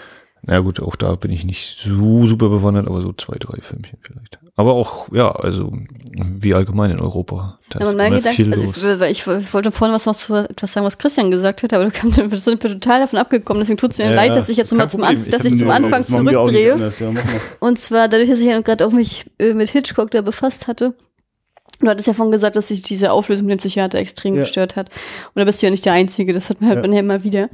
Na 0.43 0.59
gut, 0.59 0.79
auch 0.79 0.95
da 0.95 1.15
bin 1.15 1.31
ich 1.31 1.43
nicht 1.43 1.75
so 1.77 2.25
super 2.25 2.49
bewandert, 2.49 2.87
aber 2.87 3.01
so 3.01 3.13
zwei, 3.13 3.37
drei 3.39 3.61
Filmchen 3.61 3.97
vielleicht. 4.01 4.39
Aber 4.57 4.73
auch, 4.73 5.11
ja, 5.11 5.31
also 5.31 5.73
wie 6.17 6.53
allgemein 6.53 6.91
in 6.91 7.01
Europa. 7.01 7.59
Da 7.69 7.79
ja, 7.79 7.93
mein 7.93 8.13
Gedanke, 8.13 8.53
also 8.53 9.03
ich, 9.03 9.27
ich, 9.27 9.53
wollte 9.53 9.71
vorhin 9.71 9.93
was 9.93 10.05
noch 10.05 10.15
zu 10.15 10.33
etwas 10.49 10.71
sagen, 10.71 10.85
was 10.85 10.97
Christian 10.97 11.29
gesagt 11.29 11.61
hat, 11.61 11.73
aber 11.73 11.89
du 11.89 12.37
sind 12.37 12.63
wir 12.63 12.71
total 12.71 13.01
davon 13.01 13.19
abgekommen, 13.19 13.59
deswegen 13.59 13.77
tut 13.77 13.91
es 13.91 13.97
mir 13.97 14.05
ja, 14.05 14.13
leid, 14.13 14.33
dass 14.33 14.47
ich 14.47 14.55
jetzt 14.55 14.71
mal 14.73 14.89
zum, 14.89 15.03
An 15.03 15.25
dass 15.29 15.43
ich 15.43 15.57
zum 15.57 15.69
Anfang 15.69 16.05
zurückdrehe. 16.05 16.77
Ja, 16.77 17.11
Und 17.59 17.79
zwar 17.79 18.07
dadurch, 18.07 18.29
dass 18.29 18.39
ich 18.39 18.45
ja 18.45 18.61
gerade 18.61 18.87
auch 18.87 18.91
mich 18.91 19.25
äh, 19.39 19.53
mit 19.53 19.69
Hitchcock 19.69 20.11
da 20.11 20.21
befasst 20.21 20.67
hatte 20.67 20.93
Du 21.81 21.89
hattest 21.89 22.07
ja 22.07 22.13
vorhin 22.13 22.31
gesagt, 22.31 22.55
dass 22.55 22.69
sich 22.69 22.81
diese 22.81 23.11
Auflösung 23.11 23.47
mit 23.47 23.53
dem 23.53 23.59
Psychiater 23.59 23.97
extrem 23.97 24.35
ja. 24.35 24.41
gestört 24.41 24.75
hat. 24.75 24.89
Und 25.33 25.39
da 25.39 25.45
bist 25.45 25.61
du 25.61 25.65
ja 25.65 25.71
nicht 25.71 25.85
der 25.85 25.93
Einzige, 25.93 26.33
das 26.33 26.49
hat 26.49 26.61
man 26.61 26.69
halt 26.69 26.85
ja. 26.85 26.91
ja 26.91 26.99
immer 26.99 27.23
wieder. 27.23 27.41
Ja. 27.41 27.49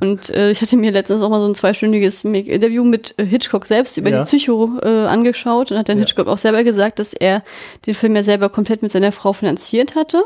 Und 0.00 0.30
äh, 0.30 0.50
ich 0.50 0.60
hatte 0.60 0.76
mir 0.76 0.92
letztens 0.92 1.22
auch 1.22 1.30
mal 1.30 1.40
so 1.40 1.46
ein 1.46 1.54
zweistündiges 1.54 2.24
Interview 2.24 2.84
mit 2.84 3.14
äh, 3.18 3.24
Hitchcock 3.24 3.66
selbst 3.66 3.96
über 3.96 4.10
ja. 4.10 4.20
die 4.20 4.26
Psycho 4.26 4.78
äh, 4.82 5.06
angeschaut 5.06 5.72
und 5.72 5.78
hat 5.78 5.88
dann 5.88 5.98
Hitchcock 5.98 6.28
auch 6.28 6.38
selber 6.38 6.62
gesagt, 6.64 6.98
dass 6.98 7.14
er 7.14 7.42
den 7.86 7.94
Film 7.94 8.14
ja 8.16 8.22
selber 8.22 8.48
komplett 8.48 8.82
mit 8.82 8.90
seiner 8.90 9.12
Frau 9.12 9.32
finanziert 9.32 9.96
hatte. 9.96 10.24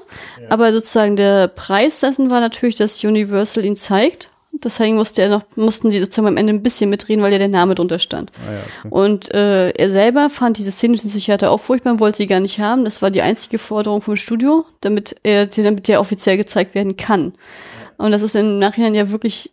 Aber 0.51 0.72
sozusagen 0.72 1.16
der 1.16 1.49
Preis 1.49 2.01
dessen 2.01 2.30
war 2.30 2.40
natürlich, 2.40 2.74
dass 2.74 3.03
Universal 3.03 3.64
ihn 3.64 3.76
zeigt 3.76 4.30
Deswegen 4.64 4.96
musste 4.96 5.22
er 5.22 5.28
noch, 5.28 5.42
mussten 5.56 5.90
sie 5.90 6.00
sozusagen 6.00 6.28
am 6.28 6.36
Ende 6.36 6.52
ein 6.52 6.62
bisschen 6.62 6.90
mitreden, 6.90 7.22
weil 7.22 7.32
ja 7.32 7.38
der 7.38 7.48
Name 7.48 7.74
drunter 7.74 7.98
stand. 7.98 8.32
Ah, 8.46 8.52
ja, 8.52 8.59
okay. 8.84 8.94
Und 8.94 9.34
äh, 9.34 9.70
er 9.70 9.90
selber 9.90 10.30
fand 10.30 10.59
diese 10.59 10.72
Szene 10.72 10.92
mit 10.92 11.02
dem 11.02 11.11
Psychiater 11.11 11.50
auch 11.50 11.61
furchtbar 11.61 11.92
und 11.92 12.00
wollte 12.00 12.18
sie 12.18 12.26
gar 12.26 12.40
nicht 12.40 12.61
haben. 12.61 12.84
Das 12.84 13.02
war 13.02 13.11
die 13.11 13.22
einzige 13.22 13.59
Forderung 13.59 14.00
vom 14.00 14.16
Studio, 14.16 14.66
damit 14.80 15.16
er, 15.22 15.46
damit 15.46 15.88
der 15.88 16.00
offiziell 16.00 16.36
gezeigt 16.36 16.74
werden 16.74 16.96
kann. 16.96 17.32
Und 17.96 18.12
das 18.12 18.22
ist 18.22 18.36
im 18.36 18.59
Nachhinein 18.59 18.94
ja 18.94 19.11
wirklich 19.11 19.52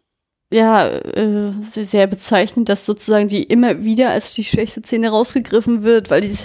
ja, 0.54 0.88
äh, 0.88 1.52
sehr, 1.62 2.06
bezeichnend, 2.08 2.70
dass 2.70 2.86
sozusagen 2.86 3.28
die 3.28 3.44
immer 3.44 3.84
wieder 3.84 4.12
als 4.12 4.34
die 4.36 4.44
schwächste 4.44 4.82
Szene 4.82 5.10
rausgegriffen 5.10 5.84
wird, 5.84 6.12
weil 6.12 6.22
die, 6.22 6.36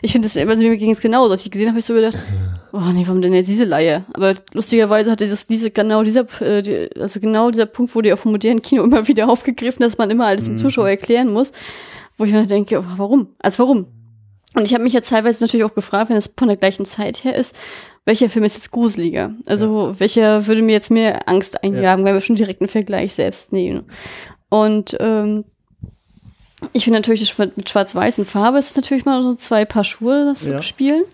ich 0.00 0.12
finde 0.12 0.26
das 0.26 0.36
immer, 0.36 0.56
mir 0.56 0.76
ging 0.78 0.90
es 0.90 1.00
genau, 1.00 1.28
als 1.28 1.44
ich 1.44 1.50
gesehen 1.50 1.68
habe, 1.68 1.78
ich 1.78 1.84
so 1.84 1.94
gedacht, 1.94 2.16
oh 2.72 2.80
nee, 2.92 3.02
warum 3.06 3.20
denn 3.20 3.34
jetzt 3.34 3.48
diese 3.48 3.64
Laie? 3.64 4.04
Aber 4.14 4.34
lustigerweise 4.54 5.10
hat 5.10 5.20
dieses, 5.20 5.46
diese, 5.46 5.70
genau 5.70 6.02
dieser, 6.02 6.26
äh, 6.40 6.62
die, 6.62 6.88
also 6.98 7.20
genau 7.20 7.50
dieser 7.50 7.66
Punkt 7.66 7.94
wurde 7.94 8.08
ja 8.08 8.16
vom 8.16 8.32
modernen 8.32 8.62
Kino 8.62 8.82
immer 8.84 9.06
wieder 9.06 9.28
aufgegriffen, 9.28 9.82
dass 9.82 9.98
man 9.98 10.10
immer 10.10 10.26
alles 10.26 10.44
dem 10.44 10.54
mhm. 10.54 10.58
Zuschauer 10.58 10.88
erklären 10.88 11.30
muss, 11.30 11.52
wo 12.16 12.24
ich 12.24 12.32
mir 12.32 12.46
denke, 12.46 12.82
warum? 12.96 13.28
Also 13.40 13.62
warum? 13.62 13.86
Und 14.54 14.64
ich 14.64 14.74
habe 14.74 14.82
mich 14.82 14.92
jetzt 14.92 15.10
teilweise 15.10 15.44
natürlich 15.44 15.64
auch 15.64 15.74
gefragt, 15.74 16.10
wenn 16.10 16.16
es 16.16 16.32
von 16.36 16.48
der 16.48 16.56
gleichen 16.56 16.84
Zeit 16.84 17.22
her 17.22 17.36
ist, 17.36 17.54
welcher 18.10 18.28
Film 18.28 18.44
ist 18.44 18.56
jetzt 18.56 18.72
gruseliger? 18.72 19.32
Also 19.46 19.90
ja. 19.90 20.00
welcher 20.00 20.46
würde 20.48 20.62
mir 20.62 20.72
jetzt 20.72 20.90
mehr 20.90 21.28
Angst 21.28 21.62
einjagen, 21.62 22.04
ja. 22.04 22.08
weil 22.08 22.14
wir 22.14 22.20
schon 22.20 22.34
direkt 22.34 22.60
einen 22.60 22.66
Vergleich 22.66 23.14
selbst 23.14 23.52
nehmen. 23.52 23.84
Und 24.48 24.96
ähm, 24.98 25.44
ich 26.72 26.84
finde 26.84 26.98
natürlich, 26.98 27.38
mit 27.38 27.68
Schwarz-Weiß 27.68 28.18
und 28.18 28.24
Farbe 28.26 28.58
ist 28.58 28.70
es 28.70 28.76
natürlich 28.76 29.04
mal 29.04 29.22
so 29.22 29.34
zwei 29.34 29.64
Paar 29.64 29.84
Schuhe, 29.84 30.24
das 30.24 30.44
ja. 30.44 30.56
zu 30.56 30.62
spielen. 30.64 31.04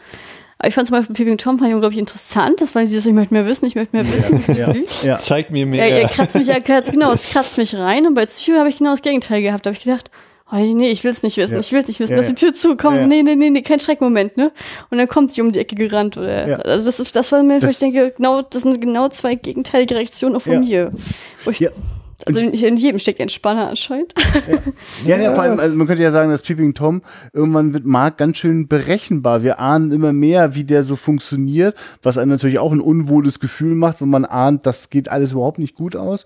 Aber 0.59 0.69
ich 0.69 0.75
fand 0.75 0.89
zum 0.89 0.97
Beispiel 0.97 1.15
Peeping 1.15 1.37
Tom 1.37 1.59
fand 1.59 1.69
ich 1.69 1.75
unglaublich 1.75 2.01
interessant. 2.01 2.63
Das 2.63 2.75
war 2.75 2.81
dieses, 2.81 3.05
ich 3.05 3.13
möchte 3.13 3.35
mehr 3.35 3.45
wissen, 3.45 3.67
ich 3.67 3.75
möchte 3.75 3.95
mehr 3.95 4.11
wissen. 4.11 4.57
Ja. 4.57 4.73
ja. 4.73 4.83
ja. 5.03 5.19
Zeig 5.19 5.51
mir 5.51 5.67
mehr. 5.67 5.87
Er, 5.87 6.01
er 6.01 6.09
kratzt 6.09 6.35
mich, 6.35 6.49
er 6.49 6.63
kratzt, 6.63 6.93
genau, 6.93 7.13
es 7.13 7.29
kratzt 7.29 7.59
mich 7.59 7.75
rein. 7.75 8.07
Und 8.07 8.15
bei 8.15 8.25
Psycho 8.25 8.59
habe 8.59 8.71
ich 8.71 8.79
genau 8.79 8.93
das 8.93 9.03
Gegenteil 9.03 9.43
gehabt. 9.43 9.67
Da 9.67 9.69
habe 9.69 9.77
ich 9.77 9.85
gedacht, 9.85 10.11
oh, 10.51 10.57
nee, 10.57 10.91
ich 10.91 11.05
will 11.05 11.11
es 11.11 11.23
nicht 11.23 11.37
wissen, 11.37 11.55
ja. 11.55 11.61
ich 11.61 11.73
will 11.73 11.81
es 11.81 11.89
nicht 11.89 12.01
wissen, 12.01 12.13
ja, 12.13 12.19
dass 12.19 12.29
die 12.29 12.35
Tür 12.35 12.55
zukommt. 12.55 12.97
Ja, 12.97 13.07
nee, 13.07 13.23
nee, 13.23 13.35
nee, 13.35 13.51
nee, 13.51 13.63
kein 13.63 13.81
Schreckmoment, 13.81 14.37
ne? 14.37 14.53
Und 14.91 14.99
dann 14.99 15.09
kommt 15.09 15.33
sie 15.33 15.41
um 15.43 15.53
die 15.53 15.59
Ecke 15.59 15.75
gerannt. 15.75 16.17
Oder, 16.17 16.65
Also 16.67 16.87
das, 16.87 17.13
das 17.13 17.33
war 17.33 17.43
mir, 17.43 17.63
wo 17.63 17.67
ich 17.67 17.79
denke, 17.79 18.15
genau, 18.17 18.43
das 18.43 18.63
sind 18.63 18.81
genau 18.81 19.09
zwei 19.09 19.35
gegenteilige 19.35 19.97
Reaktionen 19.97 20.41
von 20.41 20.61
mir. 20.61 20.93
Ich, 21.51 21.69
also 22.25 22.41
in 22.41 22.77
jedem 22.77 22.99
steckt 22.99 23.21
ein 23.21 23.29
Spanner 23.29 23.69
anscheinend. 23.69 24.15
Ja, 25.05 25.17
ja, 25.17 25.23
ja 25.25 25.35
vor 25.35 25.43
allem, 25.43 25.61
also 25.61 25.77
man 25.77 25.87
könnte 25.87 26.03
ja 26.03 26.11
sagen, 26.11 26.31
dass 26.31 26.43
Peeping 26.43 26.73
Tom 26.73 27.03
irgendwann 27.33 27.75
wird 27.75 27.85
Mark 27.85 28.17
ganz 28.17 28.39
schön 28.39 28.69
berechenbar. 28.69 29.43
Wir 29.43 29.61
ahnen 29.61 29.93
immer 29.93 30.13
mehr, 30.13 30.55
wie 30.55 30.65
der 30.65 30.83
so 30.83 30.97
funktioniert, 30.97 31.77
was 32.03 32.17
einem 32.17 32.31
natürlich 32.31 32.59
auch 32.59 32.73
ein 32.73 32.81
unwohles 32.81 33.39
Gefühl 33.39 33.75
macht, 33.75 34.01
wenn 34.01 34.09
man 34.09 34.25
ahnt, 34.25 34.67
das 34.67 34.89
geht 34.89 35.11
alles 35.11 35.33
überhaupt 35.33 35.59
nicht 35.59 35.75
gut 35.75 35.95
aus. 35.95 36.25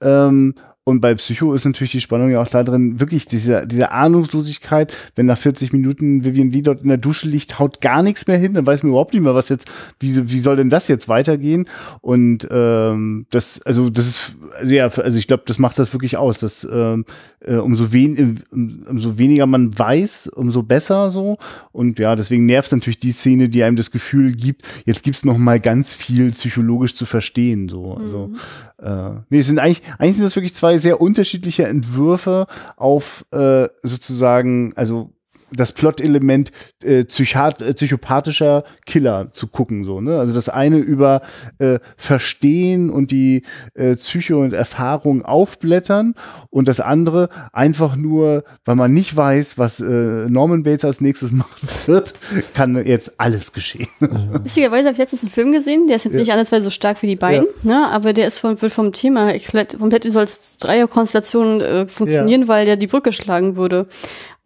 Ähm, 0.00 0.54
und 0.84 1.00
bei 1.00 1.14
Psycho 1.14 1.54
ist 1.54 1.64
natürlich 1.64 1.92
die 1.92 2.00
Spannung 2.00 2.30
ja 2.30 2.42
auch 2.42 2.48
da 2.48 2.64
drin, 2.64 2.98
wirklich 2.98 3.26
diese, 3.26 3.68
diese 3.68 3.92
Ahnungslosigkeit, 3.92 4.92
wenn 5.14 5.26
nach 5.26 5.38
40 5.38 5.72
Minuten 5.72 6.24
Vivian 6.24 6.50
Lee 6.50 6.62
dort 6.62 6.82
in 6.82 6.88
der 6.88 6.96
Dusche 6.96 7.28
liegt, 7.28 7.60
haut 7.60 7.80
gar 7.80 8.02
nichts 8.02 8.26
mehr 8.26 8.36
hin, 8.36 8.54
dann 8.54 8.66
weiß 8.66 8.82
man 8.82 8.90
überhaupt 8.90 9.14
nicht 9.14 9.22
mehr, 9.22 9.34
was 9.34 9.48
jetzt, 9.48 9.70
wie, 10.00 10.32
wie 10.32 10.38
soll 10.40 10.56
denn 10.56 10.70
das 10.70 10.88
jetzt 10.88 11.08
weitergehen? 11.08 11.68
Und 12.00 12.48
ähm, 12.50 13.26
das, 13.30 13.62
also 13.62 13.90
das 13.90 14.08
ist, 14.08 14.36
also 14.58 14.74
ja, 14.74 14.88
also 14.88 15.18
ich 15.18 15.28
glaube, 15.28 15.44
das 15.46 15.60
macht 15.60 15.78
das 15.78 15.92
wirklich 15.92 16.16
aus, 16.16 16.40
dass 16.40 16.66
ähm, 16.68 17.04
äh, 17.38 17.54
umso, 17.54 17.92
wen, 17.92 18.42
um, 18.50 18.82
umso 18.88 19.18
weniger 19.18 19.46
man 19.46 19.78
weiß, 19.78 20.32
umso 20.34 20.64
besser 20.64 21.10
so. 21.10 21.38
Und 21.70 22.00
ja, 22.00 22.16
deswegen 22.16 22.46
nervt 22.46 22.72
natürlich 22.72 22.98
die 22.98 23.12
Szene, 23.12 23.48
die 23.48 23.62
einem 23.62 23.76
das 23.76 23.92
Gefühl 23.92 24.32
gibt, 24.32 24.66
jetzt 24.84 25.04
gibt's 25.04 25.24
noch 25.24 25.38
mal 25.38 25.60
ganz 25.60 25.94
viel 25.94 26.32
psychologisch 26.32 26.96
zu 26.96 27.06
verstehen. 27.06 27.68
So, 27.68 27.94
also 27.94 28.28
mhm. 28.28 28.36
Äh, 28.82 29.20
nee, 29.30 29.38
es 29.38 29.46
sind 29.46 29.60
eigentlich, 29.60 29.80
eigentlich 29.98 30.16
sind 30.16 30.24
das 30.24 30.34
wirklich 30.34 30.54
zwei 30.54 30.71
sehr 30.78 31.00
unterschiedliche 31.00 31.66
Entwürfe 31.66 32.46
auf 32.76 33.24
äh, 33.32 33.68
sozusagen, 33.82 34.72
also 34.76 35.12
das 35.54 35.72
Plot-Element 35.72 36.52
äh, 36.82 36.92
äh, 36.92 37.04
psychopathischer 37.04 38.64
Killer 38.86 39.28
zu 39.32 39.46
gucken. 39.46 39.84
so 39.84 40.00
ne? 40.00 40.18
Also 40.18 40.34
das 40.34 40.48
eine 40.48 40.78
über 40.78 41.22
äh, 41.58 41.78
Verstehen 41.96 42.90
und 42.90 43.10
die 43.10 43.42
äh, 43.74 43.94
Psyche 43.94 44.36
und 44.36 44.52
Erfahrung 44.52 45.22
aufblättern 45.24 46.14
und 46.50 46.68
das 46.68 46.80
andere 46.80 47.28
einfach 47.52 47.96
nur, 47.96 48.44
weil 48.64 48.76
man 48.76 48.92
nicht 48.92 49.16
weiß, 49.16 49.58
was 49.58 49.80
äh, 49.80 49.84
Norman 49.84 50.62
Bates 50.62 50.84
als 50.84 51.00
nächstes 51.00 51.32
machen 51.32 51.68
wird, 51.86 52.14
kann 52.54 52.76
jetzt 52.84 53.20
alles 53.20 53.52
geschehen. 53.52 53.88
Lustigerweise 54.00 54.86
habe 54.86 54.92
ich 54.92 54.98
letztens 54.98 55.22
einen 55.22 55.30
Film 55.30 55.52
gesehen, 55.52 55.86
der 55.86 55.96
ist 55.96 56.04
jetzt 56.04 56.14
ja. 56.14 56.20
nicht 56.20 56.32
andersweise 56.32 56.64
so 56.64 56.70
stark 56.70 57.02
wie 57.02 57.06
die 57.06 57.16
beiden, 57.16 57.46
ja. 57.62 57.80
ne? 57.80 57.88
aber 57.88 58.12
der 58.12 58.26
ist 58.26 58.38
vom, 58.38 58.60
wird 58.60 58.72
vom 58.72 58.92
Thema 58.92 59.32
komplett 59.78 60.04
so 60.04 60.18
als 60.18 60.58
Dreierkonstellation 60.58 61.60
äh, 61.60 61.88
funktionieren, 61.88 62.42
ja. 62.42 62.48
weil 62.48 62.66
der 62.66 62.76
die 62.76 62.86
Brücke 62.86 63.12
schlagen 63.12 63.56
würde. 63.56 63.86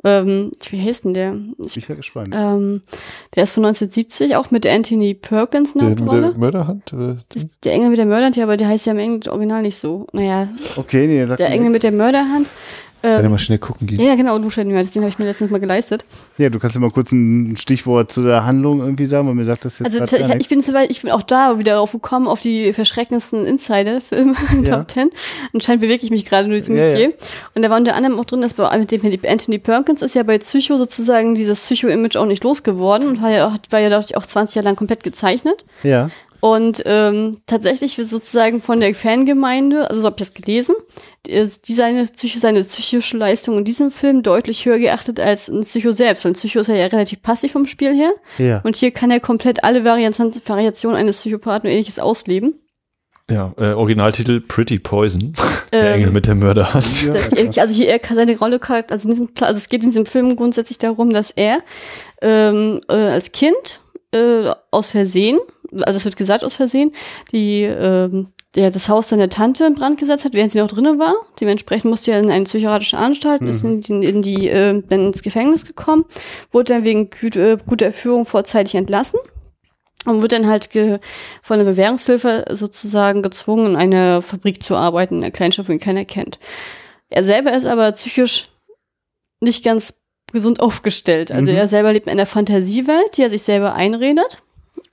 Ähm, 0.07 0.53
wie 0.71 0.81
heißt 0.81 1.05
denn 1.05 1.15
der? 1.15 1.35
Ich, 1.59 1.89
bin 1.89 1.97
gespannt. 1.97 2.33
Ähm, 2.37 2.83
der 3.35 3.43
ist 3.43 3.51
von 3.51 3.65
1970, 3.65 4.37
auch 4.37 4.53
mit 4.53 4.65
Anthony 4.65 5.15
Perkins 5.15 5.73
in 5.73 5.97
der, 5.97 6.07
Rolle. 6.07 6.21
Der 6.31 6.39
Mörderhand? 6.39 6.93
Das, 7.31 7.49
der 7.65 7.73
Engel 7.73 7.89
mit 7.89 7.99
der 7.99 8.07
Mörderhand, 8.07 8.37
ja, 8.37 8.45
aber 8.45 8.57
der 8.57 8.69
heißt 8.69 8.87
ja 8.87 8.93
im 8.93 9.01
Englischen 9.01 9.31
Original 9.31 9.63
nicht 9.63 9.77
so. 9.77 10.07
Naja. 10.13 10.49
Okay, 10.77 11.09
nee, 11.09 11.27
der 11.27 11.51
Engel 11.51 11.71
mit 11.71 11.83
der 11.83 11.91
Mörderhand. 11.91 12.47
Äh, 13.03 13.21
Kann 13.21 13.31
mal 13.31 13.39
schnell 13.39 13.59
gucken 13.59 13.87
gehen. 13.87 14.01
Ja, 14.01 14.15
genau, 14.15 14.39
du 14.39 14.49
den 14.49 14.75
habe 14.75 15.09
ich 15.09 15.19
mir 15.19 15.27
letztens 15.27 15.51
mal 15.51 15.61
geleistet. 15.61 16.05
Ja, 16.39 16.49
du 16.49 16.59
kannst 16.59 16.75
ja 16.75 16.81
mal 16.81 16.91
kurz 16.91 17.13
ein 17.13 17.57
Stichwort 17.57 18.11
zu 18.11 18.23
der 18.23 18.45
Handlung 18.45 18.81
irgendwie 18.81 19.07
sagen, 19.07 19.29
weil 19.29 19.35
mir 19.35 19.45
sagt 19.45 19.65
das 19.65 19.79
jetzt 19.79 20.01
Also 20.01 20.17
ich, 20.17 20.29
ich, 20.29 20.49
bin, 20.49 20.63
ich 20.89 21.03
bin 21.03 21.11
auch 21.11 21.23
da 21.23 21.59
wieder 21.59 21.73
darauf 21.73 21.93
gekommen, 21.93 22.27
auf 22.27 22.41
die 22.41 22.73
verschreckendsten 22.73 23.45
Insider-Filme 23.45 24.35
in 24.53 24.65
ja. 24.65 24.77
Top 24.77 24.89
Ten. 24.89 25.11
Anscheinend 25.53 25.83
bewege 25.83 26.05
ich 26.05 26.11
mich 26.11 26.25
gerade 26.25 26.49
nur 26.49 26.57
diesem 26.57 26.77
ja, 26.77 26.85
Metier. 26.87 27.09
Ja. 27.11 27.17
Und 27.55 27.63
da 27.63 27.71
war 27.71 27.77
unter 27.77 27.95
anderem 27.95 28.19
auch 28.19 28.25
drin, 28.25 28.41
dass 28.41 28.55
bei 28.55 28.77
mit 28.79 28.91
dem 28.91 29.03
Anthony 29.27 29.59
Perkins 29.59 30.03
ist 30.03 30.15
ja 30.15 30.23
bei 30.23 30.39
Psycho 30.39 30.79
sozusagen 30.79 31.35
dieses 31.35 31.67
Psycho-Image 31.67 32.17
auch 32.17 32.27
nicht 32.27 32.45
losgeworden 32.45 33.09
und 33.09 33.23
war 33.23 33.31
ja, 33.31 33.57
war 33.71 33.81
ja 33.81 33.91
dadurch 33.91 34.17
auch 34.17 34.27
20 34.27 34.57
Jahre 34.57 34.69
lang 34.69 34.77
komplett 34.77 35.05
gezeichnet. 35.05 35.65
Ja. 35.83 36.11
Und 36.41 36.83
ähm, 36.87 37.39
tatsächlich 37.47 37.97
wird 37.99 38.09
sozusagen 38.09 38.61
von 38.61 38.81
der 38.81 38.95
Fangemeinde, 38.95 39.89
also 39.89 40.01
so 40.01 40.07
habe 40.07 40.17
ich 40.19 40.29
das 40.29 40.35
gelesen, 40.35 40.75
die, 41.27 41.73
seine, 41.73 42.05
Psycho, 42.05 42.39
seine 42.39 42.61
psychische 42.61 43.17
Leistung 43.17 43.59
in 43.59 43.65
diesem 43.65 43.91
Film 43.91 44.23
deutlich 44.23 44.65
höher 44.65 44.79
geachtet 44.79 45.19
als 45.19 45.49
ein 45.49 45.63
Psycho 45.63 45.93
selbst, 45.93 46.25
weil 46.25 46.33
ein 46.33 46.35
Psycho 46.35 46.61
ist 46.61 46.69
ja, 46.69 46.75
ja 46.75 46.87
relativ 46.87 47.23
passiv 47.23 47.53
vom 47.53 47.67
Spiel 47.67 47.95
her. 47.95 48.13
Ja. 48.39 48.61
Und 48.65 48.77
hier 48.77 48.91
kann 48.91 49.11
er 49.11 49.21
komplett 49.21 49.65
alle 49.65 49.85
Varianten, 49.85 50.33
Variationen 50.47 50.97
eines 50.97 51.19
Psychopathen 51.19 51.69
und 51.69 51.73
ähnliches 51.73 51.99
ausleben. 51.99 52.55
Ja, 53.29 53.53
äh, 53.59 53.73
Originaltitel 53.73 54.41
Pretty 54.41 54.79
Poison. 54.79 55.33
der 55.73 55.95
ähm, 55.95 55.95
Engel 55.95 56.11
mit 56.13 56.27
der 56.27 56.37
Mörderhand. 56.37 57.03
Ja, 57.03 57.13
also 57.63 57.75
hier 57.75 57.89
er 57.89 57.99
kann 57.99 58.17
seine 58.17 58.39
Rolle 58.39 58.61
also, 58.63 59.09
in 59.09 59.11
diesem, 59.11 59.29
also 59.41 59.59
es 59.59 59.69
geht 59.69 59.83
in 59.83 59.91
diesem 59.91 60.07
Film 60.07 60.37
grundsätzlich 60.37 60.79
darum, 60.79 61.13
dass 61.13 61.33
er 61.33 61.61
ähm, 62.23 62.81
äh, 62.89 62.95
als 62.95 63.33
Kind 63.33 63.81
äh, 64.13 64.51
aus 64.71 64.91
Versehen 64.91 65.39
also 65.83 65.97
es 65.97 66.05
wird 66.05 66.17
gesagt 66.17 66.45
aus 66.45 66.55
Versehen, 66.55 66.93
die 67.33 67.63
ähm, 67.63 68.29
der 68.57 68.71
das 68.71 68.89
Haus 68.89 69.11
seiner 69.11 69.29
Tante 69.29 69.67
in 69.67 69.75
Brand 69.75 69.99
gesetzt 69.99 70.25
hat, 70.25 70.33
während 70.33 70.51
sie 70.51 70.59
noch 70.59 70.69
drinnen 70.69 70.99
war. 70.99 71.15
Dementsprechend 71.41 71.91
musste 71.91 72.13
er 72.13 72.21
in 72.21 72.31
eine 72.31 72.45
psychiatrische 72.45 72.97
Anstalt, 72.97 73.43
mhm. 73.43 73.49
ist 73.49 73.63
in 73.63 73.81
die, 73.83 74.07
in 74.07 74.23
die 74.23 74.49
äh, 74.49 74.83
dann 74.89 75.07
ins 75.07 75.23
Gefängnis 75.23 75.67
gekommen, 75.67 76.05
wurde 76.53 76.73
dann 76.73 76.85
wegen 76.85 77.11
gut, 77.11 77.37
äh, 77.37 77.59
guter 77.67 77.93
Führung 77.93 78.25
vorzeitig 78.25 78.75
entlassen 78.75 79.21
und 80.07 80.23
wird 80.23 80.33
dann 80.33 80.47
halt 80.47 80.71
von 81.43 81.59
der 81.59 81.67
Bewährungshilfe 81.67 82.47
sozusagen 82.51 83.21
gezwungen, 83.21 83.73
in 83.73 83.77
einer 83.77 84.23
Fabrik 84.23 84.63
zu 84.63 84.75
arbeiten, 84.75 85.17
in 85.17 85.25
einer 85.25 85.33
Kleinstadt, 85.33 85.69
wo 85.69 85.73
ihn 85.73 85.79
keiner 85.79 86.07
kennt. 86.07 86.39
Er 87.11 87.25
selber 87.25 87.53
ist 87.53 87.67
aber 87.67 87.93
psychisch 87.93 88.47
nicht 89.41 89.65
ganz 89.65 90.01
gesund 90.33 90.61
aufgestellt. 90.61 91.31
Also 91.31 91.53
mhm. 91.53 91.59
er 91.59 91.69
selber 91.69 91.93
lebt 91.93 92.07
in 92.07 92.13
einer 92.13 92.27
Fantasiewelt, 92.27 93.19
die 93.19 93.23
er 93.23 93.31
sich 93.31 93.43
selber 93.43 93.75
einredet 93.75 94.43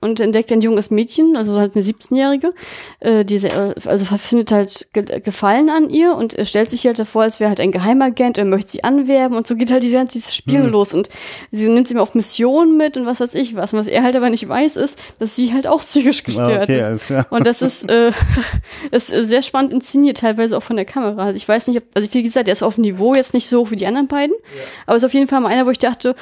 und 0.04 0.20
entdeckt 0.20 0.52
ein 0.52 0.60
junges 0.60 0.90
Mädchen, 0.90 1.36
also 1.36 1.58
halt 1.58 1.74
eine 1.74 1.84
17-Jährige, 1.84 2.52
äh, 3.00 3.24
die 3.24 3.38
sehr, 3.38 3.74
also 3.86 4.04
findet 4.16 4.52
halt 4.52 4.86
Ge 4.92 5.20
Gefallen 5.20 5.70
an 5.70 5.88
ihr 5.88 6.14
und 6.14 6.34
er 6.34 6.44
stellt 6.44 6.70
sich 6.70 6.84
halt 6.86 6.98
davor, 6.98 7.22
als 7.22 7.40
wäre 7.40 7.48
halt 7.48 7.60
ein 7.60 7.72
Geheimagent, 7.72 8.38
er 8.38 8.44
möchte 8.44 8.72
sie 8.72 8.84
anwerben 8.84 9.36
und 9.36 9.46
so 9.46 9.56
geht 9.56 9.70
halt 9.70 9.82
dieses 9.82 10.34
Spiel 10.34 10.60
mhm. 10.60 10.70
los 10.70 10.94
und 10.94 11.08
sie 11.50 11.68
nimmt 11.68 11.88
sie 11.88 11.96
auf 11.96 12.14
Missionen 12.14 12.76
mit 12.76 12.96
und 12.96 13.06
was 13.06 13.20
weiß 13.20 13.34
ich 13.34 13.56
was. 13.56 13.72
Und 13.72 13.78
was 13.78 13.86
er 13.86 14.02
halt 14.02 14.16
aber 14.16 14.30
nicht 14.30 14.48
weiß, 14.48 14.76
ist, 14.76 14.98
dass 15.18 15.36
sie 15.36 15.52
halt 15.52 15.66
auch 15.66 15.80
psychisch 15.80 16.22
gestört 16.22 16.64
okay, 16.64 16.94
ist. 16.94 17.30
Und 17.30 17.46
das 17.46 17.62
ist, 17.62 17.90
äh, 17.90 18.12
ist 18.90 19.08
sehr 19.08 19.42
spannend 19.42 19.72
inszeniert, 19.72 20.18
teilweise 20.18 20.56
auch 20.56 20.62
von 20.62 20.76
der 20.76 20.84
Kamera. 20.84 21.22
Also 21.22 21.36
ich 21.36 21.48
weiß 21.48 21.68
nicht, 21.68 21.78
ob, 21.78 21.84
also 21.94 22.08
wie 22.12 22.22
gesagt, 22.22 22.48
er 22.48 22.52
ist 22.52 22.62
auf 22.62 22.74
dem 22.74 22.82
Niveau 22.82 23.14
jetzt 23.14 23.34
nicht 23.34 23.48
so 23.48 23.60
hoch 23.60 23.70
wie 23.70 23.76
die 23.76 23.86
anderen 23.86 24.08
beiden, 24.08 24.34
ja. 24.34 24.62
aber 24.86 24.96
es 24.96 25.02
ist 25.02 25.06
auf 25.06 25.14
jeden 25.14 25.28
Fall 25.28 25.40
mal 25.40 25.48
einer, 25.48 25.66
wo 25.66 25.70
ich 25.70 25.78
dachte, 25.78 26.14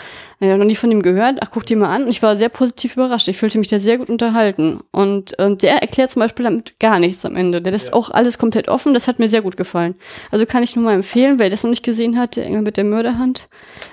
naja, 0.42 0.56
noch 0.56 0.64
nie 0.64 0.74
von 0.74 0.90
ihm 0.90 1.02
gehört, 1.02 1.38
ach, 1.40 1.50
guck 1.52 1.66
dir 1.66 1.76
mal 1.76 1.94
an. 1.94 2.02
Und 2.02 2.08
ich 2.08 2.20
war 2.20 2.36
sehr 2.36 2.48
positiv 2.48 2.94
überrascht. 2.94 3.28
Ich 3.28 3.36
fühlte 3.36 3.58
mich 3.58 3.68
da 3.68 3.78
sehr 3.78 3.96
gut 3.96 4.10
unterhalten. 4.10 4.80
Und 4.90 5.36
ähm, 5.38 5.56
der 5.56 5.80
erklärt 5.80 6.10
zum 6.10 6.18
Beispiel 6.18 6.42
damit 6.42 6.80
gar 6.80 6.98
nichts 6.98 7.24
am 7.24 7.36
Ende. 7.36 7.62
Der 7.62 7.70
lässt 7.70 7.90
ja. 7.90 7.94
auch 7.94 8.10
alles 8.10 8.38
komplett 8.38 8.68
offen. 8.68 8.92
Das 8.92 9.06
hat 9.06 9.20
mir 9.20 9.28
sehr 9.28 9.42
gut 9.42 9.56
gefallen. 9.56 9.94
Also 10.32 10.44
kann 10.44 10.64
ich 10.64 10.74
nur 10.74 10.84
mal 10.84 10.94
empfehlen, 10.94 11.38
wer 11.38 11.48
das 11.48 11.62
noch 11.62 11.70
nicht 11.70 11.84
gesehen 11.84 12.18
hat, 12.18 12.34
der 12.34 12.46
Engel 12.46 12.62
mit 12.62 12.76
der 12.76 12.82
Mörderhand. 12.82 13.46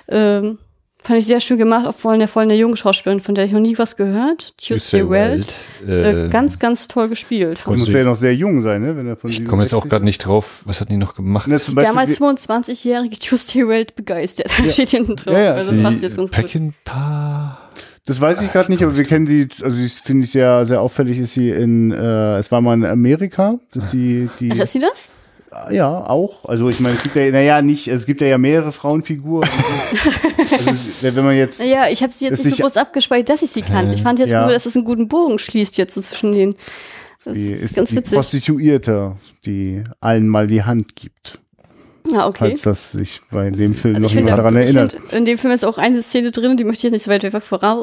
Ähm, 0.07 0.57
Fand 1.01 1.17
ich 1.17 1.27
sehr 1.27 1.39
schön 1.39 1.57
gemacht, 1.57 1.87
auch 1.87 1.95
vor 1.95 2.11
allem 2.11 2.19
der, 2.19 2.27
vor 2.27 2.41
allem 2.41 2.49
der 2.49 2.57
jungen 2.57 2.75
Schauspielerin, 2.75 3.21
von 3.21 3.33
der 3.33 3.45
ich 3.45 3.53
noch 3.53 3.61
nie 3.61 3.77
was 3.77 3.95
gehört. 3.95 4.53
Tuesday 4.57 5.09
Welt. 5.09 5.53
Äh, 5.87 6.25
äh, 6.25 6.29
ganz, 6.29 6.59
ganz 6.59 6.89
toll 6.89 7.07
gespielt. 7.07 7.65
Muss 7.65 7.91
ja 7.91 8.03
noch 8.03 8.15
sehr 8.15 8.35
jung 8.35 8.61
sein, 8.61 8.81
ne? 8.81 8.97
Wenn 8.97 9.07
er 9.07 9.15
von 9.15 9.29
ich 9.29 9.45
komme 9.45 9.63
jetzt 9.63 9.73
auch 9.73 9.87
gerade 9.87 10.03
nicht 10.03 10.19
drauf. 10.19 10.61
Was 10.65 10.81
hat 10.81 10.89
die 10.89 10.97
noch 10.97 11.15
gemacht? 11.15 11.47
Ne, 11.47 11.59
damals 11.75 12.19
22-jährige 12.19 13.17
Tuesday 13.17 13.65
Welt 13.67 13.95
begeistert. 13.95 14.51
Ja. 14.59 14.69
Steht 14.71 14.89
hinten 14.89 15.15
drauf. 15.15 15.33
Ja, 15.33 15.39
ja. 15.41 15.51
Also 15.53 15.71
das 15.71 15.83
passt 15.83 16.01
jetzt 16.01 16.17
ganz 16.17 16.31
Peckinpah. 16.31 17.69
Das 18.05 18.19
weiß 18.19 18.41
ich 18.41 18.51
gerade 18.51 18.71
nicht, 18.71 18.83
aber 18.83 18.97
wir 18.97 19.03
kennen 19.03 19.27
sie, 19.27 19.47
also 19.61 19.77
sie 19.77 19.87
finde 19.87 20.23
ich 20.23 20.31
sehr, 20.31 20.65
sehr 20.65 20.81
auffällig 20.81 21.19
ist 21.19 21.33
sie 21.33 21.51
in, 21.51 21.91
äh, 21.91 22.37
es 22.39 22.51
war 22.51 22.59
mal 22.59 22.73
in 22.73 22.83
Amerika, 22.83 23.59
dass 23.71 23.91
sie 23.91 24.29
die. 24.39 24.51
Ach, 24.51 24.63
ist 24.63 24.73
sie 24.73 24.79
das? 24.79 25.13
Ja, 25.71 26.05
auch. 26.07 26.45
Also 26.47 26.69
ich 26.69 26.79
meine, 26.79 26.95
es 26.95 27.03
gibt 27.03 27.15
ja, 27.15 27.29
naja, 27.31 27.61
nicht, 27.61 27.87
es 27.87 28.05
gibt 28.05 28.21
ja, 28.21 28.27
ja 28.27 28.37
mehrere 28.37 28.71
Frauenfiguren. 28.71 29.49
also, 30.51 30.71
wenn 31.01 31.25
man 31.25 31.35
jetzt. 31.35 31.59
Ja, 31.63 31.89
ich 31.89 32.03
habe 32.03 32.13
sie 32.13 32.25
jetzt 32.25 32.45
nicht 32.45 32.57
bewusst 32.57 32.77
abgespeichert, 32.77 33.29
dass 33.29 33.41
ich 33.41 33.49
sie 33.49 33.61
kann. 33.61 33.91
Ich 33.91 34.03
fand 34.03 34.19
jetzt 34.19 34.29
ja. 34.29 34.43
nur, 34.43 34.53
dass 34.53 34.65
es 34.65 34.75
einen 34.75 34.85
guten 34.85 35.07
Bogen 35.07 35.39
schließt 35.39 35.77
jetzt 35.77 35.95
so 35.95 36.01
zwischen 36.01 36.31
den. 36.33 36.55
Das 37.23 37.33
die 37.33 37.51
ist 37.51 37.75
ganz 37.75 37.89
die 37.89 37.97
witzig. 37.97 38.15
Prostituierte, 38.15 39.15
die 39.45 39.83
allen 39.99 40.27
mal 40.27 40.47
die 40.47 40.63
Hand 40.63 40.95
gibt. 40.95 41.39
Ja, 42.11 42.27
okay. 42.27 42.49
Falls 42.49 42.61
das 42.61 42.91
sich 42.93 43.21
bei 43.31 43.49
dem 43.51 43.75
Film 43.75 43.95
also 43.95 44.07
noch 44.07 44.13
jemand 44.13 44.37
daran 44.37 44.55
erinnert. 44.55 44.93
Find, 44.93 45.13
in 45.13 45.25
dem 45.25 45.37
Film 45.37 45.53
ist 45.53 45.63
auch 45.63 45.77
eine 45.77 46.01
Szene 46.01 46.31
drin, 46.31 46.57
die 46.57 46.63
möchte 46.63 46.79
ich 46.79 46.83
jetzt 46.83 46.93
nicht 46.93 47.03
so 47.03 47.11
weit 47.11 47.23
weg 47.23 47.33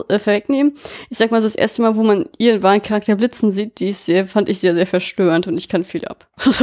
äh, 0.08 0.18
vorwegnehmen. 0.18 0.72
Ich 1.10 1.18
sag 1.18 1.30
mal, 1.30 1.40
das 1.40 1.54
erste 1.54 1.82
Mal, 1.82 1.96
wo 1.96 2.02
man 2.02 2.26
ihren 2.38 2.62
wahren 2.62 2.82
Charakter 2.82 3.16
blitzen 3.16 3.50
sieht, 3.50 3.80
die 3.80 3.90
ist 3.90 4.06
sehr, 4.06 4.26
fand 4.26 4.48
ich 4.48 4.58
sehr, 4.58 4.74
sehr 4.74 4.86
verstörend 4.86 5.46
und 5.46 5.56
ich 5.56 5.68
kann 5.68 5.84
viel 5.84 6.04
ab. 6.06 6.26
das 6.44 6.56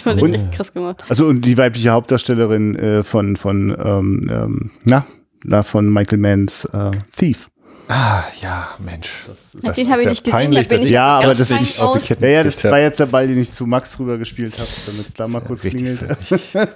fand 0.00 0.22
ich 0.22 0.34
echt 0.34 0.52
krass 0.52 0.72
gemacht. 0.72 1.04
Also 1.08 1.26
und 1.26 1.42
die 1.42 1.58
weibliche 1.58 1.90
Hauptdarstellerin 1.90 2.76
äh, 2.76 3.02
von, 3.02 3.36
von 3.36 3.76
ähm, 3.78 4.30
ähm, 4.32 4.70
na, 4.84 5.06
na, 5.44 5.62
von 5.62 5.92
Michael 5.92 6.18
Manns 6.18 6.64
äh, 6.66 6.90
Thief. 7.16 7.48
Ah, 7.94 8.24
ja, 8.40 8.70
Mensch. 8.78 9.06
Das, 9.26 9.54
das 9.60 9.76
den 9.76 9.90
habe 9.90 10.00
ich 10.00 10.08
nicht 10.08 10.24
peinlich, 10.24 10.66
gesehen. 10.66 10.88
ja, 10.88 11.18
aber 11.18 11.34
das 11.34 11.50
ist 11.50 11.78
auf 11.82 12.08
ja, 12.08 12.26
ja, 12.26 12.42
das 12.42 12.64
war 12.64 12.80
jetzt 12.80 12.98
der 13.00 13.04
Ball, 13.04 13.28
den 13.28 13.38
ich 13.38 13.52
zu 13.52 13.66
Max 13.66 13.98
rüber 13.98 14.16
gespielt 14.16 14.54
habe, 14.58 14.68
damit 14.86 15.08
es 15.08 15.12
da 15.12 15.28
mal 15.28 15.40
kurz 15.42 15.60
klingelt. 15.60 16.00
ja. 16.54 16.68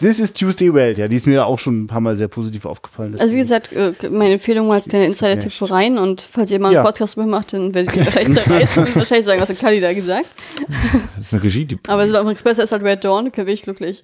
This 0.00 0.18
is 0.18 0.32
Tuesday 0.32 0.72
Welt, 0.72 0.96
ja, 0.96 1.06
die 1.06 1.16
ist 1.16 1.26
mir 1.26 1.44
auch 1.44 1.58
schon 1.58 1.82
ein 1.82 1.86
paar 1.86 2.00
Mal 2.00 2.16
sehr 2.16 2.28
positiv 2.28 2.64
aufgefallen. 2.64 3.14
Also 3.20 3.34
wie 3.34 3.38
gesagt, 3.38 3.74
äh, 3.74 3.92
meine 4.10 4.32
Empfehlung 4.32 4.68
war 4.68 4.76
als 4.76 4.88
kleine 4.88 5.04
Insider-Tipp 5.04 5.52
für 5.52 5.70
rein 5.70 5.98
und 5.98 6.22
falls 6.22 6.50
ihr 6.50 6.58
mal 6.58 6.68
einen 6.68 6.76
ja. 6.76 6.82
Podcast 6.82 7.18
mitmacht, 7.18 7.52
dann 7.52 7.74
werdet 7.74 7.94
ihr 7.94 8.06
wahrscheinlich, 8.06 9.26
sagen, 9.26 9.42
was 9.42 9.50
hat 9.50 9.60
Kali 9.60 9.80
da 9.80 9.92
gesagt. 9.92 10.28
Das 11.18 11.26
ist 11.26 11.34
eine 11.34 11.42
Regie. 11.42 11.66
Die 11.66 11.78
aber 11.88 12.04
es 12.04 12.12
war 12.12 12.22
übrigens 12.22 12.42
besser 12.42 12.62
als 12.62 12.72
halt 12.72 12.82
Red 12.82 13.04
Dawn, 13.04 13.30
da 13.34 13.44
bin 13.44 13.52
ich 13.52 13.62
glücklich. 13.62 14.00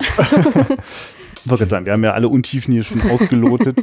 Ich 1.44 1.50
wollte 1.50 1.66
sagen, 1.66 1.86
wir 1.86 1.92
haben 1.94 2.04
ja 2.04 2.12
alle 2.12 2.28
Untiefen 2.28 2.72
hier 2.72 2.84
schon 2.84 3.00
ausgelotet. 3.10 3.78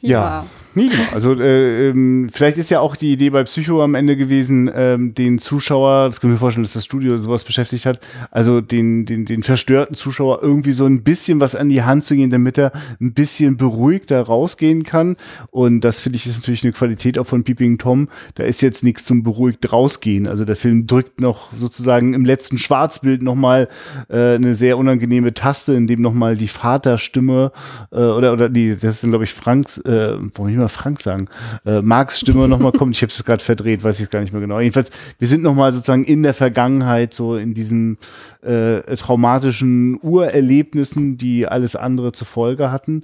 ja. 0.00 0.44
Nee, 0.74 0.88
genau. 0.88 1.02
Also 1.12 1.34
äh, 1.34 1.88
ähm, 1.88 2.30
vielleicht 2.32 2.56
ist 2.56 2.70
ja 2.70 2.80
auch 2.80 2.94
die 2.94 3.12
Idee 3.12 3.30
bei 3.30 3.42
Psycho 3.42 3.82
am 3.82 3.94
Ende 3.96 4.16
gewesen, 4.16 4.70
ähm, 4.72 5.14
den 5.14 5.38
Zuschauer, 5.40 6.06
das 6.06 6.20
können 6.20 6.32
wir 6.34 6.38
vorstellen, 6.38 6.62
dass 6.62 6.74
das 6.74 6.84
Studio 6.84 7.18
sowas 7.18 7.42
beschäftigt 7.42 7.86
hat, 7.86 7.98
also 8.30 8.60
den, 8.60 9.04
den, 9.04 9.24
den 9.24 9.42
verstörten 9.42 9.96
Zuschauer 9.96 10.40
irgendwie 10.42 10.72
so 10.72 10.86
ein 10.86 11.02
bisschen 11.02 11.40
was 11.40 11.56
an 11.56 11.70
die 11.70 11.82
Hand 11.82 12.04
zu 12.04 12.14
gehen, 12.14 12.30
damit 12.30 12.56
er 12.56 12.70
ein 13.00 13.14
bisschen 13.14 13.56
beruhigter 13.56 14.22
rausgehen 14.22 14.84
kann. 14.84 15.16
Und 15.50 15.80
das 15.80 15.98
finde 15.98 16.16
ich 16.16 16.26
ist 16.26 16.36
natürlich 16.36 16.62
eine 16.62 16.72
Qualität 16.72 17.18
auch 17.18 17.26
von 17.26 17.42
Peeping 17.42 17.78
Tom. 17.78 18.08
Da 18.36 18.44
ist 18.44 18.62
jetzt 18.62 18.84
nichts 18.84 19.04
zum 19.04 19.24
beruhigt 19.24 19.72
rausgehen. 19.72 20.28
Also 20.28 20.44
der 20.44 20.56
Film 20.56 20.86
drückt 20.86 21.20
noch 21.20 21.52
sozusagen 21.52 22.14
im 22.14 22.24
letzten 22.24 22.58
Schwarzbild 22.58 23.22
nochmal 23.22 23.68
äh, 24.08 24.34
eine 24.34 24.54
sehr 24.54 24.78
unangenehme 24.78 25.34
Taste, 25.34 25.72
in 25.72 25.88
dem 25.88 26.00
nochmal 26.00 26.36
die 26.36 26.48
Vaterstimme 26.48 27.50
äh, 27.90 27.96
oder, 27.96 28.32
oder 28.32 28.48
die, 28.48 28.70
das 28.70 28.84
ist 28.84 29.08
glaube 29.08 29.24
ich 29.24 29.34
Franks, 29.34 29.78
äh, 29.78 30.16
warum 30.34 30.48
ich 30.48 30.59
mal 30.60 30.68
Frank 30.68 31.00
sagen, 31.00 31.28
äh, 31.66 31.82
Marks 31.82 32.20
Stimme 32.20 32.48
nochmal 32.48 32.72
kommt. 32.72 32.96
Ich 32.96 33.02
habe 33.02 33.10
es 33.10 33.24
gerade 33.24 33.42
verdreht, 33.42 33.84
weiß 33.84 34.00
ich 34.00 34.10
gar 34.10 34.20
nicht 34.20 34.32
mehr 34.32 34.40
genau. 34.40 34.60
Jedenfalls, 34.60 34.90
wir 35.18 35.28
sind 35.28 35.42
nochmal 35.42 35.72
sozusagen 35.72 36.04
in 36.04 36.22
der 36.22 36.34
Vergangenheit, 36.34 37.14
so 37.14 37.36
in 37.36 37.54
diesen 37.54 37.98
äh, 38.42 38.80
traumatischen 38.96 39.98
Urerlebnissen, 40.02 41.18
die 41.18 41.46
alles 41.46 41.76
andere 41.76 42.12
zur 42.12 42.26
Folge 42.26 42.70
hatten. 42.70 43.02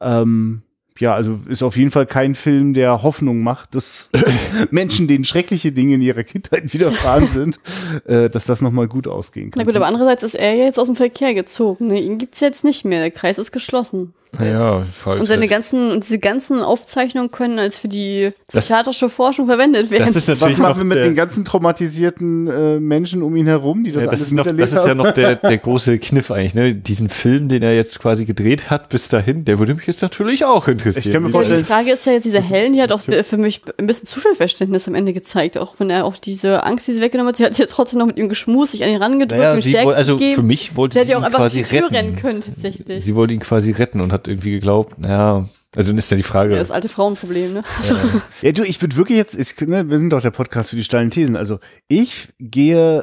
Ähm, 0.00 0.62
ja, 1.00 1.14
also 1.14 1.38
ist 1.48 1.62
auf 1.62 1.76
jeden 1.76 1.90
Fall 1.90 2.06
kein 2.06 2.34
Film, 2.34 2.74
der 2.74 3.02
Hoffnung 3.02 3.42
macht, 3.42 3.74
dass 3.74 4.10
Menschen, 4.70 5.08
denen 5.08 5.24
schreckliche 5.24 5.72
Dinge 5.72 5.94
in 5.94 6.02
ihrer 6.02 6.24
Kindheit 6.24 6.72
widerfahren 6.72 7.28
sind, 7.28 7.60
äh, 8.06 8.28
dass 8.28 8.44
das 8.44 8.62
nochmal 8.62 8.88
gut 8.88 9.06
ausgehen 9.06 9.50
kann. 9.50 9.60
Na 9.60 9.64
gut, 9.64 9.76
aber 9.76 9.86
andererseits 9.86 10.22
ist 10.22 10.34
er 10.34 10.54
ja 10.54 10.64
jetzt 10.64 10.78
aus 10.78 10.86
dem 10.86 10.96
Verkehr 10.96 11.34
gezogen. 11.34 11.88
Ne? 11.88 12.00
Ihn 12.00 12.18
gibt's 12.18 12.40
jetzt 12.40 12.64
nicht 12.64 12.84
mehr. 12.84 13.00
Der 13.00 13.10
Kreis 13.10 13.38
ist 13.38 13.52
geschlossen. 13.52 14.14
Ja, 14.40 14.82
falsch. 14.82 15.20
Und 15.20 15.26
seine 15.26 15.48
ganzen, 15.48 15.92
und 15.92 16.04
diese 16.04 16.18
ganzen 16.18 16.60
Aufzeichnungen 16.60 17.30
können 17.30 17.58
als 17.58 17.78
für 17.78 17.88
die 17.88 18.32
psychiatrische 18.48 19.06
das, 19.06 19.14
Forschung 19.14 19.46
verwendet 19.46 19.90
werden. 19.90 20.06
Das 20.06 20.16
ist 20.16 20.28
natürlich 20.28 20.58
Was 20.58 20.62
machen 20.62 20.78
wir 20.78 20.84
mit 20.84 20.98
den 20.98 21.14
ganzen 21.14 21.44
traumatisierten 21.44 22.48
äh, 22.48 22.80
Menschen 22.80 23.22
um 23.22 23.34
ihn 23.36 23.46
herum, 23.46 23.84
die 23.84 23.92
das, 23.92 24.04
ja, 24.04 24.10
das 24.10 24.20
alles 24.20 24.28
ist 24.28 24.34
noch, 24.34 24.44
Das 24.44 24.72
ist 24.72 24.86
ja 24.86 24.94
noch 24.94 25.12
der, 25.12 25.36
der 25.36 25.58
große 25.58 25.98
Kniff 25.98 26.30
eigentlich, 26.30 26.54
ne? 26.54 26.74
Diesen 26.74 27.08
Film, 27.08 27.48
den 27.48 27.62
er 27.62 27.74
jetzt 27.74 27.98
quasi 27.98 28.24
gedreht 28.24 28.70
hat 28.70 28.88
bis 28.88 29.08
dahin, 29.08 29.44
der 29.44 29.58
würde 29.58 29.74
mich 29.74 29.86
jetzt 29.86 30.02
natürlich 30.02 30.44
auch 30.44 30.68
interessieren. 30.68 31.04
Ich 31.06 31.12
kann 31.12 31.22
mir 31.22 31.30
vorstellen. 31.30 31.60
Die 31.60 31.66
Frage 31.66 31.92
ist 31.92 32.04
ja 32.06 32.12
jetzt, 32.12 32.24
dieser 32.24 32.40
Helen, 32.46 32.72
die 32.72 32.82
hat 32.82 32.92
auch 32.92 33.00
für 33.00 33.36
mich 33.38 33.62
ein 33.78 33.86
bisschen 33.86 34.06
zu 34.06 34.20
viel 34.20 34.34
Verständnis 34.34 34.86
am 34.86 34.94
Ende 34.94 35.12
gezeigt, 35.12 35.56
auch 35.58 35.74
wenn 35.78 35.90
er 35.90 36.04
auch 36.04 36.16
diese 36.16 36.64
Angst, 36.64 36.88
die 36.88 36.92
sie 36.92 37.00
weggenommen 37.00 37.28
hat, 37.28 37.36
sie 37.36 37.44
hat 37.44 37.56
ja 37.58 37.66
trotzdem 37.66 38.00
noch 38.00 38.06
mit 38.06 38.18
ihm 38.18 38.28
geschmust, 38.28 38.72
sich 38.72 38.84
an 38.84 38.90
ihn 38.90 39.02
rangedrückt, 39.02 39.40
naja, 39.40 39.54
ihm 39.54 39.60
Stärke 39.60 39.94
also 39.94 40.16
gegeben. 40.16 40.34
für 40.34 40.42
mich 40.42 40.76
wollte 40.76 40.94
sie, 40.94 40.98
sie 40.98 41.00
hat 41.00 41.08
ja 41.08 41.18
auch 41.18 41.22
einfach 41.22 41.38
quasi 41.38 41.62
die 41.62 41.64
Tür 41.64 41.82
retten. 41.84 41.94
rennen 41.94 42.16
können, 42.16 42.40
tatsächlich. 42.40 43.04
Sie 43.04 43.14
wollte 43.14 43.34
ihn 43.34 43.40
quasi 43.40 43.72
retten 43.72 44.00
und 44.00 44.12
hat 44.12 44.15
irgendwie 44.24 44.52
geglaubt, 44.52 44.94
ja, 45.06 45.46
also 45.76 45.90
dann 45.90 45.98
ist 45.98 46.10
ja 46.10 46.16
die 46.16 46.22
Frage. 46.22 46.54
Ja, 46.54 46.58
das 46.58 46.70
alte 46.70 46.88
Frauenproblem, 46.88 47.52
ne? 47.52 47.62
Ja, 47.86 47.96
ja 48.42 48.52
du, 48.52 48.64
ich 48.64 48.80
würde 48.80 48.96
wirklich 48.96 49.18
jetzt, 49.18 49.34
ich, 49.34 49.60
ne, 49.66 49.90
wir 49.90 49.98
sind 49.98 50.10
doch 50.10 50.22
der 50.22 50.30
Podcast 50.30 50.70
für 50.70 50.76
die 50.76 50.84
steilen 50.84 51.10
Thesen. 51.10 51.36
Also 51.36 51.60
ich 51.86 52.28
gehe 52.40 53.00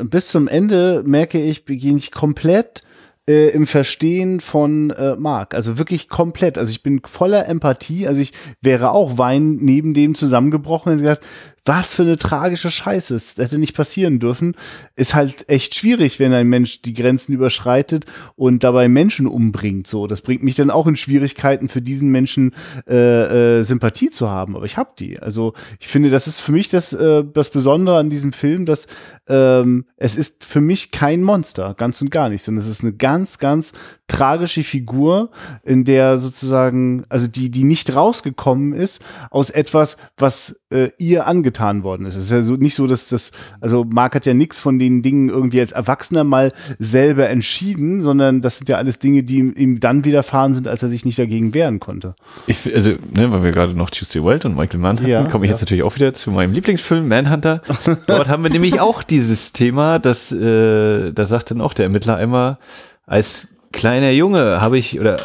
äh, 0.00 0.04
bis 0.04 0.28
zum 0.28 0.48
Ende, 0.48 1.04
merke 1.06 1.40
ich, 1.40 1.64
beginne 1.64 1.98
ich 1.98 2.10
komplett 2.10 2.82
äh, 3.28 3.50
im 3.50 3.68
Verstehen 3.68 4.40
von 4.40 4.90
äh, 4.90 5.14
Mark. 5.14 5.54
Also 5.54 5.78
wirklich 5.78 6.08
komplett. 6.08 6.58
Also 6.58 6.72
ich 6.72 6.82
bin 6.82 7.00
voller 7.04 7.46
Empathie. 7.46 8.08
Also 8.08 8.20
ich 8.20 8.32
wäre 8.62 8.90
auch 8.90 9.16
Wein 9.16 9.58
neben 9.60 9.94
dem 9.94 10.16
zusammengebrochen 10.16 10.92
und 10.92 10.98
gesagt, 10.98 11.24
was 11.64 11.94
für 11.94 12.02
eine 12.02 12.18
tragische 12.18 12.70
Scheiße. 12.70 13.14
Es 13.14 13.36
hätte 13.36 13.58
nicht 13.58 13.76
passieren 13.76 14.18
dürfen. 14.18 14.54
Ist 14.96 15.14
halt 15.14 15.48
echt 15.48 15.74
schwierig, 15.74 16.18
wenn 16.18 16.32
ein 16.32 16.48
Mensch 16.48 16.82
die 16.82 16.94
Grenzen 16.94 17.32
überschreitet 17.32 18.06
und 18.36 18.64
dabei 18.64 18.88
Menschen 18.88 19.26
umbringt. 19.26 19.86
So, 19.86 20.06
das 20.06 20.22
bringt 20.22 20.42
mich 20.42 20.54
dann 20.54 20.70
auch 20.70 20.86
in 20.86 20.96
Schwierigkeiten, 20.96 21.68
für 21.68 21.82
diesen 21.82 22.10
Menschen 22.10 22.54
äh, 22.88 23.58
äh, 23.58 23.62
Sympathie 23.62 24.10
zu 24.10 24.28
haben. 24.28 24.56
Aber 24.56 24.64
ich 24.64 24.76
habe 24.76 24.90
die. 24.98 25.20
Also 25.20 25.54
ich 25.78 25.88
finde, 25.88 26.10
das 26.10 26.26
ist 26.26 26.40
für 26.40 26.52
mich 26.52 26.68
das, 26.68 26.92
äh, 26.92 27.24
das 27.24 27.50
Besondere 27.50 27.98
an 27.98 28.10
diesem 28.10 28.32
Film, 28.32 28.64
dass 28.64 28.86
ähm, 29.28 29.84
es 29.96 30.16
ist 30.16 30.44
für 30.44 30.60
mich 30.60 30.90
kein 30.90 31.22
Monster, 31.22 31.74
ganz 31.74 32.00
und 32.00 32.10
gar 32.10 32.28
nicht, 32.28 32.42
sondern 32.42 32.64
es 32.64 32.70
ist 32.70 32.82
eine 32.82 32.94
ganz, 32.94 33.38
ganz 33.38 33.72
tragische 34.06 34.64
Figur, 34.64 35.30
in 35.62 35.84
der 35.84 36.18
sozusagen, 36.18 37.04
also 37.10 37.28
die, 37.28 37.50
die 37.50 37.64
nicht 37.64 37.94
rausgekommen 37.94 38.72
ist 38.72 39.00
aus 39.30 39.50
etwas, 39.50 39.98
was 40.16 40.58
äh, 40.70 40.90
ihr 40.96 41.26
angetan 41.26 41.57
worden 41.58 42.06
ist. 42.06 42.14
Es 42.14 42.24
ist 42.24 42.30
ja 42.30 42.42
so 42.42 42.54
nicht 42.54 42.74
so, 42.74 42.86
dass 42.86 43.08
das, 43.08 43.32
also 43.60 43.84
Mark 43.84 44.14
hat 44.14 44.26
ja 44.26 44.34
nichts 44.34 44.60
von 44.60 44.78
den 44.78 45.02
Dingen 45.02 45.28
irgendwie 45.28 45.60
als 45.60 45.72
Erwachsener 45.72 46.24
mal 46.24 46.52
selber 46.78 47.28
entschieden, 47.28 48.02
sondern 48.02 48.40
das 48.40 48.58
sind 48.58 48.68
ja 48.68 48.76
alles 48.76 48.98
Dinge, 48.98 49.22
die 49.22 49.38
ihm 49.38 49.80
dann 49.80 50.04
widerfahren 50.04 50.54
sind, 50.54 50.68
als 50.68 50.82
er 50.82 50.88
sich 50.88 51.04
nicht 51.04 51.18
dagegen 51.18 51.54
wehren 51.54 51.80
konnte. 51.80 52.14
Ich, 52.46 52.72
also, 52.74 52.90
ne, 52.90 53.30
weil 53.30 53.42
wir 53.42 53.52
gerade 53.52 53.74
noch 53.74 53.90
Tuesday 53.90 54.22
Wild 54.22 54.44
und 54.44 54.56
Michael 54.56 54.80
Mann 54.80 54.96
hatten, 54.96 55.08
ja, 55.08 55.24
komme 55.24 55.44
ich 55.44 55.50
ja. 55.50 55.54
jetzt 55.54 55.62
natürlich 55.62 55.82
auch 55.82 55.94
wieder 55.94 56.14
zu 56.14 56.30
meinem 56.30 56.52
Lieblingsfilm 56.52 57.08
Manhunter. 57.08 57.62
Dort 58.06 58.28
haben 58.28 58.42
wir 58.42 58.50
nämlich 58.50 58.80
auch 58.80 59.02
dieses 59.02 59.52
Thema, 59.52 59.98
dass 59.98 60.32
äh, 60.32 61.12
da 61.12 61.26
sagt 61.26 61.50
dann 61.50 61.60
auch 61.60 61.74
der 61.74 61.84
Ermittler 61.84 62.16
einmal, 62.16 62.58
als 63.06 63.48
kleiner 63.72 64.10
Junge 64.10 64.60
habe 64.60 64.78
ich, 64.78 64.98
oder 64.98 65.18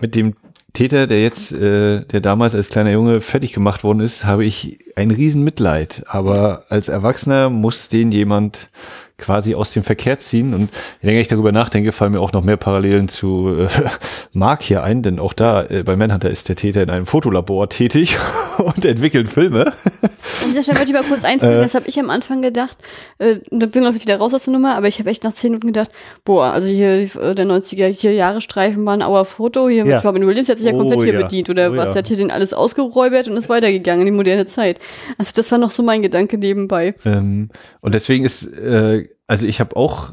mit 0.00 0.14
dem 0.14 0.34
Täter, 0.74 1.06
der 1.06 1.22
jetzt, 1.22 1.52
äh, 1.52 2.04
der 2.04 2.20
damals 2.20 2.54
als 2.54 2.68
kleiner 2.68 2.90
Junge 2.90 3.20
fertig 3.20 3.52
gemacht 3.52 3.84
worden 3.84 4.00
ist, 4.00 4.24
habe 4.24 4.44
ich 4.44 4.80
ein 4.96 5.12
Riesenmitleid. 5.12 6.02
Aber 6.08 6.64
als 6.68 6.88
Erwachsener 6.88 7.48
muss 7.48 7.88
den 7.88 8.10
jemand 8.10 8.70
quasi 9.16 9.54
aus 9.54 9.70
dem 9.70 9.84
Verkehr 9.84 10.18
ziehen. 10.18 10.54
Und 10.54 10.70
je 11.00 11.08
länger 11.08 11.20
ich 11.20 11.28
darüber 11.28 11.52
nachdenke, 11.52 11.92
fallen 11.92 12.12
mir 12.12 12.20
auch 12.20 12.32
noch 12.32 12.44
mehr 12.44 12.56
Parallelen 12.56 13.08
zu 13.08 13.56
äh, 13.58 13.68
Mark 14.32 14.62
hier 14.62 14.82
ein, 14.82 15.02
denn 15.02 15.18
auch 15.18 15.32
da 15.32 15.64
äh, 15.64 15.82
bei 15.84 15.96
Manhunter 15.96 16.30
ist 16.30 16.48
der 16.48 16.56
Täter 16.56 16.82
in 16.82 16.90
einem 16.90 17.06
Fotolabor 17.06 17.68
tätig 17.68 18.16
und 18.58 18.84
entwickelt 18.84 19.28
Filme. 19.28 19.66
An 19.66 20.48
dieser 20.48 20.62
Stelle 20.62 20.78
wollte 20.78 20.90
ich 20.90 20.98
mal 20.98 21.04
kurz 21.04 21.24
einfügen, 21.24 21.52
äh, 21.52 21.62
das 21.62 21.74
habe 21.74 21.86
ich 21.86 21.98
am 21.98 22.10
Anfang 22.10 22.42
gedacht, 22.42 22.76
äh, 23.18 23.36
da 23.50 23.66
bin 23.66 23.84
ich 23.84 24.02
wieder 24.02 24.16
raus 24.16 24.34
aus 24.34 24.44
der 24.44 24.52
Nummer, 24.52 24.76
aber 24.76 24.88
ich 24.88 24.98
habe 24.98 25.10
echt 25.10 25.22
nach 25.22 25.32
zehn 25.32 25.52
Minuten 25.52 25.68
gedacht, 25.68 25.90
boah, 26.24 26.46
also 26.46 26.68
hier 26.68 27.02
äh, 27.14 27.34
der 27.34 27.46
90er 27.46 27.86
hier 27.86 28.12
Jahre 28.12 28.40
Streifen 28.40 28.84
war 28.84 28.94
ein 28.94 29.02
Auer 29.02 29.24
Foto, 29.24 29.68
hier 29.68 29.86
ja. 29.86 29.96
mit 29.96 30.04
Robin 30.04 30.26
Williams 30.26 30.48
hat 30.48 30.58
sich 30.58 30.66
ja 30.66 30.76
komplett 30.76 31.00
oh, 31.00 31.04
hier 31.04 31.14
ja. 31.14 31.22
bedient 31.22 31.50
oder 31.50 31.70
oh, 31.70 31.76
was, 31.76 31.90
ja. 31.90 31.96
hat 31.96 32.08
hier 32.08 32.16
den 32.16 32.32
alles 32.32 32.52
ausgeräubert 32.52 33.28
und 33.28 33.36
ist 33.36 33.48
weitergegangen 33.48 34.00
in 34.00 34.12
die 34.12 34.16
moderne 34.16 34.46
Zeit. 34.46 34.80
Also 35.18 35.32
das 35.36 35.50
war 35.52 35.58
noch 35.58 35.70
so 35.70 35.82
mein 35.84 36.02
Gedanke 36.02 36.36
nebenbei. 36.36 36.94
Ähm, 37.04 37.50
und 37.80 37.94
deswegen 37.94 38.24
ist 38.24 38.46
äh, 38.58 39.03
also 39.26 39.46
ich 39.46 39.60
habe 39.60 39.76
auch 39.76 40.12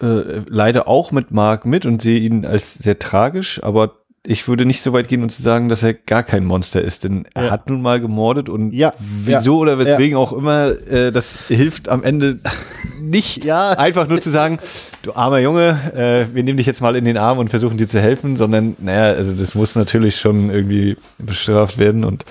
äh, 0.00 0.40
leider 0.48 0.88
auch 0.88 1.10
mit 1.10 1.30
Mark 1.30 1.66
mit 1.66 1.86
und 1.86 2.00
sehe 2.02 2.20
ihn 2.20 2.46
als 2.46 2.74
sehr 2.74 2.98
tragisch, 2.98 3.62
aber 3.62 4.00
ich 4.22 4.48
würde 4.48 4.66
nicht 4.66 4.82
so 4.82 4.92
weit 4.92 5.08
gehen 5.08 5.22
und 5.22 5.30
zu 5.30 5.40
sagen, 5.40 5.70
dass 5.70 5.82
er 5.82 5.94
gar 5.94 6.22
kein 6.22 6.44
Monster 6.44 6.82
ist, 6.82 7.04
denn 7.04 7.26
ja. 7.34 7.44
er 7.44 7.50
hat 7.50 7.70
nun 7.70 7.80
mal 7.80 8.02
gemordet 8.02 8.50
und 8.50 8.72
ja, 8.72 8.92
wieso 8.98 9.54
ja, 9.54 9.60
oder 9.60 9.78
weswegen 9.78 10.16
auch 10.16 10.34
immer, 10.34 10.68
äh, 10.88 11.10
das 11.10 11.38
hilft 11.48 11.88
am 11.88 12.04
Ende 12.04 12.38
nicht 13.00 13.44
ja. 13.44 13.70
einfach 13.70 14.08
nur 14.08 14.20
zu 14.20 14.28
sagen, 14.28 14.58
du 15.02 15.14
armer 15.14 15.38
Junge, 15.38 15.70
äh, 15.94 16.34
wir 16.34 16.44
nehmen 16.44 16.58
dich 16.58 16.66
jetzt 16.66 16.82
mal 16.82 16.96
in 16.96 17.06
den 17.06 17.16
Arm 17.16 17.38
und 17.38 17.48
versuchen 17.48 17.78
dir 17.78 17.88
zu 17.88 17.98
helfen, 17.98 18.36
sondern 18.36 18.76
naja, 18.78 19.14
also 19.14 19.32
das 19.32 19.54
muss 19.54 19.74
natürlich 19.74 20.16
schon 20.16 20.50
irgendwie 20.50 20.98
bestraft 21.18 21.78
werden 21.78 22.04
und 22.04 22.26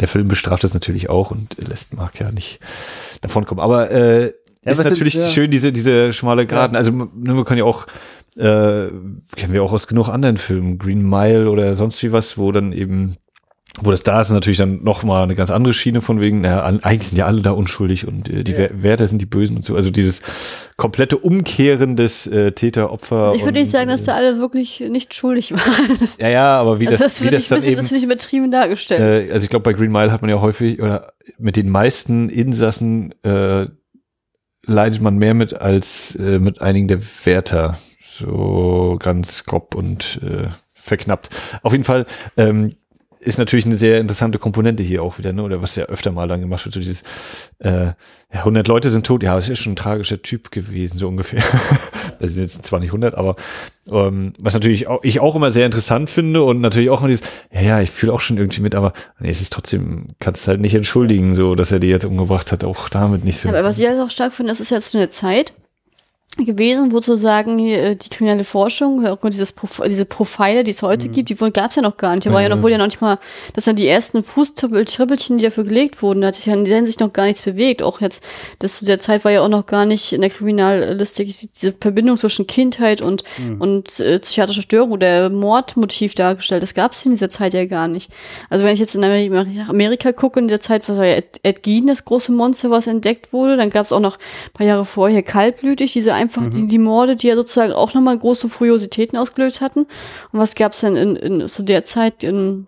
der 0.00 0.08
Film 0.08 0.28
bestraft 0.28 0.62
das 0.62 0.74
natürlich 0.74 1.08
auch 1.08 1.30
und 1.30 1.56
lässt 1.68 1.94
Mark 1.94 2.20
ja 2.20 2.30
nicht 2.32 2.60
davon 3.22 3.46
kommen. 3.46 3.60
Aber 3.60 3.90
äh, 3.90 4.32
ja, 4.64 4.72
ist 4.72 4.84
natürlich 4.84 5.14
ist, 5.14 5.24
ja. 5.24 5.30
schön, 5.30 5.50
diese, 5.50 5.72
diese 5.72 6.12
schmale 6.12 6.46
Graden. 6.46 6.74
Ja. 6.74 6.78
Also 6.78 6.90
ne, 6.92 7.08
man 7.14 7.44
kann 7.44 7.56
ja 7.56 7.64
auch, 7.64 7.86
äh, 8.36 8.88
kennen 9.36 9.52
wir 9.52 9.62
auch 9.62 9.72
aus 9.72 9.86
genug 9.86 10.08
anderen 10.08 10.36
Filmen, 10.36 10.78
Green 10.78 11.08
Mile 11.08 11.50
oder 11.50 11.74
sonst 11.76 12.02
wie 12.02 12.12
was, 12.12 12.36
wo 12.36 12.52
dann 12.52 12.72
eben, 12.72 13.16
wo 13.80 13.90
das 13.90 14.02
da 14.02 14.20
ist, 14.20 14.30
natürlich 14.30 14.58
dann 14.58 14.82
noch 14.82 15.02
mal 15.02 15.22
eine 15.22 15.34
ganz 15.34 15.50
andere 15.50 15.72
Schiene 15.72 16.02
von 16.02 16.20
wegen, 16.20 16.42
naja, 16.42 16.62
eigentlich 16.62 17.08
sind 17.08 17.16
ja 17.16 17.24
alle 17.24 17.40
da 17.40 17.52
unschuldig 17.52 18.06
und 18.06 18.28
äh, 18.28 18.44
die 18.44 18.52
ja. 18.52 18.68
Wärter 18.70 19.06
sind 19.06 19.22
die 19.22 19.26
Bösen 19.26 19.56
und 19.56 19.64
so. 19.64 19.76
Also 19.76 19.90
dieses 19.90 20.20
komplette 20.76 21.16
Umkehren 21.16 21.96
des 21.96 22.26
äh, 22.26 22.52
Täter-Opfer. 22.52 23.32
Ich 23.34 23.44
würde 23.44 23.60
nicht 23.60 23.70
sagen, 23.70 23.88
dass 23.88 24.04
da 24.04 24.14
alle 24.14 24.40
wirklich 24.40 24.80
nicht 24.90 25.14
schuldig 25.14 25.52
waren. 25.54 25.96
Das, 25.98 26.18
ja, 26.20 26.28
ja, 26.28 26.60
aber 26.60 26.80
wie 26.80 26.88
also 26.88 27.02
das, 27.02 27.14
das 27.14 27.22
wie 27.22 27.30
das 27.30 27.48
dann 27.48 27.56
bisschen, 27.56 27.72
eben. 27.72 27.78
Das 27.78 27.88
finde 27.88 27.98
ich 27.98 28.04
übertrieben 28.04 28.50
dargestellt. 28.50 29.30
Äh, 29.30 29.32
also 29.32 29.44
ich 29.44 29.48
glaube, 29.48 29.62
bei 29.62 29.72
Green 29.72 29.92
Mile 29.92 30.12
hat 30.12 30.20
man 30.20 30.28
ja 30.28 30.38
häufig 30.42 30.82
oder 30.82 31.14
mit 31.38 31.56
den 31.56 31.70
meisten 31.70 32.28
Insassen 32.28 33.14
äh, 33.22 33.66
leidet 34.70 35.02
man 35.02 35.16
mehr 35.16 35.34
mit 35.34 35.54
als 35.54 36.14
äh, 36.14 36.38
mit 36.38 36.62
einigen 36.62 36.88
der 36.88 37.00
Wärter. 37.24 37.76
So 38.00 38.96
ganz 39.00 39.44
grob 39.44 39.74
und 39.74 40.20
äh, 40.22 40.48
verknappt. 40.74 41.30
Auf 41.62 41.72
jeden 41.72 41.84
Fall, 41.84 42.06
ähm, 42.36 42.72
ist 43.20 43.38
natürlich 43.38 43.66
eine 43.66 43.76
sehr 43.76 44.00
interessante 44.00 44.38
Komponente 44.38 44.82
hier 44.82 45.02
auch 45.02 45.18
wieder, 45.18 45.32
ne? 45.32 45.42
oder 45.42 45.60
was 45.60 45.76
ja 45.76 45.84
öfter 45.84 46.10
mal 46.10 46.26
dann 46.26 46.40
gemacht 46.40 46.64
wird, 46.64 46.72
so 46.72 46.80
dieses, 46.80 47.02
äh, 47.58 47.92
ja, 48.32 48.38
100 48.40 48.66
Leute 48.66 48.88
sind 48.88 49.04
tot, 49.04 49.22
ja, 49.22 49.36
das 49.36 49.48
ist 49.48 49.58
schon 49.58 49.74
ein 49.74 49.76
tragischer 49.76 50.22
Typ 50.22 50.50
gewesen, 50.50 50.96
so 50.96 51.06
ungefähr. 51.06 51.42
das 52.18 52.32
sind 52.32 52.42
jetzt 52.42 52.64
zwar 52.64 52.80
nicht 52.80 52.88
100, 52.88 53.14
aber 53.14 53.36
ähm, 53.90 54.32
was 54.40 54.54
natürlich 54.54 54.88
auch, 54.88 55.04
ich 55.04 55.20
auch 55.20 55.36
immer 55.36 55.50
sehr 55.50 55.66
interessant 55.66 56.08
finde 56.08 56.42
und 56.42 56.62
natürlich 56.62 56.88
auch 56.88 57.00
immer 57.00 57.08
dieses, 57.08 57.26
ja, 57.52 57.60
ja, 57.60 57.80
ich 57.82 57.90
fühle 57.90 58.14
auch 58.14 58.20
schon 58.20 58.38
irgendwie 58.38 58.62
mit, 58.62 58.74
aber 58.74 58.94
nee, 59.18 59.30
es 59.30 59.42
ist 59.42 59.52
trotzdem, 59.52 60.08
kannst 60.18 60.48
halt 60.48 60.60
nicht 60.60 60.74
entschuldigen, 60.74 61.34
so, 61.34 61.54
dass 61.54 61.72
er 61.72 61.80
die 61.80 61.88
jetzt 61.88 62.06
umgebracht 62.06 62.52
hat, 62.52 62.64
auch 62.64 62.88
damit 62.88 63.24
nicht 63.24 63.38
so. 63.38 63.50
Aber 63.50 63.64
was 63.64 63.78
ich 63.78 63.86
halt 63.86 64.00
auch 64.00 64.10
stark 64.10 64.32
finde, 64.32 64.50
das 64.50 64.60
ist 64.60 64.70
jetzt 64.70 64.94
eine 64.94 65.10
Zeit, 65.10 65.52
gewesen, 66.36 66.92
wo 66.92 66.96
sozusagen 66.96 67.58
äh, 67.58 67.96
die 67.96 68.08
kriminelle 68.08 68.44
Forschung, 68.44 69.04
auch 69.06 69.18
dieses 69.28 69.52
Prof 69.52 69.82
diese 69.86 70.04
Profile, 70.04 70.62
die 70.64 70.70
es 70.70 70.82
heute 70.82 71.08
mhm. 71.08 71.12
gibt, 71.12 71.28
die 71.28 71.34
gab 71.34 71.70
es 71.70 71.76
ja 71.76 71.82
noch 71.82 71.96
gar 71.96 72.14
nicht. 72.14 72.26
Da 72.26 72.32
war 72.32 72.40
ja 72.40 72.48
noch, 72.48 72.62
wurde 72.62 72.72
ja 72.72 72.78
noch 72.78 72.86
nicht 72.86 73.00
mal, 73.00 73.18
das 73.54 73.64
sind 73.64 73.78
die 73.78 73.88
ersten 73.88 74.22
Fußtrippelchen, 74.22 75.38
die 75.38 75.44
dafür 75.44 75.64
gelegt 75.64 76.02
wurden. 76.02 76.20
Da 76.20 76.28
hat 76.28 76.36
sich 76.36 76.46
ja 76.46 76.54
in 76.54 76.64
der 76.64 76.76
Hinsicht 76.76 77.00
noch 77.00 77.12
gar 77.12 77.24
nichts 77.24 77.42
bewegt. 77.42 77.82
Auch 77.82 78.00
jetzt, 78.00 78.24
das 78.60 78.78
zu 78.78 78.84
der 78.84 79.00
Zeit 79.00 79.24
war 79.24 79.32
ja 79.32 79.42
auch 79.42 79.48
noch 79.48 79.66
gar 79.66 79.86
nicht 79.86 80.12
in 80.12 80.20
der 80.20 80.30
Kriminallistik 80.30 81.26
diese 81.26 81.74
Verbindung 81.78 82.16
zwischen 82.16 82.46
Kindheit 82.46 83.02
und, 83.02 83.24
mhm. 83.38 83.60
und 83.60 84.00
äh, 84.00 84.20
psychiatrische 84.20 84.62
Störung 84.62 84.92
oder 84.92 85.30
Mordmotiv 85.30 86.14
dargestellt. 86.14 86.62
Das 86.62 86.74
gab 86.74 86.92
es 86.92 87.04
in 87.04 87.10
dieser 87.10 87.28
Zeit 87.28 87.54
ja 87.54 87.64
gar 87.66 87.88
nicht. 87.88 88.10
Also 88.48 88.64
wenn 88.64 88.74
ich 88.74 88.80
jetzt 88.80 88.94
in 88.94 89.04
Amerika 89.04 90.12
gucke, 90.12 90.38
in 90.38 90.48
der 90.48 90.60
Zeit 90.60 90.88
war 90.88 91.04
ja 91.04 91.16
Ed, 91.16 91.40
Ed 91.42 91.62
Gein 91.64 91.86
das 91.88 92.04
große 92.04 92.30
Monster, 92.30 92.70
was 92.70 92.86
entdeckt 92.86 93.32
wurde. 93.32 93.56
Dann 93.56 93.70
gab 93.70 93.84
es 93.84 93.92
auch 93.92 94.00
noch 94.00 94.16
ein 94.16 94.52
paar 94.54 94.66
Jahre 94.66 94.84
vorher 94.84 95.22
kaltblütig, 95.22 95.92
diese 95.92 96.14
einfach 96.20 96.42
mhm. 96.42 96.50
die, 96.50 96.66
die 96.66 96.78
Morde, 96.78 97.16
die 97.16 97.28
ja 97.28 97.34
sozusagen 97.34 97.72
auch 97.72 97.94
nochmal 97.94 98.18
große 98.18 98.48
Furiositäten 98.48 99.18
ausgelöst 99.18 99.60
hatten. 99.60 99.80
Und 100.32 100.38
was 100.38 100.54
gab 100.54 100.72
es 100.72 100.80
denn 100.80 100.96
in, 100.96 101.16
in 101.16 101.48
zu 101.48 101.62
der 101.62 101.84
Zeit 101.84 102.22
in, 102.22 102.66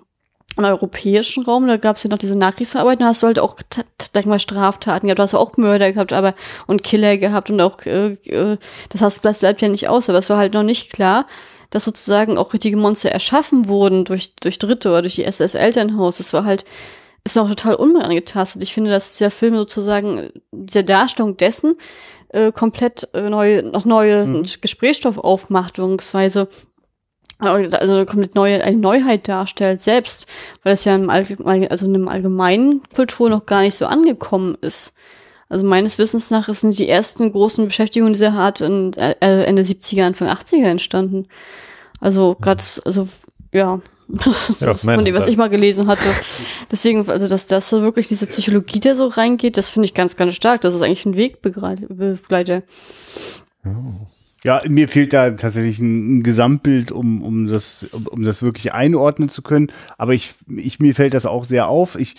im 0.57 0.65
europäischen 0.65 1.45
Raum? 1.45 1.67
Da 1.67 1.77
gab 1.77 1.97
es 1.97 2.03
ja 2.03 2.11
noch 2.11 2.19
diese 2.19 2.37
Nachkriegsverarbeitung, 2.37 3.01
da 3.01 3.07
hast 3.09 3.23
du 3.23 3.27
halt 3.27 3.39
auch, 3.39 3.57
sag 4.13 4.27
mal, 4.27 4.39
Straftaten 4.39 5.07
gehabt, 5.07 5.19
du 5.19 5.23
hast 5.23 5.35
auch 5.35 5.57
Mörder 5.57 5.93
gehabt, 5.93 6.13
aber 6.13 6.35
und 6.67 6.83
Killer 6.83 7.19
gehabt 7.19 7.51
und 7.51 7.61
auch, 7.61 7.79
äh, 7.85 8.15
äh, 8.27 8.57
das 8.89 9.19
bleibt, 9.21 9.41
bleibt 9.41 9.63
ja 9.63 9.69
nicht 9.69 9.89
aus, 9.89 10.09
aber 10.09 10.19
es 10.19 10.31
war 10.31 10.39
halt 10.39 10.55
noch 10.55 10.63
nicht 10.63 10.93
klar, 10.93 11.27
dass 11.73 11.87
sozusagen 11.87 12.39
auch 12.39 12.53
richtige 12.53 12.77
Monster 12.77 13.11
erschaffen 13.11 13.67
wurden 13.67 14.05
durch, 14.05 14.35
durch 14.37 14.59
Dritte 14.59 14.91
oder 14.91 15.03
durch 15.03 15.15
die 15.15 15.25
SS-Elternhaus. 15.25 16.19
Das 16.19 16.33
war 16.35 16.45
halt, 16.45 16.67
ist 17.25 17.37
noch 17.37 17.49
total 17.49 17.77
unangetastet. 17.77 18.63
Ich 18.63 18.75
finde, 18.75 18.91
dass 18.91 19.17
dieser 19.17 19.31
Film 19.31 19.57
sozusagen 19.57 20.31
diese 20.51 20.85
Darstellung 20.85 21.37
dessen, 21.37 21.77
äh, 22.33 22.53
komplett 22.53 23.09
äh, 23.15 23.29
neu, 23.29 23.63
noch 23.63 23.85
neue 23.85 24.27
mhm. 24.27 24.43
Gesprächsstoff 24.43 25.19
aufmacht, 25.19 25.75
beziehungsweise 25.75 26.49
äh, 27.41 27.69
also 27.75 28.05
komplett 28.05 28.35
neue, 28.35 28.63
eine 28.63 28.79
Neuheit 28.79 29.29
darstellt 29.29 29.81
selbst, 29.81 30.27
weil 30.63 30.75
es 30.75 30.85
ja 30.85 30.95
im 30.95 31.11
Allgemeinen, 31.11 31.69
also 31.69 31.87
in 31.87 31.95
einem 31.95 32.09
allgemeinen 32.09 32.83
Kultur 32.95 33.31
noch 33.31 33.47
gar 33.47 33.61
nicht 33.63 33.75
so 33.75 33.87
angekommen 33.87 34.57
ist. 34.61 34.95
Also 35.49 35.67
meines 35.67 35.99
Wissens 35.99 36.31
nach 36.31 36.49
sind 36.49 36.79
die 36.79 36.89
ersten 36.89 37.31
großen 37.31 37.67
Beschäftigungen 37.67 38.15
dieser 38.15 38.33
Art 38.33 38.63
in, 38.63 38.95
äh, 38.95 39.15
Ende 39.21 39.63
70er, 39.63 40.05
Anfang 40.05 40.29
80er 40.29 40.65
entstanden. 40.65 41.29
Also 42.01 42.37
gerade, 42.41 42.63
also 42.87 43.07
ja, 43.53 43.81
ja, 44.61 44.75
von 44.75 45.05
dem, 45.05 45.15
was 45.15 45.27
ich 45.27 45.37
mal 45.37 45.49
gelesen 45.49 45.87
hatte. 45.87 46.09
Deswegen, 46.71 47.09
also 47.09 47.29
dass 47.29 47.47
das 47.47 47.69
so 47.69 47.83
wirklich 47.83 48.09
diese 48.09 48.27
Psychologie 48.27 48.81
da 48.81 48.95
so 48.95 49.07
reingeht, 49.07 49.57
das 49.57 49.69
finde 49.69 49.87
ich 49.87 49.95
ganz, 49.95 50.17
ganz 50.17 50.35
stark. 50.35 50.61
Das 50.61 50.75
ist 50.75 50.83
eigentlich 50.83 51.07
ein 51.07 51.17
Wegbegleiter. 51.17 52.63
Ja, 54.45 54.61
mir 54.69 54.89
fehlt 54.89 55.13
da 55.13 55.31
tatsächlich 55.31 55.79
ein, 55.79 56.19
ein 56.19 56.23
Gesamtbild, 56.23 56.91
um, 56.91 57.23
um, 57.23 57.47
das, 57.47 57.85
um, 57.93 58.07
um, 58.09 58.25
das 58.25 58.43
wirklich 58.43 58.73
einordnen 58.73 59.29
zu 59.29 59.41
können. 59.41 59.71
Aber 59.99 60.15
ich, 60.15 60.35
ich, 60.49 60.81
mir 60.81 60.95
fällt 60.95 61.15
das 61.15 61.27
auch 61.27 61.45
sehr 61.45 61.69
auf. 61.69 61.97
Ich 61.97 62.17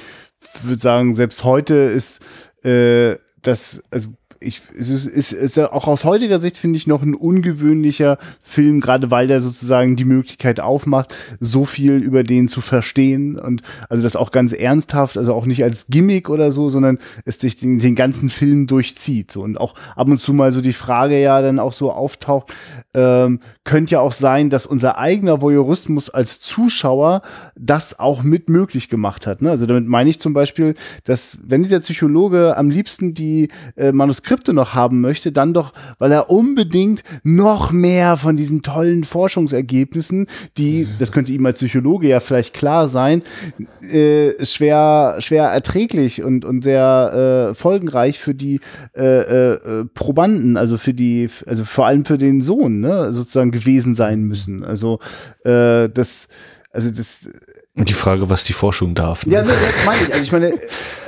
würde 0.63 0.81
sagen, 0.81 1.15
selbst 1.15 1.43
heute 1.43 1.73
ist 1.73 2.21
äh, 2.63 3.17
das, 3.41 3.83
also 3.91 4.07
ich, 4.43 4.61
es 4.77 4.89
ist, 4.89 5.07
ist, 5.07 5.31
ist 5.31 5.59
auch 5.59 5.87
aus 5.87 6.03
heutiger 6.03 6.39
Sicht 6.39 6.57
finde 6.57 6.77
ich 6.77 6.87
noch 6.87 7.01
ein 7.01 7.15
ungewöhnlicher 7.15 8.17
Film, 8.41 8.81
gerade 8.81 9.11
weil 9.11 9.27
der 9.27 9.41
sozusagen 9.41 9.95
die 9.95 10.05
Möglichkeit 10.05 10.59
aufmacht, 10.59 11.13
so 11.39 11.65
viel 11.65 11.97
über 11.97 12.23
den 12.23 12.47
zu 12.47 12.61
verstehen 12.61 13.37
und 13.39 13.61
also 13.89 14.03
das 14.03 14.15
auch 14.15 14.31
ganz 14.31 14.51
ernsthaft, 14.51 15.17
also 15.17 15.33
auch 15.33 15.45
nicht 15.45 15.63
als 15.63 15.87
Gimmick 15.87 16.29
oder 16.29 16.51
so, 16.51 16.69
sondern 16.69 16.99
es 17.25 17.39
sich 17.39 17.55
den, 17.55 17.79
den 17.79 17.95
ganzen 17.95 18.29
Film 18.29 18.67
durchzieht 18.67 19.31
so 19.31 19.41
und 19.41 19.59
auch 19.59 19.75
ab 19.95 20.07
und 20.07 20.19
zu 20.19 20.33
mal 20.33 20.51
so 20.51 20.61
die 20.61 20.73
Frage 20.73 21.19
ja 21.19 21.41
dann 21.41 21.59
auch 21.59 21.73
so 21.73 21.91
auftaucht, 21.91 22.53
ähm, 22.93 23.39
könnte 23.63 23.93
ja 23.93 23.99
auch 23.99 24.13
sein, 24.13 24.49
dass 24.49 24.65
unser 24.65 24.97
eigener 24.97 25.41
Voyeurismus 25.41 26.09
als 26.09 26.39
Zuschauer 26.39 27.21
das 27.55 27.99
auch 27.99 28.23
mit 28.23 28.49
möglich 28.49 28.89
gemacht 28.89 29.25
hat. 29.25 29.41
Ne? 29.41 29.49
Also 29.49 29.65
damit 29.65 29.87
meine 29.87 30.09
ich 30.09 30.19
zum 30.19 30.33
Beispiel, 30.33 30.75
dass 31.05 31.39
wenn 31.43 31.63
dieser 31.63 31.79
Psychologe 31.79 32.55
am 32.57 32.69
liebsten 32.69 33.13
die 33.13 33.49
äh, 33.75 33.91
Manuskripte 33.91 34.32
noch 34.53 34.73
haben 34.73 35.01
möchte, 35.01 35.31
dann 35.31 35.53
doch, 35.53 35.73
weil 35.99 36.11
er 36.11 36.29
unbedingt 36.29 37.03
noch 37.23 37.71
mehr 37.71 38.17
von 38.17 38.37
diesen 38.37 38.61
tollen 38.61 39.03
Forschungsergebnissen, 39.03 40.27
die, 40.57 40.87
das 40.99 41.11
könnte 41.11 41.31
ihm 41.31 41.45
als 41.45 41.59
Psychologe 41.59 42.07
ja 42.07 42.19
vielleicht 42.19 42.53
klar 42.53 42.87
sein, 42.87 43.21
äh, 43.81 44.43
schwer, 44.45 45.17
schwer 45.19 45.45
erträglich 45.45 46.23
und, 46.23 46.45
und 46.45 46.63
sehr 46.63 47.49
äh, 47.51 47.53
folgenreich 47.53 48.19
für 48.19 48.33
die 48.33 48.59
äh, 48.95 49.03
äh, 49.03 49.85
Probanden, 49.93 50.57
also 50.57 50.77
für 50.77 50.93
die, 50.93 51.29
also 51.45 51.65
vor 51.65 51.85
allem 51.85 52.05
für 52.05 52.17
den 52.17 52.41
Sohn 52.41 52.79
ne, 52.79 53.11
sozusagen 53.11 53.51
gewesen 53.51 53.95
sein 53.95 54.23
müssen. 54.23 54.63
Also 54.63 54.99
äh, 55.43 55.89
das, 55.89 56.27
also 56.71 56.91
das. 56.91 57.29
Und 57.75 57.89
die 57.89 57.93
Frage, 57.93 58.29
was 58.29 58.43
die 58.43 58.53
Forschung 58.53 58.93
darf. 58.93 59.25
Ne? 59.25 59.33
Ja, 59.33 59.41
ne, 59.41 59.47
das 59.47 59.85
meine 59.85 60.01
ich. 60.03 60.13
Also 60.13 60.23
ich 60.23 60.31
meine, 60.31 60.53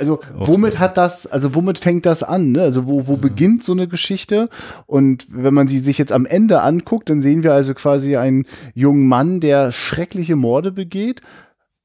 also 0.00 0.20
womit 0.34 0.80
hat 0.80 0.96
das, 0.96 1.26
also 1.28 1.54
womit 1.54 1.78
fängt 1.78 2.06
das 2.06 2.24
an? 2.24 2.50
Ne? 2.50 2.62
Also 2.62 2.88
wo, 2.88 3.06
wo 3.06 3.16
mhm. 3.16 3.20
beginnt 3.20 3.62
so 3.62 3.70
eine 3.70 3.86
Geschichte? 3.86 4.48
Und 4.86 5.26
wenn 5.30 5.54
man 5.54 5.68
sie 5.68 5.78
sich 5.78 5.96
jetzt 5.96 6.10
am 6.10 6.26
Ende 6.26 6.62
anguckt, 6.62 7.08
dann 7.08 7.22
sehen 7.22 7.44
wir 7.44 7.52
also 7.52 7.72
quasi 7.72 8.16
einen 8.16 8.46
jungen 8.74 9.06
Mann, 9.06 9.38
der 9.38 9.70
schreckliche 9.70 10.34
Morde 10.34 10.72
begeht, 10.72 11.20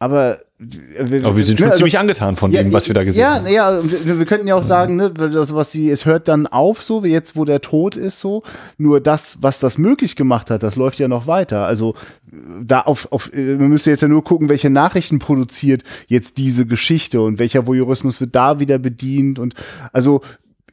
aber 0.02 0.39
aber 0.99 1.36
wir 1.36 1.45
sind 1.45 1.60
schon 1.60 1.68
ne, 1.68 1.72
also, 1.72 1.78
ziemlich 1.78 1.99
angetan 1.99 2.36
von 2.36 2.52
ja, 2.52 2.64
dem, 2.64 2.74
was 2.74 2.88
wir 2.88 2.95
da 2.95 3.04
gesehen 3.04 3.22
ja, 3.22 3.36
haben. 3.36 3.47
Ja, 3.47 3.84
wir, 3.84 4.20
wir 4.20 4.26
könnten 4.26 4.47
ja 4.47 4.56
auch 4.56 4.64
sagen, 4.64 4.95
ne, 4.95 5.14
also 5.18 5.56
was 5.56 5.70
die, 5.70 5.91
es 5.91 6.06
hört 6.06 6.28
dann 6.28 6.47
auf, 6.47 6.82
so 6.82 7.04
wie 7.04 7.10
jetzt, 7.10 7.36
wo 7.36 7.45
der 7.45 7.62
Tod 7.62 7.95
ist, 7.95 8.20
so. 8.20 8.41
Nur 8.78 8.99
das, 8.99 9.38
was 9.41 9.60
das 9.60 9.78
möglich 9.78 10.16
gemacht 10.16 10.49
hat, 10.49 10.64
das 10.64 10.76
läuft 10.76 10.97
ja 10.97 11.08
noch 11.08 11.28
weiter. 11.28 11.68
Also 11.68 11.93
da 12.64 12.82
auf, 12.82 13.12
auf, 13.12 13.32
man 13.34 13.70
müsste 13.70 13.91
jetzt 13.91 14.02
ja 14.02 14.08
nur 14.08 14.24
gucken, 14.24 14.49
welche 14.49 14.72
Nachrichten 14.72 15.20
produziert 15.20 15.84
jetzt 16.08 16.39
diese 16.39 16.66
Geschichte 16.66 17.22
und 17.22 17.38
welcher 17.38 17.68
Voyeurismus 17.68 18.22
wird 18.22 18.36
da 18.36 18.60
wieder 18.60 18.80
bedient 18.80 19.38
und 19.38 19.54
also 19.93 20.22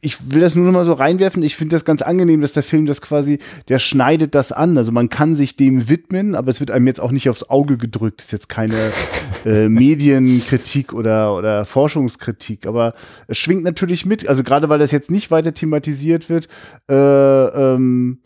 ich 0.01 0.33
will 0.33 0.41
das 0.41 0.55
nur 0.55 0.67
noch 0.67 0.73
mal 0.73 0.85
so 0.85 0.93
reinwerfen. 0.93 1.43
Ich 1.43 1.57
finde 1.57 1.75
das 1.75 1.85
ganz 1.85 2.03
angenehm, 2.03 2.41
dass 2.41 2.53
der 2.53 2.63
Film 2.63 2.87
das 2.87 3.01
quasi, 3.01 3.39
der 3.69 3.79
schneidet 3.79 4.35
das 4.35 4.53
an. 4.53 4.77
Also 4.79 4.93
man 4.93 5.09
kann 5.09 5.35
sich 5.35 5.57
dem 5.57 5.89
widmen, 5.89 6.35
aber 6.35 6.51
es 6.51 6.61
wird 6.61 6.71
einem 6.71 6.87
jetzt 6.87 7.01
auch 7.01 7.11
nicht 7.11 7.29
aufs 7.29 7.45
Auge 7.45 7.77
gedrückt. 7.79 8.21
Das 8.21 8.27
ist 8.27 8.33
jetzt 8.33 8.49
keine 8.49 8.77
äh, 9.45 9.69
Medienkritik 9.69 10.93
oder, 10.93 11.35
oder 11.35 11.65
Forschungskritik, 11.65 12.67
aber 12.67 12.95
es 13.27 13.39
schwingt 13.39 13.65
natürlich 13.65 14.07
mit. 14.07 14.29
Also 14.29 14.43
gerade 14.43 14.69
weil 14.69 14.79
das 14.79 14.93
jetzt 14.93 15.11
nicht 15.11 15.31
weiter 15.31 15.55
thematisiert 15.55 16.29
wird, 16.29 16.49
äh, 16.89 16.95
ähm, 16.95 18.21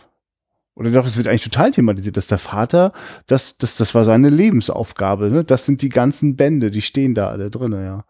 oder 0.75 0.91
doch, 0.91 1.07
es 1.07 1.17
wird 1.17 1.29
eigentlich 1.29 1.45
total 1.45 1.71
thematisiert, 1.71 2.17
dass 2.17 2.27
der 2.27 2.39
Vater, 2.39 2.93
das, 3.27 3.59
das, 3.59 3.77
das 3.77 3.95
war 3.95 4.05
seine 4.05 4.31
Lebensaufgabe. 4.31 5.31
Ne? 5.31 5.45
Das 5.45 5.67
sind 5.67 5.83
die 5.83 5.91
ganzen 5.91 6.37
Bände, 6.37 6.71
die 6.71 6.81
stehen 6.81 7.15
da 7.15 7.29
alle 7.29 7.51
drin, 7.51 7.73
ja. 7.73 8.05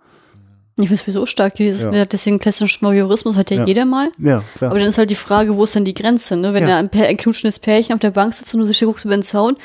Ich 0.79 0.89
finde 0.89 0.95
es 0.95 1.01
sowieso 1.03 1.27
stark, 1.27 1.57
dieses, 1.57 1.85
ja. 1.85 2.07
deswegen 2.07 2.39
klassischen 2.39 2.87
Voyeurismus 2.87 3.37
hat 3.37 3.51
ja, 3.51 3.59
ja, 3.59 3.67
jeder 3.67 3.85
mal. 3.85 4.11
Ja, 4.17 4.43
klar. 4.57 4.71
Aber 4.71 4.81
dann 4.81 4.89
ist 4.89 4.97
halt 4.97 5.11
die 5.11 5.17
Frage, 5.17 5.55
wo 5.57 5.65
ist 5.65 5.75
denn 5.75 5.85
die 5.85 5.93
Grenze, 5.93 6.37
ne? 6.37 6.55
Wenn 6.55 6.67
ja. 6.67 6.81
da 6.83 6.89
ein, 6.89 6.91
ein 6.91 7.17
knutschendes 7.19 7.59
Pärchen 7.59 7.93
auf 7.93 8.01
der 8.01 8.11
Bank 8.11 8.33
sitzt 8.33 8.55
und 8.55 8.61
du 8.61 8.67
sich 8.67 8.81
guckst 8.81 9.05
über 9.05 9.15
den 9.15 9.23
Zaun, 9.23 9.57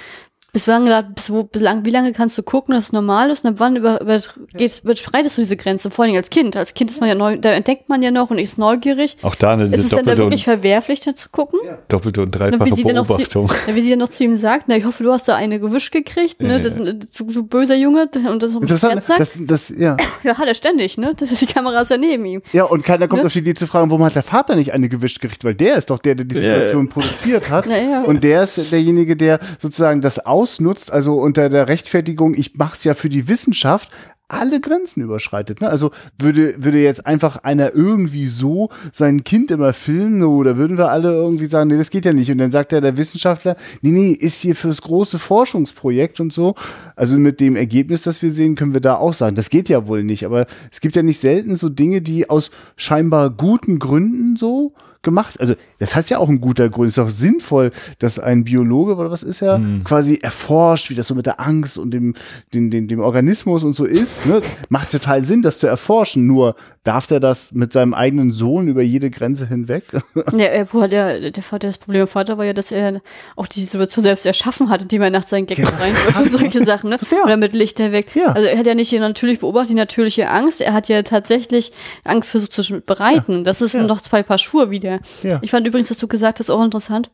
bis 0.54 0.66
lange, 0.66 1.12
bis 1.14 1.32
wo, 1.32 1.44
bis 1.44 1.62
lang, 1.62 1.86
wie 1.86 1.90
lange 1.90 2.14
kannst 2.14 2.38
du 2.38 2.44
gucken, 2.44 2.74
dass 2.74 2.86
es 2.86 2.94
normal 2.94 3.30
ist? 3.30 3.46
Und 3.46 3.52
ab 3.52 3.56
wann 3.60 3.76
über, 3.76 4.02
über, 4.02 4.20
geht, 4.56 4.82
überschreitest 4.84 5.38
du 5.38 5.42
diese 5.42 5.58
Grenze? 5.58 5.92
Vor 5.92 6.06
allem 6.06 6.16
als 6.16 6.30
Kind. 6.30 6.56
Als 6.56 6.74
Kind 6.74 6.90
ist 6.90 7.00
man 7.00 7.10
ja 7.10 7.16
neu, 7.16 7.38
da 7.38 7.52
entdeckt 7.52 7.90
man 7.90 8.02
ja 8.02 8.12
noch 8.12 8.30
und 8.32 8.40
ist 8.40 8.58
neugierig. 8.58 9.18
Auch 9.22 9.36
da 9.36 9.54
eine 9.54 9.66
Ist 9.66 9.78
es 9.78 9.90
dann 9.90 10.06
da 10.06 10.18
wirklich 10.18 10.46
verwerflich, 10.46 11.02
da 11.02 11.16
zu 11.16 11.30
gucken? 11.30 11.60
Ja. 11.66 11.78
Doppelte 11.88 12.22
und 12.22 12.32
dreifache 12.32 12.76
wie 12.76 12.84
Beobachtung. 12.84 13.48
Zu, 13.48 13.76
wie 13.76 13.82
sie 13.82 13.92
dann 13.92 14.00
noch 14.00 14.10
zu 14.10 14.24
ihm 14.24 14.36
sagt, 14.36 14.66
na, 14.68 14.78
ich 14.78 14.86
hoffe, 14.86 15.04
du 15.04 15.12
hast 15.12 15.28
da 15.28 15.36
eine 15.36 15.60
gewischt 15.60 15.92
gekriegt, 15.92 16.42
ne? 16.42 16.60
Das 16.60 16.78
ist 16.78 16.80
ein 16.80 17.00
du 17.18 17.44
böser 17.44 17.76
Junge 17.76 18.10
und 18.30 18.44
das 18.44 18.54
Interessant, 18.54 19.04
das, 19.08 19.30
das, 19.36 19.70
ja. 19.70 19.98
ja, 20.24 20.38
hat 20.38 20.48
er 20.48 20.56
ständig, 20.56 20.98
ne? 20.98 21.14
Das 21.16 21.32
ist 21.32 21.42
die 21.42 21.46
Kamera 21.46 21.82
ist 21.82 21.92
ja 21.92 21.98
neben 21.98 22.26
ihm. 22.26 22.42
Ja, 22.54 22.64
und 22.64 22.84
keiner 22.84 23.08
kommt 23.08 23.22
ne? 23.22 23.28
auf 23.28 23.34
die 23.34 23.40
Idee 23.40 23.54
zu 23.54 23.68
fragen, 23.68 23.90
warum 23.90 24.04
hat 24.04 24.16
der 24.16 24.24
Vater 24.24 24.56
nicht 24.56 24.74
eine 24.74 24.90
gewischt 24.90 25.22
gekriegt? 25.22 25.44
Weil 25.44 25.56
der 25.56 25.76
ist 25.76 25.90
doch 25.90 26.00
der, 26.00 26.16
der 26.16 26.26
die 26.26 26.40
Situation 26.40 26.86
ja. 26.86 26.92
produziert 26.92 27.50
hat. 27.50 27.66
Ja, 27.66 28.04
und 28.04 28.24
der 28.24 28.44
ist 28.44 28.72
derjenige, 28.72 29.16
der 29.16 29.40
sozusagen 29.60 30.02
das 30.02 30.26
ausnutzt, 30.38 30.92
also 30.92 31.20
unter 31.20 31.50
der 31.50 31.68
Rechtfertigung, 31.68 32.36
ich 32.36 32.56
mache 32.56 32.76
es 32.76 32.84
ja 32.84 32.94
für 32.94 33.10
die 33.10 33.28
Wissenschaft, 33.28 33.90
alle 34.28 34.60
Grenzen 34.60 35.02
überschreitet. 35.02 35.62
Ne? 35.62 35.70
Also 35.70 35.92
würde, 36.20 36.64
würde 36.64 36.80
jetzt 36.80 37.08
einfach 37.08 37.38
einer 37.38 37.74
irgendwie 37.74 38.28
so 38.28 38.70
sein 38.92 39.24
Kind 39.24 39.50
immer 39.50 39.74
filmen 39.74 40.22
oder 40.22 40.58
würden 40.58 40.78
wir 40.78 40.92
alle 40.92 41.12
irgendwie 41.12 41.48
sagen, 41.48 41.70
nee, 41.70 41.78
das 41.78 41.90
geht 41.90 42.06
ja 42.06 42.14
nicht. 42.14 42.30
Und 42.30 42.38
dann 42.38 42.52
sagt 42.52 42.72
ja 42.72 42.82
der 42.82 42.98
Wissenschaftler, 42.98 43.56
nee, 43.82 43.90
nee, 43.90 44.12
ist 44.12 44.42
hier 44.42 44.56
fürs 44.56 44.84
große 44.84 45.18
Forschungsprojekt 45.18 46.20
und 46.20 46.32
so. 46.32 46.54
Also 46.96 47.18
mit 47.18 47.40
dem 47.40 47.56
Ergebnis, 47.56 48.04
das 48.04 48.22
wir 48.22 48.30
sehen, 48.30 48.56
können 48.56 48.74
wir 48.74 48.82
da 48.82 48.96
auch 48.96 49.16
sagen, 49.16 49.36
das 49.36 49.50
geht 49.50 49.70
ja 49.70 49.88
wohl 49.88 50.04
nicht. 50.04 50.24
Aber 50.24 50.46
es 50.72 50.82
gibt 50.82 50.96
ja 50.96 51.02
nicht 51.02 51.20
selten 51.20 51.56
so 51.56 51.70
Dinge, 51.70 52.02
die 52.02 52.30
aus 52.30 52.52
scheinbar 52.76 53.32
guten 53.32 53.80
Gründen 53.80 54.36
so 54.36 54.74
gemacht. 55.02 55.40
Also 55.40 55.56
das 55.80 55.96
hat 55.96 56.10
ja 56.10 56.20
auch 56.20 56.30
ein 56.30 56.42
guter 56.42 56.70
Grund. 56.70 56.90
Es 56.90 56.98
ist 56.98 57.04
auch 57.04 57.10
sinnvoll, 57.10 57.72
dass 58.00 58.20
ein 58.20 58.44
Biologe 58.44 58.96
oder 58.96 59.12
was 59.12 59.24
ist 59.24 59.42
er 59.42 59.58
hm. 59.58 59.84
quasi 59.84 60.20
erforscht, 60.22 60.90
wie 60.90 60.96
das 60.96 61.08
so 61.08 61.16
mit 61.16 61.26
der 61.26 61.40
Angst 61.40 61.78
und 61.78 61.92
dem, 61.92 62.16
dem, 62.54 62.72
dem, 62.72 62.88
dem 62.88 63.00
Organismus 63.00 63.64
und 63.64 63.74
so 63.74 63.86
ist. 63.86 64.26
Ne? 64.26 64.42
Macht 64.70 64.92
total 64.92 65.24
Sinn, 65.24 65.42
das 65.42 65.60
zu 65.60 65.68
erforschen. 65.68 66.28
Nur 66.28 66.56
darf 66.84 67.08
der 67.08 67.20
das 67.20 67.52
mit 67.52 67.74
seinem 67.74 67.94
eigenen 67.94 68.32
Sohn 68.32 68.68
über 68.68 68.82
jede 68.82 69.10
Grenze 69.10 69.48
hinweg? 69.48 69.84
ja, 70.38 70.64
der, 70.88 71.32
der 71.32 71.44
Vater, 71.44 71.68
das 71.68 71.78
Problem 71.78 72.08
Vater 72.08 72.38
war 72.38 72.46
ja, 72.46 72.54
dass 72.54 72.72
er 72.72 73.02
auch 73.36 73.48
die 73.48 73.66
Situation 73.66 74.04
selbst 74.04 74.26
erschaffen 74.26 74.70
hat, 74.70 74.84
indem 74.84 75.02
er 75.02 75.10
nachts 75.10 75.32
seinen 75.32 75.46
Gag 75.46 75.60
rein 75.60 75.94
wollte 76.06 76.20
und 76.24 76.32
solche 76.40 76.66
Sachen. 76.66 76.90
Ne? 76.90 76.98
Ja. 77.12 77.24
Oder 77.24 77.38
mit 77.38 77.54
Lichter 77.54 77.92
weg. 77.92 78.08
Ja. 78.16 78.28
Also 78.28 78.48
er 78.48 78.58
hat 78.58 78.68
ja 78.68 78.76
nicht 78.76 78.90
hier 78.90 79.00
natürlich 79.00 79.40
beobachtet, 79.40 79.72
die 79.72 79.76
natürliche 79.76 80.30
Angst. 80.30 80.62
Er 80.62 80.74
hat 80.74 80.88
ja 80.88 81.02
tatsächlich 81.02 81.72
Angst 82.04 82.32
versucht 82.32 82.54
zu 82.54 82.82
bereiten. 82.82 83.38
Ja. 83.40 83.44
Das 83.44 83.62
ist 83.62 83.74
ja. 83.74 83.84
noch 83.84 84.02
zwei 84.02 84.24
Paar 84.24 84.40
Schuhe 84.40 84.70
wieder. 84.70 84.87
Ja. 85.24 85.40
Ich 85.42 85.52
fand 85.52 85.68
übrigens, 85.68 85.90
dass 85.90 85.98
du 85.98 86.08
gesagt 86.08 86.40
hast, 86.40 86.50
auch 86.50 86.64
interessant. 86.64 87.10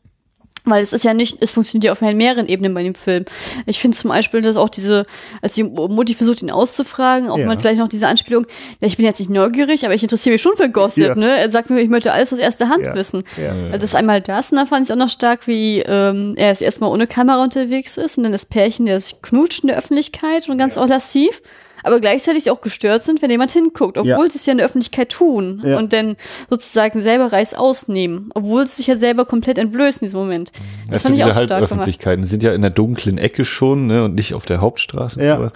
Weil 0.66 0.82
es 0.82 0.94
ist 0.94 1.04
ja 1.04 1.12
nicht, 1.12 1.42
es 1.42 1.52
funktioniert 1.52 1.84
ja 1.84 1.92
auf 1.92 2.00
mehreren 2.00 2.48
Ebenen 2.48 2.72
bei 2.72 2.82
dem 2.82 2.94
Film. 2.94 3.26
Ich 3.66 3.78
finde 3.78 3.98
zum 3.98 4.08
Beispiel, 4.08 4.40
dass 4.40 4.56
auch 4.56 4.70
diese, 4.70 5.04
als 5.42 5.52
die 5.52 5.62
Mutti 5.62 6.14
versucht, 6.14 6.40
ihn 6.40 6.50
auszufragen, 6.50 7.28
auch 7.28 7.36
ja. 7.36 7.44
mal 7.44 7.58
gleich 7.58 7.76
noch 7.76 7.88
diese 7.88 8.08
Anspielung, 8.08 8.46
ja, 8.80 8.86
ich 8.86 8.96
bin 8.96 9.04
jetzt 9.04 9.18
nicht 9.18 9.30
neugierig, 9.30 9.84
aber 9.84 9.92
ich 9.94 10.02
interessiere 10.02 10.32
mich 10.32 10.40
schon 10.40 10.56
für 10.56 10.70
Gossip, 10.70 11.08
ja. 11.08 11.14
ne? 11.14 11.36
Er 11.36 11.50
sagt 11.50 11.68
mir, 11.68 11.82
ich 11.82 11.90
möchte 11.90 12.12
alles 12.14 12.32
aus 12.32 12.38
erster 12.38 12.70
Hand 12.70 12.82
ja. 12.82 12.94
wissen. 12.94 13.24
Das 13.72 13.84
ist 13.84 13.94
einmal 13.94 14.22
das, 14.22 14.52
und 14.52 14.58
da 14.58 14.64
fand 14.64 14.86
ich 14.86 14.92
auch 14.92 14.96
noch 14.96 15.10
stark, 15.10 15.46
wie 15.46 15.80
ähm, 15.80 16.32
er 16.36 16.48
jetzt 16.48 16.62
erstmal 16.62 16.90
ohne 16.90 17.06
Kamera 17.06 17.42
unterwegs 17.42 17.98
ist 17.98 18.16
und 18.16 18.22
dann 18.22 18.32
das 18.32 18.46
Pärchen, 18.46 18.86
der 18.86 18.98
sich 19.00 19.20
knutscht 19.20 19.64
in 19.64 19.68
der 19.68 19.76
Öffentlichkeit 19.76 20.48
und 20.48 20.56
ganz 20.56 20.78
auch 20.78 20.88
lassiv 20.88 21.42
aber 21.84 22.00
gleichzeitig 22.00 22.50
auch 22.50 22.60
gestört 22.60 23.04
sind, 23.04 23.22
wenn 23.22 23.30
jemand 23.30 23.52
hinguckt, 23.52 23.98
obwohl 23.98 24.08
ja. 24.08 24.30
sie 24.30 24.38
es 24.38 24.46
ja 24.46 24.52
in 24.52 24.58
der 24.58 24.66
Öffentlichkeit 24.66 25.10
tun 25.10 25.62
ja. 25.64 25.78
und 25.78 25.92
dann 25.92 26.16
sozusagen 26.50 27.02
selber 27.02 27.32
Reiß 27.32 27.54
ausnehmen, 27.54 28.30
obwohl 28.34 28.66
sie 28.66 28.76
sich 28.76 28.86
ja 28.86 28.96
selber 28.96 29.24
komplett 29.24 29.58
entblößen 29.58 30.00
in 30.00 30.06
diesem 30.06 30.20
Moment. 30.20 30.52
Das, 30.86 31.02
das 31.02 31.02
fand 31.02 31.16
ich 31.16 31.24
auch 31.24 31.44
stark 31.44 31.62
Öffentlichkeiten 31.62 32.26
sind 32.26 32.42
ja 32.42 32.52
in 32.52 32.62
der 32.62 32.70
dunklen 32.70 33.18
Ecke 33.18 33.44
schon 33.44 33.86
ne, 33.86 34.04
und 34.04 34.14
nicht 34.14 34.34
auf 34.34 34.46
der 34.46 34.60
Hauptstraße. 34.60 35.22
Ja. 35.22 35.52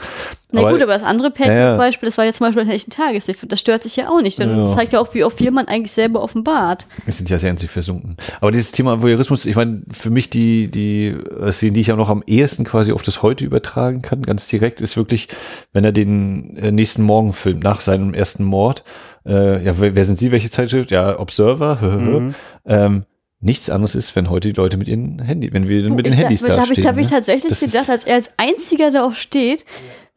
Na 0.50 0.62
aber, 0.62 0.72
gut, 0.72 0.82
aber 0.82 0.94
das 0.94 1.02
andere 1.02 1.30
Pärchen 1.30 1.54
ja, 1.54 1.70
zum 1.70 1.78
Beispiel, 1.78 2.08
das 2.08 2.16
war 2.16 2.24
jetzt 2.24 2.38
zum 2.38 2.46
Beispiel 2.46 2.62
ein 2.62 2.70
echten 2.70 2.90
Tageslicht, 2.90 3.52
das 3.52 3.60
stört 3.60 3.82
sich 3.82 3.96
ja 3.96 4.08
auch 4.08 4.22
nicht. 4.22 4.38
Denn 4.38 4.48
ja. 4.48 4.56
Das 4.56 4.74
zeigt 4.74 4.92
ja 4.94 5.00
auch, 5.00 5.12
wie 5.12 5.22
oft 5.22 5.36
viel 5.36 5.50
man 5.50 5.68
eigentlich 5.68 5.92
selber 5.92 6.22
offenbart. 6.22 6.86
Wir 7.04 7.12
sind 7.12 7.28
ja 7.28 7.38
sehr 7.38 7.50
in 7.50 7.58
sich 7.58 7.70
versunken. 7.70 8.16
Aber 8.40 8.50
dieses 8.50 8.72
Thema 8.72 9.02
Voyeurismus, 9.02 9.44
ich 9.44 9.56
meine, 9.56 9.82
für 9.90 10.08
mich 10.08 10.30
die, 10.30 10.68
die 10.68 11.16
Szene, 11.50 11.72
die 11.72 11.80
ich 11.80 11.92
auch 11.92 11.98
noch 11.98 12.08
am 12.08 12.22
ehesten 12.26 12.64
quasi 12.64 12.92
auf 12.92 13.02
das 13.02 13.22
Heute 13.22 13.44
übertragen 13.44 14.00
kann, 14.00 14.22
ganz 14.22 14.46
direkt, 14.48 14.80
ist 14.80 14.96
wirklich, 14.96 15.28
wenn 15.74 15.84
er 15.84 15.92
den 15.92 16.56
äh, 16.56 16.70
nächsten 16.70 17.02
Morgen 17.02 17.34
filmt, 17.34 17.62
nach 17.62 17.82
seinem 17.82 18.14
ersten 18.14 18.44
Mord. 18.44 18.84
Äh, 19.26 19.62
ja, 19.62 19.78
wer, 19.78 19.94
wer 19.94 20.04
sind 20.06 20.18
Sie, 20.18 20.32
welche 20.32 20.48
Zeitschrift? 20.48 20.90
Ja, 20.90 21.18
Observer. 21.20 21.78
mhm. 21.82 22.34
ähm, 22.64 23.04
nichts 23.40 23.70
anderes 23.70 23.94
ist, 23.94 24.16
wenn 24.16 24.30
heute 24.30 24.48
die 24.48 24.54
Leute 24.54 24.76
mit 24.78 24.88
ihren 24.88 25.20
Handy, 25.20 25.52
wenn 25.52 25.68
wir 25.68 25.90
mit 25.90 26.06
den 26.06 26.12
Handys 26.12 26.40
da, 26.40 26.54
da 26.54 26.66
stehen. 26.66 26.82
Da 26.82 26.88
habe 26.88 27.00
ich, 27.00 27.06
hab 27.06 27.06
ich 27.06 27.10
ne? 27.10 27.16
tatsächlich 27.16 27.60
gedacht, 27.60 27.90
als 27.90 28.04
er 28.04 28.16
als 28.16 28.30
einziger 28.36 28.90
da 28.90 29.04
auch 29.04 29.14
steht, 29.14 29.64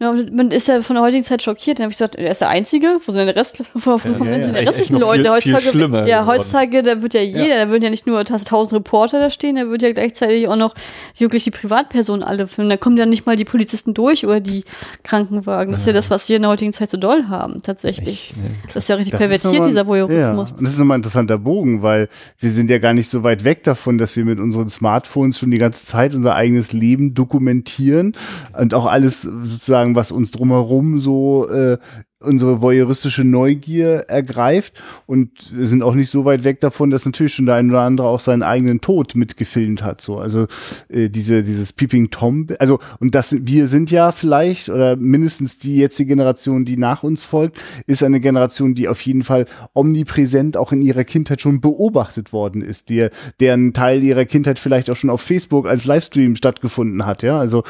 ja, 0.01 0.15
man 0.33 0.49
ist 0.49 0.67
ja 0.67 0.81
von 0.81 0.95
der 0.95 1.03
heutigen 1.03 1.23
Zeit 1.23 1.43
schockiert. 1.43 1.77
Dann 1.77 1.83
habe 1.83 1.91
ich 1.91 1.97
gesagt, 1.97 2.15
er 2.15 2.31
ist 2.31 2.41
der 2.41 2.49
Einzige. 2.49 2.99
Wo 3.05 3.11
sind 3.11 3.27
die, 3.27 3.33
Rest, 3.33 3.63
wo, 3.75 3.91
wo 4.03 4.25
ja, 4.25 4.37
ja, 4.37 4.45
sind 4.45 4.57
die 4.57 4.65
restlichen 4.65 4.97
Leute? 4.99 5.21
Viel, 5.21 5.53
heutzutage, 5.53 5.89
viel 5.89 6.07
ja, 6.07 6.25
heutzutage, 6.25 6.81
da 6.81 7.03
wird 7.03 7.13
ja 7.13 7.21
jeder, 7.21 7.47
ja. 7.47 7.65
da 7.65 7.69
würden 7.69 7.83
ja 7.83 7.91
nicht 7.91 8.07
nur 8.07 8.25
tausend 8.25 8.73
Reporter 8.73 9.19
da 9.19 9.29
stehen, 9.29 9.57
da 9.57 9.69
wird 9.69 9.83
ja 9.83 9.91
gleichzeitig 9.91 10.47
auch 10.47 10.55
noch 10.55 10.73
wirklich 11.19 11.43
die 11.43 11.51
Privatpersonen 11.51 12.23
alle 12.23 12.47
filmen. 12.47 12.71
Da 12.71 12.77
kommen 12.77 12.97
ja 12.97 13.05
nicht 13.05 13.27
mal 13.27 13.35
die 13.35 13.45
Polizisten 13.45 13.93
durch 13.93 14.23
über 14.23 14.39
die 14.39 14.63
Krankenwagen. 15.03 15.71
Das 15.71 15.81
ist 15.81 15.87
ja 15.87 15.93
das, 15.93 16.09
was 16.09 16.27
wir 16.29 16.37
in 16.37 16.41
der 16.41 16.49
heutigen 16.49 16.73
Zeit 16.73 16.89
so 16.89 16.97
doll 16.97 17.25
haben, 17.29 17.61
tatsächlich. 17.61 18.31
Ich, 18.31 18.37
ne, 18.37 18.55
das 18.73 18.77
ist 18.77 18.87
ja 18.87 18.95
richtig 18.95 19.15
pervertiert, 19.15 19.59
mal, 19.59 19.67
dieser 19.67 19.85
Voyeurismus. 19.85 20.49
Ja. 20.49 20.57
Und 20.57 20.63
das 20.63 20.73
ist 20.73 20.79
nochmal 20.79 20.97
ein 20.97 21.01
interessanter 21.01 21.37
Bogen, 21.37 21.83
weil 21.83 22.09
wir 22.39 22.49
sind 22.49 22.71
ja 22.71 22.79
gar 22.79 22.95
nicht 22.95 23.07
so 23.07 23.23
weit 23.23 23.43
weg 23.43 23.63
davon, 23.63 23.99
dass 23.99 24.15
wir 24.15 24.25
mit 24.25 24.39
unseren 24.39 24.67
Smartphones 24.67 25.37
schon 25.37 25.51
die 25.51 25.59
ganze 25.59 25.85
Zeit 25.85 26.15
unser 26.15 26.33
eigenes 26.33 26.71
Leben 26.71 27.13
dokumentieren 27.13 28.15
und 28.57 28.73
auch 28.73 28.87
alles 28.87 29.21
sozusagen, 29.21 29.90
was 29.95 30.11
uns 30.11 30.31
drumherum 30.31 30.99
so 30.99 31.47
äh, 31.49 31.77
unsere 32.21 32.61
voyeuristische 32.61 33.23
Neugier 33.23 34.05
ergreift 34.07 34.81
und 35.05 35.31
sind 35.39 35.83
auch 35.83 35.95
nicht 35.95 36.09
so 36.09 36.25
weit 36.25 36.43
weg 36.43 36.59
davon, 36.59 36.89
dass 36.89 37.05
natürlich 37.05 37.33
schon 37.33 37.45
der 37.45 37.55
ein 37.55 37.69
oder 37.69 37.81
andere 37.81 38.07
auch 38.07 38.19
seinen 38.19 38.43
eigenen 38.43 38.81
Tod 38.81 39.15
mitgefilmt 39.15 39.83
hat. 39.83 40.01
So, 40.01 40.17
also 40.17 40.47
äh, 40.89 41.09
diese 41.09 41.43
dieses 41.43 41.73
Peeping 41.73 42.09
Tom, 42.09 42.47
also 42.59 42.79
und 42.99 43.15
das 43.15 43.35
wir 43.45 43.67
sind 43.67 43.91
ja 43.91 44.11
vielleicht 44.11 44.69
oder 44.69 44.95
mindestens 44.95 45.57
die 45.57 45.77
jetzige 45.77 46.09
Generation, 46.09 46.65
die 46.65 46.77
nach 46.77 47.03
uns 47.03 47.23
folgt, 47.23 47.59
ist 47.87 48.03
eine 48.03 48.19
Generation, 48.19 48.75
die 48.75 48.87
auf 48.87 49.01
jeden 49.01 49.23
Fall 49.23 49.45
omnipräsent 49.73 50.57
auch 50.57 50.71
in 50.71 50.81
ihrer 50.81 51.03
Kindheit 51.03 51.41
schon 51.41 51.61
beobachtet 51.61 52.33
worden 52.33 52.61
ist, 52.61 52.89
die, 52.89 53.07
deren 53.39 53.73
Teil 53.73 54.03
ihrer 54.03 54.25
Kindheit 54.25 54.59
vielleicht 54.59 54.89
auch 54.89 54.95
schon 54.95 55.09
auf 55.09 55.21
Facebook 55.21 55.67
als 55.67 55.85
Livestream 55.85 56.35
stattgefunden 56.35 57.05
hat. 57.05 57.23
Ja, 57.23 57.39
also 57.39 57.63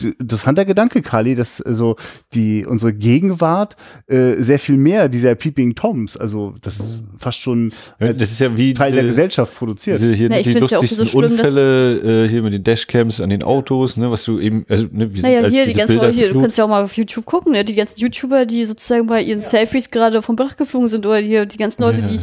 interessanter 0.00 0.64
Gedanke, 0.64 1.02
Kali, 1.02 1.34
dass 1.34 1.60
also 1.60 1.96
die 2.34 2.66
unsere 2.66 2.92
Gegenwart 2.92 3.63
Art 3.64 3.76
äh, 4.06 4.42
sehr 4.42 4.58
viel 4.58 4.76
mehr 4.76 5.08
dieser 5.08 5.34
Peeping 5.34 5.74
Toms. 5.74 6.16
Also 6.16 6.54
das 6.60 6.78
ist 6.78 7.02
fast 7.18 7.40
schon 7.40 7.72
ja, 8.00 8.12
das 8.12 8.30
ist 8.30 8.40
ja 8.40 8.56
wie 8.56 8.74
Teil 8.74 8.90
diese, 8.90 9.02
der 9.02 9.10
Gesellschaft 9.10 9.54
produziert. 9.54 9.98
Diese 9.98 10.12
hier 10.12 10.30
ja, 10.30 10.42
die 10.42 10.54
lustigsten 10.54 11.06
so 11.06 11.18
Unfälle 11.18 12.24
äh, 12.24 12.28
hier 12.28 12.42
mit 12.42 12.52
den 12.52 12.64
Dashcams 12.64 13.20
an 13.20 13.30
den 13.30 13.42
Autos, 13.42 13.96
ne, 13.96 14.10
was 14.10 14.24
du 14.24 14.38
eben, 14.38 14.64
also 14.68 14.86
ne, 14.90 15.14
wie 15.14 15.20
naja, 15.20 15.42
halt 15.42 15.52
hier 15.52 15.66
die 15.66 15.72
ganzen 15.72 15.98
Bilder 15.98 16.12
hier, 16.12 16.32
du 16.32 16.40
kannst 16.40 16.58
ja 16.58 16.64
auch 16.64 16.68
mal 16.68 16.82
auf 16.82 16.96
YouTube 16.96 17.24
gucken, 17.24 17.52
ne, 17.52 17.64
die 17.64 17.74
ganzen 17.74 17.98
YouTuber, 18.00 18.46
die 18.46 18.64
sozusagen 18.64 19.06
bei 19.06 19.22
ihren 19.22 19.40
ja. 19.40 19.46
Selfies 19.46 19.90
gerade 19.90 20.22
vom 20.22 20.36
Dach 20.36 20.56
geflogen 20.56 20.88
sind 20.88 21.06
oder 21.06 21.18
hier 21.18 21.46
die 21.46 21.58
ganzen 21.58 21.82
Leute, 21.82 22.02
die 22.02 22.20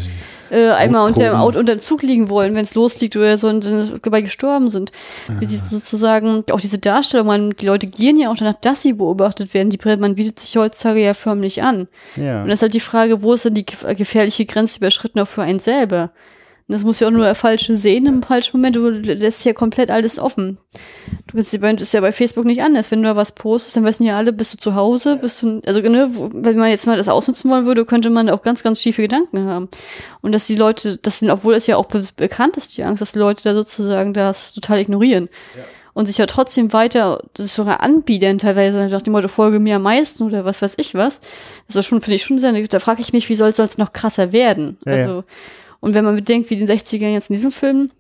äh, 0.52 0.69
einmal 0.72 1.07
unter 1.07 1.23
dem 1.23 1.36
Auto 1.36 1.60
unter 1.60 1.76
dem 1.76 1.80
Zug 1.80 2.03
liegen 2.03 2.30
wollen, 2.30 2.53
wenn 2.56 2.64
es 2.64 2.76
losliegt 2.76 3.15
oder 3.15 3.38
so 3.38 3.48
und 3.48 3.65
dann 3.65 3.99
dabei 4.03 4.22
gestorben 4.22 4.69
sind. 4.69 4.91
Wie 5.40 5.45
sie 5.45 5.57
sozusagen, 5.57 6.44
auch 6.52 6.60
diese 6.60 6.80
Darstellung, 6.80 7.28
man, 7.28 7.49
die 7.52 7.65
Leute 7.65 7.88
gehen 7.88 8.18
ja 8.18 8.30
auch 8.30 8.36
danach, 8.36 8.56
dass 8.61 8.82
sie 8.82 8.94
beobachtet 8.94 9.53
werden. 9.53 9.69
Die, 9.69 9.80
man 9.98 10.15
bietet 10.15 10.40
sich 10.40 10.56
heutzutage 10.57 10.99
ja 11.02 11.14
förmlich 11.14 11.64
an. 11.64 11.88
Ja. 12.18 12.41
Und 12.41 12.49
das 12.49 12.56
ist 12.56 12.61
halt 12.64 12.73
die 12.73 12.80
Frage, 12.80 13.23
wo 13.23 13.34
ist 13.34 13.45
denn 13.45 13.53
die 13.53 13.65
gefährliche 13.65 14.45
Grenze 14.45 14.80
überschritten 14.80 15.19
auch 15.19 15.28
für 15.28 15.41
einen 15.41 15.60
selber? 15.60 16.11
Das 16.72 16.84
muss 16.84 16.99
ja 16.99 17.07
auch 17.07 17.11
nur 17.11 17.26
der 17.26 17.35
Falsche 17.35 17.76
sehen 17.76 18.06
im 18.06 18.23
falschen 18.23 18.57
Moment. 18.57 18.76
Du 18.76 18.89
lässt 18.89 19.43
ja 19.45 19.53
komplett 19.53 19.89
alles 19.89 20.19
offen. 20.19 20.57
Du 21.27 21.35
kannst 21.35 21.53
das 21.53 21.81
ist 21.81 21.93
ja 21.93 22.02
bei 22.02 22.11
Facebook 22.11 22.45
nicht 22.45 22.61
anders. 22.61 22.91
Wenn 22.91 23.02
du 23.02 23.10
da 23.10 23.15
was 23.15 23.34
postest, 23.34 23.76
dann 23.76 23.85
wissen 23.85 24.06
ja 24.06 24.18
alle, 24.18 24.34
bist 24.34 24.53
du 24.53 24.57
zu 24.57 24.76
Hause, 24.76 25.18
bist 25.18 25.41
du, 25.41 25.61
also, 25.65 25.81
ne, 25.81 26.10
wenn 26.34 26.57
man 26.57 26.69
jetzt 26.69 26.88
mal 26.88 26.98
das 26.98 27.07
ausnutzen 27.07 27.52
wollen 27.52 27.65
würde, 27.65 27.85
könnte 27.85 28.10
man 28.10 28.30
auch 28.30 28.41
ganz, 28.41 28.64
ganz 28.64 28.80
schiefe 28.81 29.02
Gedanken 29.02 29.45
haben. 29.45 29.69
Und 30.22 30.34
dass 30.34 30.48
die 30.48 30.56
Leute, 30.56 30.98
das 30.98 31.19
sind, 31.19 31.30
obwohl 31.30 31.53
es 31.53 31.68
ja 31.68 31.77
auch 31.77 31.85
bekannt 31.85 32.57
ist, 32.57 32.77
die 32.77 32.84
Angst, 32.84 33.02
dass 33.02 33.11
die 33.11 33.19
Leute 33.19 33.43
da 33.43 33.53
sozusagen 33.53 34.14
das 34.14 34.53
total 34.53 34.80
ignorieren. 34.80 35.30
Ja 35.56 35.64
und 35.93 36.06
sich 36.06 36.18
ja 36.18 36.26
trotzdem 36.26 36.72
weiter 36.73 37.23
das 37.34 37.53
sogar 37.53 37.81
anbieten, 37.81 38.38
teilweise 38.38 38.88
nach 38.88 39.02
dem 39.02 39.11
Motto, 39.14 39.27
folge 39.27 39.60
mir 39.60 39.76
am 39.76 39.81
meisten 39.84 40.23
oder 40.23 40.45
was 40.45 40.61
weiß 40.61 40.76
ich 40.77 40.95
was. 40.95 41.19
Das 41.68 41.76
ist 41.76 41.85
schon, 41.85 42.02
finde 42.02 42.15
ich 42.15 42.23
schon 42.23 42.39
sehr, 42.39 42.53
da 42.53 42.80
frage 42.80 43.02
ich 43.02 43.14
mich, 43.14 43.30
wie 43.30 43.35
soll 43.35 43.49
es 43.49 43.77
noch 43.77 43.93
krasser 43.93 44.31
werden? 44.31 44.77
Ja, 44.85 44.93
also, 44.93 45.15
ja. 45.18 45.23
Und 45.82 45.94
wenn 45.94 46.06
man 46.06 46.16
bedenkt, 46.16 46.49
wie 46.49 46.56
die 46.56 46.66
60er 46.66 47.10
jetzt 47.10 47.30
in 47.30 47.34
diesem 47.34 47.52
Film, 47.52 47.91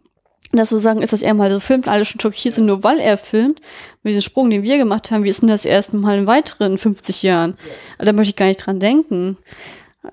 das 0.53 0.69
so 0.69 0.79
sagen, 0.79 1.01
ist, 1.01 1.13
dass 1.13 1.21
er 1.21 1.33
mal 1.33 1.51
so 1.51 1.59
filmt, 1.59 1.87
alle 1.87 2.05
schon 2.05 2.19
schockiert 2.19 2.55
sind, 2.55 2.65
nur 2.65 2.83
weil 2.83 2.99
er 2.99 3.17
filmt. 3.17 3.59
Mit 4.03 4.11
diesem 4.11 4.21
Sprung, 4.21 4.49
den 4.49 4.63
wir 4.63 4.77
gemacht 4.77 5.11
haben, 5.11 5.23
wie 5.23 5.29
ist 5.29 5.41
denn 5.41 5.49
das 5.49 5.65
erste 5.65 5.97
Mal 5.97 6.19
in 6.19 6.27
weiteren 6.27 6.77
50 6.77 7.23
Jahren? 7.23 7.55
Ja. 7.99 8.05
Da 8.05 8.13
möchte 8.13 8.31
ich 8.31 8.35
gar 8.35 8.45
nicht 8.47 8.65
dran 8.65 8.79
denken. 8.79 9.37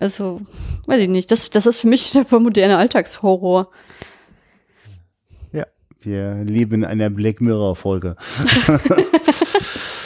Also, 0.00 0.40
weiß 0.86 1.00
ich 1.00 1.08
nicht. 1.08 1.30
Das, 1.30 1.50
das 1.50 1.66
ist 1.66 1.80
für 1.80 1.88
mich 1.88 2.12
der 2.30 2.40
moderne 2.40 2.78
Alltagshorror. 2.78 3.70
Ja, 5.52 5.66
wir 6.00 6.44
leben 6.44 6.74
in 6.76 6.84
einer 6.84 7.10
Black 7.10 7.40
Mirror-Folge. 7.40 8.16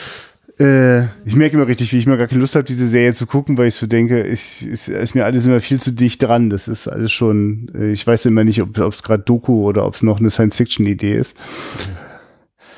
Äh, 0.58 1.04
ich 1.24 1.34
merke 1.34 1.56
immer 1.56 1.66
richtig, 1.66 1.92
wie 1.92 1.98
ich 1.98 2.06
mir 2.06 2.18
gar 2.18 2.26
keine 2.26 2.40
Lust 2.40 2.54
habe, 2.54 2.64
diese 2.64 2.86
Serie 2.86 3.14
zu 3.14 3.26
gucken, 3.26 3.56
weil 3.56 3.68
ich 3.68 3.74
so 3.74 3.86
denke, 3.86 4.22
ich, 4.24 4.66
ist, 4.66 4.88
ist 4.88 5.14
mir 5.14 5.24
alles 5.24 5.46
immer 5.46 5.60
viel 5.60 5.80
zu 5.80 5.92
dicht 5.92 6.22
dran. 6.22 6.50
Das 6.50 6.68
ist 6.68 6.88
alles 6.88 7.12
schon, 7.12 7.70
äh, 7.74 7.92
ich 7.92 8.06
weiß 8.06 8.26
immer 8.26 8.44
nicht, 8.44 8.60
ob 8.60 8.76
es 8.78 9.02
gerade 9.02 9.22
Doku 9.22 9.66
oder 9.66 9.86
ob 9.86 9.94
es 9.94 10.02
noch 10.02 10.20
eine 10.20 10.30
Science-Fiction-Idee 10.30 11.14
ist. 11.14 11.36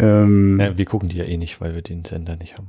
Ähm, 0.00 0.58
ja, 0.60 0.76
wir 0.76 0.84
gucken 0.84 1.08
die 1.08 1.16
ja 1.16 1.24
eh 1.24 1.36
nicht, 1.36 1.60
weil 1.60 1.74
wir 1.74 1.82
den 1.82 2.04
Sender 2.04 2.36
nicht 2.36 2.56
haben. 2.56 2.68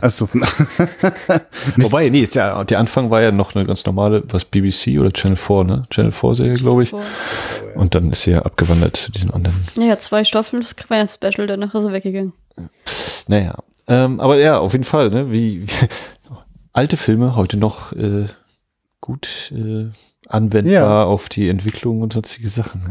Achso. 0.00 0.28
Wobei, 1.76 2.08
nee, 2.08 2.22
ist 2.22 2.34
ja, 2.34 2.64
der 2.64 2.78
Anfang 2.80 3.10
war 3.10 3.22
ja 3.22 3.30
noch 3.30 3.54
eine 3.54 3.64
ganz 3.64 3.86
normale, 3.86 4.22
was 4.28 4.44
BBC 4.44 4.98
oder 4.98 5.12
Channel 5.12 5.36
4, 5.36 5.64
ne? 5.64 5.82
Channel 5.90 6.12
4 6.12 6.34
Serie, 6.34 6.54
glaube 6.54 6.82
ich. 6.82 6.92
Und 7.74 7.94
dann 7.94 8.10
ist 8.10 8.22
sie 8.22 8.32
ja 8.32 8.42
abgewandert 8.42 8.96
zu 8.96 9.12
diesem 9.12 9.30
anderen. 9.30 9.54
Ja, 9.76 9.98
zwei 9.98 10.24
Staffeln, 10.24 10.62
das 10.62 10.74
war 10.88 10.96
ein 10.96 11.08
Special, 11.08 11.46
danach 11.46 11.74
ist 11.74 11.84
er 11.84 11.92
weggegangen. 11.92 12.32
Naja, 13.28 13.54
ähm, 13.86 14.20
aber 14.20 14.38
ja, 14.38 14.58
auf 14.58 14.72
jeden 14.72 14.84
Fall, 14.84 15.10
ne? 15.10 15.32
Wie, 15.32 15.66
wie 15.66 15.72
alte 16.72 16.96
Filme 16.96 17.36
heute 17.36 17.56
noch 17.56 17.92
äh, 17.92 18.26
gut 19.00 19.52
äh, 19.56 19.88
anwendbar 20.28 20.72
ja. 20.72 21.04
auf 21.04 21.28
die 21.28 21.48
Entwicklung 21.48 22.02
und 22.02 22.12
sonstige 22.12 22.48
Sachen. 22.48 22.82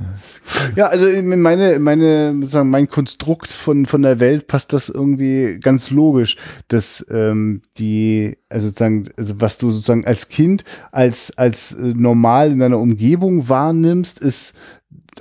Ja, 0.75 0.87
also 0.87 1.05
meine, 1.21 1.79
meine, 1.79 2.33
sozusagen 2.33 2.69
mein 2.69 2.89
Konstrukt 2.89 3.51
von, 3.51 3.85
von 3.85 4.01
der 4.01 4.19
Welt 4.19 4.47
passt 4.47 4.73
das 4.73 4.89
irgendwie 4.89 5.57
ganz 5.59 5.89
logisch, 5.89 6.35
dass 6.67 7.05
ähm, 7.09 7.61
die, 7.77 8.37
also 8.49 8.67
sozusagen, 8.67 9.09
also 9.15 9.39
was 9.39 9.57
du 9.57 9.69
sozusagen 9.69 10.05
als 10.05 10.27
Kind 10.29 10.65
als, 10.91 11.37
als 11.37 11.73
äh, 11.73 11.93
normal 11.95 12.51
in 12.51 12.59
deiner 12.59 12.79
Umgebung 12.79 13.47
wahrnimmst, 13.47 14.19
ist 14.19 14.53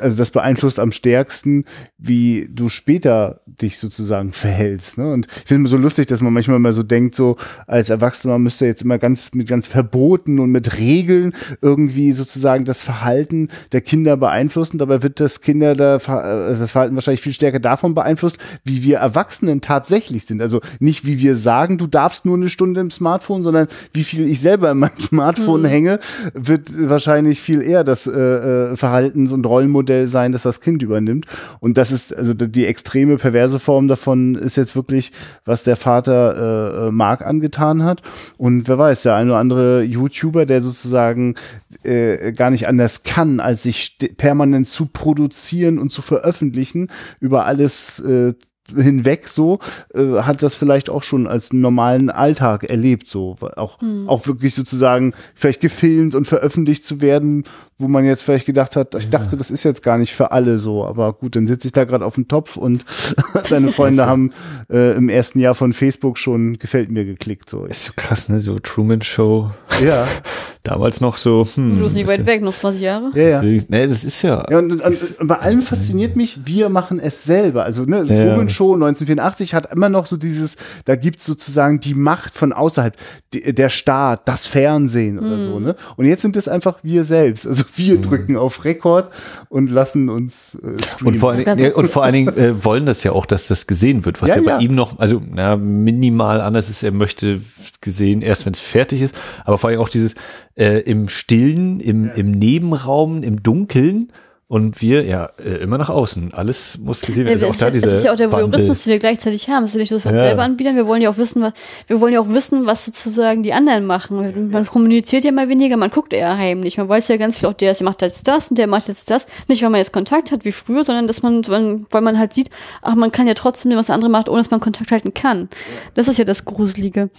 also 0.00 0.16
das 0.16 0.30
beeinflusst 0.30 0.78
am 0.78 0.92
stärksten, 0.92 1.64
wie 1.98 2.48
du 2.50 2.68
später 2.68 3.40
dich 3.46 3.78
sozusagen 3.78 4.32
verhältst. 4.32 4.98
Ne? 4.98 5.12
Und 5.12 5.26
ich 5.26 5.48
finde 5.48 5.64
es 5.64 5.70
so 5.70 5.76
lustig, 5.76 6.06
dass 6.06 6.20
man 6.20 6.32
manchmal 6.32 6.58
mal 6.58 6.72
so 6.72 6.82
denkt, 6.82 7.14
so 7.14 7.36
als 7.66 7.90
Erwachsener 7.90 8.38
müsste 8.38 8.66
jetzt 8.66 8.82
immer 8.82 8.98
ganz 8.98 9.32
mit 9.34 9.48
ganz 9.48 9.66
Verboten 9.66 10.38
und 10.38 10.50
mit 10.50 10.78
Regeln 10.78 11.32
irgendwie 11.60 12.12
sozusagen 12.12 12.64
das 12.64 12.82
Verhalten 12.82 13.48
der 13.72 13.80
Kinder 13.80 14.16
beeinflussen. 14.16 14.78
Dabei 14.78 15.02
wird 15.02 15.20
das 15.20 15.40
Kinder 15.40 15.74
da, 15.74 15.96
also 15.96 16.60
das 16.60 16.72
Verhalten 16.72 16.94
wahrscheinlich 16.94 17.22
viel 17.22 17.32
stärker 17.32 17.60
davon 17.60 17.94
beeinflusst, 17.94 18.38
wie 18.64 18.84
wir 18.84 18.98
Erwachsenen 18.98 19.60
tatsächlich 19.60 20.24
sind. 20.24 20.40
Also 20.40 20.60
nicht 20.78 21.04
wie 21.06 21.20
wir 21.20 21.36
sagen, 21.36 21.78
du 21.78 21.86
darfst 21.86 22.24
nur 22.24 22.36
eine 22.36 22.48
Stunde 22.48 22.80
im 22.80 22.90
Smartphone, 22.90 23.42
sondern 23.42 23.66
wie 23.92 24.04
viel 24.04 24.28
ich 24.28 24.40
selber 24.40 24.70
in 24.70 24.78
meinem 24.78 24.90
Smartphone 24.98 25.62
mhm. 25.62 25.66
hänge, 25.66 25.98
wird 26.34 26.68
wahrscheinlich 26.88 27.40
viel 27.40 27.62
eher 27.62 27.84
das 27.84 28.06
äh, 28.06 28.10
äh 28.10 28.76
Verhaltens- 28.76 29.32
und 29.32 29.44
Rollenmodell 29.46 29.87
sein, 30.06 30.32
das 30.32 30.42
das 30.42 30.60
Kind 30.60 30.82
übernimmt. 30.82 31.26
Und 31.60 31.78
das 31.78 31.92
ist, 31.92 32.16
also 32.16 32.34
die 32.34 32.66
extreme 32.66 33.16
perverse 33.16 33.58
Form 33.58 33.88
davon 33.88 34.34
ist 34.34 34.56
jetzt 34.56 34.76
wirklich, 34.76 35.12
was 35.44 35.62
der 35.62 35.76
Vater 35.76 36.84
äh, 36.84 36.88
äh 36.88 36.90
Mark 36.90 37.22
angetan 37.22 37.82
hat. 37.82 38.02
Und 38.36 38.68
wer 38.68 38.78
weiß, 38.78 39.02
der 39.02 39.16
eine 39.16 39.30
oder 39.30 39.38
andere 39.40 39.82
YouTuber, 39.82 40.46
der 40.46 40.62
sozusagen 40.62 41.34
äh, 41.82 42.32
gar 42.32 42.50
nicht 42.50 42.68
anders 42.68 43.02
kann, 43.02 43.40
als 43.40 43.62
sich 43.62 43.98
permanent 44.16 44.68
zu 44.68 44.86
produzieren 44.86 45.78
und 45.78 45.90
zu 45.90 46.02
veröffentlichen, 46.02 46.88
über 47.20 47.46
alles 47.46 48.00
äh, 48.00 48.34
hinweg 48.76 49.28
so, 49.28 49.60
äh, 49.94 50.20
hat 50.22 50.42
das 50.42 50.54
vielleicht 50.54 50.90
auch 50.90 51.02
schon 51.02 51.26
als 51.26 51.52
normalen 51.52 52.10
Alltag 52.10 52.64
erlebt, 52.64 53.08
so 53.08 53.36
auch, 53.56 53.80
hm. 53.80 54.08
auch 54.08 54.26
wirklich 54.26 54.54
sozusagen 54.54 55.14
vielleicht 55.34 55.60
gefilmt 55.60 56.14
und 56.14 56.26
veröffentlicht 56.26 56.84
zu 56.84 57.00
werden, 57.00 57.44
wo 57.78 57.86
man 57.86 58.04
jetzt 58.04 58.24
vielleicht 58.24 58.44
gedacht 58.44 58.74
hat, 58.74 58.96
ich 58.96 59.08
dachte, 59.08 59.36
das 59.36 59.52
ist 59.52 59.62
jetzt 59.62 59.84
gar 59.84 59.98
nicht 59.98 60.12
für 60.12 60.32
alle 60.32 60.58
so, 60.58 60.84
aber 60.84 61.12
gut, 61.12 61.36
dann 61.36 61.46
sitze 61.46 61.68
ich 61.68 61.72
da 61.72 61.84
gerade 61.84 62.04
auf 62.04 62.16
dem 62.16 62.26
Topf 62.26 62.56
und 62.56 62.84
deine 63.50 63.70
Freunde 63.70 64.04
haben 64.06 64.32
äh, 64.68 64.96
im 64.96 65.08
ersten 65.08 65.38
Jahr 65.38 65.54
von 65.54 65.72
Facebook 65.72 66.18
schon 66.18 66.58
gefällt 66.58 66.90
mir 66.90 67.04
geklickt. 67.04 67.48
So. 67.48 67.66
Ist 67.66 67.84
so 67.84 67.92
krass, 67.94 68.28
ne? 68.28 68.40
So 68.40 68.58
Truman 68.58 69.00
Show. 69.02 69.50
Ja. 69.80 70.06
Damals 70.64 71.00
noch 71.00 71.16
so, 71.16 71.44
hm. 71.44 71.78
Du 71.78 71.84
bist 71.84 71.94
nicht 71.94 72.08
weit 72.08 72.26
weg, 72.26 72.42
noch 72.42 72.54
20 72.54 72.82
Jahre. 72.82 73.10
Ja, 73.14 73.40
ja. 73.40 73.42
Nee, 73.42 73.86
das 73.86 74.04
ist 74.04 74.20
ja. 74.22 74.44
ja 74.50 74.58
und, 74.58 74.82
und, 74.82 75.20
und 75.20 75.26
bei 75.26 75.38
allem 75.38 75.60
fasziniert 75.60 76.14
mich, 76.14 76.46
wir 76.46 76.68
machen 76.68 76.98
es 76.98 77.24
selber. 77.24 77.64
Also, 77.64 77.84
ne, 77.84 78.04
ja. 78.04 78.26
Truman 78.26 78.50
Show 78.50 78.74
1984 78.74 79.54
hat 79.54 79.72
immer 79.72 79.88
noch 79.88 80.04
so 80.04 80.18
dieses, 80.18 80.56
da 80.84 80.96
gibt's 80.96 81.24
sozusagen 81.24 81.80
die 81.80 81.94
Macht 81.94 82.34
von 82.34 82.52
außerhalb, 82.52 82.94
die, 83.32 83.54
der 83.54 83.70
Staat, 83.70 84.28
das 84.28 84.46
Fernsehen 84.46 85.18
oder 85.18 85.36
mhm. 85.36 85.44
so, 85.44 85.60
ne? 85.60 85.76
Und 85.96 86.04
jetzt 86.04 86.22
sind 86.22 86.36
es 86.36 86.48
einfach 86.48 86.80
wir 86.82 87.04
selbst. 87.04 87.46
Also 87.46 87.64
wir 87.76 87.96
mhm. 87.96 88.02
drücken 88.02 88.36
auf 88.36 88.64
Rekord 88.64 89.12
und 89.48 89.70
lassen 89.70 90.08
uns 90.08 90.54
äh, 90.56 90.82
streamen. 90.82 91.14
Und 91.14 91.20
vor, 91.20 91.32
allen, 91.32 91.58
ja, 91.58 91.74
und 91.74 91.88
vor 91.88 92.04
allen 92.04 92.12
Dingen 92.12 92.36
äh, 92.36 92.64
wollen 92.64 92.86
das 92.86 93.02
ja 93.04 93.12
auch, 93.12 93.26
dass 93.26 93.48
das 93.48 93.66
gesehen 93.66 94.04
wird, 94.04 94.20
was 94.22 94.30
ja, 94.30 94.36
ja 94.36 94.42
bei 94.42 94.50
ja. 94.52 94.58
ihm 94.60 94.74
noch, 94.74 94.98
also 94.98 95.20
na, 95.30 95.56
minimal 95.56 96.40
anders 96.40 96.68
ist, 96.68 96.82
er 96.82 96.92
möchte 96.92 97.40
gesehen 97.80 98.22
erst, 98.22 98.46
wenn 98.46 98.52
es 98.52 98.60
fertig 98.60 99.02
ist, 99.02 99.14
aber 99.44 99.58
vor 99.58 99.70
allem 99.70 99.80
auch 99.80 99.88
dieses 99.88 100.14
äh, 100.54 100.80
im 100.80 101.08
Stillen, 101.08 101.80
im, 101.80 102.10
im 102.14 102.32
Nebenraum, 102.32 103.22
im 103.22 103.42
Dunkeln 103.42 104.12
und 104.50 104.80
wir, 104.80 105.04
ja, 105.04 105.28
äh, 105.44 105.56
immer 105.58 105.76
nach 105.76 105.90
außen. 105.90 106.32
Alles 106.32 106.78
muss 106.78 107.02
gesehen 107.02 107.26
werden. 107.26 107.38
Ja, 107.38 107.48
also 107.48 107.66
auch 107.66 107.70
da 107.70 107.78
das 107.78 107.92
ist 107.92 108.04
ja 108.04 108.12
auch 108.12 108.16
der 108.16 108.32
Voyeurismus, 108.32 108.84
den 108.84 108.92
wir 108.92 108.98
gleichzeitig 108.98 109.46
haben. 109.50 109.64
Es 109.64 109.70
ist 109.70 109.74
ja 109.74 109.80
nicht 109.80 109.90
wir 109.90 109.96
uns 109.96 110.04
ja. 110.04 110.10
selber 110.10 110.42
anbieten. 110.42 110.74
Wir 110.74 110.86
wollen 110.86 111.02
ja 111.02 111.10
auch 111.10 111.18
wissen, 111.18 111.42
was, 111.42 111.52
wir 111.86 112.00
wollen 112.00 112.14
ja 112.14 112.20
auch 112.20 112.30
wissen, 112.30 112.64
was 112.64 112.86
sozusagen 112.86 113.42
die 113.42 113.52
anderen 113.52 113.84
machen. 113.84 114.50
Man 114.50 114.64
kommuniziert 114.64 115.24
ja 115.24 115.32
mal 115.32 115.50
weniger, 115.50 115.76
man 115.76 115.90
guckt 115.90 116.14
eher 116.14 116.38
heimlich. 116.38 116.78
Man 116.78 116.88
weiß 116.88 117.08
ja 117.08 117.18
ganz 117.18 117.36
viel, 117.36 117.46
auch 117.46 117.52
der, 117.52 117.76
macht 117.82 118.00
jetzt 118.00 118.26
das 118.26 118.48
und 118.48 118.56
der 118.56 118.68
macht 118.68 118.88
jetzt 118.88 119.10
das. 119.10 119.26
Nicht, 119.48 119.62
weil 119.62 119.68
man 119.68 119.80
jetzt 119.80 119.92
Kontakt 119.92 120.32
hat 120.32 120.46
wie 120.46 120.52
früher, 120.52 120.82
sondern 120.82 121.06
dass 121.06 121.20
man, 121.20 121.46
weil 121.46 122.00
man 122.00 122.18
halt 122.18 122.32
sieht, 122.32 122.48
ach, 122.80 122.94
man 122.94 123.12
kann 123.12 123.26
ja 123.26 123.34
trotzdem 123.34 123.76
was 123.76 123.86
der 123.86 123.96
andere 123.96 124.10
macht, 124.10 124.30
ohne 124.30 124.38
dass 124.38 124.50
man 124.50 124.60
Kontakt 124.60 124.90
halten 124.90 125.12
kann. 125.12 125.50
Das 125.92 126.08
ist 126.08 126.16
ja 126.16 126.24
das 126.24 126.46
Gruselige. 126.46 127.10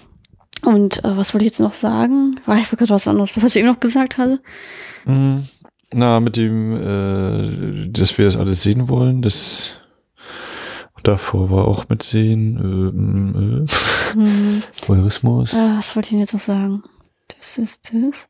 Und 0.63 1.03
äh, 1.03 1.15
was 1.15 1.35
wollte 1.35 1.45
ich 1.45 1.51
jetzt 1.51 1.59
noch 1.59 1.73
sagen? 1.73 2.39
War 2.45 2.57
ich 2.57 2.67
gerade 2.69 2.89
was 2.89 3.07
anderes. 3.07 3.35
Was 3.35 3.43
hast 3.43 3.53
du 3.53 3.59
eben 3.59 3.67
noch 3.67 3.79
gesagt, 3.79 4.17
Halle? 4.17 4.39
Mhm. 5.05 5.47
Na, 5.93 6.19
mit 6.19 6.37
dem, 6.37 6.73
äh, 6.75 7.89
dass 7.89 8.17
wir 8.17 8.25
das 8.25 8.37
alles 8.37 8.61
sehen 8.61 8.89
wollen, 8.89 9.21
das 9.21 9.81
davor 11.03 11.49
war 11.49 11.67
auch 11.67 11.89
mit 11.89 12.03
sehen, 12.03 12.57
äh, 12.57 14.17
äh, 14.17 14.19
mhm. 14.19 14.63
Voyeurismus. 14.85 15.53
Ah, 15.53 15.77
was 15.77 15.95
wollte 15.95 16.07
ich 16.07 16.11
denn 16.11 16.19
jetzt 16.19 16.33
noch 16.33 16.39
sagen? 16.39 16.83
Das 17.27 17.57
ist 17.57 17.91
das. 17.93 18.29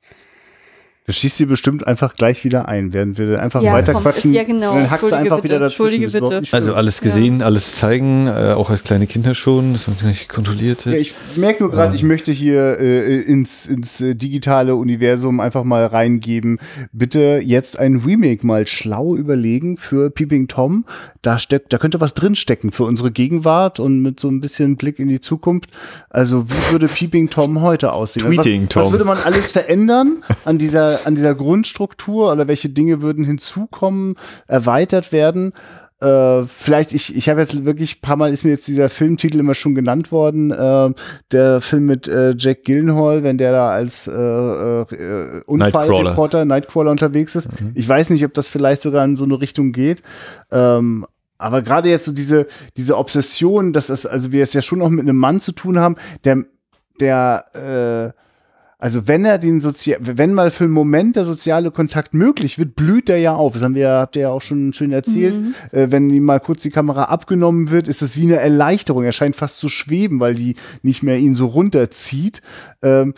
Das 1.10 1.18
schießt 1.18 1.40
dir 1.40 1.48
bestimmt 1.48 1.88
einfach 1.88 2.14
gleich 2.14 2.44
wieder 2.44 2.68
ein, 2.68 2.94
während 2.94 3.18
wir 3.18 3.42
einfach 3.42 3.64
ja, 3.64 3.74
weiter 3.74 3.96
quatschen. 3.96 4.32
Ja, 4.32 4.44
genau. 4.44 4.76
Dann 4.76 4.92
hackst 4.92 5.10
du 5.10 5.16
einfach 5.16 5.38
bitte. 5.38 5.56
wieder 5.56 5.60
dazwischen. 5.60 6.04
Entschuldige 6.04 6.40
bitte. 6.40 6.56
Also 6.56 6.76
alles 6.76 7.02
gesehen, 7.02 7.40
ja. 7.40 7.48
alles 7.48 7.78
zeigen, 7.78 8.28
äh, 8.28 8.54
auch 8.56 8.70
als 8.70 8.84
kleine 8.84 9.08
Kinder 9.08 9.34
schon, 9.34 9.74
dass 9.74 9.88
man 9.88 9.98
es 9.98 10.04
nicht 10.04 10.30
kontrolliert 10.30 10.86
hat. 10.86 10.94
Ja, 10.94 11.00
ich 11.00 11.16
merke 11.36 11.64
nur 11.64 11.72
gerade, 11.72 11.96
ich 11.96 12.04
möchte 12.04 12.32
hier 12.32 12.80
äh, 12.80 13.22
ins, 13.22 13.66
ins 13.66 14.00
äh, 14.02 14.14
digitale 14.14 14.76
Universum 14.76 15.40
einfach 15.40 15.64
mal 15.64 15.88
reingeben. 15.88 16.60
Bitte 16.92 17.42
jetzt 17.44 17.80
ein 17.80 18.04
Remake 18.06 18.46
mal 18.46 18.68
schlau 18.68 19.16
überlegen 19.16 19.78
für 19.78 20.12
Peeping 20.12 20.48
Tom. 20.48 20.86
Da 21.24 21.40
steckt, 21.40 21.74
da 21.74 21.80
könnte 21.80 22.00
was 22.02 22.14
drinstecken 22.14 22.72
für 22.72 22.84
unsere 22.84 23.10
Gegenwart 23.10 23.80
und 23.80 24.04
mit 24.04 24.20
so 24.20 24.28
ein 24.28 24.42
bisschen 24.42 24.78
Blick 24.78 25.00
in 25.00 25.08
die 25.08 25.22
Zukunft. 25.22 25.72
Also 26.12 26.48
wie 26.52 26.72
würde 26.72 26.88
Peeping 26.88 27.32
Tom 27.32 27.62
heute 27.62 27.94
aussehen? 27.94 28.28
Tweeting 28.28 28.62
was, 28.66 28.70
Tom. 28.70 28.84
Was 28.84 28.92
würde 28.92 29.06
man 29.06 29.18
alles 29.18 29.52
verändern 29.52 30.24
an 30.46 30.60
dieser 30.60 30.99
an 31.06 31.16
dieser 31.16 31.36
Grundstruktur 31.36 32.32
oder 32.32 32.48
welche 32.48 32.70
Dinge 32.70 33.02
würden 33.02 33.26
hinzukommen, 33.26 34.16
erweitert 34.48 35.12
werden? 35.12 35.54
Äh, 36.02 36.44
vielleicht, 36.44 36.94
ich, 36.94 37.16
ich 37.16 37.28
habe 37.28 37.42
jetzt 37.42 37.66
wirklich 37.66 37.98
ein 37.98 38.02
paar 38.02 38.16
Mal 38.16 38.32
ist 38.32 38.46
mir 38.46 38.52
jetzt 38.52 38.68
dieser 38.68 38.88
Filmtitel 38.88 39.40
immer 39.40 39.54
schon 39.54 39.76
genannt 39.76 40.14
worden. 40.14 40.52
Äh, 40.52 40.94
der 41.32 41.60
Film 41.60 41.88
mit 41.88 42.08
äh, 42.08 42.36
Jack 42.38 42.64
Gillenhall, 42.64 43.24
wenn 43.24 43.38
der 43.38 43.52
da 43.52 43.70
als 43.70 44.08
äh, 44.08 44.12
äh, 44.12 45.42
Unfallreporter, 45.46 46.46
Nightcrawler. 46.46 46.46
Nightcrawler 46.46 46.92
unterwegs 46.92 47.36
ist. 47.36 47.62
Mhm. 47.62 47.72
Ich 47.76 47.88
weiß 47.88 48.12
nicht, 48.12 48.24
ob 48.24 48.34
das 48.34 48.48
vielleicht 48.48 48.82
sogar 48.82 49.04
in 49.04 49.18
so 49.18 49.26
eine 49.26 49.42
Richtung 49.42 49.74
geht. 49.74 50.02
Ähm, 50.52 51.06
aber 51.38 51.62
gerade 51.62 51.90
jetzt 51.90 52.06
so 52.06 52.14
diese, 52.14 52.48
diese 52.78 52.98
Obsession, 52.98 53.74
dass 53.74 53.90
es, 53.90 54.06
also 54.06 54.32
wir 54.32 54.44
es 54.44 54.54
ja 54.54 54.62
schon 54.62 54.80
noch 54.80 54.90
mit 54.90 55.02
einem 55.02 55.18
Mann 55.18 55.40
zu 55.42 55.52
tun 55.52 55.80
haben, 55.80 55.96
der, 56.24 56.46
der 57.00 58.14
äh, 58.16 58.20
also 58.82 59.10
wenn 59.10 59.26
er 59.26 59.38
den 59.38 59.60
sozial, 59.60 60.00
wenn 60.02 60.34
mal 60.34 60.52
für 60.52 60.64
einen 60.64 60.72
Moment 60.72 61.18
der 61.18 61.26
soziale 61.26 61.70
Kontakt 61.70 62.14
möglich 62.14 62.58
wird, 62.58 62.76
blüht 62.76 63.10
er 63.10 63.18
ja 63.18 63.36
auf. 63.36 63.52
Das 63.52 63.62
haben 63.62 63.76
wir, 63.76 63.90
habt 63.90 64.16
ihr 64.16 64.24
ja 64.24 64.30
auch 64.30 64.42
schon 64.42 64.72
schön 64.72 64.94
erzählt. 64.94 65.36
Mhm. 65.36 65.54
Äh, 65.74 65.92
wenn 65.92 66.10
ihm 66.10 66.24
mal 66.24 66.40
kurz 66.40 66.62
die 66.62 66.70
Kamera 66.70 67.04
abgenommen 67.04 67.72
wird, 67.72 67.90
ist 67.90 68.02
das 68.02 68.16
wie 68.16 68.24
eine 68.24 68.38
Erleichterung. 68.38 69.04
Er 69.04 69.12
scheint 69.12 69.36
fast 69.36 69.58
zu 69.58 69.68
schweben, 69.68 70.22
weil 70.22 70.34
die 70.34 70.56
nicht 70.82 71.04
mehr 71.04 71.18
ihn 71.18 71.36
so 71.36 71.48
runterzieht. 71.48 72.42
Ähm, 72.82 73.14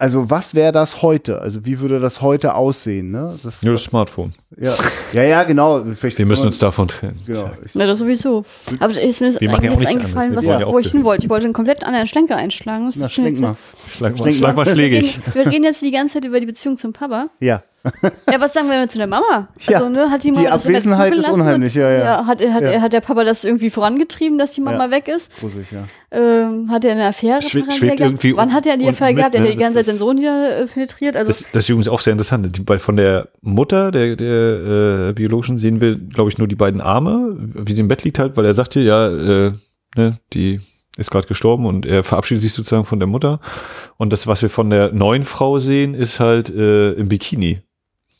also 0.00 0.30
was 0.30 0.54
wäre 0.54 0.72
das 0.72 1.02
heute? 1.02 1.42
Also 1.42 1.66
wie 1.66 1.78
würde 1.78 2.00
das 2.00 2.22
heute 2.22 2.54
aussehen? 2.54 3.10
Ne? 3.10 3.38
Das, 3.42 3.60
ja, 3.60 3.70
das 3.70 3.84
Smartphone. 3.84 4.32
Ja, 4.58 4.74
ja, 5.12 5.22
ja 5.24 5.42
genau. 5.44 5.84
Vielleicht 5.94 6.16
wir 6.16 6.24
müssen 6.24 6.46
uns 6.46 6.58
davon 6.58 6.88
trennen. 6.88 7.20
Genau. 7.26 7.50
Ja, 7.74 7.86
das 7.86 7.98
sowieso. 7.98 8.46
Aber 8.78 8.98
ist 8.98 9.20
mir 9.20 9.28
ist 9.28 9.40
wir 9.42 9.52
einiges 9.52 9.84
eingefallen, 9.84 10.34
was, 10.36 10.46
ja. 10.46 10.66
wo 10.66 10.78
ich 10.78 10.90
hin 10.90 11.04
wollte. 11.04 11.26
Ich 11.26 11.30
wollte 11.30 11.44
einen 11.44 11.52
komplett 11.52 11.84
anderen 11.84 12.06
Schlenker 12.06 12.36
einschlagen. 12.36 12.86
Das 12.86 12.96
Na, 12.96 13.10
schlenk 13.10 13.40
mal. 13.40 13.56
Schlag 13.94 14.18
mal, 14.18 14.32
schlag 14.32 14.56
mal 14.56 14.66
schlägig. 14.66 15.20
Wir 15.34 15.46
reden 15.46 15.64
jetzt 15.64 15.82
die 15.82 15.90
ganze 15.90 16.14
Zeit 16.14 16.24
über 16.24 16.40
die 16.40 16.46
Beziehung 16.46 16.78
zum 16.78 16.94
Papa. 16.94 17.26
Ja. 17.38 17.62
Ja, 18.30 18.40
was 18.40 18.52
sagen 18.52 18.68
wir 18.68 18.78
denn 18.78 18.88
zu 18.88 18.98
der 18.98 19.06
Mama? 19.06 19.48
Ja, 19.60 19.78
also, 19.78 19.88
ne, 19.88 20.10
hat 20.10 20.22
die, 20.22 20.32
Mama 20.32 20.42
die 20.42 20.48
Abwesenheit 20.48 21.14
ist 21.14 21.28
unheimlich, 21.28 21.74
ja, 21.74 21.90
ja. 21.90 21.98
ja 21.98 22.26
hat, 22.26 22.40
hat, 22.46 22.62
ja. 22.62 22.80
hat 22.80 22.92
der 22.92 23.00
Papa 23.00 23.24
das 23.24 23.44
irgendwie 23.44 23.70
vorangetrieben, 23.70 24.38
dass 24.38 24.52
die 24.52 24.60
Mama 24.60 24.86
ja. 24.86 24.90
weg 24.90 25.08
ist? 25.08 25.38
Gruselig, 25.40 25.72
ja. 25.72 25.84
Ähm, 26.12 26.70
hat 26.70 26.84
er 26.84 26.92
eine 26.92 27.06
Affäre 27.06 27.40
Schw 27.40 27.62
schwebt 27.70 28.00
irgendwie 28.00 28.36
Wann 28.36 28.52
hat 28.52 28.66
er 28.66 28.76
die 28.76 28.88
Affäre 28.88 29.14
gehabt? 29.14 29.34
Mit, 29.34 29.42
er 29.42 29.48
hat 29.48 29.54
die 29.54 29.60
ganze 29.60 29.76
Zeit 29.76 29.86
seinen 29.86 29.98
Sohn 29.98 30.18
hier 30.18 30.58
äh, 30.58 30.66
penetriert. 30.66 31.16
Also 31.16 31.28
das, 31.28 31.46
das 31.52 31.64
ist 31.64 31.68
übrigens 31.68 31.88
auch 31.88 32.00
sehr 32.00 32.12
interessant, 32.12 32.62
weil 32.66 32.78
von 32.78 32.96
der 32.96 33.28
Mutter, 33.40 33.90
der, 33.90 34.16
der 34.16 35.08
äh, 35.08 35.12
biologischen, 35.12 35.56
sehen 35.56 35.80
wir, 35.80 35.96
glaube 35.96 36.30
ich, 36.30 36.38
nur 36.38 36.48
die 36.48 36.56
beiden 36.56 36.80
Arme, 36.80 37.36
wie 37.38 37.72
sie 37.72 37.80
im 37.80 37.88
Bett 37.88 38.04
liegt 38.04 38.18
halt, 38.18 38.36
weil 38.36 38.44
er 38.44 38.54
sagte, 38.54 38.80
ja, 38.80 39.08
äh, 39.08 39.52
ne, 39.96 40.16
die 40.32 40.60
ist 40.96 41.10
gerade 41.10 41.26
gestorben 41.26 41.66
und 41.66 41.86
er 41.86 42.04
verabschiedet 42.04 42.42
sich 42.42 42.52
sozusagen 42.52 42.84
von 42.84 42.98
der 42.98 43.06
Mutter. 43.06 43.40
Und 43.96 44.12
das, 44.12 44.26
was 44.26 44.42
wir 44.42 44.50
von 44.50 44.68
der 44.70 44.92
neuen 44.92 45.24
Frau 45.24 45.58
sehen, 45.58 45.94
ist 45.94 46.20
halt 46.20 46.50
äh, 46.50 46.92
im 46.92 47.08
Bikini. 47.08 47.62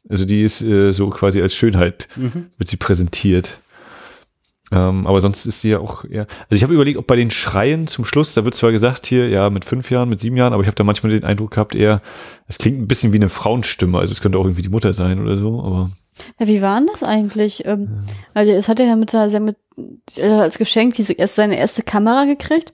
Also 0.08 0.24
die 0.24 0.42
ist 0.42 0.62
äh, 0.62 0.92
so 0.92 1.10
quasi 1.10 1.40
als 1.42 1.54
Schönheit, 1.54 2.08
mhm. 2.16 2.46
wird 2.56 2.68
sie 2.68 2.76
präsentiert. 2.76 3.58
Ähm, 4.72 5.06
aber 5.06 5.20
sonst 5.20 5.46
ist 5.46 5.60
sie 5.60 5.70
ja 5.70 5.80
auch 5.80 6.04
eher. 6.04 6.26
Also 6.48 6.56
ich 6.56 6.62
habe 6.62 6.72
überlegt, 6.72 6.96
ob 6.96 7.06
bei 7.06 7.16
den 7.16 7.30
Schreien 7.30 7.88
zum 7.88 8.04
Schluss, 8.04 8.34
da 8.34 8.44
wird 8.44 8.54
zwar 8.54 8.70
gesagt 8.70 9.04
hier, 9.04 9.28
ja, 9.28 9.50
mit 9.50 9.64
fünf 9.64 9.90
Jahren, 9.90 10.08
mit 10.08 10.20
sieben 10.20 10.36
Jahren, 10.36 10.52
aber 10.52 10.62
ich 10.62 10.68
habe 10.68 10.76
da 10.76 10.84
manchmal 10.84 11.10
den 11.10 11.24
Eindruck 11.24 11.50
gehabt, 11.52 11.74
eher, 11.74 12.00
es 12.46 12.58
klingt 12.58 12.80
ein 12.80 12.86
bisschen 12.86 13.12
wie 13.12 13.16
eine 13.16 13.28
Frauenstimme, 13.28 13.98
also 13.98 14.12
es 14.12 14.20
könnte 14.20 14.38
auch 14.38 14.44
irgendwie 14.44 14.62
die 14.62 14.68
Mutter 14.68 14.94
sein 14.94 15.20
oder 15.20 15.36
so, 15.38 15.60
aber. 15.60 15.90
Ja, 16.38 16.46
wie 16.46 16.62
war 16.62 16.78
denn 16.78 16.88
das 16.92 17.02
eigentlich? 17.02 17.64
Ähm, 17.66 17.88
ja. 17.90 18.14
Also 18.34 18.52
es 18.52 18.68
hat 18.68 18.78
ja 18.78 18.94
mit, 18.94 19.12
mit 19.12 19.56
äh, 20.16 20.26
als 20.26 20.58
Geschenk 20.58 20.94
diese 20.94 21.14
erst 21.14 21.34
seine 21.34 21.58
erste 21.58 21.82
Kamera 21.82 22.26
gekriegt. 22.26 22.72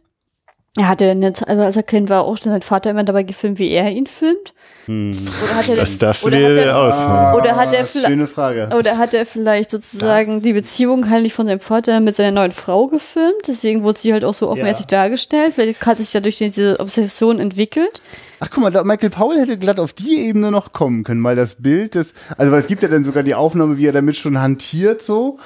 Er 0.77 0.89
hatte 0.89 1.07
jetzt, 1.07 1.47
also 1.47 1.63
als 1.63 1.77
er 1.77 1.83
Kind 1.83 2.11
war, 2.11 2.25
auch 2.25 2.37
schon 2.37 2.53
sein 2.53 2.63
Vater 2.63 2.91
immer 2.91 3.03
dabei 3.03 3.23
gefilmt, 3.23 3.59
wie 3.59 3.71
er 3.71 3.91
ihn 3.91 4.07
filmt. 4.07 4.53
Hm. 4.85 5.17
Oder 5.43 5.57
hat 5.57 5.69
er 5.69 5.77
das 5.77 5.99
darfst 5.99 6.27
du 6.27 6.31
dir 6.31 6.77
aus. 6.77 6.95
oder 7.37 7.57
hat 7.57 7.73
er 7.73 7.87
Schöne 7.87 8.27
Frage. 8.27 8.69
Oder 8.77 8.99
hat 8.99 9.15
er 9.15 9.25
vielleicht 9.27 9.71
sozusagen 9.71 10.35
das. 10.35 10.43
die 10.43 10.53
Beziehung 10.53 11.09
heimlich 11.09 11.33
von 11.33 11.47
seinem 11.47 11.61
Vater 11.61 11.99
mit 12.01 12.15
seiner 12.15 12.31
neuen 12.31 12.53
Frau 12.53 12.87
gefilmt? 12.87 13.49
Deswegen 13.49 13.83
wurde 13.83 13.99
sie 13.99 14.13
halt 14.13 14.25
auch 14.25 14.35
so 14.35 14.49
offenherzig 14.49 14.87
ja. 14.91 14.99
dargestellt. 14.99 15.55
Vielleicht 15.55 15.85
hat 15.85 15.97
sich 15.97 16.13
dadurch 16.13 16.39
diese 16.39 16.79
Obsession 16.79 17.41
entwickelt. 17.41 18.03
Ach 18.39 18.51
guck 18.51 18.63
mal, 18.63 18.85
Michael 18.85 19.11
Paul 19.11 19.39
hätte 19.39 19.57
glatt 19.57 19.81
auf 19.81 19.95
die 19.95 20.27
Ebene 20.29 20.51
noch 20.51 20.75
kommen 20.75 21.05
können, 21.05 21.25
weil 21.25 21.37
das 21.37 21.55
Bild 21.57 21.95
des, 21.95 22.13
also 22.37 22.53
weil 22.53 22.61
es 22.61 22.67
gibt 22.67 22.83
ja 22.83 22.89
dann 22.89 23.03
sogar 23.03 23.23
die 23.23 23.35
Aufnahme, 23.35 23.79
wie 23.79 23.87
er 23.87 23.93
damit 23.93 24.17
schon 24.17 24.41
hantiert 24.41 25.01
so. 25.01 25.39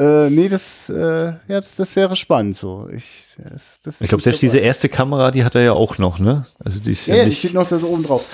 Äh, 0.00 0.30
nee, 0.30 0.48
das, 0.48 0.88
äh, 0.88 0.94
ja, 0.94 1.60
das, 1.60 1.76
das 1.76 1.94
wäre 1.94 2.16
spannend 2.16 2.56
so. 2.56 2.88
Ich, 2.90 3.26
das, 3.36 3.80
das 3.82 4.00
ich 4.00 4.08
glaube, 4.08 4.22
selbst 4.22 4.40
diese 4.40 4.58
erste 4.58 4.88
Kamera, 4.88 5.30
die 5.30 5.44
hat 5.44 5.54
er 5.54 5.60
ja 5.60 5.72
auch 5.74 5.98
noch, 5.98 6.18
ne? 6.18 6.46
Also 6.58 6.80
die 6.80 6.92
ist 6.92 7.06
ja, 7.06 7.16
ja 7.16 7.24
nicht, 7.26 7.42
die 7.42 7.48
steht 7.48 7.54
noch 7.54 7.68
da 7.68 7.78
so 7.78 7.88
oben 7.88 8.02
drauf. 8.02 8.24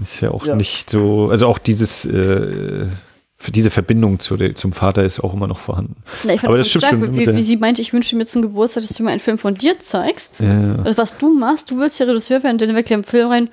Ist 0.00 0.20
ja 0.20 0.30
auch 0.30 0.46
ja. 0.46 0.54
nicht 0.54 0.88
so, 0.88 1.28
also 1.30 1.48
auch 1.48 1.58
dieses, 1.58 2.04
äh, 2.04 2.86
für 3.34 3.50
diese 3.50 3.70
Verbindung 3.70 4.20
zu 4.20 4.36
der, 4.36 4.54
zum 4.54 4.72
Vater 4.72 5.02
ist 5.02 5.18
auch 5.18 5.34
immer 5.34 5.48
noch 5.48 5.58
vorhanden. 5.58 5.96
Na, 6.22 6.34
ich 6.34 6.44
Aber 6.44 6.58
das 6.58 6.68
stimmt 6.68 6.84
stark, 6.84 7.00
schon. 7.00 7.16
Wie, 7.16 7.26
wie, 7.26 7.42
sie 7.42 7.56
meinte, 7.56 7.82
ich 7.82 7.92
wünsche 7.92 8.14
mir 8.14 8.26
zum 8.26 8.42
Geburtstag, 8.42 8.84
dass 8.84 8.96
du 8.96 9.02
mir 9.02 9.10
einen 9.10 9.18
Film 9.18 9.38
von 9.38 9.56
dir 9.56 9.80
zeigst. 9.80 10.34
Ja. 10.38 10.76
Also 10.84 10.96
was 10.96 11.18
du 11.18 11.36
machst, 11.36 11.72
du 11.72 11.78
willst 11.80 11.98
ja 11.98 12.06
Reduzeur 12.06 12.44
werden, 12.44 12.58
dann 12.58 12.76
wirklich 12.76 12.96
im 12.96 13.02
Film 13.02 13.30
rein, 13.30 13.48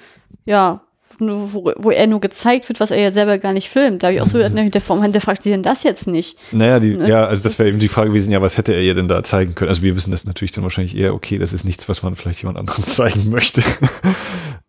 ja, 0.45 0.82
wo, 1.19 1.71
wo 1.77 1.91
er 1.91 2.07
nur 2.07 2.21
gezeigt 2.21 2.69
wird, 2.69 2.79
was 2.79 2.91
er 2.91 2.99
ja 2.99 3.11
selber 3.11 3.37
gar 3.37 3.53
nicht 3.53 3.69
filmt. 3.69 4.03
Da 4.03 4.07
habe 4.07 4.15
ich 4.15 4.21
auch 4.21 4.27
so 4.27 4.37
mhm. 4.37 4.55
hinterfragt, 4.57 5.01
hinterfragt 5.01 5.43
sie 5.43 5.49
denn 5.49 5.63
das 5.63 5.83
jetzt 5.83 6.07
nicht? 6.07 6.37
Naja, 6.51 6.79
die, 6.79 6.95
ne? 6.95 7.07
ja, 7.07 7.23
also 7.23 7.43
das 7.47 7.59
wäre 7.59 7.69
eben 7.69 7.79
die 7.79 7.87
Frage 7.87 8.09
gewesen, 8.09 8.31
ja, 8.31 8.41
was 8.41 8.57
hätte 8.57 8.73
er 8.73 8.81
ihr 8.81 8.95
denn 8.95 9.07
da 9.07 9.23
zeigen 9.23 9.55
können? 9.55 9.69
Also 9.69 9.81
wir 9.81 9.95
wissen 9.95 10.11
das 10.11 10.25
natürlich 10.25 10.51
dann 10.51 10.63
wahrscheinlich 10.63 10.95
eher, 10.95 11.13
okay, 11.13 11.37
das 11.37 11.53
ist 11.53 11.63
nichts, 11.65 11.87
was 11.89 12.03
man 12.03 12.15
vielleicht 12.15 12.41
jemand 12.41 12.57
anderem 12.57 12.83
zeigen 12.87 13.29
möchte. 13.29 13.63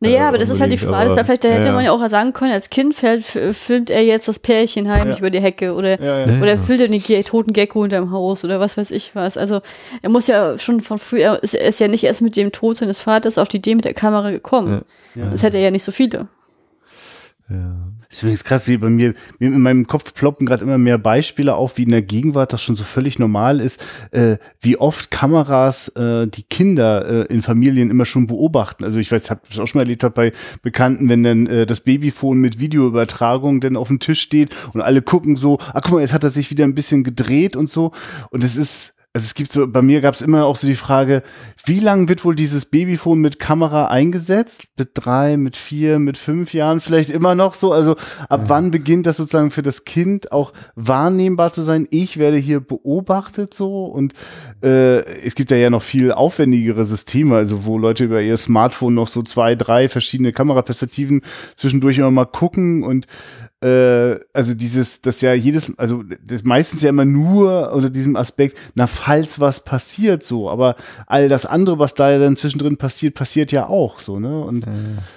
Naja, 0.00 0.24
äh, 0.24 0.28
aber 0.28 0.38
das 0.38 0.50
ist 0.50 0.60
halt 0.60 0.72
die 0.72 0.78
Frage. 0.78 1.10
Aber, 1.10 1.24
vielleicht 1.24 1.44
da 1.44 1.48
hätte 1.48 1.68
ja, 1.68 1.72
man 1.72 1.84
ja 1.84 1.92
auch 1.92 2.08
sagen 2.10 2.32
können, 2.32 2.52
als 2.52 2.70
Kind 2.70 2.94
filmt 2.94 3.90
er 3.90 4.04
jetzt 4.04 4.28
das 4.28 4.38
Pärchen 4.38 4.88
heimlich 4.88 5.16
ja. 5.16 5.20
über 5.20 5.30
die 5.30 5.40
Hecke 5.40 5.74
oder, 5.74 5.98
oder 6.40 6.58
filmt 6.58 6.80
er 6.80 6.88
den 6.88 7.24
toten 7.24 7.52
Gecko 7.52 7.82
hinterm 7.82 8.10
Haus 8.10 8.44
oder 8.44 8.60
was 8.60 8.76
weiß 8.76 8.90
ich 8.90 9.14
was. 9.14 9.36
Also 9.36 9.60
er 10.02 10.10
muss 10.10 10.26
ja 10.26 10.58
schon 10.58 10.80
von 10.80 10.98
früher, 10.98 11.40
er 11.42 11.68
ist 11.68 11.80
ja 11.80 11.88
nicht 11.88 12.04
erst 12.04 12.22
mit 12.22 12.36
dem 12.36 12.52
Tod 12.52 12.76
seines 12.76 13.00
Vaters 13.00 13.38
auf 13.38 13.48
die 13.48 13.58
Idee 13.58 13.74
mit 13.74 13.84
der 13.84 13.94
Kamera 13.94 14.30
gekommen. 14.30 14.82
Das 15.14 15.42
hätte 15.42 15.58
er 15.58 15.64
ja 15.64 15.70
nicht 15.70 15.84
so 15.84 15.92
viele. 15.92 16.28
Ja. 17.48 17.76
Ist 18.14 18.22
übrigens 18.22 18.44
krass, 18.44 18.68
wie 18.68 18.76
bei 18.76 18.90
mir, 18.90 19.12
in 19.40 19.60
meinem 19.60 19.88
Kopf 19.88 20.14
ploppen 20.14 20.46
gerade 20.46 20.62
immer 20.62 20.78
mehr 20.78 20.98
Beispiele 20.98 21.56
auf, 21.56 21.78
wie 21.78 21.82
in 21.82 21.90
der 21.90 22.02
Gegenwart 22.02 22.52
das 22.52 22.62
schon 22.62 22.76
so 22.76 22.84
völlig 22.84 23.18
normal 23.18 23.60
ist, 23.60 23.84
äh, 24.12 24.36
wie 24.60 24.76
oft 24.76 25.10
Kameras 25.10 25.88
äh, 25.88 26.28
die 26.28 26.44
Kinder 26.44 27.28
äh, 27.28 27.32
in 27.32 27.42
Familien 27.42 27.90
immer 27.90 28.06
schon 28.06 28.28
beobachten. 28.28 28.84
Also 28.84 29.00
ich 29.00 29.10
weiß, 29.10 29.30
habe 29.30 29.40
das 29.48 29.58
auch 29.58 29.66
schon 29.66 29.80
mal 29.80 29.82
erlebt 29.82 30.04
hab 30.04 30.14
bei 30.14 30.32
Bekannten, 30.62 31.08
wenn 31.08 31.24
dann 31.24 31.46
äh, 31.48 31.66
das 31.66 31.80
Babyphone 31.80 32.38
mit 32.38 32.60
Videoübertragung 32.60 33.60
dann 33.60 33.76
auf 33.76 33.88
dem 33.88 33.98
Tisch 33.98 34.20
steht 34.20 34.54
und 34.72 34.80
alle 34.80 35.02
gucken 35.02 35.34
so, 35.34 35.58
ah 35.72 35.80
guck 35.80 35.94
mal, 35.94 36.00
jetzt 36.00 36.12
hat 36.12 36.22
er 36.22 36.30
sich 36.30 36.52
wieder 36.52 36.62
ein 36.62 36.76
bisschen 36.76 37.02
gedreht 37.02 37.56
und 37.56 37.68
so. 37.68 37.90
Und 38.30 38.44
es 38.44 38.54
ist 38.54 38.93
also 39.14 39.26
es 39.26 39.34
gibt 39.34 39.52
so, 39.52 39.68
bei 39.68 39.80
mir 39.80 40.00
gab 40.00 40.14
es 40.14 40.22
immer 40.22 40.44
auch 40.44 40.56
so 40.56 40.66
die 40.66 40.74
Frage, 40.74 41.22
wie 41.64 41.78
lange 41.78 42.08
wird 42.08 42.24
wohl 42.24 42.34
dieses 42.34 42.64
Babyphone 42.64 43.20
mit 43.20 43.38
Kamera 43.38 43.86
eingesetzt? 43.86 44.64
Mit 44.76 44.90
drei, 44.94 45.36
mit 45.36 45.56
vier, 45.56 46.00
mit 46.00 46.18
fünf 46.18 46.52
Jahren 46.52 46.80
vielleicht 46.80 47.10
immer 47.10 47.36
noch 47.36 47.54
so? 47.54 47.72
Also 47.72 47.92
ab 48.28 48.40
ja. 48.42 48.48
wann 48.48 48.72
beginnt 48.72 49.06
das 49.06 49.18
sozusagen 49.18 49.52
für 49.52 49.62
das 49.62 49.84
Kind 49.84 50.32
auch 50.32 50.52
wahrnehmbar 50.74 51.52
zu 51.52 51.62
sein? 51.62 51.86
Ich 51.90 52.18
werde 52.18 52.38
hier 52.38 52.58
beobachtet 52.58 53.54
so 53.54 53.84
und 53.84 54.14
äh, 54.64 55.04
es 55.24 55.36
gibt 55.36 55.52
ja 55.52 55.58
ja 55.58 55.70
noch 55.70 55.82
viel 55.82 56.10
aufwendigere 56.10 56.84
Systeme, 56.84 57.36
also 57.36 57.64
wo 57.64 57.78
Leute 57.78 58.02
über 58.02 58.20
ihr 58.20 58.36
Smartphone 58.36 58.94
noch 58.94 59.06
so 59.06 59.22
zwei, 59.22 59.54
drei 59.54 59.88
verschiedene 59.88 60.32
Kameraperspektiven 60.32 61.22
zwischendurch 61.54 61.98
immer 61.98 62.10
mal 62.10 62.24
gucken 62.24 62.82
und 62.82 63.06
äh, 63.64 64.20
also 64.34 64.52
dieses, 64.52 65.00
das 65.00 65.22
ja 65.22 65.32
jedes, 65.32 65.78
also 65.78 66.04
das 66.22 66.44
meistens 66.44 66.82
ja 66.82 66.90
immer 66.90 67.06
nur 67.06 67.72
unter 67.72 67.88
diesem 67.88 68.14
Aspekt, 68.14 68.58
na, 68.74 68.86
falls 68.86 69.40
was 69.40 69.64
passiert 69.64 70.22
so, 70.22 70.50
aber 70.50 70.76
all 71.06 71.28
das 71.28 71.46
andere, 71.46 71.78
was 71.78 71.94
da 71.94 72.18
dann 72.18 72.36
zwischendrin 72.36 72.76
passiert, 72.76 73.14
passiert 73.14 73.52
ja 73.52 73.66
auch 73.66 74.00
so, 74.00 74.20
ne? 74.20 74.44
Und 74.44 74.66
äh, 74.66 74.70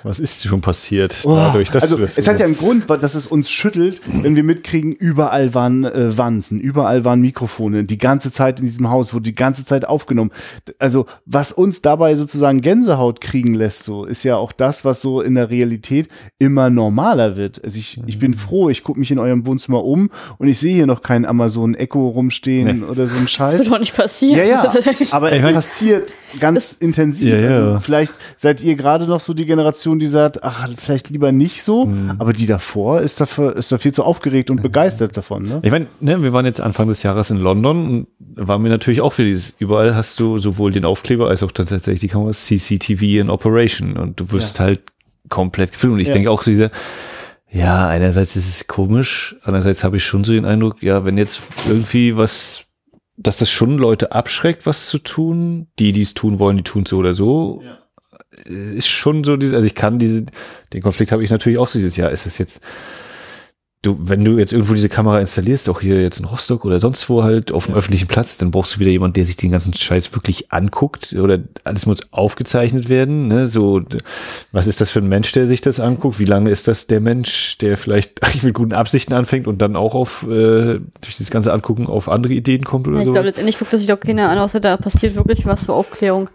was 0.04 0.20
ist 0.20 0.46
schon 0.46 0.62
passiert 0.62 1.24
oh, 1.26 1.36
dadurch, 1.36 1.70
dass 1.70 1.84
also, 1.84 2.02
es 2.02 2.26
hat 2.26 2.40
ja 2.40 2.46
einen 2.46 2.56
Grund, 2.56 2.90
dass 2.90 3.16
es 3.16 3.28
uns 3.28 3.52
schüttelt, 3.52 4.02
wenn 4.24 4.38
wir 4.38 4.44
mitkriegen, 4.44 4.94
überall 4.94 5.54
waren 5.54 5.84
äh, 5.84 6.18
Wanzen, 6.18 6.62
überall 6.62 7.04
waren 7.04 7.20
Mikrofone, 7.20 7.84
die 7.84 7.98
ganze 7.98 8.32
Zeit 8.32 8.62
in 8.62 8.66
diesem 8.66 8.90
Haus 8.90 9.14
wurde 9.14 9.24
die 9.24 9.36
ganze 9.36 9.66
Zeit 9.66 9.86
aufgenommen. 9.86 10.32
Also, 10.80 11.06
was 11.26 11.52
uns 11.52 11.82
dabei 11.82 12.16
sozusagen 12.16 12.62
Gänsehaut 12.62 13.20
kriegen 13.20 13.56
lässt, 13.56 13.84
so, 13.84 14.06
ist 14.06 14.24
ja 14.24 14.38
auch 14.38 14.54
das, 14.54 14.86
was 14.86 15.02
so 15.02 15.22
in 15.22 15.36
der 15.36 15.50
Realität 15.50 16.08
immer 16.40 16.70
normaler 16.70 17.36
wird. 17.36 17.62
Also 17.64 17.78
ich, 17.78 18.00
ich 18.06 18.20
bin 18.20 18.37
froh, 18.38 18.70
ich 18.70 18.84
gucke 18.84 19.00
mich 19.00 19.12
in 19.12 19.20
eurem 19.20 19.46
Wohnzimmer 19.46 19.84
um 19.84 20.10
und 20.38 20.48
ich 20.48 20.60
sehe 20.60 20.76
hier 20.76 20.88
noch 20.88 21.02
keinen 21.02 21.26
Amazon 21.26 21.76
Echo 21.76 22.08
rumstehen 22.10 22.80
nee. 22.80 22.86
oder 22.86 23.08
so 23.08 23.18
ein 23.18 23.28
Scheiß. 23.28 23.52
Das 23.52 23.62
wird 23.62 23.72
doch 23.72 23.80
nicht 23.80 23.96
passieren. 23.96 24.38
Ja, 24.38 24.44
ja, 24.44 24.74
aber 25.12 25.32
es 25.32 25.42
passiert 25.42 26.14
ganz 26.40 26.70
das, 26.70 26.78
intensiv. 26.80 27.34
Ja, 27.34 27.40
ja. 27.40 27.50
Also 27.50 27.80
vielleicht 27.80 28.14
seid 28.36 28.62
ihr 28.62 28.76
gerade 28.76 29.06
noch 29.06 29.20
so 29.20 29.34
die 29.34 29.46
Generation, 29.46 30.00
die 30.00 30.08
sagt, 30.08 30.44
ach, 30.44 30.70
vielleicht 30.78 31.10
lieber 31.10 31.32
nicht 31.32 31.64
so, 31.64 31.86
mhm. 31.86 32.16
aber 32.18 32.34
die 32.34 32.46
davor 32.46 33.02
ist 33.02 33.20
dafür, 33.22 33.56
ist 33.56 33.72
da 33.72 33.78
viel 33.78 33.94
zu 33.94 34.04
aufgeregt 34.04 34.50
und 34.50 34.62
begeistert 34.62 35.18
davon. 35.18 35.44
Ne? 35.44 35.60
Ich 35.64 35.72
meine, 35.72 35.88
ne, 36.00 36.22
wir 36.22 36.34
waren 36.34 36.46
jetzt 36.46 36.62
Anfang 36.62 36.88
des 36.88 37.04
Jahres 37.04 37.32
in 37.32 37.38
London 37.38 37.88
und 37.88 38.08
waren 38.48 38.64
wir 38.64 38.70
natürlich 38.70 39.02
auch 39.02 39.14
für 39.14 39.24
dieses, 39.24 39.56
überall 39.60 39.96
hast 39.96 40.20
du 40.20 40.38
sowohl 40.38 40.72
den 40.72 40.86
Aufkleber 40.86 41.28
als 41.28 41.44
auch 41.44 41.52
tatsächlich 41.52 42.02
die 42.02 42.08
Kamera 42.08 42.32
CCTV 42.32 43.02
in 43.02 43.30
Operation 43.30 43.98
und 43.98 44.20
du 44.20 44.32
wirst 44.32 44.60
ja. 44.60 44.66
halt 44.66 44.82
komplett 45.30 45.74
gefilmt. 45.74 45.96
Und 45.96 46.00
ich 46.00 46.12
denke 46.12 46.32
auch 46.32 46.42
so 46.42 46.52
diese, 46.52 46.72
ja, 47.50 47.88
einerseits 47.88 48.36
ist 48.36 48.50
es 48.50 48.68
komisch, 48.68 49.36
andererseits 49.44 49.84
habe 49.84 49.98
ich 49.98 50.04
schon 50.04 50.24
so 50.24 50.34
den 50.34 50.46
Eindruck, 50.46 50.84
ja, 50.84 51.06
wenn 51.06 51.18
jetzt 51.18 51.42
irgendwie 51.68 52.18
was, 52.18 52.66
dass 53.16 53.38
das 53.38 53.50
schon 53.50 53.78
Leute 53.78 54.12
abschreckt, 54.12 54.66
was 54.66 54.90
zu 54.90 55.00
tun, 55.00 55.68
die, 55.80 55.92
die 55.94 56.02
es 56.02 56.14
tun 56.14 56.40
wollen, 56.40 56.58
die 56.58 56.64
tun 56.64 56.84
es 56.84 56.90
so 56.90 56.98
oder 56.98 57.14
so. 57.14 57.64
Ja. 57.64 57.78
Ist 58.46 58.88
schon 58.88 59.24
so, 59.24 59.34
also 59.34 59.64
ich 59.64 59.76
kann 59.76 59.98
diese, 59.98 60.26
den 60.74 60.82
Konflikt 60.82 61.12
habe 61.12 61.24
ich 61.24 61.30
natürlich 61.30 61.58
auch 61.58 61.70
dieses 61.70 61.96
Jahr. 61.98 62.12
Ist 62.12 62.26
es 62.26 62.38
jetzt, 62.38 62.62
du, 63.88 63.98
wenn 64.00 64.24
du 64.24 64.38
jetzt 64.38 64.54
irgendwo 64.54 64.74
diese 64.74 64.90
Kamera 64.90 65.20
installierst, 65.20 65.70
auch 65.70 65.82
hier 65.82 66.02
jetzt 66.02 66.20
in 66.20 66.26
Rostock 66.26 66.66
oder 66.66 66.80
sonst 66.80 67.10
wo 67.10 67.24
halt 67.24 67.52
auf 67.52 67.66
dem 67.66 67.72
ja. 67.72 67.78
öffentlichen 67.78 68.08
Platz, 68.08 68.38
dann 68.38 68.52
brauchst 68.52 68.76
du 68.76 68.80
wieder 68.80 68.92
jemand, 68.92 69.16
der 69.16 69.26
sich 69.26 69.36
den 69.36 69.52
ganzen 69.52 69.74
Scheiß 69.74 70.14
wirklich 70.14 70.52
anguckt 70.52 71.14
oder 71.14 71.40
alles 71.64 71.86
muss 71.86 72.00
aufgezeichnet 72.12 72.90
werden. 72.90 73.28
Ne? 73.28 73.48
So, 73.48 73.82
was 74.52 74.68
ist 74.68 74.82
das 74.82 74.92
für 74.92 75.00
ein 75.00 75.08
Mensch, 75.08 75.32
der 75.32 75.48
sich 75.48 75.62
das 75.62 75.80
anguckt? 75.80 76.20
Wie 76.20 76.26
lange 76.26 76.50
ist 76.50 76.68
das 76.68 76.88
der 76.88 77.02
Mensch, 77.02 77.58
der 77.60 77.78
vielleicht 77.78 78.24
eigentlich 78.24 78.44
mit 78.44 78.54
guten 78.54 78.74
Absichten 78.74 79.14
anfängt 79.14 79.48
und 79.48 79.62
dann 79.62 79.76
auch 79.76 79.96
auf 79.96 80.24
äh, 80.24 80.80
durch 81.02 81.18
das 81.18 81.32
ganze 81.32 81.54
Angucken 81.54 81.88
auf 81.88 82.10
andere 82.10 82.34
Ideen 82.34 82.64
kommt 82.64 82.88
oder 82.88 82.98
ja, 82.98 83.02
ich 83.02 83.06
so? 83.06 83.12
Ich 83.12 83.16
glaube, 83.16 83.28
letztendlich 83.28 83.58
guckt 83.58 83.74
das 83.74 83.80
sich 83.80 83.90
doch 83.90 84.00
keiner 84.00 84.30
an, 84.30 84.38
außer 84.38 84.60
da 84.60 84.78
passiert 84.78 85.16
wirklich 85.16 85.46
was 85.46 85.64
zur 85.64 85.76
Aufklärung. 85.76 86.30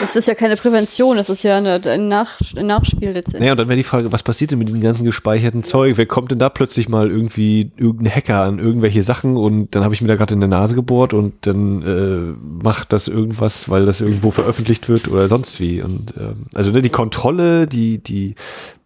Das 0.00 0.16
ist 0.16 0.28
ja 0.28 0.34
keine 0.34 0.56
Prävention, 0.56 1.16
das 1.16 1.30
ist 1.30 1.42
ja 1.42 1.56
eine, 1.58 1.80
ein, 1.84 2.08
Nach 2.08 2.36
ein 2.56 2.66
Nachspiel 2.66 3.10
letztendlich. 3.10 3.40
Naja, 3.40 3.52
und 3.52 3.58
dann 3.58 3.68
wäre 3.68 3.76
die 3.76 3.82
Frage, 3.82 4.12
was 4.12 4.22
passiert 4.22 4.50
denn 4.50 4.58
mit 4.58 4.68
diesem 4.68 4.80
ganzen 4.80 5.04
gespeicherten 5.04 5.64
Zeug? 5.64 5.96
Wer 5.96 6.06
kommt 6.06 6.30
denn 6.30 6.38
da 6.38 6.48
plötzlich 6.48 6.87
ich 6.88 6.90
mal 6.90 7.10
irgendwie 7.10 7.70
irgendein 7.76 8.14
Hacker 8.14 8.42
an 8.42 8.58
irgendwelche 8.58 9.02
Sachen 9.02 9.36
und 9.36 9.74
dann 9.74 9.84
habe 9.84 9.94
ich 9.94 10.00
mir 10.00 10.08
da 10.08 10.16
gerade 10.16 10.34
in 10.34 10.40
der 10.40 10.48
Nase 10.48 10.74
gebohrt 10.74 11.12
und 11.12 11.34
dann 11.46 11.82
äh, 11.82 12.64
macht 12.64 12.92
das 12.92 13.08
irgendwas, 13.08 13.68
weil 13.68 13.86
das 13.86 14.00
irgendwo 14.00 14.30
veröffentlicht 14.30 14.88
wird 14.88 15.08
oder 15.08 15.28
sonst 15.28 15.60
wie. 15.60 15.82
Und 15.82 16.16
äh, 16.16 16.34
also 16.54 16.70
ne, 16.70 16.82
die 16.82 16.88
Kontrolle, 16.88 17.66
die, 17.66 17.98
die 17.98 18.34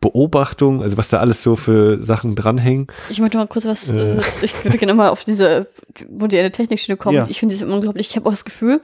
Beobachtung, 0.00 0.82
also 0.82 0.96
was 0.96 1.08
da 1.08 1.18
alles 1.18 1.42
so 1.42 1.56
für 1.56 2.02
Sachen 2.02 2.34
dranhängen. 2.34 2.88
Ich 3.08 3.20
möchte 3.20 3.38
mal 3.38 3.46
kurz 3.46 3.64
was, 3.64 3.90
äh. 3.90 4.18
ich 4.42 4.64
würde 4.64 4.76
gerne 4.76 4.94
mal 4.94 5.10
auf 5.10 5.24
diese 5.24 5.68
moderne 6.10 6.50
Technikschiene 6.50 6.96
kommen. 6.96 7.16
Ja. 7.16 7.26
Ich 7.28 7.38
finde 7.38 7.56
das 7.56 7.66
unglaublich, 7.66 8.10
ich 8.10 8.16
habe 8.16 8.26
auch 8.26 8.32
das 8.32 8.44
Gefühl, 8.44 8.80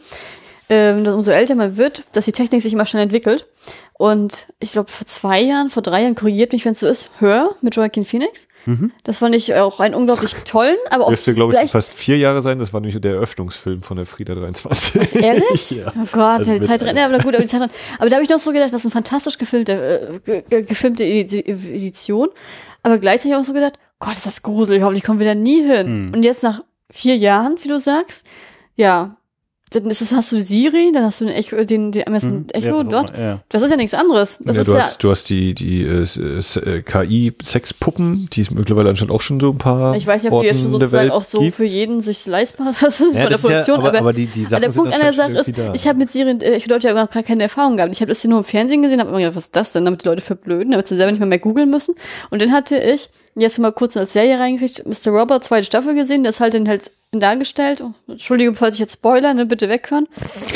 ähm, 0.71 1.05
dass 1.05 1.15
umso 1.15 1.31
älter 1.31 1.55
man 1.55 1.77
wird, 1.77 2.05
dass 2.13 2.27
die 2.27 2.33
Technik 2.33 2.63
sich 2.63 2.73
immer 2.73 2.87
schnell 2.87 3.03
entwickelt. 3.03 3.47
Und 3.99 4.47
ich 4.61 4.73
glaube, 4.73 4.91
vor 4.91 5.07
zwei 5.09 5.41
Jahren, 5.41 5.71
vor 5.71 5.83
drei 5.83 6.03
Jahren, 6.03 6.15
korrigiert 6.15 6.53
mich, 6.53 6.65
wenn 6.65 6.73
es 6.73 6.81
so 6.81 6.87
ist, 6.87 7.11
Hör 7.19 7.57
mit 7.63 7.75
Joaquin 7.75 8.05
Phoenix. 8.05 8.47
Mhm. 8.65 8.93
Das 9.03 9.19
fand 9.19 9.35
ich 9.35 9.55
auch 9.57 9.81
einen 9.81 9.95
unglaublich 9.95 10.35
tollen, 10.45 10.77
aber 10.91 11.05
auch. 11.05 11.09
Dürfte, 11.09 11.35
glaube 11.35 11.59
ich, 11.65 11.73
fast 11.73 11.93
vier 11.93 12.17
Jahre 12.17 12.41
sein. 12.43 12.61
Das 12.61 12.73
war 12.73 12.81
nämlich 12.81 13.01
der 13.01 13.15
Eröffnungsfilm 13.15 13.83
von 13.83 13.97
der 13.97 14.07
Frieda 14.07 14.37
23. 14.37 15.01
Was, 15.01 15.15
ehrlich? 15.15 15.71
ja. 15.73 15.93
Oh 15.97 16.07
Gott, 16.13 16.39
also 16.39 16.53
die 16.53 16.61
Zeit 16.61 16.83
rennt, 16.85 16.99
aber 16.99 17.19
gut, 17.19 17.35
aber 17.35 17.43
die 17.43 17.49
Zeit 17.49 17.63
rennt. 17.63 17.73
Aber 17.99 18.09
da 18.09 18.17
habe 18.17 18.23
ich 18.23 18.31
noch 18.31 18.39
so 18.39 18.53
gedacht, 18.53 18.73
was 18.73 18.85
ein 18.85 18.93
fantastisch 18.93 19.37
gefilmte, 19.37 20.21
äh, 20.27 20.63
gefilmte 20.63 21.05
Edition. 21.05 22.29
Aber 22.85 22.99
gleichzeitig 22.99 23.37
auch 23.37 23.45
so 23.45 23.53
gedacht, 23.53 23.81
Gott, 23.99 24.13
ist 24.13 24.27
das 24.27 24.43
gruselig, 24.43 24.83
hoffentlich 24.83 25.05
kommen 25.05 25.19
wir 25.19 25.27
da 25.27 25.35
nie 25.35 25.63
hin. 25.63 26.07
Mhm. 26.07 26.15
Und 26.15 26.23
jetzt 26.23 26.45
nach 26.45 26.63
vier 26.89 27.17
Jahren, 27.17 27.57
wie 27.63 27.69
du 27.69 27.81
sagst, 27.81 28.29
ja, 28.77 29.17
dann 29.71 29.87
ist 29.91 30.01
es, 30.01 30.13
hast 30.13 30.33
du 30.33 30.41
Siri, 30.41 30.91
dann 30.93 31.05
hast 31.05 31.21
du 31.21 31.27
den 31.27 31.35
Echo, 31.35 31.63
den, 31.65 31.93
den 31.93 32.07
Amazon 32.07 32.39
mhm, 32.39 32.47
Echo 32.53 32.79
ja, 32.79 32.83
dort. 32.85 33.19
Ja. 33.19 33.41
Das 33.49 33.63
ist 33.63 33.71
ja 33.71 33.77
nichts 33.77 33.95
anderes. 33.95 34.39
Das 34.45 34.57
ja, 34.57 34.63
ist 34.63 34.69
du, 34.69 34.79
hast, 34.79 35.05
du 35.05 35.11
hast 35.11 35.31
die, 35.31 35.55
die 35.55 35.83
äh, 35.83 36.03
äh 36.03 36.83
KI-Sexpuppen, 36.83 38.29
die 38.33 38.41
es 38.41 38.51
mittlerweile 38.51 38.91
anscheinend 38.91 39.13
auch 39.13 39.21
schon 39.21 39.41
so 39.41 39.51
ein 39.51 39.59
paar. 39.59 39.97
Ich 39.97 40.07
weiß 40.07 40.23
nicht, 40.23 40.33
ob 40.33 40.43
die 40.43 40.49
jetzt 40.49 40.61
schon 40.61 40.73
sozusagen 40.73 41.11
auch 41.11 41.25
so 41.25 41.41
gibt. 41.41 41.57
für 41.57 41.65
jeden 41.65 42.01
sich 42.01 42.25
leistbar 42.27 42.73
sind 42.91 43.15
ja, 43.15 43.25
bei 43.25 43.31
der 43.31 43.39
Produktion. 43.39 43.79
aber, 43.79 43.89
aber, 43.89 43.99
aber, 43.99 44.13
die, 44.13 44.27
die 44.27 44.45
Sachen 44.45 44.63
der 44.63 44.71
Punkt 44.71 44.93
an 44.93 45.01
der 45.01 45.13
Sache 45.13 45.33
ist, 45.33 45.57
da. 45.57 45.75
ich 45.75 45.87
habe 45.87 45.99
mit 45.99 46.11
Siri, 46.11 46.31
äh, 46.43 46.57
ich 46.57 46.67
dort 46.67 46.85
ja 46.85 46.93
gar 46.93 47.07
keine 47.09 47.43
Erfahrung 47.43 47.77
gehabt. 47.77 47.95
Ich 47.95 48.01
habe 48.01 48.09
das 48.09 48.23
hier 48.23 48.31
nur 48.31 48.39
im 48.39 48.45
Fernsehen 48.45 48.83
gesehen, 48.83 49.01
habe 49.01 49.11
immer 49.11 49.19
gedacht, 49.19 49.37
was 49.37 49.45
ist 49.45 49.57
das 49.57 49.73
denn, 49.73 49.85
damit 49.85 50.05
die 50.05 50.09
Leute 50.09 50.23
verblöden, 50.23 50.73
damit 50.73 50.87
sie 50.87 50.97
selber 50.97 51.13
nicht 51.13 51.21
mehr, 51.21 51.29
mehr 51.29 51.39
googeln 51.39 51.71
müssen. 51.71 51.95
Und 52.31 52.43
dann 52.43 52.53
hatte 52.53 52.79
ich 52.79 53.11
jetzt 53.35 53.59
mal 53.59 53.73
kurz 53.73 53.97
in 53.97 54.01
das 54.01 54.13
Serie 54.13 54.39
reingekriegt, 54.39 54.85
Mr. 54.87 55.13
Robert, 55.13 55.45
zweite 55.45 55.65
Staffel 55.65 55.95
gesehen, 55.95 56.23
der 56.23 56.31
ist 56.31 56.41
halt 56.41 56.55
dann 56.55 56.69
halt 56.69 56.91
dargestellt. 57.13 57.83
Oh, 57.83 57.93
Entschuldige, 58.11 58.55
falls 58.55 58.75
ich 58.75 58.81
jetzt 58.81 58.95
Spoiler, 58.95 59.33
ne, 59.35 59.47
bitte 59.47 59.58
weghören. 59.67 60.07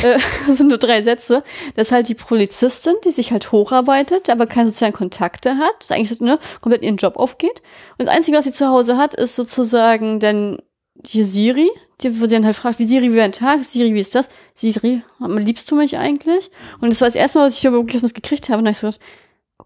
äh, 0.03 0.19
das 0.47 0.59
sind 0.59 0.69
nur 0.69 0.79
drei 0.79 1.03
Sätze. 1.03 1.43
Das 1.75 1.89
ist 1.89 1.93
halt 1.93 2.09
die 2.09 2.15
Polizistin, 2.15 2.95
die 3.05 3.11
sich 3.11 3.33
halt 3.33 3.53
hocharbeiten, 3.53 4.21
aber 4.29 4.47
keine 4.47 4.71
sozialen 4.71 4.93
Kontakte 4.93 5.57
hat. 5.57 5.75
Das 5.81 5.91
eigentlich 5.91 6.21
ne, 6.21 6.39
komplett 6.61 6.83
ihren 6.83 6.99
Job 6.99 7.17
aufgeht. 7.17 7.63
Und 7.99 8.07
das 8.07 8.15
Einzige, 8.15 8.37
was 8.37 8.45
sie 8.45 8.53
zu 8.53 8.69
Hause 8.69 8.97
hat, 8.99 9.15
ist 9.15 9.35
sozusagen 9.37 10.21
dann 10.21 10.59
die 10.95 11.25
Siri, 11.25 11.71
die, 12.03 12.11
sie 12.11 12.27
dann 12.29 12.45
halt 12.45 12.57
fragt, 12.57 12.79
wie 12.79 12.87
Siri, 12.87 13.13
wie 13.13 13.21
ein 13.21 13.33
Tag? 13.33 13.65
Siri, 13.65 13.95
wie 13.95 14.01
ist 14.01 14.15
das? 14.15 14.29
Siri, 14.55 15.03
liebst 15.19 15.71
du 15.71 15.77
mich 15.77 15.97
eigentlich? 15.97 16.51
Und 16.81 16.93
das 16.93 17.01
war 17.01 17.09
das 17.09 17.15
erste 17.15 17.39
Mal, 17.39 17.47
was 17.47 17.59
ich 17.59 17.65
über 17.65 17.85
Christmas 17.85 18.15
gekriegt 18.15 18.49
habe. 18.49 18.59
Und 18.59 18.65
dann 18.67 18.75
habe 18.75 18.89
ich 18.89 18.93
so 18.93 18.99
gedacht, 18.99 19.01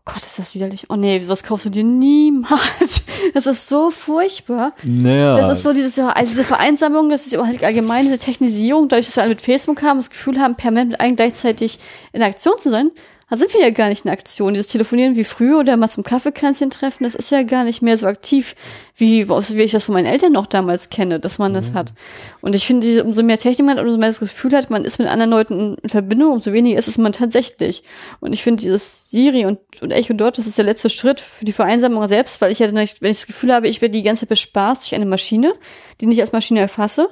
Gott, 0.07 0.23
ist 0.23 0.39
das 0.39 0.55
widerlich. 0.55 0.87
Oh 0.89 0.95
nee, 0.95 1.19
sowas 1.19 1.43
kaufst 1.43 1.67
du 1.67 1.71
dir 1.71 1.85
niemals. 1.85 3.03
Das 3.35 3.47
ist 3.47 3.69
so 3.69 3.91
furchtbar. 3.91 4.73
Naja. 4.85 5.37
Das 5.37 5.59
ist 5.59 5.65
so 5.65 5.73
dieses, 5.73 5.99
also 5.99 6.31
diese 6.31 6.45
Vereinsamung, 6.45 7.11
das 7.11 7.27
ist 7.27 7.37
halt 7.37 7.63
allgemein 7.65 8.05
diese 8.05 8.19
Technisierung, 8.19 8.89
dadurch, 8.89 9.07
dass 9.07 9.17
wir 9.17 9.25
alle 9.25 9.31
mit 9.31 9.43
Facebook 9.43 9.83
haben, 9.83 9.99
das 9.99 10.11
Gefühl 10.11 10.39
haben, 10.41 10.55
permanent 10.55 10.93
mit 10.93 11.01
allen 11.01 11.17
gleichzeitig 11.17 11.81
in 12.13 12.23
Aktion 12.23 12.57
zu 12.57 12.71
sein. 12.71 12.93
Da 13.29 13.37
sind 13.37 13.53
wir 13.53 13.61
ja 13.61 13.71
gar 13.71 13.89
nicht 13.89 14.05
in 14.05 14.11
Aktion. 14.13 14.55
Dieses 14.55 14.69
Telefonieren 14.69 15.17
wie 15.17 15.25
früher 15.25 15.59
oder 15.59 15.77
mal 15.77 15.89
zum 15.89 16.05
Kaffeekränzchen 16.05 16.71
treffen, 16.71 17.03
das 17.03 17.17
ist 17.17 17.33
ja 17.33 17.43
gar 17.43 17.65
nicht 17.65 17.83
mehr 17.83 17.99
so 17.99 18.07
aktiv, 18.07 18.55
wie, 18.95 19.29
wie 19.29 19.63
ich 19.63 19.73
das 19.73 19.85
von 19.85 19.95
meinen 19.95 20.07
Eltern 20.07 20.31
noch 20.31 20.47
damals 20.47 20.91
kenne, 20.91 21.19
dass 21.19 21.41
man 21.41 21.53
das 21.53 21.71
mhm. 21.71 21.75
hat. 21.75 21.95
Und 22.41 22.55
ich 22.55 22.69
finde, 22.69 23.03
umso 23.03 23.25
mehr 23.25 23.37
Technik 23.37 23.67
man 23.67 23.79
hat, 23.79 23.85
umso 23.85 23.99
mehr 23.99 24.11
das 24.11 24.21
Gefühl 24.21 24.53
hat, 24.53 24.71
man 24.71 24.85
ist 24.85 25.01
mit 25.01 25.09
anderen 25.09 25.31
Leuten 25.33 25.77
in 25.83 25.89
Verbindung, 25.89 26.35
umso 26.35 26.53
weniger 26.53 26.79
ist 26.79 26.87
es 26.87 26.99
man 26.99 27.11
tatsächlich. 27.11 27.83
Und 28.21 28.33
ich 28.33 28.45
finde, 28.45 28.63
dieses 28.63 29.11
Siri 29.11 29.45
und, 29.45 29.59
und 29.83 29.91
Echo 29.91 30.15
Dot, 30.15 30.39
das 30.39 30.47
ist 30.47 30.57
der 30.57 30.65
letzte 30.65 30.89
Schritt 30.89 31.21
für 31.21 31.45
die 31.45 31.53
Vereinsamung 31.53 32.07
selbst, 32.09 32.41
weil 32.41 32.53
ich 32.53 32.61
ja, 32.61 32.71
nicht, 32.71 33.03
wenn 33.03 33.11
ich 33.11 33.19
das 33.19 33.27
Gefühl 33.27 33.53
habe, 33.53 33.67
ich 33.67 33.83
werde 33.83 33.93
die 33.93 34.05
ganze 34.05 34.21
Zeit 34.21 34.29
bespaßt 34.29 34.85
durch 34.85 34.95
eine 34.95 35.07
Maschine, 35.07 35.53
die 36.01 36.09
ich 36.09 36.21
als 36.21 36.31
Maschine 36.31 36.61
erfasse, 36.61 37.09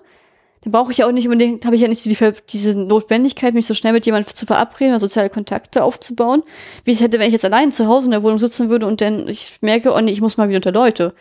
dann 0.64 0.72
brauche 0.72 0.92
ich 0.92 0.98
ja 0.98 1.06
auch 1.06 1.12
nicht 1.12 1.26
unbedingt, 1.26 1.64
habe 1.66 1.76
ich 1.76 1.82
ja 1.82 1.88
nicht 1.88 2.04
die, 2.04 2.16
diese 2.48 2.76
Notwendigkeit, 2.78 3.54
mich 3.54 3.66
so 3.66 3.74
schnell 3.74 3.92
mit 3.92 4.06
jemandem 4.06 4.34
zu 4.34 4.46
verabreden 4.46 4.94
oder 4.94 5.00
soziale 5.00 5.28
Kontakte 5.28 5.84
aufzubauen, 5.84 6.42
wie 6.84 6.92
ich 6.92 7.00
hätte, 7.00 7.18
wenn 7.18 7.26
ich 7.26 7.32
jetzt 7.32 7.44
allein 7.44 7.70
zu 7.70 7.86
Hause 7.86 8.06
in 8.06 8.12
der 8.12 8.22
Wohnung 8.22 8.38
sitzen 8.38 8.70
würde 8.70 8.86
und 8.86 9.00
dann 9.00 9.28
ich 9.28 9.58
merke, 9.60 9.92
oh 9.92 10.00
nee, 10.00 10.12
ich 10.12 10.20
muss 10.20 10.36
mal 10.36 10.48
wieder 10.48 10.56
unter 10.56 10.72
Leute. 10.72 11.14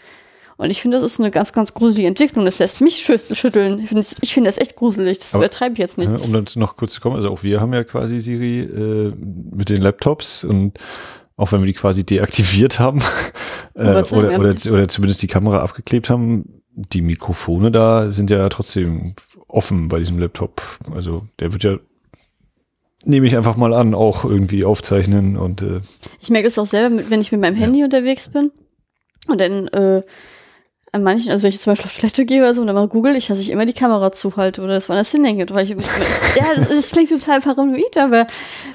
Und 0.56 0.70
ich 0.70 0.82
finde, 0.82 0.98
das 0.98 1.03
ist 1.03 1.20
eine 1.20 1.32
ganz, 1.32 1.52
ganz 1.52 1.74
gruselige 1.74 2.07
Entwicklung. 2.07 2.45
Das 2.45 2.60
lässt 2.60 2.80
mich 2.80 3.03
schütteln. 3.03 3.80
Ich 3.80 3.88
finde, 3.88 4.06
ich 4.22 4.34
finde 4.34 4.48
das 4.48 4.60
echt 4.60 4.76
gruselig. 4.76 5.18
Das 5.18 5.34
Aber, 5.34 5.44
übertreibe 5.44 5.74
ich 5.74 5.80
jetzt 5.80 5.98
nicht. 5.98 6.07
Um 6.07 6.32
dann 6.32 6.45
noch 6.56 6.78
kurz 6.78 6.94
zu 6.94 7.02
kommen, 7.02 7.15
also 7.15 7.32
auch 7.32 7.41
wir 7.41 7.60
haben 7.60 7.74
ja 7.74 7.84
quasi 7.84 8.20
Siri 8.20 8.60
äh, 8.60 9.14
mit 9.52 9.70
den 9.70 9.82
Laptops 9.82 10.44
und 10.44 10.78
auch 11.36 11.52
wenn 11.52 11.61
wir 11.61 11.65
die 11.65 11.74
quasi 11.74 12.06
deaktiviert 12.06 12.80
haben 12.80 13.02
äh, 13.74 13.82
oder, 13.82 14.40
oder, 14.40 14.56
oder 14.72 14.88
zumindest 14.88 15.24
die 15.24 15.28
Kamera 15.28 15.60
abgeklebt 15.60 16.10
haben, 16.11 16.61
die 16.76 17.02
Mikrofone 17.02 17.72
da 17.72 18.11
sind 18.11 18.30
ja 18.30 18.48
trotzdem 18.49 19.15
offen 19.54 19.88
bei 19.88 20.00
diesem 20.00 20.20
Laptop. 20.20 20.62
Also 20.94 21.26
der 21.40 21.54
wird 21.54 21.64
ja, 21.64 21.78
nehme 23.06 23.28
ich 23.28 23.38
einfach 23.38 23.56
mal 23.56 23.74
an, 23.74 23.94
auch 23.94 24.26
irgendwie 24.26 24.66
aufzeichnen 24.66 25.38
und 25.38 25.62
äh 25.62 25.80
Ich 26.20 26.30
merke 26.30 26.48
es 26.48 26.58
auch 26.58 26.66
selber, 26.66 27.10
wenn 27.10 27.22
ich 27.22 27.32
mit 27.32 27.42
meinem 27.42 27.56
Handy 27.56 27.80
ja. 27.80 27.86
unterwegs 27.86 28.30
bin 28.30 28.52
und 29.28 29.40
dann 29.40 29.68
äh, 29.70 30.04
an 30.94 31.02
manchen, 31.02 31.32
also 31.32 31.42
wenn 31.44 31.50
ich 31.50 31.60
zum 31.60 31.72
Beispiel 31.72 31.88
auf 31.88 31.98
Toilette 31.98 32.24
gehe 32.24 32.42
oder 32.42 32.54
so 32.54 32.62
und 32.62 32.68
dann 32.68 32.76
mal 32.76 32.88
google 32.88 33.16
ich, 33.16 33.26
dass 33.26 33.40
ich 33.40 33.50
immer 33.50 33.66
die 33.66 33.74
Kamera 33.74 34.12
zuhalte 34.12 34.62
oder 34.62 34.76
das 34.76 34.90
woanders 34.90 35.10
hinhänge. 35.10 35.48
Weil 35.50 35.64
ich, 35.64 35.70
ja, 36.36 36.56
das, 36.56 36.70
das 36.70 36.92
klingt 36.92 37.10
total 37.10 37.42
paranoid, 37.42 37.98
aber 37.98 38.28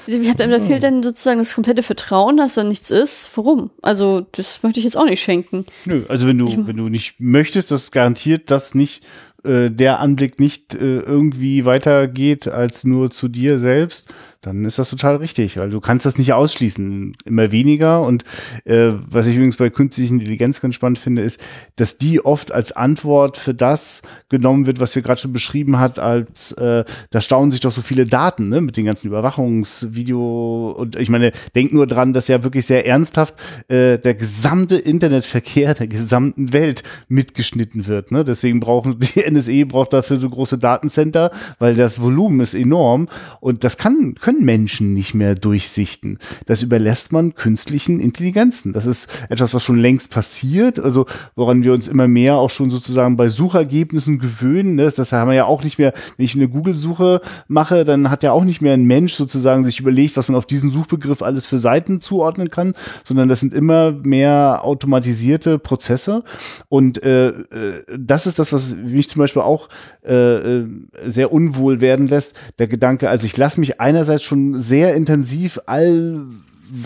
ich 0.05 0.29
hab, 0.29 0.37
da 0.37 0.59
fehlt 0.59 0.83
dann 0.83 1.01
sozusagen 1.01 1.39
das 1.39 1.55
komplette 1.55 1.81
Vertrauen, 1.81 2.35
dass 2.35 2.55
da 2.55 2.65
nichts 2.65 2.91
ist. 2.91 3.29
Warum? 3.35 3.71
Also, 3.81 4.27
das 4.33 4.61
möchte 4.63 4.81
ich 4.81 4.83
jetzt 4.83 4.97
auch 4.97 5.05
nicht 5.05 5.23
schenken. 5.23 5.65
Nö, 5.85 6.03
also 6.09 6.27
wenn 6.27 6.37
du, 6.37 6.49
ich, 6.49 6.67
wenn 6.67 6.75
du 6.75 6.89
nicht 6.89 7.15
möchtest, 7.19 7.71
das 7.71 7.91
garantiert 7.91 8.51
das 8.51 8.75
nicht 8.75 9.01
äh, 9.43 9.69
der 9.69 9.99
Anblick 9.99 10.39
nicht 10.39 10.73
äh, 10.75 10.99
irgendwie 10.99 11.65
weitergeht 11.65 12.47
als 12.47 12.83
nur 12.83 13.11
zu 13.11 13.27
dir 13.27 13.59
selbst, 13.59 14.13
dann 14.41 14.63
ist 14.63 14.79
das 14.79 14.89
total 14.89 15.17
richtig, 15.17 15.57
weil 15.57 15.69
du 15.69 15.81
kannst 15.81 16.05
das 16.05 16.17
nicht 16.17 16.31
ausschließen, 16.31 17.13
immer 17.25 17.51
weniger. 17.51 18.01
Und 18.01 18.23
äh, 18.63 18.91
was 19.09 19.27
ich 19.27 19.35
übrigens 19.35 19.57
bei 19.57 19.69
künstlichen 19.69 20.13
Intelligenz 20.13 20.61
ganz 20.61 20.75
spannend 20.75 20.97
finde, 20.97 21.23
ist, 21.23 21.41
dass 21.75 21.97
die 21.97 22.23
oft 22.23 22.53
als 22.53 22.71
Antwort 22.71 23.37
für 23.37 23.53
das 23.53 24.01
genommen 24.29 24.65
wird, 24.65 24.79
was 24.79 24.95
wir 24.95 25.01
gerade 25.01 25.19
schon 25.19 25.33
beschrieben 25.33 25.77
hat, 25.77 25.99
als 25.99 26.53
äh, 26.53 26.85
da 27.09 27.21
staunen 27.21 27.51
sich 27.51 27.59
doch 27.59 27.71
so 27.71 27.81
viele 27.81 28.05
Daten 28.05 28.47
ne, 28.47 28.61
mit 28.61 28.77
den 28.77 28.85
ganzen 28.85 29.07
Überwachungsvideo. 29.07 30.71
Und 30.71 30.95
ich 30.95 31.09
meine, 31.09 31.33
denk 31.53 31.73
nur 31.73 31.85
dran, 31.85 32.13
dass 32.13 32.29
ja 32.29 32.41
wirklich 32.41 32.65
sehr 32.65 32.87
ernsthaft 32.87 33.35
äh, 33.67 33.97
der 33.97 34.13
gesamte 34.13 34.77
Internetverkehr 34.77 35.73
der 35.73 35.87
gesamten 35.87 36.53
Welt 36.53 36.83
mitgeschnitten 37.09 37.87
wird. 37.87 38.13
Ne? 38.13 38.23
Deswegen 38.23 38.61
brauchen 38.61 38.99
die 38.99 39.19
NSE 39.29 39.65
braucht 39.65 39.93
dafür 39.93 40.17
so 40.17 40.29
große 40.29 40.57
Datencenter, 40.57 41.31
weil 41.59 41.75
das 41.75 42.01
Volumen 42.01 42.39
ist 42.39 42.53
enorm 42.53 43.07
und 43.39 43.63
das 43.63 43.77
kann 43.77 44.15
können 44.15 44.43
Menschen 44.43 44.93
nicht 44.93 45.13
mehr 45.13 45.35
durchsichten. 45.35 46.19
Das 46.45 46.61
überlässt 46.61 47.11
man 47.11 47.35
künstlichen 47.35 47.99
Intelligenzen. 47.99 48.73
Das 48.73 48.85
ist 48.85 49.09
etwas, 49.29 49.53
was 49.53 49.63
schon 49.63 49.77
längst 49.77 50.11
passiert, 50.11 50.79
also 50.79 51.05
woran 51.35 51.63
wir 51.63 51.73
uns 51.73 51.87
immer 51.87 52.07
mehr 52.07 52.35
auch 52.35 52.49
schon 52.49 52.69
sozusagen 52.69 53.17
bei 53.17 53.29
Suchergebnissen 53.29 54.19
gewöhnen. 54.19 54.77
Das, 54.77 54.95
das 54.95 55.11
haben 55.11 55.29
wir 55.29 55.35
ja 55.35 55.45
auch 55.45 55.63
nicht 55.63 55.79
mehr, 55.79 55.93
wenn 56.17 56.25
ich 56.25 56.35
eine 56.35 56.47
Google-Suche 56.47 57.21
mache, 57.47 57.85
dann 57.85 58.09
hat 58.09 58.23
ja 58.23 58.31
auch 58.31 58.43
nicht 58.43 58.61
mehr 58.61 58.73
ein 58.73 58.85
Mensch 58.85 59.13
sozusagen 59.13 59.65
sich 59.65 59.79
überlegt, 59.79 60.17
was 60.17 60.27
man 60.27 60.35
auf 60.37 60.45
diesen 60.45 60.69
Suchbegriff 60.69 61.21
alles 61.21 61.45
für 61.45 61.57
Seiten 61.57 62.01
zuordnen 62.01 62.49
kann, 62.49 62.73
sondern 63.03 63.29
das 63.29 63.39
sind 63.39 63.53
immer 63.53 63.91
mehr 63.91 64.61
automatisierte 64.63 65.59
Prozesse. 65.59 66.23
Und 66.67 67.03
äh, 67.03 67.29
äh 67.29 67.83
das 67.97 68.27
ist 68.27 68.39
das, 68.39 68.53
was 68.53 68.75
mich 68.75 69.09
zum 69.09 69.18
Beispiel 69.19 69.41
auch 69.41 69.69
äh, 70.03 70.13
äh 70.13 70.67
sehr 71.05 71.31
unwohl 71.31 71.81
werden 71.81 72.07
lässt. 72.07 72.35
Der 72.57 72.67
Gedanke, 72.67 73.09
also 73.09 73.25
ich 73.25 73.37
lasse 73.37 73.59
mich 73.59 73.79
einerseits 73.79 74.23
schon 74.23 74.59
sehr 74.59 74.95
intensiv 74.95 75.59
all 75.65 76.25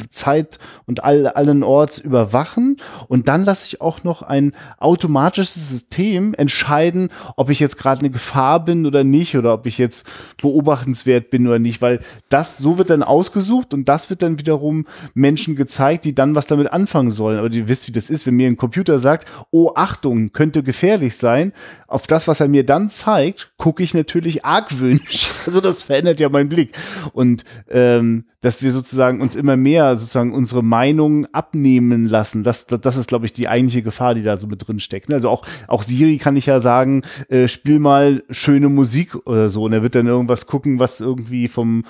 Zeit 0.10 0.60
und 0.85 1.03
all, 1.03 1.27
allen 1.27 1.64
Orts 1.64 1.97
überwachen. 1.97 2.77
Und 3.07 3.27
dann 3.27 3.45
lasse 3.45 3.68
ich 3.68 3.81
auch 3.81 4.03
noch 4.03 4.22
ein 4.22 4.53
automatisches 4.80 5.69
System 5.69 6.34
entscheiden, 6.34 7.10
ob 7.35 7.49
ich 7.49 7.60
jetzt 7.60 7.77
gerade 7.77 7.99
eine 7.99 8.10
Gefahr 8.10 8.64
bin 8.64 8.85
oder 8.85 9.03
nicht 9.03 9.35
oder 9.38 9.53
ob 9.53 9.65
ich 9.65 9.77
jetzt 9.77 10.07
beobachtenswert 10.41 11.30
bin 11.30 11.47
oder 11.47 11.60
nicht, 11.60 11.81
weil 11.81 12.01
das, 12.30 12.57
so 12.57 12.77
wird 12.77 12.89
dann 12.89 13.03
ausgesucht 13.03 13.73
und 13.73 13.89
das 13.89 14.10
wird 14.10 14.22
dann 14.22 14.39
wiederum 14.39 14.85
Menschen 15.14 15.55
gezeigt, 15.55 16.05
die 16.05 16.15
dann 16.15 16.35
was 16.35 16.47
damit 16.47 16.72
anfangen 16.72 17.11
sollen. 17.11 17.39
Aber 17.39 17.51
ihr 17.51 17.68
wisst, 17.68 17.88
wie 17.88 17.91
das 17.91 18.10
ist, 18.10 18.26
wenn 18.26 18.35
mir 18.35 18.47
ein 18.47 18.57
Computer 18.57 18.99
sagt, 18.99 19.27
oh 19.51 19.72
Achtung, 19.76 20.31
könnte 20.31 20.64
gefährlich 20.64 21.18
sein, 21.18 21.53
auf 21.88 22.07
das, 22.07 22.27
was 22.27 22.39
er 22.39 22.47
mir 22.47 22.65
dann 22.65 22.89
zeigt, 22.89 23.53
gucke 23.57 23.84
ich 23.84 23.93
natürlich 23.93 24.45
argwöhnisch. 24.45 25.31
Also 25.45 25.60
das 25.60 25.84
verändert 25.84 26.22
ja 26.22 26.30
meinen 26.30 26.47
Blick. 26.47 26.72
Und 27.11 27.43
ähm, 27.69 28.23
dass 28.43 28.61
wir 28.61 28.72
sozusagen 28.72 29.22
uns 29.22 29.35
immer 29.35 29.57
mehr 29.57 29.73
sozusagen 29.95 30.34
unsere 30.34 30.64
Meinung 30.64 31.26
abnehmen 31.34 32.08
lassen. 32.08 32.44
Das, 32.44 32.68
das, 32.68 32.82
das 32.82 32.98
ist, 32.98 33.08
glaube 33.08 33.26
ich, 33.26 33.34
die 33.34 33.48
eigentliche 33.48 33.84
Gefahr, 33.84 34.16
die 34.16 34.24
da 34.24 34.38
so 34.38 34.48
mit 34.48 34.68
drin 34.68 34.80
steckt. 34.80 35.12
Also 35.14 35.30
auch, 35.30 35.45
auch 35.68 35.84
Siri 35.84 36.18
kann 36.18 36.36
ich 36.36 36.45
ja 36.45 36.60
sagen, 36.60 37.02
äh, 37.30 37.48
spiel 37.48 37.80
mal 37.80 38.24
schöne 38.30 38.70
Musik 38.70 39.16
oder 39.26 39.50
so. 39.50 39.64
Und 39.64 39.74
er 39.74 39.84
wird 39.84 39.95
dann 39.95 40.08
irgendwas 40.08 40.48
gucken, 40.48 40.80
was 40.80 41.02
irgendwie 41.02 41.48
vom 41.48 41.86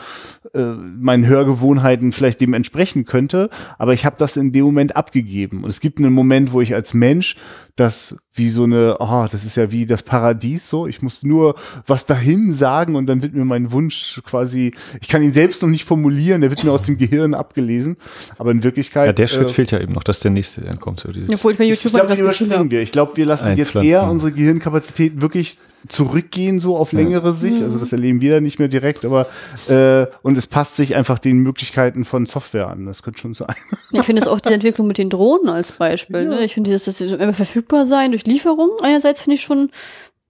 äh, 0.53 0.63
meinen 0.63 1.25
Hörgewohnheiten 1.25 2.11
vielleicht 2.11 2.41
dem 2.41 2.53
entsprechen 2.53 3.05
könnte. 3.05 3.49
Aber 3.77 3.93
ich 3.93 4.05
habe 4.05 4.15
das 4.17 4.37
in 4.37 4.51
dem 4.51 4.65
Moment 4.65 4.95
abgegeben. 4.95 5.63
Und 5.63 5.69
es 5.69 5.79
gibt 5.79 5.99
einen 5.99 6.13
Moment, 6.13 6.53
wo 6.53 6.61
ich 6.61 6.73
als 6.73 6.93
Mensch 6.93 7.35
das 7.75 8.15
wie 8.33 8.49
so 8.49 8.63
eine, 8.63 8.97
oh, 8.99 9.27
das 9.31 9.45
ist 9.45 9.57
ja 9.57 9.71
wie 9.71 9.85
das 9.85 10.03
Paradies 10.03 10.69
so. 10.69 10.85
Ich 10.85 11.01
muss 11.01 11.23
nur 11.23 11.55
was 11.87 12.05
dahin 12.05 12.53
sagen 12.53 12.95
und 12.95 13.07
dann 13.07 13.21
wird 13.23 13.33
mir 13.33 13.45
mein 13.45 13.71
Wunsch 13.71 14.21
quasi, 14.25 14.73
ich 15.01 15.07
kann 15.07 15.23
ihn 15.23 15.33
selbst 15.33 15.61
noch 15.63 15.69
nicht 15.69 15.85
formulieren, 15.85 16.41
der 16.41 16.51
wird 16.51 16.63
mir 16.63 16.71
aus 16.71 16.83
dem 16.83 16.97
Gehirn 16.97 17.33
abgelesen. 17.33 17.97
Aber 18.37 18.51
in 18.51 18.63
Wirklichkeit. 18.63 19.07
Ja, 19.07 19.13
der 19.13 19.27
Schritt 19.27 19.49
äh, 19.49 19.53
fehlt 19.53 19.71
ja 19.71 19.79
eben 19.79 19.93
noch, 19.93 20.03
dass 20.03 20.19
der 20.19 20.31
nächste 20.31 20.61
dann 20.61 20.79
kommt. 20.79 20.99
So 20.99 21.11
dieses 21.11 21.31
Obwohl 21.31 21.55
bei 21.55 21.65
YouTube 21.65 21.85
ich 21.85 21.93
glaube, 21.93 22.13
überspringen 22.13 22.69
wir. 22.69 22.81
Ich 22.81 22.91
glaube, 22.91 23.17
wir 23.17 23.25
lassen 23.25 23.57
jetzt 23.57 23.75
eher 23.75 24.03
unsere 24.03 24.31
Gehirnkapazität 24.31 25.21
wirklich 25.21 25.57
zurückgehen, 25.87 26.59
so 26.59 26.77
auf 26.77 26.91
längere 26.91 27.27
ja. 27.27 27.31
Sicht. 27.31 27.61
Also 27.61 27.77
das 27.77 27.91
erleben 27.91 28.21
wir 28.21 28.33
dann 28.33 28.43
nicht 28.43 28.59
mehr 28.59 28.67
direkt, 28.67 29.05
aber 29.05 29.27
äh, 29.67 30.07
und 30.21 30.37
es 30.37 30.47
passt 30.47 30.75
sich 30.75 30.95
einfach 30.95 31.19
den 31.19 31.37
Möglichkeiten 31.37 32.05
von 32.05 32.25
Software 32.25 32.67
an. 32.67 32.85
Das 32.85 33.03
könnte 33.03 33.19
schon 33.19 33.33
sein. 33.33 33.55
Ich 33.91 34.03
finde 34.03 34.21
es 34.21 34.27
auch 34.27 34.39
die 34.39 34.53
Entwicklung 34.53 34.87
mit 34.87 34.97
den 34.97 35.09
Drohnen 35.09 35.49
als 35.49 35.71
Beispiel. 35.71 36.23
Ja. 36.23 36.29
Ne? 36.29 36.45
Ich 36.45 36.53
finde, 36.53 36.71
dass 36.71 36.85
das 36.85 36.99
immer 36.99 37.33
verfügbar 37.33 37.85
sein 37.85 38.11
durch 38.11 38.25
Lieferung 38.25 38.69
einerseits 38.81 39.21
finde 39.21 39.35
ich 39.35 39.43
schon 39.43 39.69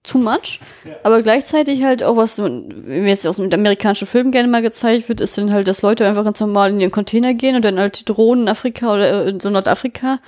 too 0.04 0.18
much. 0.18 0.60
Aber 1.02 1.22
gleichzeitig 1.22 1.82
halt 1.82 2.02
auch 2.02 2.16
was, 2.16 2.38
wenn 2.38 3.06
jetzt 3.06 3.26
aus 3.26 3.36
dem 3.36 3.52
amerikanischen 3.52 4.06
Film 4.06 4.30
gerne 4.30 4.48
mal 4.48 4.62
gezeigt 4.62 5.08
wird, 5.08 5.20
ist 5.20 5.36
dann 5.36 5.52
halt, 5.52 5.66
dass 5.66 5.82
Leute 5.82 6.06
einfach 6.06 6.24
ganz 6.24 6.38
normal 6.40 6.70
in 6.70 6.80
ihren 6.80 6.92
Container 6.92 7.34
gehen 7.34 7.56
und 7.56 7.64
dann 7.64 7.80
halt 7.80 8.00
die 8.00 8.04
Drohnen 8.04 8.44
in 8.44 8.48
Afrika 8.48 8.92
oder 8.92 9.26
in 9.26 9.40
so 9.40 9.50
Nordafrika 9.50 10.20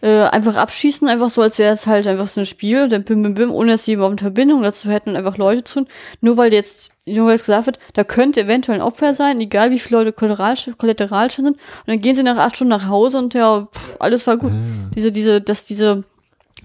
äh, 0.00 0.22
einfach 0.22 0.56
abschießen, 0.56 1.08
einfach 1.08 1.30
so, 1.30 1.42
als 1.42 1.58
wäre 1.58 1.74
es 1.74 1.86
halt 1.86 2.06
einfach 2.06 2.28
so 2.28 2.40
ein 2.40 2.46
Spiel, 2.46 2.84
und 2.84 2.92
dann 2.92 3.02
bim, 3.02 3.22
bim, 3.22 3.34
bim, 3.34 3.50
ohne 3.50 3.72
dass 3.72 3.84
sie 3.84 3.94
überhaupt 3.94 4.12
eine 4.12 4.20
Verbindung 4.20 4.62
dazu 4.62 4.90
hätten 4.90 5.10
und 5.10 5.16
einfach 5.16 5.38
Leute 5.38 5.64
tun. 5.64 5.86
Nur 6.20 6.36
weil 6.36 6.52
jetzt, 6.52 6.92
nur 7.04 7.26
weil 7.26 7.34
es 7.34 7.44
gesagt 7.44 7.66
wird, 7.66 7.78
da 7.94 8.04
könnte 8.04 8.42
eventuell 8.42 8.78
ein 8.78 8.86
Opfer 8.86 9.14
sein, 9.14 9.40
egal 9.40 9.70
wie 9.72 9.80
viele 9.80 9.98
Leute 9.98 10.12
Kollateralschäden 10.12 11.44
sind. 11.44 11.56
Und 11.56 11.58
dann 11.86 11.98
gehen 11.98 12.14
sie 12.14 12.22
nach 12.22 12.36
acht 12.36 12.56
Stunden 12.56 12.70
nach 12.70 12.88
Hause 12.88 13.18
und 13.18 13.34
ja, 13.34 13.66
pff, 13.74 13.96
alles 13.98 14.26
war 14.26 14.36
gut. 14.36 14.52
Mhm. 14.52 14.90
Diese, 14.94 15.10
diese, 15.10 15.40
dass 15.40 15.64
diese 15.64 16.04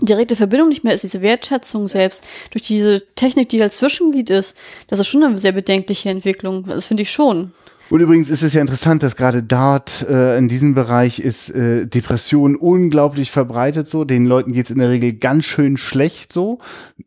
direkte 0.01 0.35
Verbindung 0.35 0.69
nicht 0.69 0.83
mehr 0.83 0.93
ist, 0.93 1.03
diese 1.03 1.21
Wertschätzung 1.21 1.87
selbst, 1.87 2.23
durch 2.51 2.63
diese 2.63 3.03
Technik, 3.15 3.49
die 3.49 3.61
als 3.61 3.77
Zwischenglied 3.77 4.29
ist, 4.29 4.57
das 4.87 4.99
ist 4.99 5.07
schon 5.07 5.23
eine 5.23 5.37
sehr 5.37 5.51
bedenkliche 5.51 6.09
Entwicklung. 6.09 6.65
Das 6.65 6.85
finde 6.85 7.03
ich 7.03 7.11
schon. 7.11 7.53
Und 7.91 7.99
übrigens 7.99 8.29
ist 8.29 8.41
es 8.41 8.53
ja 8.53 8.61
interessant, 8.61 9.03
dass 9.03 9.17
gerade 9.17 9.43
dort 9.43 10.07
äh, 10.09 10.37
in 10.37 10.47
diesem 10.47 10.75
Bereich 10.75 11.19
ist 11.19 11.49
äh, 11.49 11.85
Depression 11.85 12.55
unglaublich 12.55 13.31
verbreitet 13.31 13.85
so. 13.89 14.05
Den 14.05 14.25
Leuten 14.27 14.53
geht's 14.53 14.69
in 14.69 14.79
der 14.79 14.89
Regel 14.89 15.11
ganz 15.11 15.43
schön 15.43 15.75
schlecht 15.75 16.31
so. 16.31 16.59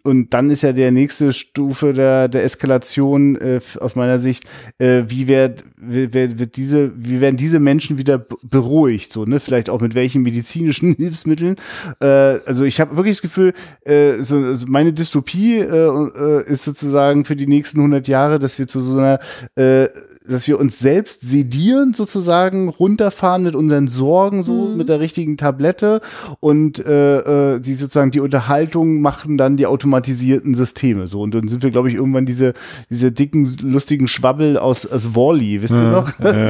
Und 0.02 0.34
dann 0.34 0.50
ist 0.50 0.60
ja 0.60 0.74
der 0.74 0.92
nächste 0.92 1.32
Stufe 1.32 1.94
der, 1.94 2.28
der 2.28 2.44
Eskalation 2.44 3.36
äh, 3.36 3.60
aus 3.80 3.96
meiner 3.96 4.18
Sicht, 4.18 4.44
äh, 4.76 5.04
wie 5.06 5.26
wird, 5.26 5.64
wird, 5.78 6.38
wird 6.38 6.56
diese, 6.56 6.92
wie 6.96 7.22
werden 7.22 7.38
diese 7.38 7.60
Menschen 7.60 7.96
wieder 7.96 8.26
beruhigt 8.42 9.10
so, 9.10 9.24
ne? 9.24 9.40
Vielleicht 9.40 9.70
auch 9.70 9.80
mit 9.80 9.94
welchen 9.94 10.20
medizinischen 10.20 10.94
Hilfsmitteln. 10.96 11.56
Äh, 12.00 12.06
also 12.44 12.64
ich 12.64 12.78
habe 12.78 12.94
wirklich 12.96 13.16
das 13.16 13.22
Gefühl, 13.22 13.54
äh, 13.86 14.20
so, 14.20 14.36
also 14.36 14.66
meine 14.68 14.92
Dystopie 14.92 15.60
äh, 15.60 15.64
äh, 15.64 16.46
ist 16.46 16.64
sozusagen 16.64 17.24
für 17.24 17.36
die 17.36 17.46
nächsten 17.46 17.78
100 17.78 18.06
Jahre, 18.06 18.38
dass 18.38 18.58
wir 18.58 18.66
zu 18.66 18.80
so 18.80 18.98
einer 18.98 19.18
äh, 19.54 19.88
dass 20.26 20.48
wir 20.48 20.58
uns 20.58 20.73
selbst 20.78 21.22
sedieren 21.22 21.94
sozusagen, 21.94 22.68
runterfahren 22.68 23.42
mit 23.42 23.54
unseren 23.54 23.88
Sorgen 23.88 24.42
so 24.42 24.66
mhm. 24.66 24.76
mit 24.76 24.88
der 24.88 25.00
richtigen 25.00 25.36
Tablette 25.36 26.00
und 26.40 26.84
äh, 26.84 27.54
äh, 27.54 27.60
die 27.60 27.74
sozusagen 27.74 28.10
die 28.10 28.20
Unterhaltung 28.20 29.00
machen 29.00 29.36
dann 29.36 29.56
die 29.56 29.66
automatisierten 29.66 30.54
Systeme 30.54 31.06
so 31.06 31.22
und 31.22 31.34
dann 31.34 31.48
sind 31.48 31.62
wir 31.62 31.70
glaube 31.70 31.88
ich 31.88 31.94
irgendwann 31.94 32.26
diese 32.26 32.54
diese 32.90 33.12
dicken 33.12 33.56
lustigen 33.60 34.08
Schwabbel 34.08 34.58
aus 34.58 34.86
aus 34.86 35.14
Wally, 35.14 35.62
wisst 35.62 35.74
ihr 35.74 35.82
ja, 35.82 35.90
noch? 35.90 36.18
Ja. 36.20 36.48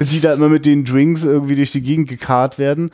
die 0.00 0.20
da 0.20 0.34
immer 0.34 0.48
mit 0.48 0.66
den 0.66 0.84
Drinks 0.84 1.24
irgendwie 1.24 1.56
durch 1.56 1.72
die 1.72 1.82
Gegend 1.82 2.08
gekarrt 2.08 2.58
werden. 2.58 2.90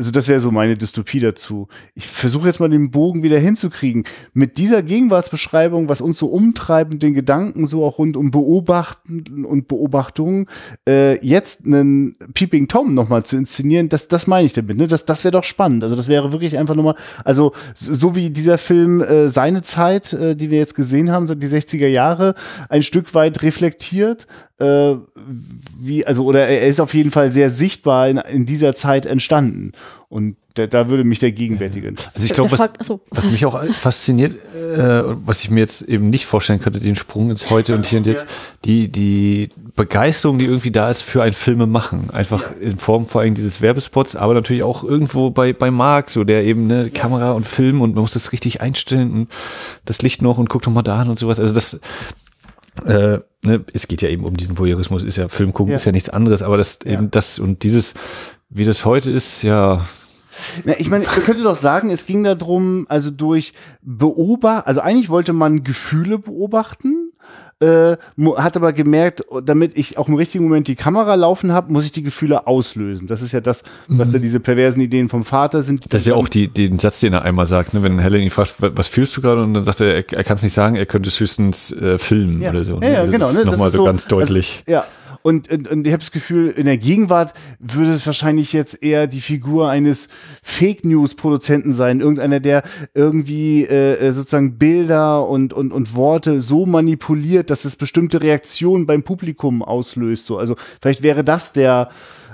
Also 0.00 0.12
das 0.12 0.28
wäre 0.28 0.40
so 0.40 0.50
meine 0.50 0.78
Dystopie 0.78 1.20
dazu. 1.20 1.68
Ich 1.94 2.06
versuche 2.06 2.46
jetzt 2.46 2.58
mal 2.58 2.70
den 2.70 2.90
Bogen 2.90 3.22
wieder 3.22 3.38
hinzukriegen. 3.38 4.04
Mit 4.32 4.56
dieser 4.56 4.82
Gegenwartsbeschreibung, 4.82 5.90
was 5.90 6.00
uns 6.00 6.16
so 6.16 6.28
umtreibt 6.28 7.02
den 7.02 7.12
Gedanken 7.12 7.66
so 7.66 7.84
auch 7.84 7.98
rund 7.98 8.16
um 8.16 8.30
Beobachten 8.30 9.44
und 9.44 9.68
Beobachtungen, 9.68 10.46
äh, 10.88 11.22
jetzt 11.22 11.66
einen 11.66 12.16
Peeping 12.32 12.66
Tom 12.66 12.94
nochmal 12.94 13.26
zu 13.26 13.36
inszenieren, 13.36 13.90
das, 13.90 14.08
das 14.08 14.26
meine 14.26 14.46
ich 14.46 14.54
damit. 14.54 14.78
Ne? 14.78 14.86
Das, 14.86 15.04
das 15.04 15.22
wäre 15.22 15.32
doch 15.32 15.44
spannend. 15.44 15.84
Also 15.84 15.96
das 15.96 16.08
wäre 16.08 16.32
wirklich 16.32 16.56
einfach 16.56 16.74
nochmal, 16.74 16.94
also 17.22 17.52
so 17.74 18.16
wie 18.16 18.30
dieser 18.30 18.56
Film 18.56 19.02
äh, 19.02 19.28
seine 19.28 19.60
Zeit, 19.60 20.14
äh, 20.14 20.34
die 20.34 20.50
wir 20.50 20.56
jetzt 20.56 20.76
gesehen 20.76 21.10
haben, 21.10 21.26
so 21.26 21.34
die 21.34 21.46
60er 21.46 21.88
Jahre, 21.88 22.36
ein 22.70 22.82
Stück 22.82 23.14
weit 23.14 23.42
reflektiert, 23.42 24.26
äh, 24.60 24.96
wie, 25.78 26.06
also, 26.06 26.24
oder 26.24 26.46
er 26.46 26.66
ist 26.66 26.80
auf 26.80 26.94
jeden 26.94 27.10
Fall 27.10 27.32
sehr 27.32 27.50
sichtbar 27.50 28.08
in, 28.08 28.18
in 28.18 28.46
dieser 28.46 28.74
Zeit 28.74 29.06
entstanden. 29.06 29.72
Und 30.08 30.36
da, 30.54 30.66
da 30.66 30.88
würde 30.88 31.04
mich 31.04 31.20
der 31.20 31.30
gegenwärtige 31.30 31.88
Also 31.88 32.24
ich 32.24 32.32
glaube, 32.32 32.50
was, 32.50 32.70
was, 33.10 33.24
mich 33.26 33.46
auch 33.46 33.62
fasziniert, 33.72 34.34
äh, 34.54 35.02
was 35.24 35.42
ich 35.42 35.50
mir 35.50 35.60
jetzt 35.60 35.82
eben 35.82 36.10
nicht 36.10 36.26
vorstellen 36.26 36.60
könnte, 36.60 36.80
den 36.80 36.96
Sprung 36.96 37.30
ins 37.30 37.48
Heute 37.48 37.74
und 37.76 37.86
hier 37.86 38.00
und 38.00 38.06
jetzt, 38.06 38.26
die, 38.64 38.88
die 38.88 39.50
Begeisterung, 39.76 40.38
die 40.38 40.46
irgendwie 40.46 40.72
da 40.72 40.90
ist 40.90 41.02
für 41.02 41.22
ein 41.22 41.32
Filme 41.32 41.66
machen. 41.66 42.10
Einfach 42.10 42.50
ja. 42.50 42.68
in 42.68 42.78
Form 42.78 43.06
vor 43.06 43.20
allem 43.20 43.34
dieses 43.34 43.62
Werbespots, 43.62 44.16
aber 44.16 44.34
natürlich 44.34 44.64
auch 44.64 44.82
irgendwo 44.82 45.30
bei, 45.30 45.52
bei 45.52 45.70
Marc, 45.70 46.10
so 46.10 46.24
der 46.24 46.44
eben 46.44 46.64
eine 46.64 46.84
ja. 46.84 46.88
Kamera 46.90 47.32
und 47.32 47.46
Film 47.46 47.80
und 47.80 47.94
man 47.94 48.02
muss 48.02 48.12
das 48.12 48.32
richtig 48.32 48.60
einstellen 48.60 49.12
und 49.12 49.28
das 49.84 50.02
Licht 50.02 50.20
noch 50.20 50.38
und 50.38 50.48
guckt 50.48 50.66
doch 50.66 50.72
mal 50.72 50.82
da 50.82 51.00
an 51.00 51.08
und 51.08 51.18
sowas. 51.18 51.38
Also 51.38 51.54
das, 51.54 51.80
äh, 52.86 53.18
ne, 53.44 53.64
es 53.72 53.88
geht 53.88 54.02
ja 54.02 54.08
eben 54.08 54.24
um 54.24 54.36
diesen 54.36 54.58
Voyeurismus, 54.58 55.02
ist 55.02 55.16
ja 55.16 55.28
Film 55.28 55.52
gucken, 55.52 55.70
ja. 55.70 55.76
ist 55.76 55.84
ja 55.84 55.92
nichts 55.92 56.08
anderes, 56.08 56.42
aber 56.42 56.56
das 56.56 56.80
ja. 56.84 56.92
eben 56.92 57.10
das 57.10 57.38
und 57.38 57.62
dieses, 57.62 57.94
wie 58.48 58.64
das 58.64 58.84
heute 58.84 59.10
ist, 59.10 59.42
ja. 59.42 59.84
Na, 60.64 60.74
ich 60.78 60.90
meine, 60.90 61.04
man 61.04 61.24
könnte 61.24 61.42
doch 61.42 61.56
sagen, 61.56 61.90
es 61.90 62.06
ging 62.06 62.24
darum, 62.24 62.86
also 62.88 63.10
durch 63.10 63.52
Beobachten, 63.82 64.66
also 64.66 64.80
eigentlich 64.80 65.08
wollte 65.08 65.32
man 65.32 65.64
Gefühle 65.64 66.18
beobachten 66.18 66.99
äh, 67.60 67.96
hat 68.36 68.56
aber 68.56 68.72
gemerkt, 68.72 69.24
damit 69.44 69.76
ich 69.76 69.98
auch 69.98 70.08
im 70.08 70.14
richtigen 70.14 70.44
Moment 70.44 70.66
die 70.66 70.76
Kamera 70.76 71.14
laufen 71.14 71.52
habe, 71.52 71.72
muss 71.72 71.84
ich 71.84 71.92
die 71.92 72.02
Gefühle 72.02 72.46
auslösen. 72.46 73.06
Das 73.06 73.22
ist 73.22 73.32
ja 73.32 73.40
das, 73.40 73.64
was 73.88 74.08
mhm. 74.08 74.12
da 74.12 74.18
diese 74.18 74.40
perversen 74.40 74.80
Ideen 74.80 75.08
vom 75.08 75.24
Vater 75.24 75.62
sind. 75.62 75.92
Das 75.92 76.02
ist 76.02 76.08
ja 76.08 76.14
auch 76.14 76.28
die, 76.28 76.48
den 76.48 76.78
Satz, 76.78 77.00
den 77.00 77.12
er 77.12 77.22
einmal 77.22 77.46
sagt, 77.46 77.74
ne? 77.74 77.82
wenn 77.82 77.98
Helen 77.98 78.22
ihn 78.22 78.30
fragt, 78.30 78.54
was 78.58 78.88
fühlst 78.88 79.16
du 79.16 79.20
gerade? 79.20 79.42
Und 79.42 79.54
dann 79.54 79.64
sagt 79.64 79.80
er, 79.80 79.94
er, 79.94 80.12
er 80.12 80.24
kann 80.24 80.36
es 80.36 80.42
nicht 80.42 80.54
sagen, 80.54 80.76
er 80.76 80.86
könnte 80.86 81.08
es 81.08 81.20
höchstens 81.20 81.72
äh, 81.72 81.98
filmen 81.98 82.40
ja. 82.40 82.50
oder 82.50 82.64
so. 82.64 82.78
Ne? 82.78 82.86
Ja, 82.86 82.92
ja 82.92 83.00
also 83.00 83.12
genau. 83.12 83.30
Ne? 83.32 83.44
Nochmal 83.44 83.70
so, 83.70 83.78
so 83.78 83.84
ganz 83.84 84.06
deutlich. 84.08 84.62
Also, 84.66 84.72
ja, 84.72 84.84
und, 85.22 85.50
und, 85.50 85.68
und 85.68 85.86
ich 85.86 85.92
habe 85.92 86.00
das 86.00 86.12
Gefühl, 86.12 86.48
in 86.48 86.64
der 86.64 86.78
Gegenwart 86.78 87.34
würde 87.58 87.92
es 87.92 88.06
wahrscheinlich 88.06 88.52
jetzt 88.52 88.82
eher 88.82 89.06
die 89.06 89.20
Figur 89.20 89.68
eines 89.68 90.08
Fake 90.42 90.84
News-Produzenten 90.84 91.72
sein. 91.72 92.00
Irgendeiner, 92.00 92.40
der 92.40 92.62
irgendwie 92.94 93.64
äh, 93.64 93.96
äh, 93.96 94.12
sozusagen 94.12 94.56
Bilder 94.56 95.28
und, 95.28 95.52
und, 95.52 95.72
und 95.72 95.94
Worte 95.94 96.40
so 96.40 96.64
manipuliert, 96.64 97.50
dass 97.50 97.64
es 97.64 97.76
bestimmte 97.76 98.22
Reaktionen 98.22 98.86
beim 98.86 99.02
Publikum 99.02 99.62
auslöst. 99.62 100.26
So. 100.26 100.38
Also 100.38 100.56
vielleicht 100.80 101.02
wäre 101.02 101.24
das 101.24 101.52
der. 101.52 101.90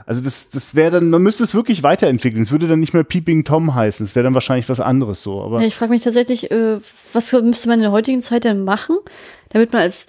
Also 0.08 0.22
das, 0.22 0.50
das 0.50 0.76
wäre 0.76 0.92
dann, 0.92 1.10
man 1.10 1.20
müsste 1.20 1.42
es 1.42 1.52
wirklich 1.52 1.82
weiterentwickeln. 1.82 2.44
Es 2.44 2.52
würde 2.52 2.68
dann 2.68 2.78
nicht 2.78 2.94
mehr 2.94 3.02
Peeping 3.02 3.42
Tom 3.42 3.74
heißen. 3.74 4.06
Es 4.06 4.14
wäre 4.14 4.22
dann 4.22 4.34
wahrscheinlich 4.34 4.68
was 4.68 4.78
anderes 4.78 5.20
so. 5.24 5.42
Aber 5.42 5.60
ja, 5.60 5.66
ich 5.66 5.74
frage 5.74 5.90
mich 5.90 6.04
tatsächlich, 6.04 6.52
äh, 6.52 6.78
was 7.12 7.32
müsste 7.32 7.68
man 7.68 7.80
in 7.80 7.82
der 7.82 7.90
heutigen 7.90 8.22
Zeit 8.22 8.44
denn 8.44 8.62
machen, 8.62 8.98
damit 9.48 9.72
man 9.72 9.82
als 9.82 10.06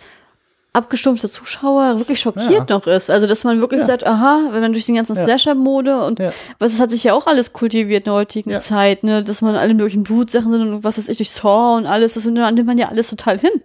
abgestumpfter 0.74 1.30
Zuschauer 1.30 1.98
wirklich 1.98 2.20
schockiert 2.20 2.70
ja. 2.70 2.78
noch 2.78 2.86
ist. 2.86 3.10
Also, 3.10 3.26
dass 3.26 3.44
man 3.44 3.60
wirklich 3.60 3.82
ja. 3.82 3.88
sagt, 3.88 4.06
aha, 4.06 4.50
wenn 4.52 4.62
man 4.62 4.74
durch 4.74 4.86
den 4.86 4.96
ganzen 4.96 5.16
Slasher-Mode 5.16 6.04
und 6.04 6.20
ja. 6.20 6.32
was 6.60 6.74
das 6.74 6.80
hat 6.80 6.92
sich 6.92 7.04
ja 7.04 7.14
auch 7.14 7.26
alles 7.28 7.54
kultiviert 7.54 8.02
in 8.02 8.06
der 8.06 8.14
heutigen 8.14 8.52
ja. 8.52 8.60
Zeit, 8.60 9.04
ne, 9.04 9.24
dass 9.24 9.42
man 9.42 9.56
alle 9.56 9.74
möglichen 9.74 10.04
Blutsachen 10.04 10.52
sind 10.52 10.62
und 10.62 10.84
was 10.84 10.98
weiß 10.98 11.10
ich, 11.10 11.18
durch 11.18 11.32
Saw 11.32 11.78
und 11.78 11.86
alles, 11.88 12.14
das 12.14 12.26
nimmt 12.26 12.66
man 12.66 12.78
ja 12.78 12.90
alles 12.90 13.10
total 13.10 13.40
hin 13.40 13.62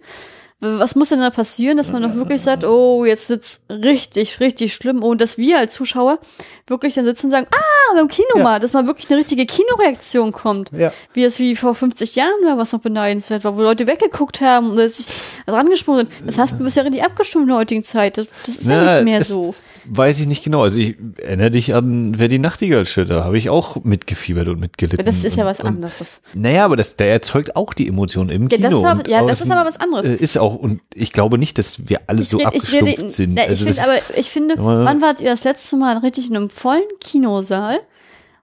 was 0.62 0.94
muss 0.94 1.08
denn 1.08 1.18
da 1.18 1.30
passieren, 1.30 1.76
dass 1.76 1.90
man 1.90 2.02
doch 2.02 2.14
wirklich 2.14 2.40
sagt, 2.40 2.64
oh, 2.64 3.04
jetzt 3.04 3.28
wird's 3.28 3.64
richtig, 3.68 4.38
richtig 4.38 4.74
schlimm 4.74 5.02
und 5.02 5.20
dass 5.20 5.36
wir 5.36 5.58
als 5.58 5.74
Zuschauer 5.74 6.20
wirklich 6.68 6.94
dann 6.94 7.04
sitzen 7.04 7.26
und 7.26 7.30
sagen, 7.32 7.48
ah, 7.50 7.94
beim 7.96 8.06
Kino 8.06 8.36
ja. 8.36 8.42
mal, 8.42 8.60
dass 8.60 8.72
mal 8.72 8.86
wirklich 8.86 9.10
eine 9.10 9.18
richtige 9.18 9.44
Kinoreaktion 9.44 10.30
kommt. 10.30 10.70
Ja. 10.70 10.92
Wie 11.14 11.24
es 11.24 11.40
wie 11.40 11.56
vor 11.56 11.74
50 11.74 12.14
Jahren 12.14 12.44
war, 12.44 12.58
was 12.58 12.72
noch 12.72 12.80
beneidenswert 12.80 13.42
war, 13.42 13.56
wo 13.56 13.62
Leute 13.62 13.88
weggeguckt 13.88 14.40
haben 14.40 14.70
und 14.70 14.78
sich 14.78 15.08
also 15.46 15.58
angesprungen 15.58 16.06
sind. 16.06 16.28
Das 16.28 16.38
hast 16.38 16.60
du 16.60 16.64
bisher 16.64 16.84
richtig 16.84 17.02
abgestimmt 17.02 17.42
in 17.42 17.48
der 17.48 17.56
heutigen 17.56 17.82
Zeit. 17.82 18.16
Das, 18.16 18.28
das 18.46 18.56
ist 18.56 18.66
ja, 18.66 18.84
ja 18.84 18.94
nicht 18.94 19.04
mehr 19.04 19.24
so. 19.24 19.56
Weiß 19.84 20.20
ich 20.20 20.26
nicht 20.26 20.44
genau. 20.44 20.62
Also 20.62 20.78
ich 20.78 20.96
erinnere 21.16 21.50
dich 21.50 21.74
an 21.74 22.18
Wer 22.18 22.28
die 22.28 22.38
Nachtigall 22.38 22.86
steht. 22.86 23.10
Da 23.10 23.24
habe 23.24 23.38
ich 23.38 23.50
auch 23.50 23.82
mitgefiebert 23.84 24.48
und 24.48 24.60
mitgelitten. 24.60 25.04
Das 25.04 25.24
ist 25.24 25.36
ja 25.36 25.44
was 25.44 25.60
und, 25.60 25.66
anderes. 25.66 26.22
naja, 26.34 26.64
aber 26.64 26.76
das, 26.76 26.96
der 26.96 27.10
erzeugt 27.12 27.56
auch 27.56 27.74
die 27.74 27.88
Emotionen 27.88 28.30
im 28.30 28.48
ja, 28.48 28.56
Kino. 28.56 28.82
Das 28.82 28.98
ist, 28.98 29.08
ja, 29.08 29.24
das 29.24 29.40
ist 29.40 29.50
aber 29.50 29.66
was 29.66 29.80
anderes. 29.80 30.06
Äh, 30.06 30.22
ist 30.22 30.38
auch, 30.38 30.54
und 30.54 30.80
ich 30.94 31.12
glaube 31.12 31.38
nicht, 31.38 31.58
dass 31.58 31.88
wir 31.88 32.02
alle 32.06 32.22
ich 32.22 32.28
so 32.28 32.42
abgestumpft 32.42 32.98
rede, 32.98 33.08
sind. 33.08 33.34
Na, 33.34 33.42
also 33.42 33.66
ich 33.66 33.74
finde, 33.74 33.82
aber 33.82 34.18
ich 34.18 34.30
finde, 34.30 34.54
wann 34.58 35.00
wart 35.00 35.20
ihr 35.20 35.30
das 35.30 35.44
letzte 35.44 35.76
Mal 35.76 35.98
richtig 35.98 36.30
in 36.30 36.36
einem 36.36 36.50
vollen 36.50 36.82
Kinosaal? 37.00 37.80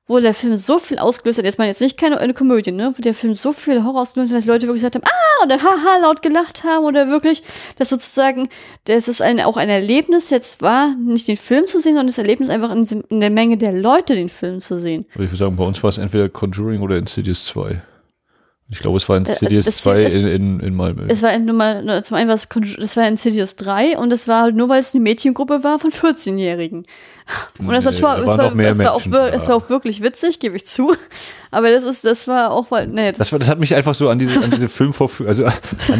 Wo 0.10 0.19
der 0.19 0.34
Film 0.34 0.57
so 0.57 0.80
viel 0.80 0.98
ausgelöst 0.98 1.38
hat, 1.38 1.45
jetzt 1.45 1.60
mal 1.60 1.68
jetzt 1.68 1.81
nicht 1.81 1.98
keine 1.98 2.19
eine 2.19 2.34
Komödie, 2.34 2.72
ne, 2.72 2.91
wo 2.98 3.02
der 3.02 3.14
Film 3.14 3.36
so 3.36 3.53
viel 3.53 3.84
Horror 3.84 4.02
ausgelöst 4.02 4.31
hat, 4.31 4.40
dass 4.40 4.45
Leute 4.48 4.68
wirklich 4.68 4.81
gesagt 4.81 4.95
haben, 4.95 5.06
ah, 5.06 5.45
oder 5.45 5.61
haha, 5.61 5.99
laut 6.02 6.23
gelacht 6.23 6.64
haben 6.64 6.84
oder 6.84 7.07
wirklich, 7.07 7.44
dass 7.77 7.90
sozusagen, 7.90 8.49
das 8.86 9.07
ist 9.07 9.22
ein, 9.22 9.40
auch 9.40 9.56
ein 9.56 9.69
Erlebnis 9.69 10.31
jetzt 10.31 10.64
war, 10.64 10.95
nicht 10.95 11.27
den 11.27 11.38
Film 11.38 11.68
zu 11.68 11.80
sehen, 11.80 11.91
sondern 11.91 12.07
das 12.07 12.18
Erlebnis 12.18 12.49
einfach 12.49 12.72
in, 12.72 12.84
in 13.10 13.19
der 13.19 13.30
Menge 13.30 13.57
der 13.57 13.72
Leute 13.72 14.15
den 14.15 14.30
Film 14.30 14.61
zu 14.61 14.80
sehen. 14.80 15.06
Ich 15.11 15.19
würde 15.19 15.36
sagen, 15.36 15.56
bei 15.56 15.64
uns 15.64 15.81
war 15.84 15.90
es 15.90 15.99
entweder 15.99 16.27
Conjuring 16.27 16.81
oder 16.81 16.98
Insidious 16.98 17.45
2. 17.45 17.80
Ich 18.71 18.79
glaube, 18.79 18.97
es 18.97 19.09
war 19.09 19.17
Insidious 19.17 19.65
äh, 19.65 19.71
2 19.71 20.03
in, 20.03 20.27
in, 20.27 20.59
in 20.59 20.75
Malmö. 20.75 21.05
Es 21.07 21.23
war 21.23 21.37
nur 21.39 21.55
mal, 21.55 22.03
zum 22.03 22.17
einen 22.17 22.27
war 22.27 22.35
es, 22.35 22.47
das 22.77 22.97
war 22.97 23.07
Insidious 23.07 23.55
3 23.55 23.97
und 23.97 24.13
es 24.13 24.27
war 24.27 24.43
halt 24.43 24.55
nur, 24.55 24.69
weil 24.69 24.79
es 24.79 24.93
eine 24.93 25.03
Mädchengruppe 25.03 25.63
war 25.63 25.79
von 25.79 25.91
14-Jährigen. 25.91 26.85
Und 27.57 27.71
das, 27.71 27.85
nee, 27.85 28.01
war, 28.01 28.19
es, 28.19 28.27
war, 28.27 28.51
es, 28.59 28.77
war, 28.77 28.93
auch, 28.93 29.05
es 29.05 29.47
war 29.47 29.55
auch 29.55 29.69
wirklich 29.69 30.03
witzig, 30.03 30.39
gebe 30.39 30.55
ich 30.55 30.65
zu. 30.65 30.95
Aber 31.51 31.71
das 31.71 31.84
ist, 31.84 32.05
das 32.05 32.27
war 32.27 32.51
auch, 32.51 32.69
weil, 32.69 32.88
nee, 32.88 33.09
das, 33.09 33.17
das, 33.17 33.31
war, 33.31 33.39
das 33.39 33.49
hat 33.49 33.59
mich 33.59 33.73
einfach 33.73 33.95
so 33.95 34.09
an 34.09 34.19
diese, 34.19 34.43
an 34.43 34.51
diese 34.51 34.69
Filmvorführung, 34.69 35.30
also 35.30 35.45
an 35.45 35.53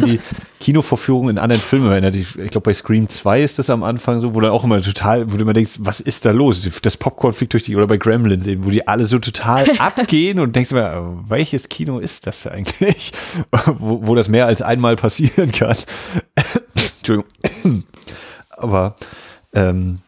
die 0.06 0.20
Kinovorführung 0.60 1.28
in 1.28 1.38
anderen 1.38 1.60
Filmen 1.60 1.90
erinnert. 1.90 2.14
Ich, 2.14 2.38
ich 2.38 2.50
glaube, 2.50 2.66
bei 2.66 2.72
Scream 2.72 3.08
2 3.08 3.42
ist 3.42 3.58
das 3.58 3.68
am 3.68 3.82
Anfang 3.82 4.20
so, 4.20 4.34
wo 4.34 4.40
du 4.40 4.52
auch 4.52 4.62
immer 4.62 4.80
total, 4.80 5.32
wo 5.32 5.36
du 5.36 5.42
immer 5.42 5.52
denkst, 5.52 5.78
was 5.80 6.00
ist 6.00 6.24
da 6.24 6.30
los? 6.30 6.68
Das 6.82 6.96
Popcorn 6.96 7.32
fliegt 7.32 7.52
durch 7.52 7.64
die, 7.64 7.74
oder 7.74 7.88
bei 7.88 7.96
Gremlins 7.96 8.46
eben, 8.46 8.64
wo 8.64 8.70
die 8.70 8.86
alle 8.86 9.06
so 9.06 9.18
total 9.18 9.66
abgehen 9.78 10.38
und 10.38 10.54
denkst 10.54 10.70
immer, 10.70 11.24
welches 11.28 11.68
Kino 11.68 11.98
ist 11.98 12.28
das 12.28 12.46
eigentlich? 12.46 13.12
wo, 13.66 14.06
wo 14.06 14.14
das 14.14 14.28
mehr 14.28 14.46
als 14.46 14.62
einmal 14.62 14.94
passieren 14.94 15.50
kann. 15.50 15.76
Entschuldigung. 16.98 17.84
Aber 18.50 18.94
ähm, 19.52 19.98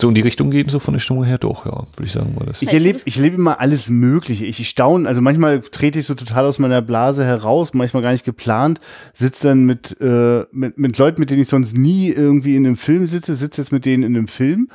so 0.00 0.08
in 0.08 0.14
die 0.14 0.20
Richtung 0.20 0.50
gehen, 0.50 0.68
so 0.68 0.78
von 0.78 0.94
der 0.94 1.00
Stimmung 1.00 1.24
her 1.24 1.38
doch, 1.38 1.66
ja, 1.66 1.72
würde 1.72 2.04
ich 2.04 2.12
sagen. 2.12 2.34
War 2.36 2.46
das. 2.46 2.62
Ich 2.62 2.72
erlebe 2.72 2.98
ich 3.04 3.16
erlebe 3.16 3.36
immer 3.36 3.60
alles 3.60 3.88
Mögliche. 3.88 4.46
Ich 4.46 4.68
staune, 4.68 5.08
also 5.08 5.20
manchmal 5.20 5.60
trete 5.60 5.98
ich 5.98 6.06
so 6.06 6.14
total 6.14 6.46
aus 6.46 6.58
meiner 6.58 6.82
Blase 6.82 7.24
heraus, 7.24 7.74
manchmal 7.74 8.02
gar 8.02 8.12
nicht 8.12 8.24
geplant, 8.24 8.80
sitze 9.12 9.48
dann 9.48 9.64
mit, 9.64 9.96
äh, 10.00 10.44
mit, 10.52 10.78
mit 10.78 10.98
Leuten, 10.98 11.20
mit 11.20 11.30
denen 11.30 11.42
ich 11.42 11.48
sonst 11.48 11.76
nie 11.76 12.10
irgendwie 12.10 12.56
in 12.56 12.66
einem 12.66 12.76
Film 12.76 13.06
sitze, 13.06 13.34
sitze 13.34 13.60
jetzt 13.60 13.72
mit 13.72 13.84
denen 13.84 14.02
in 14.02 14.16
einem 14.16 14.28
Film 14.28 14.68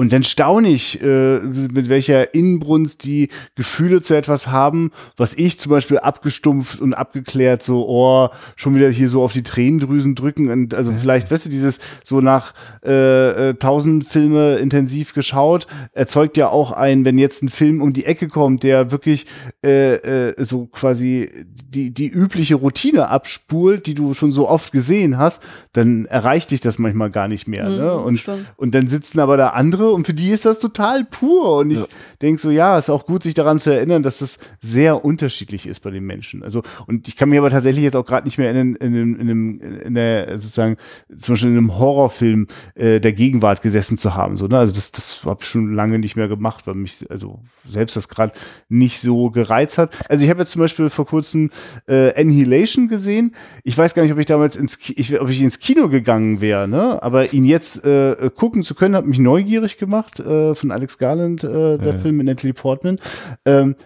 und 0.00 0.14
dann 0.14 0.24
staune 0.24 0.70
ich, 0.70 1.02
äh, 1.02 1.40
mit 1.40 1.90
welcher 1.90 2.32
Inbrunst 2.32 3.04
die 3.04 3.28
Gefühle 3.54 4.00
zu 4.00 4.14
etwas 4.14 4.46
haben, 4.46 4.92
was 5.18 5.34
ich 5.34 5.58
zum 5.58 5.68
Beispiel 5.68 5.98
abgestumpft 5.98 6.80
und 6.80 6.94
abgeklärt, 6.94 7.62
so, 7.62 7.86
oh, 7.86 8.30
schon 8.56 8.74
wieder 8.74 8.88
hier 8.88 9.10
so 9.10 9.22
auf 9.22 9.34
die 9.34 9.42
Tränendrüsen 9.42 10.14
drücken. 10.14 10.48
Und 10.48 10.72
also 10.72 10.90
vielleicht, 10.98 11.30
weißt 11.30 11.44
du, 11.44 11.50
dieses 11.50 11.80
so 12.02 12.22
nach 12.22 12.54
äh, 12.82 13.50
äh, 13.50 13.54
tausend 13.56 14.06
Filme 14.06 14.56
intensiv 14.56 15.12
geschaut, 15.12 15.66
erzeugt 15.92 16.38
ja 16.38 16.48
auch 16.48 16.72
ein, 16.72 17.04
wenn 17.04 17.18
jetzt 17.18 17.42
ein 17.42 17.50
Film 17.50 17.82
um 17.82 17.92
die 17.92 18.06
Ecke 18.06 18.28
kommt, 18.28 18.62
der 18.62 18.92
wirklich 18.92 19.26
äh, 19.62 19.96
äh, 19.96 20.34
so 20.42 20.64
quasi 20.64 21.28
die, 21.44 21.90
die 21.92 22.08
übliche 22.08 22.54
Routine 22.54 23.08
abspult, 23.08 23.86
die 23.86 23.94
du 23.94 24.14
schon 24.14 24.32
so 24.32 24.48
oft 24.48 24.72
gesehen 24.72 25.18
hast, 25.18 25.42
dann 25.74 26.06
erreicht 26.06 26.52
dich 26.52 26.62
das 26.62 26.78
manchmal 26.78 27.10
gar 27.10 27.28
nicht 27.28 27.46
mehr. 27.46 27.68
Mhm, 27.68 27.76
ne? 27.76 27.96
und, 27.96 28.30
und 28.56 28.74
dann 28.74 28.88
sitzen 28.88 29.20
aber 29.20 29.36
da 29.36 29.48
andere 29.48 29.89
und 29.94 30.06
für 30.06 30.14
die 30.14 30.30
ist 30.30 30.44
das 30.44 30.58
total 30.58 31.04
pur. 31.04 31.58
Und 31.58 31.70
ich 31.70 31.80
ja. 31.80 31.86
denke 32.22 32.40
so, 32.40 32.50
ja, 32.50 32.78
ist 32.78 32.90
auch 32.90 33.06
gut, 33.06 33.22
sich 33.22 33.34
daran 33.34 33.58
zu 33.58 33.70
erinnern, 33.70 34.02
dass 34.02 34.18
das 34.18 34.38
sehr 34.60 35.04
unterschiedlich 35.04 35.66
ist 35.66 35.80
bei 35.80 35.90
den 35.90 36.04
Menschen. 36.04 36.42
Also, 36.42 36.62
und 36.86 37.08
ich 37.08 37.16
kann 37.16 37.28
mich 37.28 37.38
aber 37.38 37.50
tatsächlich 37.50 37.84
jetzt 37.84 37.96
auch 37.96 38.06
gerade 38.06 38.26
nicht 38.26 38.38
mehr 38.38 38.50
in, 38.50 38.76
in, 38.76 38.94
in, 38.94 39.28
in, 39.28 39.60
in 39.60 39.94
der, 39.94 40.38
sozusagen, 40.38 40.76
zum 41.16 41.34
Beispiel 41.34 41.50
in 41.50 41.58
einem 41.58 41.78
Horrorfilm 41.78 42.46
äh, 42.74 43.00
der 43.00 43.12
Gegenwart 43.12 43.62
gesessen 43.62 43.98
zu 43.98 44.14
haben. 44.14 44.36
So, 44.36 44.46
ne? 44.46 44.58
Also 44.58 44.72
das, 44.72 44.92
das 44.92 45.24
habe 45.24 45.40
ich 45.42 45.48
schon 45.48 45.74
lange 45.74 45.98
nicht 45.98 46.16
mehr 46.16 46.28
gemacht, 46.28 46.66
weil 46.66 46.74
mich, 46.74 47.04
also 47.10 47.40
selbst 47.66 47.96
das 47.96 48.08
gerade 48.08 48.32
nicht 48.68 49.00
so 49.00 49.30
gereizt 49.30 49.78
hat. 49.78 49.92
Also 50.08 50.24
ich 50.24 50.30
habe 50.30 50.40
jetzt 50.40 50.52
zum 50.52 50.60
Beispiel 50.60 50.90
vor 50.90 51.06
kurzem 51.06 51.50
äh, 51.86 52.14
Annihilation 52.14 52.88
gesehen. 52.88 53.34
Ich 53.64 53.76
weiß 53.76 53.94
gar 53.94 54.02
nicht, 54.02 54.12
ob 54.12 54.18
ich 54.18 54.26
damals 54.26 54.56
ins, 54.56 54.78
ich, 54.94 55.20
ob 55.20 55.28
ich 55.28 55.40
ins 55.40 55.60
Kino 55.60 55.88
gegangen 55.88 56.40
wäre, 56.40 56.68
ne? 56.68 57.02
Aber 57.02 57.32
ihn 57.32 57.44
jetzt 57.44 57.84
äh, 57.84 58.30
gucken 58.34 58.62
zu 58.62 58.74
können, 58.74 58.96
hat 58.96 59.06
mich 59.06 59.18
neugierig 59.18 59.69
gemacht, 59.78 60.20
äh, 60.20 60.54
von 60.54 60.70
Alex 60.70 60.98
Garland, 60.98 61.44
äh, 61.44 61.78
der 61.78 61.94
ja. 61.94 61.98
Film 61.98 62.16
mit 62.16 62.26
Natalie 62.26 62.54
Portman. 62.54 62.98
Ähm, 63.44 63.76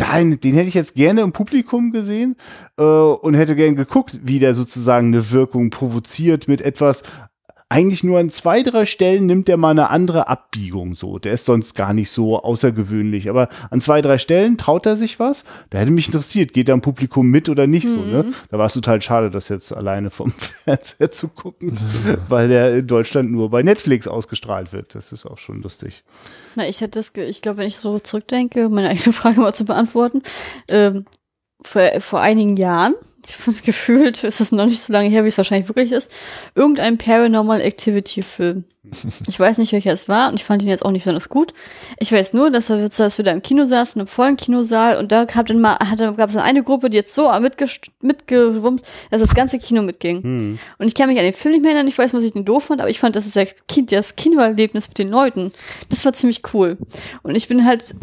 den, 0.00 0.40
den 0.40 0.54
hätte 0.54 0.68
ich 0.68 0.74
jetzt 0.74 0.94
gerne 0.94 1.20
im 1.20 1.32
Publikum 1.32 1.92
gesehen 1.92 2.36
äh, 2.76 2.82
und 2.82 3.34
hätte 3.34 3.54
gern 3.54 3.76
geguckt, 3.76 4.18
wie 4.24 4.40
der 4.40 4.54
sozusagen 4.54 5.08
eine 5.08 5.30
Wirkung 5.30 5.70
provoziert 5.70 6.48
mit 6.48 6.60
etwas, 6.60 7.04
eigentlich 7.74 8.04
nur 8.04 8.20
an 8.20 8.30
zwei, 8.30 8.62
drei 8.62 8.86
Stellen 8.86 9.26
nimmt 9.26 9.48
er 9.48 9.56
mal 9.56 9.72
eine 9.72 9.90
andere 9.90 10.28
Abbiegung 10.28 10.94
so. 10.94 11.18
Der 11.18 11.32
ist 11.32 11.44
sonst 11.44 11.74
gar 11.74 11.92
nicht 11.92 12.08
so 12.08 12.40
außergewöhnlich. 12.40 13.28
Aber 13.28 13.48
an 13.68 13.80
zwei, 13.80 14.00
drei 14.00 14.18
Stellen 14.18 14.56
traut 14.56 14.86
er 14.86 14.94
sich 14.94 15.18
was. 15.18 15.42
Da 15.70 15.78
hätte 15.78 15.90
mich 15.90 16.06
interessiert, 16.06 16.52
geht 16.52 16.68
er 16.68 16.74
im 16.74 16.82
Publikum 16.82 17.26
mit 17.26 17.48
oder 17.48 17.66
nicht 17.66 17.86
mhm. 17.86 17.90
so, 17.90 17.96
ne? 18.04 18.22
Mhm. 18.22 18.34
Da 18.48 18.58
war 18.58 18.66
es 18.66 18.74
total 18.74 19.02
schade, 19.02 19.28
das 19.28 19.48
jetzt 19.48 19.74
alleine 19.74 20.10
vom 20.10 20.30
Fernseher 20.64 21.10
zu 21.10 21.26
gucken, 21.26 21.76
weil 22.28 22.46
der 22.46 22.76
in 22.76 22.86
Deutschland 22.86 23.32
nur 23.32 23.50
bei 23.50 23.64
Netflix 23.64 24.06
ausgestrahlt 24.06 24.72
wird. 24.72 24.94
Das 24.94 25.10
ist 25.10 25.26
auch 25.26 25.38
schon 25.38 25.60
lustig. 25.60 26.04
Na, 26.54 26.68
ich 26.68 26.80
hätte 26.80 27.00
das, 27.00 27.12
ich 27.16 27.42
glaube, 27.42 27.58
wenn 27.58 27.66
ich 27.66 27.78
so 27.78 27.98
zurückdenke, 27.98 28.68
meine 28.68 28.90
eigene 28.90 29.12
Frage 29.12 29.40
mal 29.40 29.52
zu 29.52 29.64
beantworten, 29.64 30.22
ähm, 30.68 31.06
vor, 31.60 31.90
vor 31.98 32.20
einigen 32.20 32.56
Jahren 32.56 32.94
gefühlt 33.64 34.24
ist 34.24 34.40
es 34.40 34.52
noch 34.52 34.66
nicht 34.66 34.80
so 34.80 34.92
lange 34.92 35.08
her, 35.08 35.24
wie 35.24 35.28
es 35.28 35.36
wahrscheinlich 35.36 35.68
wirklich 35.68 35.92
ist, 35.92 36.10
irgendein 36.54 36.98
Paranormal 36.98 37.60
Activity 37.60 38.22
Film. 38.22 38.64
Ich 39.26 39.40
weiß 39.40 39.58
nicht, 39.58 39.72
welcher 39.72 39.92
es 39.92 40.08
war 40.08 40.28
und 40.28 40.34
ich 40.34 40.44
fand 40.44 40.62
ihn 40.62 40.68
jetzt 40.68 40.84
auch 40.84 40.90
nicht 40.90 41.04
besonders 41.04 41.28
gut. 41.28 41.54
Ich 41.98 42.12
weiß 42.12 42.34
nur, 42.34 42.50
dass, 42.50 42.70
er, 42.70 42.88
dass 42.88 43.18
wir 43.18 43.24
da 43.24 43.32
im 43.32 43.42
Kino 43.42 43.64
saßen, 43.64 44.00
im 44.00 44.06
vollen 44.06 44.36
Kinosaal 44.36 44.98
und 44.98 45.10
da 45.10 45.24
gab 45.24 45.48
es 45.48 46.34
dann 46.34 46.42
eine 46.42 46.62
Gruppe, 46.62 46.90
die 46.90 46.98
jetzt 46.98 47.14
so 47.14 47.30
mitgewummt, 48.00 48.82
dass 49.10 49.22
das 49.22 49.34
ganze 49.34 49.58
Kino 49.58 49.82
mitging. 49.82 50.22
Hm. 50.22 50.58
Und 50.78 50.86
ich 50.86 50.94
kann 50.94 51.08
mich 51.08 51.18
an 51.18 51.24
den 51.24 51.32
Film 51.32 51.54
nicht 51.54 51.62
mehr 51.62 51.72
erinnern, 51.72 51.88
ich 51.88 51.98
weiß, 51.98 52.12
was 52.12 52.22
ich 52.22 52.32
denn 52.32 52.44
doof 52.44 52.64
fand, 52.64 52.80
aber 52.80 52.90
ich 52.90 53.00
fand, 53.00 53.16
das 53.16 53.26
ist 53.26 53.36
das 53.90 54.16
Kinoerlebnis 54.16 54.88
mit 54.88 54.98
den 54.98 55.08
Leuten. 55.08 55.52
Das 55.88 56.04
war 56.04 56.12
ziemlich 56.12 56.42
cool. 56.52 56.76
Und 57.22 57.34
ich 57.34 57.48
bin 57.48 57.64
halt 57.64 57.94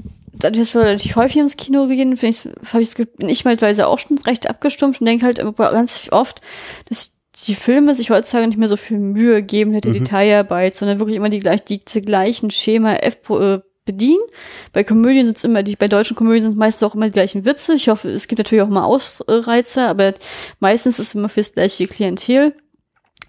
dadurch, 0.44 0.60
dass 0.60 0.74
wir 0.74 0.82
relativ 0.82 1.16
häufig 1.16 1.38
ins 1.38 1.58
Kino 1.58 1.88
gehen, 1.88 2.18
finde 2.18 2.36
ich, 2.36 2.72
habe 2.74 2.82
ich 2.82 2.94
bin 3.18 3.30
ich 3.30 3.46
malweise 3.46 3.88
auch 3.88 4.00
schon 4.00 4.18
recht 4.20 4.50
abgestumpft 4.50 5.02
und 5.02 5.08
denke 5.08 5.26
halt 5.26 5.42
ganz 5.58 6.08
oft, 6.12 6.42
dass 6.90 7.20
die 7.48 7.56
Filme 7.56 7.96
sich 7.96 8.10
heutzutage 8.10 8.48
nicht 8.48 8.58
mehr 8.58 8.68
so 8.68 8.78
viel 8.78 9.00
Mühe 9.00 9.42
geben 9.42 9.72
mit 9.72 9.86
der 9.86 9.94
mhm. 9.94 10.00
Detailarbeit, 10.00 10.76
sondern 10.76 11.00
wirklich 11.00 11.18
immer 11.18 11.30
die, 11.30 11.40
gleich, 11.40 11.64
die, 11.64 11.80
die 11.80 12.02
gleichen 12.02 12.52
Schema 12.52 12.94
F 12.96 13.18
äh, 13.30 13.60
bedienen. 13.86 14.22
Bei 14.74 14.84
Komödien 14.84 15.26
sind 15.26 15.38
es 15.38 15.44
immer 15.44 15.64
die, 15.64 15.76
bei 15.76 15.88
deutschen 15.88 16.16
Komödien 16.16 16.44
sind 16.44 16.52
es 16.52 16.58
meistens 16.58 16.88
auch 16.88 16.96
immer 16.96 17.06
die 17.06 17.14
gleichen 17.14 17.46
Witze. 17.46 17.74
Ich 17.74 17.90
hoffe, 17.90 18.10
es 18.10 18.28
gibt 18.28 18.40
natürlich 18.40 18.64
auch 18.64 18.70
mal 18.70 18.84
Ausreizer, 18.84 19.88
aber 19.88 20.14
meistens 20.60 21.00
ist 21.00 21.08
es 21.08 21.16
immer 21.16 21.30
fürs 21.30 21.54
gleiche 21.54 21.88
Klientel. 21.88 22.54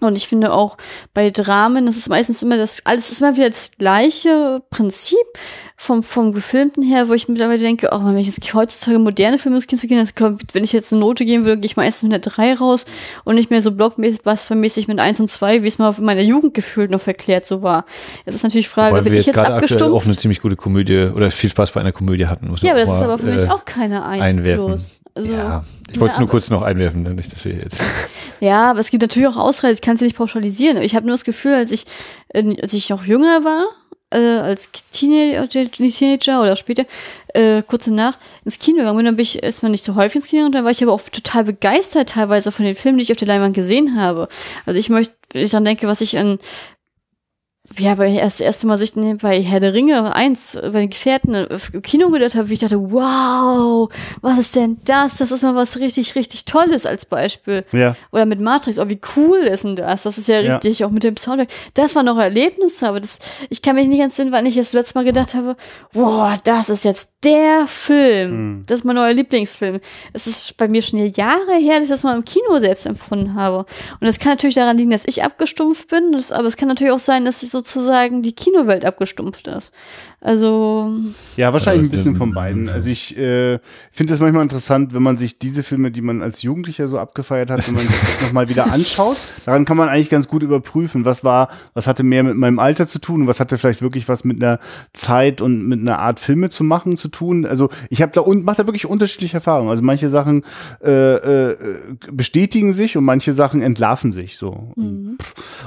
Und 0.05 0.17
ich 0.17 0.29
finde 0.29 0.53
auch 0.53 0.77
bei 1.15 1.31
Dramen, 1.31 1.87
das 1.87 1.97
ist 1.97 2.09
meistens 2.09 2.43
immer 2.43 2.57
das, 2.57 2.85
alles 2.85 3.11
ist 3.11 3.21
immer 3.21 3.37
wieder 3.37 3.51
das 3.51 3.73
gleiche 3.79 4.63
Prinzip 4.71 5.17
vom, 5.83 6.05
vom 6.05 6.33
Gefilmten 6.33 6.83
her, 6.83 7.09
wo 7.09 7.13
ich 7.13 7.29
mittlerweile 7.29 7.59
denke, 7.59 7.89
oh, 7.91 8.05
wenn 8.05 8.17
ich 8.17 8.27
jetzt 8.27 8.55
heutzutage 8.55 9.01
moderne 9.01 9.39
Filme 9.39 9.57
ins 9.57 9.67
Kino 9.67 9.83
gehen, 9.83 10.09
wenn 10.53 10.63
ich 10.63 10.73
jetzt 10.73 10.93
eine 10.93 11.01
Note 11.01 11.25
geben 11.25 11.45
würde, 11.45 11.61
gehe 11.61 11.67
ich 11.67 11.77
meistens 11.77 12.05
mit 12.05 12.13
einer 12.13 12.21
3 12.21 12.55
raus 12.55 12.87
und 13.25 13.35
nicht 13.35 13.51
mehr 13.51 13.63
so 13.63 13.73
blockmäßig 13.73 14.87
mit 14.87 15.01
1 15.01 15.19
und 15.19 15.29
2, 15.29 15.65
wie 15.65 15.67
es 15.67 15.79
mal 15.79 15.93
in 15.99 16.05
meiner 16.05 16.23
Jugend 16.23 16.55
gefühlt 16.55 16.93
noch 16.93 17.01
verklärt 17.01 17.47
so 17.47 17.63
war. 17.63 17.85
Jetzt 18.25 18.37
ist 18.37 18.45
natürlich 18.45 18.67
die 18.67 18.73
Frage, 18.73 18.93
Wobei 18.95 19.03
bin 19.03 19.15
ich 19.15 19.27
jetzt 19.27 19.39
abgestumpft? 19.39 19.95
auch 19.95 20.05
eine 20.05 20.17
ziemlich 20.17 20.41
gute 20.41 20.55
Komödie 20.55 21.11
oder 21.13 21.33
viel 21.33 21.51
Spaß 21.51 21.73
bei 21.73 21.81
einer 21.81 21.93
Komödie 21.93 22.27
hatten. 22.27 22.49
Muss 22.49 22.63
ja, 22.63 22.71
aber 22.71 22.81
das 22.81 22.89
mal, 22.89 22.97
ist 22.99 23.03
aber 23.03 23.19
für 23.19 23.31
äh, 23.31 23.35
mich 23.35 23.51
auch 23.51 23.65
keine 23.65 24.05
1 24.05 24.23
einwerfen. 24.23 24.67
Plus. 24.67 25.02
Also, 25.15 25.33
ja, 25.33 25.65
ich 25.91 26.01
wollte 26.01 26.15
es 26.15 26.19
nur 26.19 26.29
kurz 26.29 26.49
noch 26.49 26.63
einwerfen, 26.63 27.03
ne? 27.03 27.11
nicht, 27.11 27.33
dass 27.33 27.45
wir 27.45 27.55
jetzt. 27.55 27.83
Ja, 28.41 28.71
aber 28.71 28.81
es 28.81 28.91
gibt 28.91 29.03
natürlich 29.03 29.29
auch 29.29 29.37
Ausreißer, 29.37 29.75
ich 29.75 29.83
kann 29.83 29.95
es 29.95 30.01
nicht 30.01 30.17
pauschalisieren. 30.17 30.83
Ich 30.83 30.97
habe 30.97 31.07
nur 31.07 31.15
das 31.15 31.23
Gefühl, 31.23 31.55
als 31.55 31.71
ich, 31.71 31.85
äh, 32.31 32.61
als 32.61 32.73
ich 32.73 32.91
noch 32.91 33.05
jünger 33.05 33.45
war, 33.45 33.69
äh, 34.11 34.19
als 34.19 34.69
Teenager, 34.91 35.49
Teenager 35.71 36.43
oder 36.43 36.57
später, 36.57 36.85
äh, 37.35 37.63
kurz 37.63 37.85
danach, 37.85 38.15
ins 38.45 38.59
Kino 38.59 38.79
gegangen 38.79 38.97
bin, 38.97 39.07
dann 39.07 39.15
bin 39.15 39.23
ich 39.23 39.45
erstmal 39.45 39.71
nicht 39.71 39.85
so 39.85 39.95
häufig 39.95 40.17
ins 40.17 40.27
Kino 40.27 40.47
und 40.47 40.57
dann 40.57 40.65
war 40.65 40.73
ich 40.73 40.83
aber 40.83 40.93
auch 40.93 41.03
total 41.03 41.45
begeistert 41.45 42.09
teilweise 42.09 42.51
von 42.51 42.65
den 42.65 42.75
Filmen, 42.75 42.99
die 42.99 43.05
ich 43.05 43.13
auf 43.13 43.17
der 43.17 43.29
Leinwand 43.29 43.55
gesehen 43.55 43.97
habe. 43.97 44.29
Also 44.67 44.77
ich 44.77 44.89
möchte, 44.89 45.15
wenn 45.33 45.45
ich 45.45 45.53
dann 45.53 45.65
denke, 45.65 45.87
was 45.87 46.01
ich 46.01 46.19
an 46.19 46.41
ja, 47.79 47.99
weil 47.99 48.13
ich 48.13 48.19
erst 48.19 48.41
das 48.41 48.47
erste 48.47 48.67
Mal 48.67 48.79
sich 48.79 48.95
bei 48.95 49.41
Herr 49.43 49.61
der 49.61 49.75
Ringe 49.75 50.15
1 50.15 50.59
bei 50.63 50.81
den 50.81 50.91
Gefährten 50.91 51.35
äh, 51.35 51.59
im 51.73 51.83
Kino 51.83 52.11
gedacht 52.11 52.35
habe, 52.35 52.49
wie 52.49 52.55
ich 52.55 52.61
dachte, 52.61 52.93
wow, 52.93 53.91
was 54.21 54.39
ist 54.39 54.57
denn 54.57 54.79
das? 54.85 55.17
Das 55.17 55.31
ist 55.31 55.43
mal 55.43 55.55
was 55.55 55.79
richtig, 55.79 56.15
richtig 56.15 56.45
Tolles 56.45 56.87
als 56.87 57.05
Beispiel. 57.05 57.65
Ja. 57.73 57.97
Oder 58.11 58.27
mit 58.27 58.41
Matrix, 58.41 58.79
oh, 58.79 58.89
wie 58.89 59.01
cool 59.17 59.39
ist 59.39 59.65
denn 59.65 59.77
das? 59.77 60.03
Das 60.03 60.19
ist 60.19 60.29
ja 60.29 60.39
richtig, 60.39 60.81
ja. 60.81 60.87
auch 60.87 60.91
mit 60.91 61.05
dem 61.05 61.17
Soundtrack. 61.17 61.49
Das 61.75 61.95
waren 61.95 62.07
noch 62.07 62.19
Erlebnisse, 62.19 62.89
aber 62.89 63.01
das, 63.01 63.19
ich 63.51 63.63
kann 63.63 63.77
mich 63.77 63.89
nicht 63.89 64.01
entsinnen, 64.01 64.33
weil 64.33 64.47
ich 64.47 64.57
das 64.57 64.73
letzte 64.73 64.99
Mal 64.99 65.05
gedacht 65.05 65.35
habe, 65.35 65.57
wow, 65.93 66.37
das 66.45 66.69
ist 66.69 66.85
jetzt 66.85 67.11
der 67.25 67.67
Film. 67.67 68.31
Mhm. 68.31 68.63
Das 68.67 68.81
ist 68.81 68.85
mein 68.85 68.97
neuer 68.97 69.13
Lieblingsfilm. 69.13 69.81
Es 70.13 70.27
ist 70.27 70.57
bei 70.57 70.69
mir 70.69 70.83
schon 70.83 70.99
Jahre 70.99 71.57
her, 71.57 71.75
dass 71.75 71.85
ich 71.85 71.91
das 71.91 72.03
mal 72.03 72.17
im 72.17 72.25
Kino 72.25 72.59
selbst 72.59 72.87
empfunden 72.87 73.35
habe. 73.35 73.59
Und 73.59 74.07
das 74.07 74.19
kann 74.19 74.33
natürlich 74.33 74.57
daran 74.57 74.77
liegen, 74.77 74.91
dass 74.91 75.07
ich 75.07 75.23
abgestumpft 75.23 75.89
bin, 75.89 76.13
das, 76.13 76.33
aber 76.33 76.47
es 76.47 76.57
kann 76.57 76.69
natürlich 76.69 76.93
auch 76.93 76.99
sein, 76.99 77.25
dass 77.25 77.43
ich 77.43 77.51
sozusagen 77.63 78.23
die 78.23 78.33
Kinowelt 78.33 78.85
abgestumpft 78.85 79.47
ist. 79.49 79.73
Also. 80.21 80.93
Ja, 81.37 81.53
wahrscheinlich 81.53 81.89
ein 81.89 81.91
bisschen 81.91 82.17
von 82.17 82.33
beiden. 82.33 82.69
Also 82.69 82.91
ich 82.91 83.17
äh, 83.19 83.59
finde 83.91 84.15
es 84.15 84.21
manchmal 84.21 84.43
interessant, 84.43 84.95
wenn 84.95 85.03
man 85.03 85.19
sich 85.19 85.41
diese 85.41 85.65
Filme, 85.65 85.91
die 85.91 86.01
man 86.01 86.23
als 86.23 86.43
Jugendlicher 86.43 86.87
so 86.87 86.99
abgefeiert 86.99 87.51
hat, 87.51 87.67
wenn 87.67 87.75
man 87.75 87.85
sich 87.85 88.01
das 88.01 88.23
nochmal 88.23 88.49
wieder 88.49 88.73
anschaut. 88.73 89.17
Daran 89.45 89.65
kann 89.65 89.77
man 89.77 89.89
eigentlich 89.89 90.11
ganz 90.11 90.29
gut 90.29 90.45
überprüfen, 90.45 91.05
was 91.05 91.25
war, 91.25 91.49
was 91.75 91.89
hatte 91.89 92.05
mehr 92.05 92.23
mit 92.23 92.37
meinem 92.37 92.61
Alter 92.61 92.87
zu 92.87 93.01
tun 93.01 93.23
und 93.23 93.27
was 93.27 93.41
hatte 93.41 93.59
vielleicht 93.59 93.83
wirklich 93.83 94.09
was 94.09 94.23
mit 94.23 94.43
einer 94.43 94.61
Zeit 94.93 95.41
und 95.41 95.67
mit 95.67 95.81
einer 95.81 95.99
Art 95.99 96.21
Filme 96.21 96.51
zu 96.51 96.63
machen 96.63 96.97
zu 96.97 97.09
tun. 97.09 97.45
Also 97.45 97.71
ich 97.91 98.01
habe 98.01 98.13
da 98.13 98.21
und 98.21 98.45
mache 98.45 98.59
da 98.59 98.67
wirklich 98.69 98.87
unterschiedliche 98.87 99.39
Erfahrungen. 99.39 99.71
Also 99.71 99.83
manche 99.83 100.09
Sachen 100.09 100.45
äh, 100.85 100.91
äh, 100.91 101.57
bestätigen 102.13 102.75
sich 102.75 102.97
und 102.97 103.05
manche 103.05 103.33
Sachen 103.33 103.61
entlarven 103.61 104.13
sich 104.13 104.39
so. 104.39 104.73
Mhm. 104.77 105.19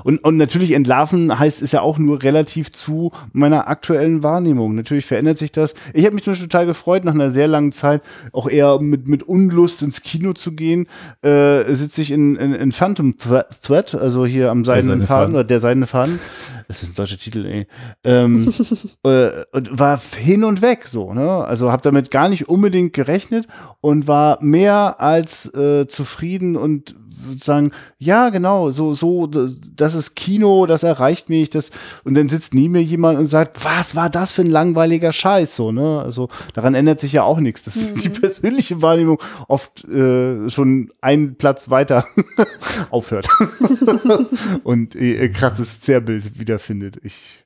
Und, 0.05 0.23
und 0.23 0.37
natürlich 0.37 0.71
entlarven 0.71 1.37
heißt 1.37 1.61
ist 1.61 1.73
ja 1.73 1.81
auch 1.85 1.97
nur 1.97 2.23
relativ 2.23 2.71
zu 2.71 3.11
meiner 3.31 3.67
aktuellen 3.69 4.23
Wahrnehmung. 4.23 4.75
Natürlich 4.75 5.05
verändert 5.05 5.37
sich 5.37 5.51
das. 5.51 5.75
Ich 5.93 6.05
habe 6.05 6.15
mich 6.15 6.23
zum 6.23 6.33
Beispiel 6.33 6.49
total 6.49 6.65
gefreut, 6.65 7.05
nach 7.05 7.13
einer 7.13 7.31
sehr 7.31 7.47
langen 7.47 7.71
Zeit 7.71 8.01
auch 8.33 8.49
eher 8.49 8.81
mit, 8.81 9.07
mit 9.07 9.23
Unlust 9.23 9.83
ins 9.83 10.01
Kino 10.01 10.33
zu 10.33 10.53
gehen, 10.53 10.87
äh, 11.21 11.73
sitze 11.73 12.01
ich 12.01 12.11
in, 12.11 12.35
in, 12.35 12.53
in 12.53 12.71
Phantom 12.71 13.15
Thread, 13.17 13.95
also 13.95 14.25
hier 14.25 14.51
am 14.51 14.65
seidenen 14.65 15.03
Faden 15.03 15.35
oder 15.35 15.43
der 15.43 15.59
seidene 15.59 15.87
Faden. 15.87 16.19
Das 16.67 16.81
ist 16.81 16.89
ein 16.89 16.95
deutscher 16.95 17.17
Titel, 17.17 17.45
ey. 17.45 17.67
Ähm, 18.03 18.51
äh, 19.03 19.43
und 19.51 19.79
war 19.79 19.99
hin 19.99 20.43
und 20.43 20.61
weg 20.61 20.87
so, 20.87 21.13
ne? 21.13 21.45
Also 21.45 21.71
habe 21.71 21.83
damit 21.83 22.09
gar 22.09 22.27
nicht 22.27 22.49
unbedingt 22.49 22.93
gerechnet 22.93 23.47
und 23.81 24.07
war 24.07 24.39
mehr 24.41 24.99
als 24.99 25.53
äh, 25.53 25.85
zufrieden 25.87 26.55
und 26.55 26.95
sagen, 27.41 27.71
ja, 27.97 28.29
genau, 28.29 28.71
so, 28.71 28.93
so, 28.93 29.27
das 29.27 29.95
ist 29.95 30.15
Kino, 30.15 30.65
das 30.65 30.83
erreicht 30.83 31.29
mich, 31.29 31.49
das, 31.49 31.71
und 32.03 32.15
dann 32.15 32.29
sitzt 32.29 32.53
nie 32.53 32.69
mehr 32.69 32.83
jemand 32.83 33.19
und 33.19 33.25
sagt, 33.25 33.63
was 33.65 33.95
war 33.95 34.09
das 34.09 34.31
für 34.31 34.41
ein 34.41 34.49
langweiliger 34.49 35.11
Scheiß, 35.11 35.55
so, 35.55 35.71
ne? 35.71 36.01
Also, 36.03 36.27
daran 36.53 36.75
ändert 36.75 36.99
sich 36.99 37.13
ja 37.13 37.23
auch 37.23 37.39
nichts. 37.39 37.63
Das 37.63 37.75
ist 37.75 38.03
die 38.03 38.09
mhm. 38.09 38.13
persönliche 38.13 38.81
Wahrnehmung 38.81 39.21
oft 39.47 39.83
äh, 39.85 40.49
schon 40.49 40.91
einen 41.01 41.35
Platz 41.35 41.69
weiter 41.69 42.05
aufhört 42.89 43.27
und 44.63 44.95
äh, 44.95 45.29
krasses 45.29 45.81
Zerrbild 45.81 46.39
wiederfindet. 46.39 46.99
Ich, 47.03 47.43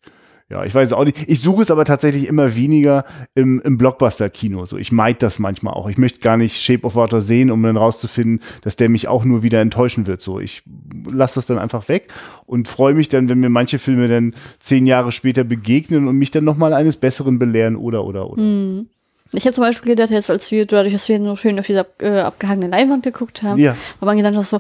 ja, 0.50 0.64
ich 0.64 0.74
weiß 0.74 0.94
auch 0.94 1.04
nicht. 1.04 1.18
Ich 1.28 1.42
suche 1.42 1.62
es 1.62 1.70
aber 1.70 1.86
tatsächlich 1.86 2.28
immer 2.28 2.56
weniger 2.56 3.06
im, 3.36 3.62
im 3.62 3.78
Blockbuster-Kino. 3.78 4.66
So, 4.66 4.78
ich 4.78 4.92
meide 4.92 5.20
das 5.20 5.38
manchmal 5.38 5.76
auch. 5.76 5.88
Ich 5.90 6.00
möchte 6.00 6.22
gar 6.22 6.38
nicht 6.38 6.60
Shape 6.60 6.88
of 6.88 6.96
Water 6.96 7.22
sehen, 7.22 7.52
um 7.52 7.62
dann 7.62 7.78
rauszufinden, 7.78 8.40
dass 8.64 8.76
der 8.76 8.90
mich 8.90 9.08
auch 9.08 9.24
nur 9.24 9.44
wieder 9.44 9.62
enttäuschen 9.62 10.08
wird. 10.08 10.22
So, 10.22 10.40
ich 10.40 10.64
lasse 11.10 11.36
das 11.36 11.46
dann 11.46 11.60
einfach 11.60 11.88
weg 11.88 12.12
und 12.48 12.68
freue 12.68 12.96
mich 12.96 13.10
dann, 13.10 13.30
wenn 13.30 13.40
mir 13.40 13.50
manche 13.50 13.78
Filme 13.78 14.08
dann 14.08 14.34
zehn 14.60 14.88
Jahre 14.88 15.12
später 15.12 15.44
begegnen 15.44 16.08
und 16.08 16.18
mich 16.18 16.32
dann 16.32 16.46
nochmal 16.46 16.74
eines 16.74 16.98
Besseren 16.98 17.38
belehren 17.38 17.76
oder 17.76 18.04
oder 18.04 18.28
oder. 18.32 18.42
Hm. 18.42 18.88
Ich 19.34 19.46
habe 19.46 19.54
zum 19.54 19.64
Beispiel 19.64 19.92
gedacht, 19.92 20.10
jetzt 20.10 20.32
als 20.32 20.50
wir, 20.50 20.66
dadurch, 20.66 20.94
dass 20.94 21.08
wir 21.08 21.20
noch 21.20 21.38
schön 21.38 21.60
auf 21.60 21.68
dieser 21.68 21.86
äh, 22.00 22.22
abgehangene 22.22 22.70
Leinwand 22.70 23.04
geguckt 23.04 23.44
haben, 23.44 23.60
ja. 23.60 23.76
war 24.00 24.08
man 24.08 24.18
gedacht, 24.18 24.44
so, 24.44 24.60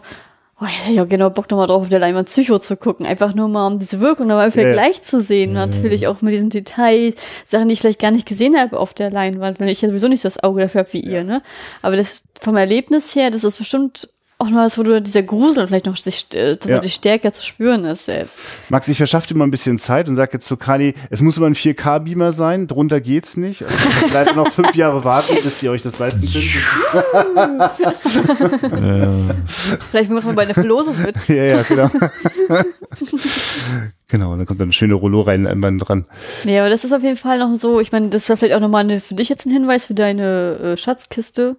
Oh, 0.61 0.65
ich 0.65 0.81
hätte 0.81 0.91
ja 0.91 1.05
genau 1.05 1.29
Bock 1.29 1.49
nochmal 1.49 1.67
drauf, 1.67 1.83
auf 1.83 1.89
der 1.89 1.99
Leinwand 1.99 2.27
Psycho 2.27 2.59
zu 2.59 2.75
gucken. 2.75 3.05
Einfach 3.05 3.33
nur 3.33 3.47
mal, 3.47 3.67
um 3.67 3.79
diese 3.79 4.01
Wirkung 4.01 4.27
nochmal 4.27 4.47
im 4.47 4.51
Vergleich 4.51 4.97
ja. 4.97 5.01
zu 5.01 5.21
sehen. 5.21 5.55
Ja. 5.55 5.65
Natürlich 5.65 6.07
auch 6.07 6.21
mit 6.21 6.33
diesen 6.33 6.49
Details, 6.49 7.15
Sachen, 7.45 7.69
die 7.69 7.73
ich 7.73 7.79
vielleicht 7.79 7.99
gar 7.99 8.11
nicht 8.11 8.27
gesehen 8.27 8.57
habe 8.57 8.77
auf 8.77 8.93
der 8.93 9.09
Leinwand, 9.09 9.61
weil 9.61 9.69
ich 9.69 9.81
ja 9.81 9.87
sowieso 9.87 10.09
nicht 10.09 10.21
so 10.21 10.27
das 10.27 10.43
Auge 10.43 10.61
dafür 10.61 10.81
habe 10.81 10.93
wie 10.93 10.99
ihr, 10.99 11.23
ne? 11.23 11.41
Aber 11.81 11.95
das 11.95 12.23
vom 12.41 12.57
Erlebnis 12.57 13.15
her, 13.15 13.31
das 13.31 13.45
ist 13.45 13.57
bestimmt 13.57 14.09
auch 14.41 14.49
noch 14.49 14.59
was, 14.59 14.77
wo 14.77 14.83
du 14.83 15.01
dieser 15.01 15.21
Grusel 15.21 15.67
vielleicht 15.67 15.85
noch 15.85 15.97
sich, 15.97 16.27
äh, 16.33 16.57
ja. 16.65 16.81
stärker 16.87 17.33
zu 17.33 17.45
spüren 17.45 17.83
ist 17.83 18.05
selbst. 18.05 18.39
Max, 18.69 18.87
ich 18.87 18.97
verschaffe 18.97 19.27
dir 19.27 19.35
mal 19.35 19.43
ein 19.43 19.51
bisschen 19.51 19.77
Zeit 19.77 20.07
und 20.07 20.15
sage 20.15 20.31
jetzt 20.33 20.45
zu 20.45 20.55
Kali, 20.55 20.93
es 21.09 21.19
muss 21.19 21.35
immer 21.35 21.47
ein 21.47 21.55
4K-Beamer 21.55 22.31
sein, 22.31 22.67
drunter 22.67 23.01
geht's 23.01 23.35
nicht. 23.35 23.63
Also 23.63 23.77
leider 24.13 24.33
noch 24.35 24.49
fünf 24.49 24.73
Jahre 24.75 25.03
warten, 25.03 25.35
bis 25.43 25.61
ihr 25.61 25.71
euch 25.71 25.81
das 25.81 25.99
leisten 25.99 26.31
könnt. 26.31 26.45
Vielleicht 29.91 30.09
machen 30.09 30.29
wir 30.29 30.33
bei 30.33 30.43
einer 30.43 30.53
Verlosung 30.53 30.95
mit. 31.01 31.15
ja, 31.27 31.43
ja, 31.43 31.61
genau. 31.63 31.89
genau, 34.07 34.37
dann 34.37 34.45
kommt 34.45 34.61
dann 34.61 34.67
eine 34.67 34.73
schöne 34.73 34.93
Rollo-Reinleinwand 34.93 35.85
dran. 35.85 36.05
Nee, 36.45 36.59
aber 36.59 36.69
das 36.69 36.85
ist 36.85 36.93
auf 36.93 37.03
jeden 37.03 37.17
Fall 37.17 37.39
noch 37.39 37.53
so, 37.57 37.81
ich 37.81 37.91
meine, 37.91 38.07
das 38.07 38.29
wäre 38.29 38.37
vielleicht 38.37 38.55
auch 38.55 38.61
nochmal 38.61 38.85
eine, 38.85 39.01
für 39.01 39.15
dich 39.15 39.27
jetzt 39.27 39.45
ein 39.45 39.51
Hinweis 39.51 39.83
für 39.83 39.95
deine 39.95 40.75
äh, 40.75 40.77
Schatzkiste. 40.77 41.57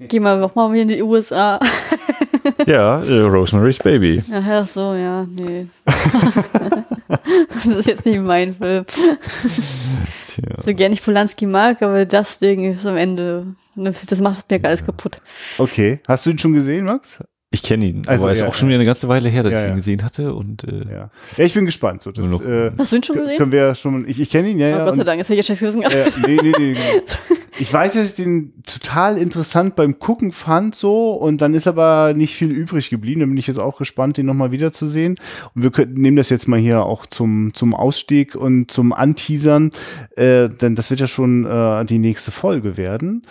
Geh 0.00 0.18
mal 0.18 0.38
noch 0.38 0.54
mal 0.54 0.74
in 0.74 0.88
die 0.88 1.02
USA. 1.02 1.60
ja, 2.66 3.02
äh, 3.02 3.20
Rosemary's 3.20 3.78
Baby. 3.78 4.22
Ach 4.32 4.66
so, 4.66 4.94
ja, 4.94 5.26
nee. 5.26 5.66
das 5.84 7.66
ist 7.66 7.86
jetzt 7.86 8.06
nicht 8.06 8.22
mein 8.22 8.54
Film. 8.54 8.86
Tja. 8.86 10.54
So 10.56 10.74
gern 10.74 10.92
ich 10.92 11.02
Polanski 11.02 11.44
mag, 11.46 11.82
aber 11.82 12.06
das 12.06 12.38
Ding 12.38 12.74
ist 12.74 12.86
am 12.86 12.96
Ende, 12.96 13.54
ne, 13.74 13.92
das 14.06 14.20
macht 14.20 14.50
mir 14.50 14.64
alles 14.64 14.86
kaputt. 14.86 15.18
Okay. 15.58 16.00
Hast 16.08 16.24
du 16.24 16.30
ihn 16.30 16.38
schon 16.38 16.54
gesehen, 16.54 16.86
Max? 16.86 17.18
Ich 17.50 17.62
kenne 17.62 17.84
ihn, 17.84 18.02
also, 18.06 18.24
aber 18.24 18.32
es 18.32 18.40
ja, 18.40 18.46
ist 18.46 18.50
auch 18.50 18.54
schon 18.56 18.68
wieder 18.68 18.78
eine 18.78 18.86
ganze 18.86 19.06
Weile 19.06 19.28
her, 19.28 19.44
dass 19.44 19.52
ja, 19.52 19.60
ich 19.60 19.66
ihn 19.66 19.76
gesehen 19.76 20.02
hatte. 20.02 20.34
Und, 20.34 20.64
äh, 20.64 20.90
ja. 20.90 21.10
ja, 21.36 21.44
ich 21.44 21.54
bin 21.54 21.66
gespannt. 21.66 22.02
So, 22.02 22.10
das, 22.10 22.26
äh, 22.40 22.72
Hast 22.76 22.90
du 22.90 22.96
ihn 22.96 23.04
schon 23.04 23.16
gesehen? 23.16 23.36
Können 23.36 23.52
wir 23.52 23.74
schon, 23.76 24.08
ich, 24.08 24.18
ich 24.18 24.30
kenne 24.30 24.48
ihn, 24.48 24.58
ja. 24.58 24.66
Oh, 24.66 24.78
ja 24.78 24.84
Gott 24.86 24.96
sei 24.96 25.04
Dank, 25.04 25.18
jetzt 25.18 25.28
hätte 25.28 25.38
ich 25.38 25.46
ja 25.46 25.54
scheiß 25.54 25.60
Gewissen 25.60 25.82
Äh, 25.82 26.10
nee, 26.26 26.38
nee, 26.42 26.52
nee. 26.58 26.72
nee. 26.72 27.36
Ich 27.56 27.72
weiß, 27.72 27.94
dass 27.94 28.06
ich 28.06 28.14
den 28.16 28.52
total 28.66 29.16
interessant 29.16 29.76
beim 29.76 29.98
Gucken 30.00 30.32
fand, 30.32 30.74
so, 30.74 31.12
und 31.12 31.40
dann 31.40 31.54
ist 31.54 31.68
aber 31.68 32.12
nicht 32.14 32.34
viel 32.34 32.50
übrig 32.50 32.90
geblieben. 32.90 33.20
Da 33.20 33.26
bin 33.26 33.36
ich 33.36 33.46
jetzt 33.46 33.60
auch 33.60 33.78
gespannt, 33.78 34.16
den 34.16 34.26
nochmal 34.26 34.50
wiederzusehen. 34.50 35.16
Und 35.54 35.62
wir 35.62 35.70
können, 35.70 35.94
nehmen 35.94 36.16
das 36.16 36.30
jetzt 36.30 36.48
mal 36.48 36.58
hier 36.58 36.82
auch 36.82 37.06
zum, 37.06 37.54
zum 37.54 37.74
Ausstieg 37.74 38.34
und 38.34 38.70
zum 38.70 38.92
Anteasern, 38.92 39.70
äh, 40.16 40.48
denn 40.48 40.74
das 40.74 40.90
wird 40.90 41.00
ja 41.00 41.06
schon 41.06 41.44
äh, 41.44 41.84
die 41.84 41.98
nächste 41.98 42.32
Folge 42.32 42.76
werden. 42.76 43.22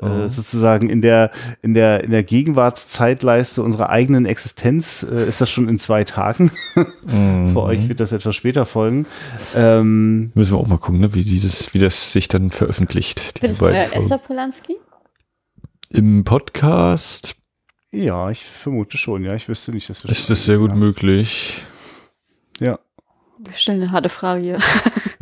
Äh, 0.00 0.04
oh. 0.04 0.24
Äh, 0.24 0.28
sozusagen 0.28 0.88
in 0.88 1.02
der, 1.02 1.30
in 1.62 1.74
der, 1.74 2.04
in 2.04 2.12
der 2.12 2.22
Gegenwartszeitleiste 2.22 3.62
unserer 3.62 3.90
eigenen 3.90 4.26
Existenz 4.26 5.04
äh, 5.10 5.28
ist 5.28 5.40
das 5.40 5.50
schon 5.50 5.68
in 5.68 5.78
zwei 5.78 6.04
Tagen. 6.04 6.52
mhm. 7.06 7.52
Für 7.52 7.62
euch 7.62 7.88
wird 7.88 7.98
das 7.98 8.12
etwas 8.12 8.36
später 8.36 8.64
folgen. 8.64 9.06
Ähm, 9.56 10.30
Müssen 10.34 10.52
wir 10.52 10.58
auch 10.58 10.68
mal 10.68 10.78
gucken, 10.78 11.00
ne, 11.00 11.14
wie 11.14 11.24
dieses, 11.24 11.74
wie 11.74 11.78
das 11.78 12.12
sich 12.12 12.28
dann 12.28 12.50
veröffentlicht. 12.50 13.42
Die 13.42 13.48
euer 13.72 13.92
Esther 13.92 14.18
Polanski? 14.18 14.76
Im 15.90 16.24
Podcast? 16.24 17.36
Ja, 17.90 18.30
ich 18.30 18.42
vermute 18.44 18.96
schon, 18.96 19.24
ja. 19.24 19.34
Ich 19.34 19.48
wüsste 19.48 19.72
nicht, 19.72 19.88
dass 19.90 20.02
wir 20.02 20.10
Ist 20.10 20.30
das 20.30 20.44
sehr 20.44 20.58
gut 20.58 20.70
haben. 20.70 20.80
möglich. 20.80 21.62
Stellen 23.54 23.82
eine 23.82 23.92
harte 23.92 24.08
Frage 24.08 24.42
hier. 24.42 24.58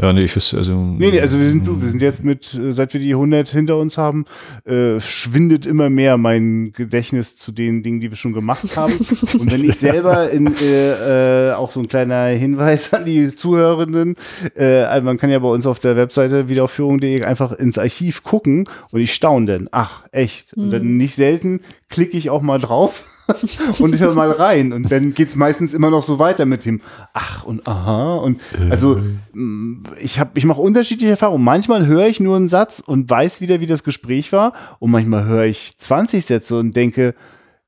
Ja, 0.01 0.15
nee, 0.15 0.25
ich 0.25 0.35
wüsste, 0.35 0.57
also. 0.57 0.73
Nee, 0.73 1.11
nee, 1.11 1.21
also 1.21 1.39
wir 1.39 1.51
sind, 1.51 1.67
wir 1.67 1.89
sind 1.89 2.01
jetzt 2.01 2.25
mit, 2.25 2.55
äh, 2.55 2.73
seit 2.73 2.95
wir 2.95 3.01
die 3.01 3.13
100 3.13 3.49
hinter 3.49 3.77
uns 3.77 3.99
haben, 3.99 4.25
äh, 4.65 4.99
schwindet 4.99 5.67
immer 5.67 5.91
mehr 5.91 6.17
mein 6.17 6.73
Gedächtnis 6.73 7.37
zu 7.37 7.53
den 7.53 7.83
Dingen, 7.83 8.01
die 8.01 8.09
wir 8.09 8.17
schon 8.17 8.33
gemacht 8.33 8.79
haben. 8.79 8.95
Und 9.39 9.53
wenn 9.53 9.63
ich 9.63 9.77
selber 9.77 10.31
in, 10.31 10.57
äh, 10.57 11.51
äh, 11.51 11.53
auch 11.53 11.71
so 11.71 11.81
ein 11.81 11.89
kleiner 11.89 12.29
Hinweis 12.29 12.95
an 12.95 13.05
die 13.05 13.35
Zuhörenden, 13.35 14.17
äh, 14.57 14.85
also 14.85 15.05
man 15.05 15.19
kann 15.19 15.29
ja 15.29 15.39
bei 15.39 15.49
uns 15.49 15.67
auf 15.67 15.79
der 15.81 15.97
Webseite 15.97 16.49
wiederaufführung.de 16.49 17.25
einfach 17.25 17.53
ins 17.53 17.77
Archiv 17.77 18.23
gucken 18.23 18.65
und 18.93 19.01
ich 19.01 19.13
staune 19.13 19.47
dann, 19.47 19.69
ach, 19.71 20.05
echt. 20.13 20.55
Und 20.55 20.71
dann 20.71 20.85
mhm. 20.85 20.97
nicht 20.97 21.15
selten 21.15 21.61
klicke 21.91 22.17
ich 22.17 22.31
auch 22.31 22.41
mal 22.41 22.59
drauf 22.59 23.05
und 23.79 23.95
ich 23.95 24.01
höre 24.01 24.15
mal 24.15 24.31
rein. 24.31 24.73
Und 24.73 24.91
dann 24.91 25.15
geht's 25.15 25.37
meistens 25.37 25.75
immer 25.75 25.91
noch 25.91 26.03
so 26.03 26.19
weiter 26.19 26.47
mit 26.47 26.65
dem 26.65 26.81
Ach 27.13 27.45
und 27.45 27.67
aha. 27.67 28.17
Und 28.17 28.41
also 28.71 29.01
mm, 29.33 29.85
ich 30.01 30.19
habe, 30.19 30.31
ich 30.35 30.45
mache 30.45 30.61
unterschiedliche 30.61 31.13
Erfahrungen. 31.13 31.45
Manchmal 31.45 31.87
höre 31.87 32.07
ich 32.07 32.21
nur 32.21 32.37
einen 32.37 32.49
Satz 32.49 32.83
und 32.85 33.09
weiß 33.09 33.41
wieder, 33.41 33.61
wie 33.61 33.67
das 33.67 33.85
Gespräch 33.85 34.33
war. 34.33 34.53
Und 34.79 34.91
manchmal 34.91 35.25
höre 35.25 35.45
ich 35.45 35.77
20 35.79 36.25
Sätze 36.25 36.59
und 36.59 36.77
denke, 36.77 37.15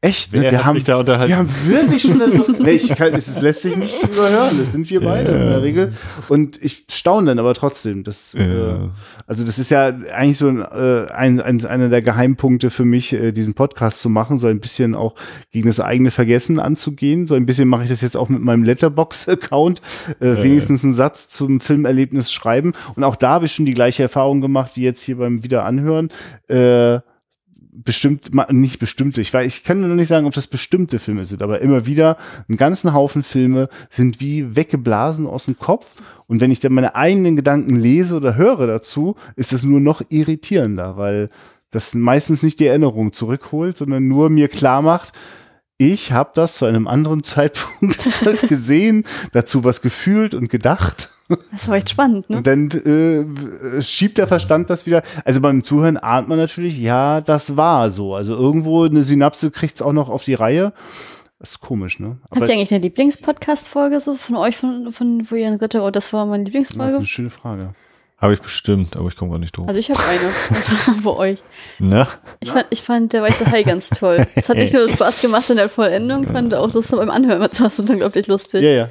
Echt, 0.05 0.33
ne? 0.33 0.43
wir, 0.43 0.65
haben, 0.65 0.85
wir 0.85 1.37
haben 1.37 1.49
wirklich 1.65 2.03
schon 2.03 2.19
nee, 2.65 2.73
ich 2.73 2.89
kann, 2.97 3.15
es 3.15 3.41
lässt 3.41 3.63
sich 3.63 3.77
nicht 3.77 4.03
überhören. 4.03 4.59
Das 4.59 4.73
sind 4.73 4.91
wir 4.91 5.01
beide 5.01 5.31
ja. 5.31 5.41
in 5.41 5.47
der 5.47 5.63
Regel. 5.63 5.93
Und 6.29 6.61
ich 6.61 6.87
staune 6.91 7.29
dann 7.29 7.39
aber 7.39 7.55
trotzdem. 7.55 8.03
Das, 8.03 8.33
ja. 8.33 8.43
äh, 8.43 8.89
also 9.29 9.45
das 9.45 9.61
ist 9.61 9.71
ja 9.71 9.95
eigentlich 10.13 10.39
so 10.39 10.49
ein, 10.49 10.61
äh, 10.61 11.07
ein, 11.13 11.41
ein, 11.41 11.65
einer 11.65 11.89
der 11.89 12.03
Geheimpunkte 12.03 12.71
für 12.71 12.85
mich, 12.85 13.13
äh, 13.13 13.31
diesen 13.31 13.55
Podcast 13.55 14.01
zu 14.01 14.09
machen, 14.09 14.39
so 14.39 14.49
ein 14.49 14.59
bisschen 14.59 14.97
auch 14.97 15.15
gegen 15.53 15.69
das 15.69 15.79
eigene 15.79 16.11
Vergessen 16.11 16.59
anzugehen. 16.59 17.29
So 17.29 17.37
ein 17.37 17.47
bisschen 17.47 17.69
mache 17.69 17.85
ich 17.85 17.91
das 17.91 18.01
jetzt 18.01 18.17
auch 18.17 18.29
mit 18.29 18.43
meinem 18.43 18.65
Letterbox-Account, 18.65 19.83
äh, 20.19 20.43
wenigstens 20.43 20.83
einen 20.83 20.95
Satz 20.95 21.29
zum 21.29 21.61
Filmerlebnis 21.61 22.33
schreiben. 22.33 22.73
Und 22.97 23.05
auch 23.05 23.15
da 23.15 23.35
habe 23.35 23.47
ich 23.47 23.53
schon 23.53 23.67
die 23.67 23.75
gleiche 23.75 24.03
Erfahrung 24.03 24.41
gemacht 24.41 24.73
wie 24.75 24.83
jetzt 24.83 25.03
hier 25.03 25.19
beim 25.19 25.45
Wiederanhören. 25.45 26.11
Äh, 26.49 26.99
bestimmt, 27.73 28.31
nicht 28.51 28.79
bestimmte, 28.79 29.23
ich 29.23 29.33
weiß, 29.33 29.57
ich 29.57 29.65
kann 29.65 29.81
nur 29.81 29.89
nicht 29.97 30.09
sagen, 30.09 30.27
ob 30.27 30.35
das 30.35 30.47
bestimmte 30.47 30.99
Filme 30.99 31.25
sind, 31.25 31.43
aber 31.43 31.61
immer 31.61 31.87
wieder 31.87 32.19
einen 32.49 32.59
ganzen 32.59 32.93
Haufen 32.93 33.23
Filme 33.23 33.69
sind 33.89 34.21
wie 34.21 34.55
weggeblasen 34.55 35.27
aus 35.27 35.47
dem 35.47 35.59
Kopf. 35.59 35.87
Und 36.27 36.41
wenn 36.41 36.51
ich 36.51 36.61
dann 36.61 36.75
meine 36.75 36.95
eigenen 36.95 37.35
Gedanken 37.35 37.77
lese 37.77 38.15
oder 38.15 38.37
höre 38.37 38.67
dazu, 38.67 39.17
ist 39.37 39.53
es 39.53 39.65
nur 39.65 39.81
noch 39.81 40.03
irritierender, 40.11 40.99
weil 40.99 41.31
das 41.71 41.95
meistens 41.95 42.43
nicht 42.43 42.61
die 42.61 42.67
Erinnerung 42.67 43.15
zurückholt, 43.15 43.79
sondern 43.79 44.07
nur 44.07 44.29
mir 44.29 44.49
klar 44.49 44.83
macht, 44.83 45.13
ich 45.79 46.13
habe 46.13 46.31
das 46.35 46.57
zu 46.57 46.67
einem 46.67 46.87
anderen 46.87 47.23
Zeitpunkt 47.25 47.99
gesehen, 48.49 49.05
dazu 49.33 49.65
was 49.65 49.81
gefühlt 49.81 50.35
und 50.35 50.51
gedacht. 50.51 51.11
Das 51.29 51.69
war 51.69 51.77
echt 51.77 51.91
spannend, 51.91 52.29
ne? 52.29 52.39
Und 52.39 52.47
dann 52.47 52.71
äh, 52.71 53.83
schiebt 53.83 54.19
der 54.19 54.27
Verstand 54.27 54.71
das 54.71 54.87
wieder. 54.87 55.03
Also 55.25 55.41
beim 55.41 55.65
Zuhören 55.65 55.97
ahnt 55.97 56.29
man 56.29 56.39
natürlich, 56.39 56.79
ja, 56.79 57.21
das 57.21 57.57
war 57.57 57.91
so. 57.91 58.15
Also 58.15 58.35
irgendwo 58.35 58.85
eine 58.85 59.03
Synapse 59.03 59.51
kriegt 59.51 59.77
es 59.77 59.83
auch 59.83 59.93
noch 59.93 60.09
auf 60.09 60.25
die 60.25 60.35
Reihe. 60.35 60.73
Das 61.39 61.53
ist 61.53 61.61
komisch, 61.61 61.99
ne? 61.99 62.19
Aber 62.31 62.41
Habt 62.41 62.49
ihr 62.49 62.55
eigentlich 62.55 62.73
eine 62.73 62.83
Lieblingspodcast-Folge 62.83 63.99
so 64.01 64.15
von 64.15 64.37
euch, 64.37 64.57
von, 64.57 64.93
von 64.93 65.29
wo 65.29 65.35
ihr 65.35 65.49
in 65.49 65.55
Ritter, 65.55 65.85
oh, 65.85 65.91
das 65.91 66.13
war 66.13 66.25
meine 66.27 66.45
Lieblingsfolge? 66.45 66.85
Das 66.85 66.95
ist 66.95 66.99
eine 66.99 67.07
schöne 67.07 67.31
Frage. 67.31 67.75
Habe 68.23 68.35
ich 68.35 68.41
bestimmt, 68.41 68.97
aber 68.97 69.09
ich 69.09 69.17
komme 69.17 69.33
gar 69.33 69.41
nicht 69.41 69.57
drauf. 69.57 69.67
Also 69.67 69.81
ich 69.81 69.91
habe 69.91 69.99
eine 70.09 71.01
bei 71.03 71.11
euch. 71.11 71.43
Na? 71.81 72.07
Ich 72.39 72.53
fand, 72.53 72.67
ich 72.71 72.81
fand 72.81 73.13
der 73.13 73.23
Weiße 73.25 73.51
Hai 73.51 73.65
ganz 73.65 73.91
toll. 73.91 74.25
Es 74.37 74.49
hat 74.49 74.59
nicht 74.59 74.73
nur 74.73 74.89
Spaß 74.95 75.23
gemacht 75.23 75.51
in 75.51 75.57
der 75.57 75.69
Vollendung, 75.69 76.23
fand 76.29 76.55
auch 76.55 76.71
das 76.71 76.93
beim 76.93 77.11
Anhören 77.11 77.41
war 77.41 77.51
es 77.51 77.79
unglaublich 77.81 78.29
lustig. 78.29 78.63
Ja, 78.63 78.71
ja. 78.71 78.89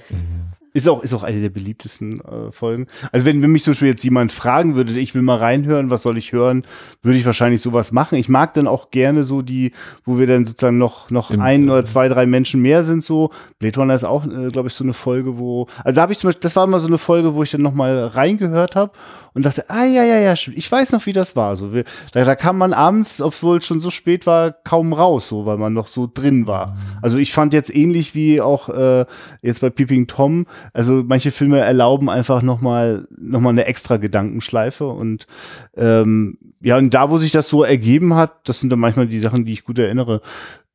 Ist 0.74 0.88
auch, 0.88 1.04
ist 1.04 1.14
auch 1.14 1.24
eine 1.24 1.42
der 1.42 1.50
beliebtesten 1.50 2.22
äh, 2.22 2.52
Folgen. 2.52 2.88
Also 3.12 3.26
wenn, 3.26 3.42
wenn 3.42 3.52
mich 3.52 3.64
zum 3.64 3.72
Beispiel 3.72 3.90
jetzt 3.90 4.04
jemand 4.04 4.32
fragen 4.32 4.76
würde, 4.76 4.98
ich 4.98 5.14
will 5.14 5.22
mal 5.22 5.38
reinhören, 5.38 5.90
was 5.90 6.02
soll 6.02 6.18
ich 6.18 6.32
hören, 6.32 6.64
würde 7.02 7.18
ich 7.18 7.26
wahrscheinlich 7.26 7.62
sowas 7.62 7.92
machen. 7.92 8.18
Ich 8.18 8.30
mag 8.30 8.54
dann 8.54 8.68
auch 8.68 8.90
gerne 8.90 9.26
so 9.26 9.42
die, 9.42 9.72
wo 10.06 10.18
wir 10.18 10.28
dann 10.28 10.46
sozusagen 10.46 10.78
noch, 10.78 11.10
noch 11.10 11.32
Im, 11.32 11.42
ein 11.42 11.70
oder 11.70 11.84
zwei, 11.84 12.08
drei 12.08 12.26
Menschen 12.26 12.62
mehr 12.62 12.84
sind 12.84 13.04
so. 13.04 13.32
Blade 13.60 13.80
Runner 13.80 13.96
ist 13.96 14.06
auch, 14.06 14.26
äh, 14.26 14.48
glaube 14.48 14.70
ich, 14.70 14.74
so 14.74 14.86
eine 14.86 14.94
Folge, 14.94 15.38
wo, 15.38 15.68
also 15.84 16.02
habe 16.02 16.14
ich 16.14 16.20
zum 16.20 16.30
Beispiel, 16.30 16.42
das 16.42 16.56
war 16.56 16.66
mal 16.68 16.80
so 16.80 16.88
eine 16.88 16.98
Folge, 16.98 17.36
wo 17.36 17.44
ich 17.44 17.52
dann 17.52 17.62
noch 17.62 17.74
mal 17.74 18.08
reingehört 18.08 18.76
habe 18.78 18.94
und 19.34 19.46
dachte, 19.46 19.70
ah 19.70 19.86
ja, 19.86 20.04
ja, 20.04 20.20
ja, 20.20 20.34
ich 20.34 20.72
weiß 20.72 20.92
noch, 20.92 21.06
wie 21.06 21.14
das 21.14 21.36
war. 21.36 21.56
So, 21.56 21.74
wir, 21.74 21.84
da, 22.12 22.24
da 22.24 22.36
kam 22.36 22.58
man 22.58 22.74
abends, 22.74 23.22
obwohl 23.22 23.58
es 23.58 23.66
schon 23.66 23.80
so 23.80 23.90
spät 23.90 24.26
war, 24.26 24.52
kaum 24.52 24.94
raus, 24.94 25.30
so, 25.30 25.46
weil 25.46 25.58
man 25.58 25.74
noch 25.74 25.88
so 25.88 26.10
drin 26.12 26.48
war. 26.48 26.78
Also 27.02 27.18
ich 27.18 27.34
fand 27.34 27.54
jetzt 27.54 27.74
ähnlich 27.74 28.16
wie 28.16 28.42
auch 28.42 28.70
äh, 28.70 29.06
jetzt 29.42 29.62
bei 29.62 29.70
Peeping 29.70 30.08
Tom, 30.08 30.48
also 30.74 31.04
manche 31.06 31.32
Filme 31.32 31.60
erlauben 31.60 32.10
einfach 32.10 32.42
noch 32.42 32.62
mal, 32.62 33.08
noch 33.18 33.40
mal 33.42 33.50
eine 33.50 33.66
extra 33.66 33.98
Gedankenschleife 33.98 34.88
und 34.88 35.28
ähm, 35.76 36.38
ja, 36.62 36.78
und 36.78 36.94
da, 36.94 37.10
wo 37.10 37.18
sich 37.18 37.32
das 37.32 37.50
so 37.50 37.64
ergeben 37.64 38.14
hat, 38.14 38.48
das 38.48 38.60
sind 38.60 38.70
dann 38.70 38.80
manchmal 38.80 39.08
die 39.08 39.20
Sachen, 39.20 39.46
die 39.46 39.54
ich 39.54 39.64
gut 39.64 39.80
erinnere. 39.80 40.22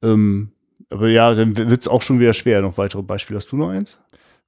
Ähm, 0.02 0.50
aber 0.90 1.08
ja, 1.08 1.34
dann 1.34 1.56
wird 1.56 1.80
es 1.80 1.88
auch 1.88 2.02
schon 2.02 2.20
wieder 2.20 2.34
schwer. 2.34 2.62
Noch 2.62 2.78
weitere 2.78 3.02
Beispiele. 3.02 3.38
Hast 3.38 3.50
du 3.52 3.56
noch 3.56 3.70
eins? 3.70 3.98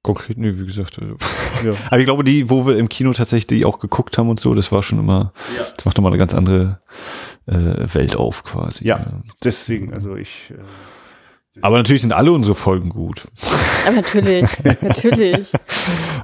Konkret, 0.01 0.37
nee, 0.37 0.53
wie 0.55 0.65
gesagt. 0.65 0.99
Also. 0.99 1.15
Ja. 1.65 1.73
Aber 1.87 1.99
ich 1.99 2.05
glaube, 2.05 2.23
die, 2.23 2.49
wo 2.49 2.65
wir 2.65 2.77
im 2.77 2.87
Kino 2.87 3.11
tatsächlich 3.11 3.47
die 3.47 3.65
auch 3.65 3.79
geguckt 3.79 4.17
haben 4.17 4.29
und 4.29 4.39
so, 4.39 4.53
das 4.53 4.71
war 4.71 4.81
schon 4.81 4.97
immer, 4.97 5.33
ja. 5.57 5.65
das 5.75 5.83
macht 5.83 5.97
nochmal 5.97 6.13
eine 6.13 6.19
ganz 6.19 6.33
andere 6.33 6.79
äh, 7.47 7.53
Welt 7.93 8.15
auf 8.15 8.45
quasi. 8.45 8.87
Ja, 8.87 8.99
ja. 8.99 9.21
deswegen, 9.43 9.93
also 9.93 10.15
ich. 10.15 10.51
Äh 10.51 10.61
aber 11.61 11.77
natürlich 11.77 12.01
sind 12.01 12.13
alle 12.13 12.31
unsere 12.31 12.53
Folgen 12.53 12.89
gut. 12.89 13.23
Aber 13.85 13.95
natürlich, 13.95 14.63
natürlich. 14.81 15.51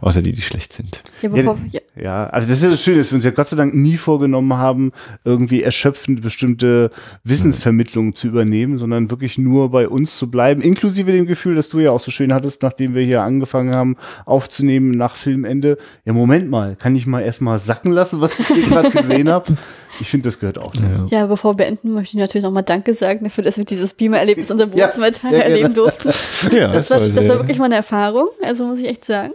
Außer 0.01 0.21
die, 0.21 0.31
die 0.31 0.41
schlecht 0.41 0.71
sind. 0.71 1.01
Ja, 1.21 1.29
bevor, 1.29 1.57
ja, 1.71 1.81
ja, 1.95 2.27
also 2.27 2.47
das 2.47 2.57
ist 2.57 2.63
ja 2.63 2.69
das 2.69 2.83
Schöne, 2.83 2.97
dass 2.99 3.11
wir 3.11 3.15
uns 3.15 3.25
ja 3.25 3.31
Gott 3.31 3.47
sei 3.47 3.55
Dank 3.55 3.73
nie 3.73 3.97
vorgenommen 3.97 4.53
haben, 4.53 4.91
irgendwie 5.23 5.63
erschöpfend 5.63 6.21
bestimmte 6.21 6.91
Wissensvermittlungen 7.23 8.11
mhm. 8.11 8.15
zu 8.15 8.27
übernehmen, 8.27 8.77
sondern 8.77 9.09
wirklich 9.09 9.39
nur 9.39 9.71
bei 9.71 9.87
uns 9.87 10.17
zu 10.17 10.29
bleiben, 10.29 10.61
inklusive 10.61 11.11
dem 11.11 11.25
Gefühl, 11.25 11.55
dass 11.55 11.69
du 11.69 11.79
ja 11.79 11.89
auch 11.89 11.99
so 11.99 12.11
schön 12.11 12.31
hattest, 12.31 12.61
nachdem 12.61 12.93
wir 12.93 13.03
hier 13.03 13.23
angefangen 13.23 13.73
haben 13.73 13.95
aufzunehmen 14.25 14.91
nach 14.91 15.15
Filmende. 15.15 15.77
Ja, 16.05 16.13
Moment 16.13 16.51
mal, 16.51 16.75
kann 16.75 16.95
ich 16.95 17.07
mal 17.07 17.21
erstmal 17.21 17.57
sacken 17.57 17.91
lassen, 17.91 18.21
was 18.21 18.39
ich 18.39 18.47
hier 18.47 18.63
gerade 18.63 18.91
gesehen 18.91 19.29
habe? 19.29 19.55
Ich 19.99 20.09
finde, 20.09 20.27
das 20.29 20.39
gehört 20.39 20.57
auch 20.57 20.71
dazu. 20.71 21.07
Ja. 21.09 21.27
bevor 21.27 21.51
wir 21.51 21.65
beenden, 21.65 21.93
möchte 21.93 22.17
ich 22.17 22.21
natürlich 22.21 22.43
nochmal 22.43 22.63
Danke 22.63 22.93
sagen 22.93 23.23
dafür, 23.23 23.43
dass 23.43 23.57
wir 23.57 23.65
dieses 23.65 23.93
Beamer-Erlebnis 23.93 24.51
unser 24.51 24.71
Wohnzimmer 24.71 25.09
ja, 25.31 25.37
erleben 25.39 25.73
durften. 25.73 26.09
ja, 26.55 26.71
das, 26.71 26.89
war, 26.89 26.97
das 26.97 27.15
war 27.15 27.39
wirklich 27.39 27.57
mal 27.57 27.65
eine 27.65 27.75
Erfahrung, 27.75 28.27
also 28.43 28.65
muss 28.65 28.79
ich 28.79 28.87
echt 28.87 29.05
sagen. 29.05 29.33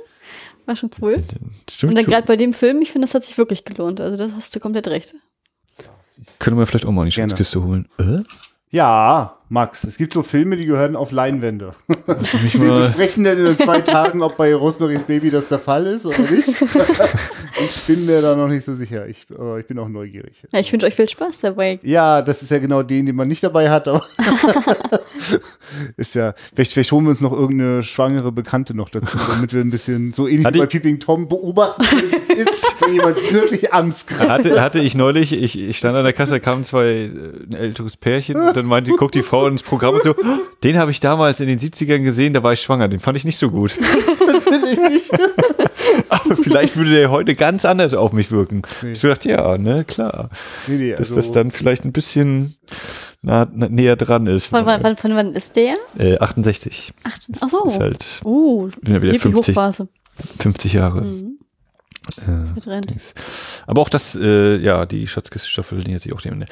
War 0.66 0.77
schon 0.77 0.91
cool. 1.01 1.23
Stimmt 1.69 1.91
Und 1.91 1.97
dann 1.97 2.05
gerade 2.05 2.27
bei 2.27 2.37
dem 2.37 2.53
Film, 2.53 2.82
ich 2.82 2.93
finde, 2.93 3.07
das 3.07 3.15
hat 3.15 3.24
sich 3.24 3.39
wirklich 3.39 3.65
gelohnt. 3.65 4.01
Also 4.01 4.16
das 4.16 4.32
hast 4.37 4.55
du 4.55 4.61
komplett 4.61 4.89
recht. 4.89 5.15
Können 6.39 6.59
wir 6.59 6.66
vielleicht 6.66 6.85
auch 6.85 6.93
mal 6.93 7.05
die 7.05 7.12
Schatzkiste 7.12 7.62
holen? 7.62 7.89
Äh? 7.99 8.20
Ja, 8.73 9.37
Max, 9.49 9.83
es 9.83 9.99
gibt 9.99 10.13
so 10.15 10.23
Filme, 10.23 10.57
die 10.57 10.65
gehören 10.65 10.95
auf 10.95 11.11
Leinwände. 11.11 11.73
Wir 12.07 12.75
besprechen 12.75 13.25
dann 13.25 13.45
in 13.45 13.59
zwei 13.59 13.81
Tagen, 13.81 14.23
ob 14.23 14.37
bei 14.37 14.55
Rosemary's 14.55 15.03
Baby 15.03 15.29
das 15.29 15.49
der 15.49 15.59
Fall 15.59 15.89
ist 15.89 16.07
oder 16.07 16.21
nicht. 16.21 16.47
ich 16.47 17.83
bin 17.89 18.07
mir 18.07 18.23
da 18.23 18.37
noch 18.37 18.47
nicht 18.47 18.65
so 18.65 18.73
sicher. 18.75 19.09
Ich, 19.09 19.27
aber 19.37 19.59
ich 19.59 19.67
bin 19.67 19.77
auch 19.81 19.89
neugierig. 19.89 20.45
Ja, 20.53 20.61
ich 20.61 20.73
wünsche 20.73 20.87
euch 20.87 20.95
viel 20.95 21.09
Spaß 21.09 21.39
dabei. 21.39 21.81
Ja, 21.83 22.23
das 22.23 22.43
ist 22.43 22.51
ja 22.51 22.61
genau 22.61 22.85
den, 22.85 23.07
den 23.07 23.17
man 23.17 23.27
nicht 23.27 23.43
dabei 23.43 23.69
hat. 23.71 23.89
Ist 25.97 26.15
ja, 26.15 26.35
vielleicht, 26.55 26.73
vielleicht 26.73 26.93
holen 26.93 27.05
wir 27.05 27.11
uns 27.11 27.21
noch 27.21 27.33
irgendeine 27.33 27.83
schwangere 27.83 28.33
Bekannte 28.33 28.75
noch 28.75 28.89
dazu, 28.89 29.19
damit 29.35 29.53
wir 29.53 29.61
ein 29.61 29.71
bisschen 29.71 30.13
so 30.13 30.29
ähnlich 30.29 30.55
wie 30.55 30.59
bei 30.59 30.67
Peeping 30.67 31.01
Tom 31.01 31.29
beobachten, 31.29 31.83
wie 31.83 32.17
es 32.17 32.29
ist, 32.29 32.77
wenn 32.81 32.95
jemand 32.95 33.33
wirklich 33.33 33.73
Angst 33.73 34.09
kriegt. 34.09 34.29
Hatte, 34.29 34.63
hatte 34.63 34.79
ich 34.79 34.95
neulich, 34.95 35.33
ich, 35.33 35.59
ich 35.59 35.79
stand 35.79 35.97
an 35.97 36.05
der 36.05 36.13
Kasse, 36.13 36.41
kamen 36.41 36.65
zwei 36.65 36.87
äh, 36.87 37.09
ein 37.51 37.55
älteres 37.55 37.97
Pärchen 37.97 38.37
und 38.37 38.57
dann 38.57 38.67
meinte, 38.67 38.93
guck 38.97 39.13
die 39.13 39.23
Frau 39.23 39.41
Frau 39.41 39.47
ins 39.49 39.63
Programm 39.63 39.95
und 39.95 40.03
so, 40.03 40.15
den 40.63 40.79
habe 40.79 40.91
ich 40.91 41.01
damals 41.01 41.41
in 41.41 41.47
den 41.47 41.59
70ern 41.59 42.03
gesehen, 42.03 42.35
da 42.35 42.43
war 42.43 42.53
ich 42.53 42.61
schwanger, 42.61 42.89
den 42.89 42.99
fand 43.01 43.17
ich 43.17 43.25
nicht 43.25 43.39
so 43.39 43.51
gut. 43.51 43.75
Natürlich 44.27 44.79
nicht. 44.79 45.11
Aber 46.09 46.37
vielleicht 46.37 46.77
würde 46.77 46.91
der 46.91 47.11
heute 47.11 47.35
ganz 47.35 47.65
anders 47.65 47.95
auf 47.95 48.13
mich 48.13 48.31
wirken. 48.31 48.63
Nee. 48.83 48.93
Ich 48.93 49.01
dachte, 49.01 49.31
ja, 49.31 49.57
ne, 49.57 49.85
klar. 49.85 50.31
Nee, 50.67 50.77
nee, 50.77 50.95
also 50.95 51.15
Dass 51.15 51.27
das 51.27 51.33
dann 51.33 51.51
vielleicht 51.51 51.85
ein 51.85 51.93
bisschen 51.93 52.55
nah, 53.23 53.49
na, 53.53 53.69
näher 53.69 53.97
dran 53.97 54.27
ist. 54.27 54.47
Von, 54.47 54.65
von, 54.65 54.81
von, 54.81 54.97
von 54.97 55.15
wann 55.15 55.33
ist 55.35 55.57
der? 55.57 55.75
Äh, 55.99 56.19
68. 56.19 56.93
Ach, 57.05 57.19
ach 57.41 57.49
so. 57.49 57.65
Ist 57.65 57.81
halt, 57.81 58.05
uh, 58.25 58.69
bin 58.83 58.95
ja 58.95 59.03
wieder 59.03 59.19
50, 59.19 59.57
50 60.39 60.73
Jahre. 60.73 61.03
Mhm. 61.03 61.39
Äh, 62.27 62.97
aber 63.67 63.83
auch 63.83 63.89
das, 63.89 64.17
äh, 64.17 64.57
ja, 64.57 64.87
die 64.87 65.07
Schatzkiste-Staffel 65.07 65.79
nähert 65.79 66.03
sich 66.03 66.13
auch 66.13 66.21
dem 66.21 66.35
Ende. 66.35 66.47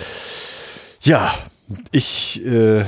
Ja, 1.02 1.34
ich 1.90 2.44
äh, 2.44 2.84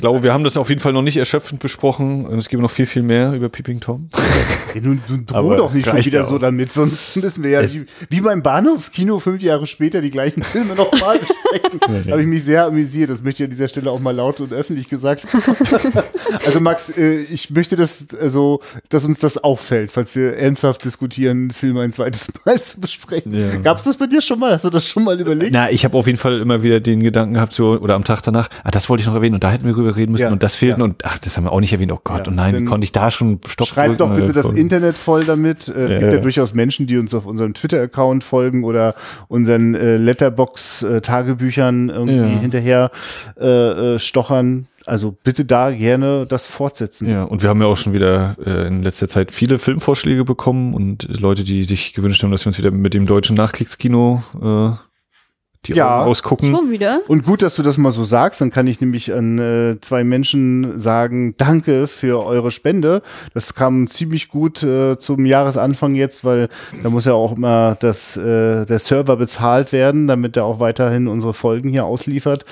glaube, 0.00 0.22
wir 0.22 0.32
haben 0.32 0.44
das 0.44 0.56
auf 0.56 0.68
jeden 0.68 0.80
Fall 0.80 0.92
noch 0.92 1.02
nicht 1.02 1.16
erschöpfend 1.16 1.60
besprochen 1.60 2.26
es 2.40 2.48
gibt 2.48 2.62
noch 2.62 2.70
viel, 2.70 2.86
viel 2.86 3.02
mehr 3.02 3.32
über 3.32 3.48
Peeping 3.48 3.80
Tom. 3.80 4.08
Ja, 4.74 4.80
nun, 4.80 5.02
du 5.06 5.18
droh 5.18 5.54
doch 5.54 5.72
nicht 5.72 5.88
schon 5.88 6.04
wieder 6.04 6.22
so 6.22 6.38
damit, 6.38 6.72
sonst 6.72 7.16
müssen 7.22 7.42
wir 7.42 7.50
ja 7.50 7.62
wie, 7.62 7.84
wie, 8.08 8.20
beim 8.20 8.42
Bahnhofskino 8.42 9.18
fünf 9.18 9.42
Jahre 9.42 9.66
später 9.66 10.00
die 10.00 10.10
gleichen 10.10 10.42
Filme 10.42 10.74
nochmal 10.74 11.18
besprechen. 11.18 11.80
ja, 11.88 12.00
ja. 12.00 12.12
Habe 12.12 12.22
ich 12.22 12.28
mich 12.28 12.44
sehr 12.44 12.64
amüsiert, 12.66 13.10
das 13.10 13.22
möchte 13.22 13.42
ich 13.42 13.46
an 13.48 13.50
dieser 13.50 13.68
Stelle 13.68 13.90
auch 13.90 14.00
mal 14.00 14.14
laut 14.14 14.40
und 14.40 14.52
öffentlich 14.52 14.88
gesagt. 14.88 15.26
also 16.46 16.60
Max, 16.60 16.96
äh, 16.96 17.20
ich 17.22 17.50
möchte, 17.50 17.76
dass, 17.76 18.06
also, 18.20 18.60
dass 18.88 19.04
uns 19.04 19.18
das 19.18 19.38
auffällt, 19.38 19.92
falls 19.92 20.14
wir 20.14 20.36
ernsthaft 20.36 20.84
diskutieren, 20.84 21.50
Filme 21.50 21.82
ein 21.82 21.92
zweites 21.92 22.28
Mal 22.44 22.60
zu 22.60 22.80
besprechen. 22.80 23.34
Ja. 23.34 23.56
Gab 23.56 23.78
es 23.78 23.84
das 23.84 23.96
bei 23.96 24.06
dir 24.06 24.20
schon 24.20 24.38
mal? 24.38 24.52
Hast 24.52 24.64
du 24.64 24.70
das 24.70 24.86
schon 24.86 25.04
mal 25.04 25.20
überlegt? 25.20 25.52
Na, 25.52 25.70
ich 25.70 25.84
habe 25.84 25.96
auf 25.96 26.06
jeden 26.06 26.18
Fall 26.18 26.40
immer 26.40 26.62
wieder 26.62 26.80
den 26.80 27.00
Gedanken 27.00 27.34
gehabt, 27.34 27.52
so, 27.52 27.78
oder 27.78 27.94
am 27.94 28.04
Tag 28.04 28.22
danach, 28.22 28.48
ah, 28.64 28.70
das 28.70 28.88
wollte 28.88 29.02
ich 29.02 29.06
noch 29.06 29.14
erwähnen 29.14 29.34
und 29.34 29.44
da 29.44 29.50
hätten 29.50 29.64
wir 29.64 29.74
drüber 29.90 30.00
reden 30.00 30.12
müssen 30.12 30.32
und 30.32 30.42
das 30.42 30.56
fehlt 30.56 30.80
und 30.80 31.04
ach, 31.04 31.18
das 31.18 31.36
haben 31.36 31.44
wir 31.44 31.52
auch 31.52 31.60
nicht 31.60 31.72
erwähnt. 31.72 31.92
Oh 31.92 32.00
Gott, 32.02 32.28
und 32.28 32.36
nein, 32.36 32.56
wie 32.56 32.64
konnte 32.64 32.84
ich 32.84 32.92
da 32.92 33.10
schon 33.10 33.40
stoppen? 33.46 33.74
Schreib 33.74 33.98
doch 33.98 34.14
bitte 34.14 34.32
das 34.32 34.52
Internet 34.52 34.96
voll 34.96 35.24
damit. 35.24 35.68
Äh, 35.68 35.72
es 35.72 35.90
ja, 35.92 35.98
gibt 35.98 36.12
ja, 36.12 36.18
durchaus 36.20 36.54
Menschen, 36.54 36.86
die 36.86 36.98
uns 36.98 37.14
auf 37.14 37.26
unserem 37.26 37.54
Twitter-Account 37.54 38.24
folgen 38.24 38.64
oder 38.64 38.94
unseren 39.28 39.74
äh, 39.74 39.96
Letterbox-Tagebüchern 39.96 41.88
irgendwie 41.88 42.16
ja. 42.16 42.40
hinterher 42.40 42.90
äh, 43.38 43.94
äh, 43.94 43.98
stochern. 43.98 44.66
Also 44.86 45.14
bitte 45.22 45.44
da 45.44 45.70
gerne 45.70 46.26
das 46.28 46.46
fortsetzen. 46.46 47.08
Ja, 47.08 47.24
und 47.24 47.42
wir 47.42 47.50
haben 47.50 47.60
ja 47.60 47.66
auch 47.66 47.76
schon 47.76 47.92
wieder 47.92 48.36
äh, 48.44 48.66
in 48.66 48.82
letzter 48.82 49.08
Zeit 49.08 49.30
viele 49.30 49.58
Filmvorschläge 49.58 50.24
bekommen 50.24 50.74
und 50.74 51.06
Leute, 51.20 51.44
die 51.44 51.64
sich 51.64 51.92
gewünscht 51.92 52.22
haben, 52.22 52.30
dass 52.30 52.44
wir 52.44 52.48
uns 52.48 52.58
wieder 52.58 52.70
mit 52.70 52.94
dem 52.94 53.06
deutschen 53.06 53.36
Nachkriegskino 53.36 54.22
äh, 54.42 54.89
die 55.66 55.72
ja, 55.72 56.00
Augen 56.00 56.10
ausgucken. 56.10 56.50
Schon 56.50 56.70
wieder. 56.70 57.00
Und 57.06 57.24
gut, 57.24 57.42
dass 57.42 57.54
du 57.54 57.62
das 57.62 57.76
mal 57.76 57.90
so 57.90 58.02
sagst. 58.02 58.40
Dann 58.40 58.50
kann 58.50 58.66
ich 58.66 58.80
nämlich 58.80 59.12
an 59.12 59.38
äh, 59.38 59.80
zwei 59.80 60.04
Menschen 60.04 60.78
sagen, 60.78 61.34
danke 61.36 61.86
für 61.86 62.24
eure 62.24 62.50
Spende. 62.50 63.02
Das 63.34 63.54
kam 63.54 63.86
ziemlich 63.86 64.28
gut 64.28 64.62
äh, 64.62 64.98
zum 64.98 65.26
Jahresanfang 65.26 65.94
jetzt, 65.94 66.24
weil 66.24 66.48
da 66.82 66.88
muss 66.88 67.04
ja 67.04 67.12
auch 67.12 67.36
immer 67.36 67.76
das, 67.78 68.16
äh, 68.16 68.64
der 68.64 68.78
Server 68.78 69.16
bezahlt 69.16 69.72
werden, 69.72 70.08
damit 70.08 70.36
er 70.36 70.44
auch 70.44 70.60
weiterhin 70.60 71.08
unsere 71.08 71.34
Folgen 71.34 71.68
hier 71.68 71.84
ausliefert. 71.84 72.46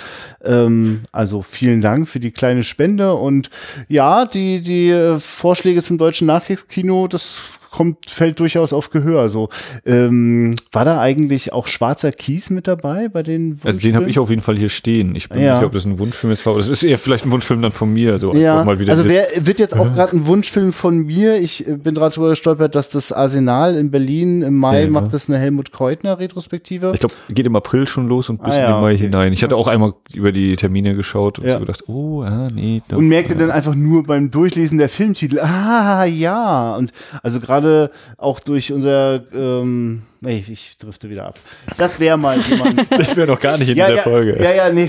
Ähm, 0.44 1.00
also 1.10 1.40
vielen 1.40 1.80
Dank 1.80 2.08
für 2.08 2.20
die 2.20 2.30
kleine 2.30 2.62
Spende. 2.62 3.14
Und 3.14 3.48
ja, 3.88 4.26
die, 4.26 4.60
die 4.60 4.90
äh, 4.90 5.18
Vorschläge 5.18 5.82
zum 5.82 5.96
deutschen 5.96 6.26
Nachkriegskino, 6.26 7.08
das 7.08 7.57
kommt, 7.70 8.10
fällt 8.10 8.40
durchaus 8.40 8.72
auf 8.72 8.90
Gehör. 8.90 9.28
So, 9.28 9.48
ähm, 9.84 10.56
war 10.72 10.84
da 10.84 11.00
eigentlich 11.00 11.52
auch 11.52 11.66
schwarzer 11.66 12.12
Kies 12.12 12.50
mit 12.50 12.66
dabei 12.66 13.08
bei 13.08 13.22
den 13.22 13.58
Also 13.64 13.80
den 13.80 13.96
habe 13.96 14.08
ich 14.08 14.18
auf 14.18 14.30
jeden 14.30 14.42
Fall 14.42 14.56
hier 14.56 14.68
stehen. 14.68 15.14
Ich 15.14 15.28
bin 15.28 15.40
ja. 15.40 15.50
nicht 15.50 15.54
sicher, 15.56 15.66
ob 15.66 15.72
das 15.72 15.84
ein 15.84 15.98
Wunschfilm 15.98 16.32
ist, 16.32 16.46
aber 16.46 16.58
das 16.58 16.68
ist 16.68 16.82
eher 16.82 16.98
vielleicht 16.98 17.24
ein 17.24 17.30
Wunschfilm 17.30 17.62
dann 17.62 17.72
von 17.72 17.92
mir. 17.92 18.18
So 18.18 18.34
ja. 18.34 18.64
mal 18.64 18.78
wieder 18.78 18.92
also 18.92 19.06
wer 19.06 19.26
wird 19.40 19.58
jetzt 19.58 19.76
auch 19.76 19.92
gerade 19.94 20.16
ein 20.16 20.26
Wunschfilm 20.26 20.72
von 20.72 21.06
mir? 21.06 21.36
Ich 21.36 21.66
äh, 21.66 21.76
bin 21.76 21.94
gerade 21.94 22.14
drüber 22.14 22.30
gestolpert, 22.30 22.74
dass 22.74 22.88
das 22.88 23.12
Arsenal 23.12 23.76
in 23.76 23.90
Berlin 23.90 24.42
im 24.42 24.56
Mai 24.56 24.84
ja. 24.84 24.90
macht 24.90 25.12
das 25.12 25.28
eine 25.28 25.38
Helmut 25.38 25.72
Keutner 25.72 26.18
Retrospektive. 26.18 26.92
Ich 26.94 27.00
glaube, 27.00 27.14
geht 27.28 27.46
im 27.46 27.56
April 27.56 27.86
schon 27.86 28.08
los 28.08 28.28
und 28.28 28.42
bis 28.42 28.54
ah, 28.54 28.58
in 28.58 28.72
den 28.72 28.80
Mai 28.80 28.94
okay. 28.94 29.04
hinein. 29.04 29.32
Ich 29.32 29.42
hatte 29.42 29.56
auch 29.56 29.68
einmal 29.68 29.94
über 30.12 30.32
die 30.32 30.56
Termine 30.56 30.94
geschaut 30.94 31.38
und 31.38 31.50
so 31.50 31.58
gedacht, 31.58 31.84
oh, 31.88 32.22
ah, 32.22 32.48
nee. 32.52 32.82
Doch. 32.88 32.98
Und 32.98 33.08
merkte 33.08 33.36
dann 33.36 33.50
einfach 33.50 33.74
nur 33.74 34.04
beim 34.04 34.30
Durchlesen 34.30 34.78
der 34.78 34.88
Filmtitel, 34.88 35.40
ah, 35.40 36.04
ja. 36.04 36.76
Und 36.76 36.92
also 37.22 37.40
gerade 37.40 37.57
gerade 37.58 37.90
auch 38.16 38.40
durch 38.40 38.72
unser, 38.72 39.22
ähm, 39.32 40.02
nee, 40.20 40.44
ich 40.48 40.76
drifte 40.76 41.10
wieder 41.10 41.26
ab. 41.26 41.38
Das 41.76 42.00
wäre 42.00 42.16
mal 42.16 42.38
jemand. 42.38 42.86
das 42.98 43.16
wäre 43.16 43.26
noch 43.26 43.40
gar 43.40 43.58
nicht 43.58 43.68
in 43.68 43.76
ja, 43.76 43.86
dieser 43.86 43.96
ja, 43.98 44.02
Folge. 44.02 44.42
Ja, 44.42 44.52
ja, 44.52 44.72
nee. 44.72 44.88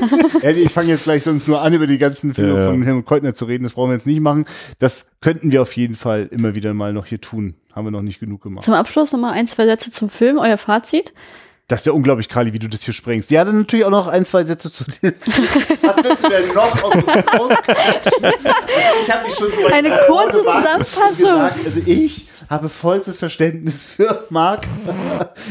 ich 0.42 0.72
fange 0.72 0.88
jetzt 0.88 1.04
gleich 1.04 1.22
sonst 1.22 1.48
nur 1.48 1.62
an, 1.62 1.72
über 1.72 1.86
die 1.86 1.98
ganzen 1.98 2.34
Filme 2.34 2.58
ja, 2.58 2.66
von 2.66 2.82
Helmut 2.82 3.06
Keutner 3.06 3.34
zu 3.34 3.44
reden. 3.46 3.64
Das 3.64 3.72
brauchen 3.72 3.90
wir 3.90 3.94
jetzt 3.94 4.06
nicht 4.06 4.20
machen. 4.20 4.44
Das 4.78 5.10
könnten 5.20 5.52
wir 5.52 5.62
auf 5.62 5.76
jeden 5.76 5.94
Fall 5.94 6.28
immer 6.30 6.54
wieder 6.54 6.74
mal 6.74 6.92
noch 6.92 7.06
hier 7.06 7.20
tun. 7.20 7.54
Haben 7.72 7.86
wir 7.86 7.90
noch 7.92 8.02
nicht 8.02 8.20
genug 8.20 8.42
gemacht. 8.42 8.64
Zum 8.64 8.74
Abschluss 8.74 9.12
nochmal 9.12 9.34
ein, 9.34 9.46
zwei 9.46 9.64
Sätze 9.64 9.90
zum 9.90 10.10
Film, 10.10 10.38
euer 10.38 10.58
Fazit. 10.58 11.14
Das 11.70 11.82
ist 11.82 11.86
ja 11.86 11.92
unglaublich, 11.92 12.28
Kali, 12.28 12.52
wie 12.52 12.58
du 12.58 12.68
das 12.68 12.82
hier 12.82 12.92
sprengst. 12.92 13.30
Ja, 13.30 13.44
dann 13.44 13.58
natürlich 13.58 13.84
auch 13.84 13.90
noch 13.90 14.08
ein, 14.08 14.26
zwei 14.26 14.42
Sätze 14.42 14.72
zu 14.72 14.82
dir. 14.82 15.14
Was 15.82 16.02
willst 16.02 16.24
du 16.24 16.28
denn 16.28 16.48
noch 16.52 16.82
aus 16.82 16.94
uns? 16.94 17.06
Also 17.06 17.48
ich 19.02 19.10
habe 19.12 19.24
mich 19.24 19.34
schon 19.36 19.52
so 19.52 19.66
Eine 19.68 19.90
kurze 20.08 20.38
Zusammenfassung. 20.38 21.14
Gesagt, 21.16 21.58
also 21.64 21.80
ich 21.86 22.29
habe 22.50 22.68
vollstes 22.68 23.16
Verständnis 23.18 23.84
für 23.96 24.24
Marc. 24.28 24.66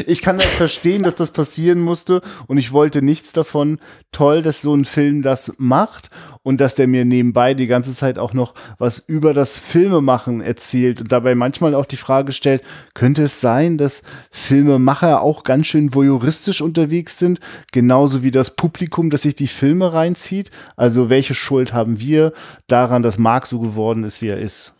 Ich 0.06 0.22
kann 0.22 0.38
das 0.38 0.54
verstehen, 0.54 1.02
dass 1.02 1.16
das 1.16 1.32
passieren 1.32 1.80
musste 1.80 2.22
und 2.48 2.58
ich 2.58 2.74
wollte 2.74 3.02
nichts 3.02 3.32
davon. 3.32 3.80
Toll, 4.12 4.42
dass 4.42 4.62
so 4.62 4.76
ein 4.76 4.86
Film 4.86 5.22
das 5.22 5.54
macht 5.58 6.10
und 6.44 6.60
dass 6.60 6.76
der 6.76 6.88
mir 6.88 7.06
nebenbei 7.06 7.54
die 7.54 7.68
ganze 7.68 7.94
Zeit 7.94 8.20
auch 8.20 8.34
noch 8.34 8.54
was 8.78 9.00
über 9.00 9.34
das 9.34 9.58
Filmemachen 9.58 10.42
erzählt 10.42 11.00
und 11.00 11.12
dabei 11.12 11.36
manchmal 11.36 11.74
auch 11.74 11.86
die 11.86 11.98
Frage 11.98 12.34
stellt, 12.34 12.64
könnte 12.94 13.24
es 13.24 13.40
sein, 13.40 13.78
dass 13.78 14.04
Filmemacher 14.30 15.22
auch 15.22 15.44
ganz 15.44 15.68
schön 15.68 15.94
voyeuristisch 15.94 16.62
unterwegs 16.62 17.18
sind, 17.18 17.40
genauso 17.72 18.24
wie 18.24 18.32
das 18.32 18.56
Publikum, 18.56 19.10
das 19.10 19.22
sich 19.22 19.36
die 19.36 19.48
Filme 19.48 19.94
reinzieht? 19.94 20.52
Also 20.76 21.10
welche 21.10 21.34
Schuld 21.34 21.74
haben 21.74 22.00
wir 22.00 22.34
daran, 22.68 23.04
dass 23.04 23.18
Marc 23.18 23.48
so 23.48 23.60
geworden 23.60 24.04
ist, 24.04 24.22
wie 24.22 24.28
er 24.28 24.40
ist? 24.40 24.74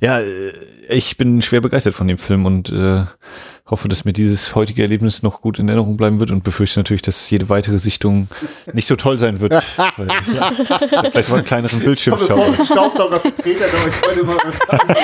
Ja, 0.00 0.20
äh, 0.20 0.52
ich 0.88 1.16
bin 1.16 1.42
schwer 1.42 1.60
begeistert 1.60 1.94
von 1.94 2.08
dem 2.08 2.18
Film 2.18 2.46
und 2.46 2.70
äh, 2.70 3.04
hoffe, 3.68 3.88
dass 3.88 4.04
mir 4.04 4.12
dieses 4.12 4.54
heutige 4.54 4.82
Erlebnis 4.82 5.22
noch 5.22 5.40
gut 5.40 5.58
in 5.58 5.68
Erinnerung 5.68 5.96
bleiben 5.96 6.20
wird 6.20 6.30
und 6.30 6.44
befürchte 6.44 6.78
natürlich, 6.78 7.02
dass 7.02 7.28
jede 7.30 7.48
weitere 7.48 7.78
Sichtung 7.78 8.28
nicht 8.72 8.86
so 8.86 8.96
toll 8.96 9.18
sein 9.18 9.40
wird. 9.40 9.52
weil 9.96 10.08
ich 10.08 11.10
vielleicht 11.10 11.28
mal 11.30 11.36
einen 11.36 11.44
kleineren 11.44 11.80
Bildschirm 11.80 12.18
schauen. 12.18 12.54
Staubsaugervertreter, 12.64 13.64
aber 13.64 13.88
ich 13.88 14.02
wollte 14.02 14.24
mal 14.24 14.36
was 14.44 14.58
sagen. 14.58 14.94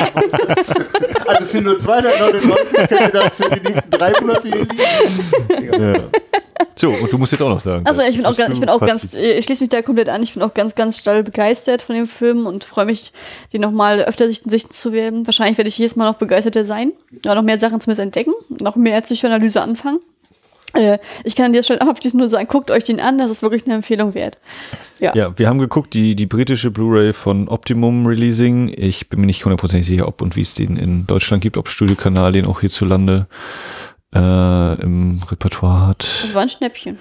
Also 1.27 1.47
für 1.47 1.61
nur 1.61 1.79
299 1.79 2.89
könnt 2.89 3.01
ihr 3.01 3.09
das 3.09 3.35
für 3.35 3.51
die 3.51 3.69
nächsten 3.69 3.91
drei 3.91 4.13
Monate 4.21 4.49
hier 4.49 4.67
liegen. 5.59 5.83
Ja. 5.83 6.09
So, 6.77 6.91
und 6.91 7.13
du 7.13 7.19
musst 7.19 7.33
jetzt 7.33 7.43
auch 7.43 7.49
noch 7.49 7.61
sagen. 7.61 7.87
Also 7.87 8.03
ich 8.03 8.17
bin 8.17 8.27
auch, 8.27 8.37
ganz, 8.37 8.55
ich 8.55 8.61
bin 8.61 8.69
auch 8.69 8.81
ganz, 8.81 9.15
ich 9.15 9.45
schließe 9.45 9.63
mich 9.63 9.69
da 9.69 9.83
komplett 9.83 10.09
an. 10.09 10.23
Ich 10.23 10.35
bin 10.35 10.43
auch 10.43 10.55
ganz, 10.55 10.75
ganz 10.75 10.99
steil 10.99 11.23
begeistert 11.23 11.83
von 11.83 11.95
dem 11.95 12.07
Film 12.07 12.47
und 12.47 12.65
freue 12.65 12.87
mich, 12.87 13.13
die 13.53 13.59
nochmal 13.59 14.03
öfter 14.03 14.27
sichten, 14.27 14.71
zu 14.71 14.93
werden. 14.93 15.27
Wahrscheinlich 15.27 15.59
werde 15.59 15.69
ich 15.69 15.79
jedes 15.79 15.97
Mal 15.97 16.07
noch 16.07 16.17
begeisterter 16.17 16.65
sein, 16.65 16.93
ja, 17.25 17.35
noch 17.35 17.43
mehr 17.43 17.59
Sachen 17.59 17.81
zumindest 17.81 18.03
entdecken, 18.03 18.33
noch 18.61 18.77
mehr 18.77 19.01
Psychoanalyse 19.01 19.61
anfangen. 19.61 20.01
Äh, 20.75 20.99
ich 21.25 21.37
kann 21.37 21.47
an 21.47 21.53
dieser 21.53 21.65
Stelle 21.65 21.83
abschließend 21.83 22.21
nur 22.21 22.29
sagen, 22.29 22.49
guckt 22.49 22.71
euch 22.71 22.85
den 22.85 23.01
an, 23.01 23.19
das 23.19 23.31
ist 23.31 23.43
wirklich 23.43 23.65
eine 23.67 23.75
Empfehlung 23.75 24.15
wert. 24.15 24.39
Ja, 24.99 25.15
ja 25.15 25.39
wir 25.39 25.49
haben 25.49 25.59
geguckt, 25.59 25.93
die, 25.95 26.15
die 26.15 26.27
britische 26.27 26.71
Blu-ray 26.71 27.13
von 27.13 27.49
Optimum 27.49 28.07
Releasing. 28.07 28.73
Ich 28.75 29.09
bin 29.09 29.21
mir 29.21 29.27
nicht 29.27 29.45
hundertprozentig 29.45 29.87
sicher, 29.87 30.09
ob 30.09 30.23
und 30.23 30.37
wie 30.37 30.43
es 30.43 30.55
den 30.55 30.77
in 30.77 31.07
Deutschland 31.07 31.43
gibt, 31.43 31.57
ob 31.57 31.69
Studiokanal 31.69 32.33
den 32.33 32.47
auch 32.47 32.61
hierzulande 32.61 33.27
äh, 33.27 33.33
im 34.19 35.21
Repertoire 35.31 35.87
hat. 35.89 36.23
Das 36.23 36.35
war 36.35 36.43
ein 36.43 36.49
Schnäppchen. 36.49 36.99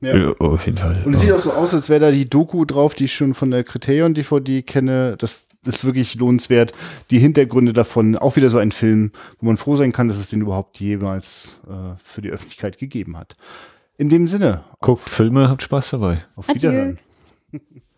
Ja. 0.00 0.16
ja. 0.16 0.32
auf 0.38 0.64
jeden 0.64 0.78
Fall. 0.78 1.02
Und 1.04 1.14
es 1.14 1.20
sieht 1.20 1.32
auch 1.32 1.38
so 1.38 1.52
aus, 1.52 1.74
als 1.74 1.88
wäre 1.88 2.00
da 2.00 2.10
die 2.10 2.28
Doku 2.28 2.64
drauf, 2.64 2.94
die 2.94 3.04
ich 3.04 3.14
schon 3.14 3.34
von 3.34 3.50
der 3.50 3.64
Criterion 3.64 4.14
DVD 4.14 4.62
kenne. 4.62 5.16
Das 5.18 5.48
ist 5.64 5.84
wirklich 5.84 6.14
lohnenswert. 6.14 6.72
Die 7.10 7.18
Hintergründe 7.18 7.72
davon, 7.72 8.16
auch 8.16 8.36
wieder 8.36 8.48
so 8.50 8.58
ein 8.58 8.72
Film, 8.72 9.12
wo 9.38 9.46
man 9.46 9.58
froh 9.58 9.76
sein 9.76 9.92
kann, 9.92 10.08
dass 10.08 10.18
es 10.18 10.28
den 10.28 10.40
überhaupt 10.40 10.80
jemals 10.80 11.58
äh, 11.68 11.96
für 12.02 12.22
die 12.22 12.30
Öffentlichkeit 12.30 12.78
gegeben 12.78 13.16
hat. 13.16 13.34
In 13.98 14.08
dem 14.08 14.26
Sinne. 14.26 14.64
Guckt 14.80 15.10
Filme, 15.10 15.48
habt 15.50 15.62
Spaß 15.62 15.90
dabei. 15.90 16.24
Auf 16.34 16.48
Wiederhören. 16.48 16.96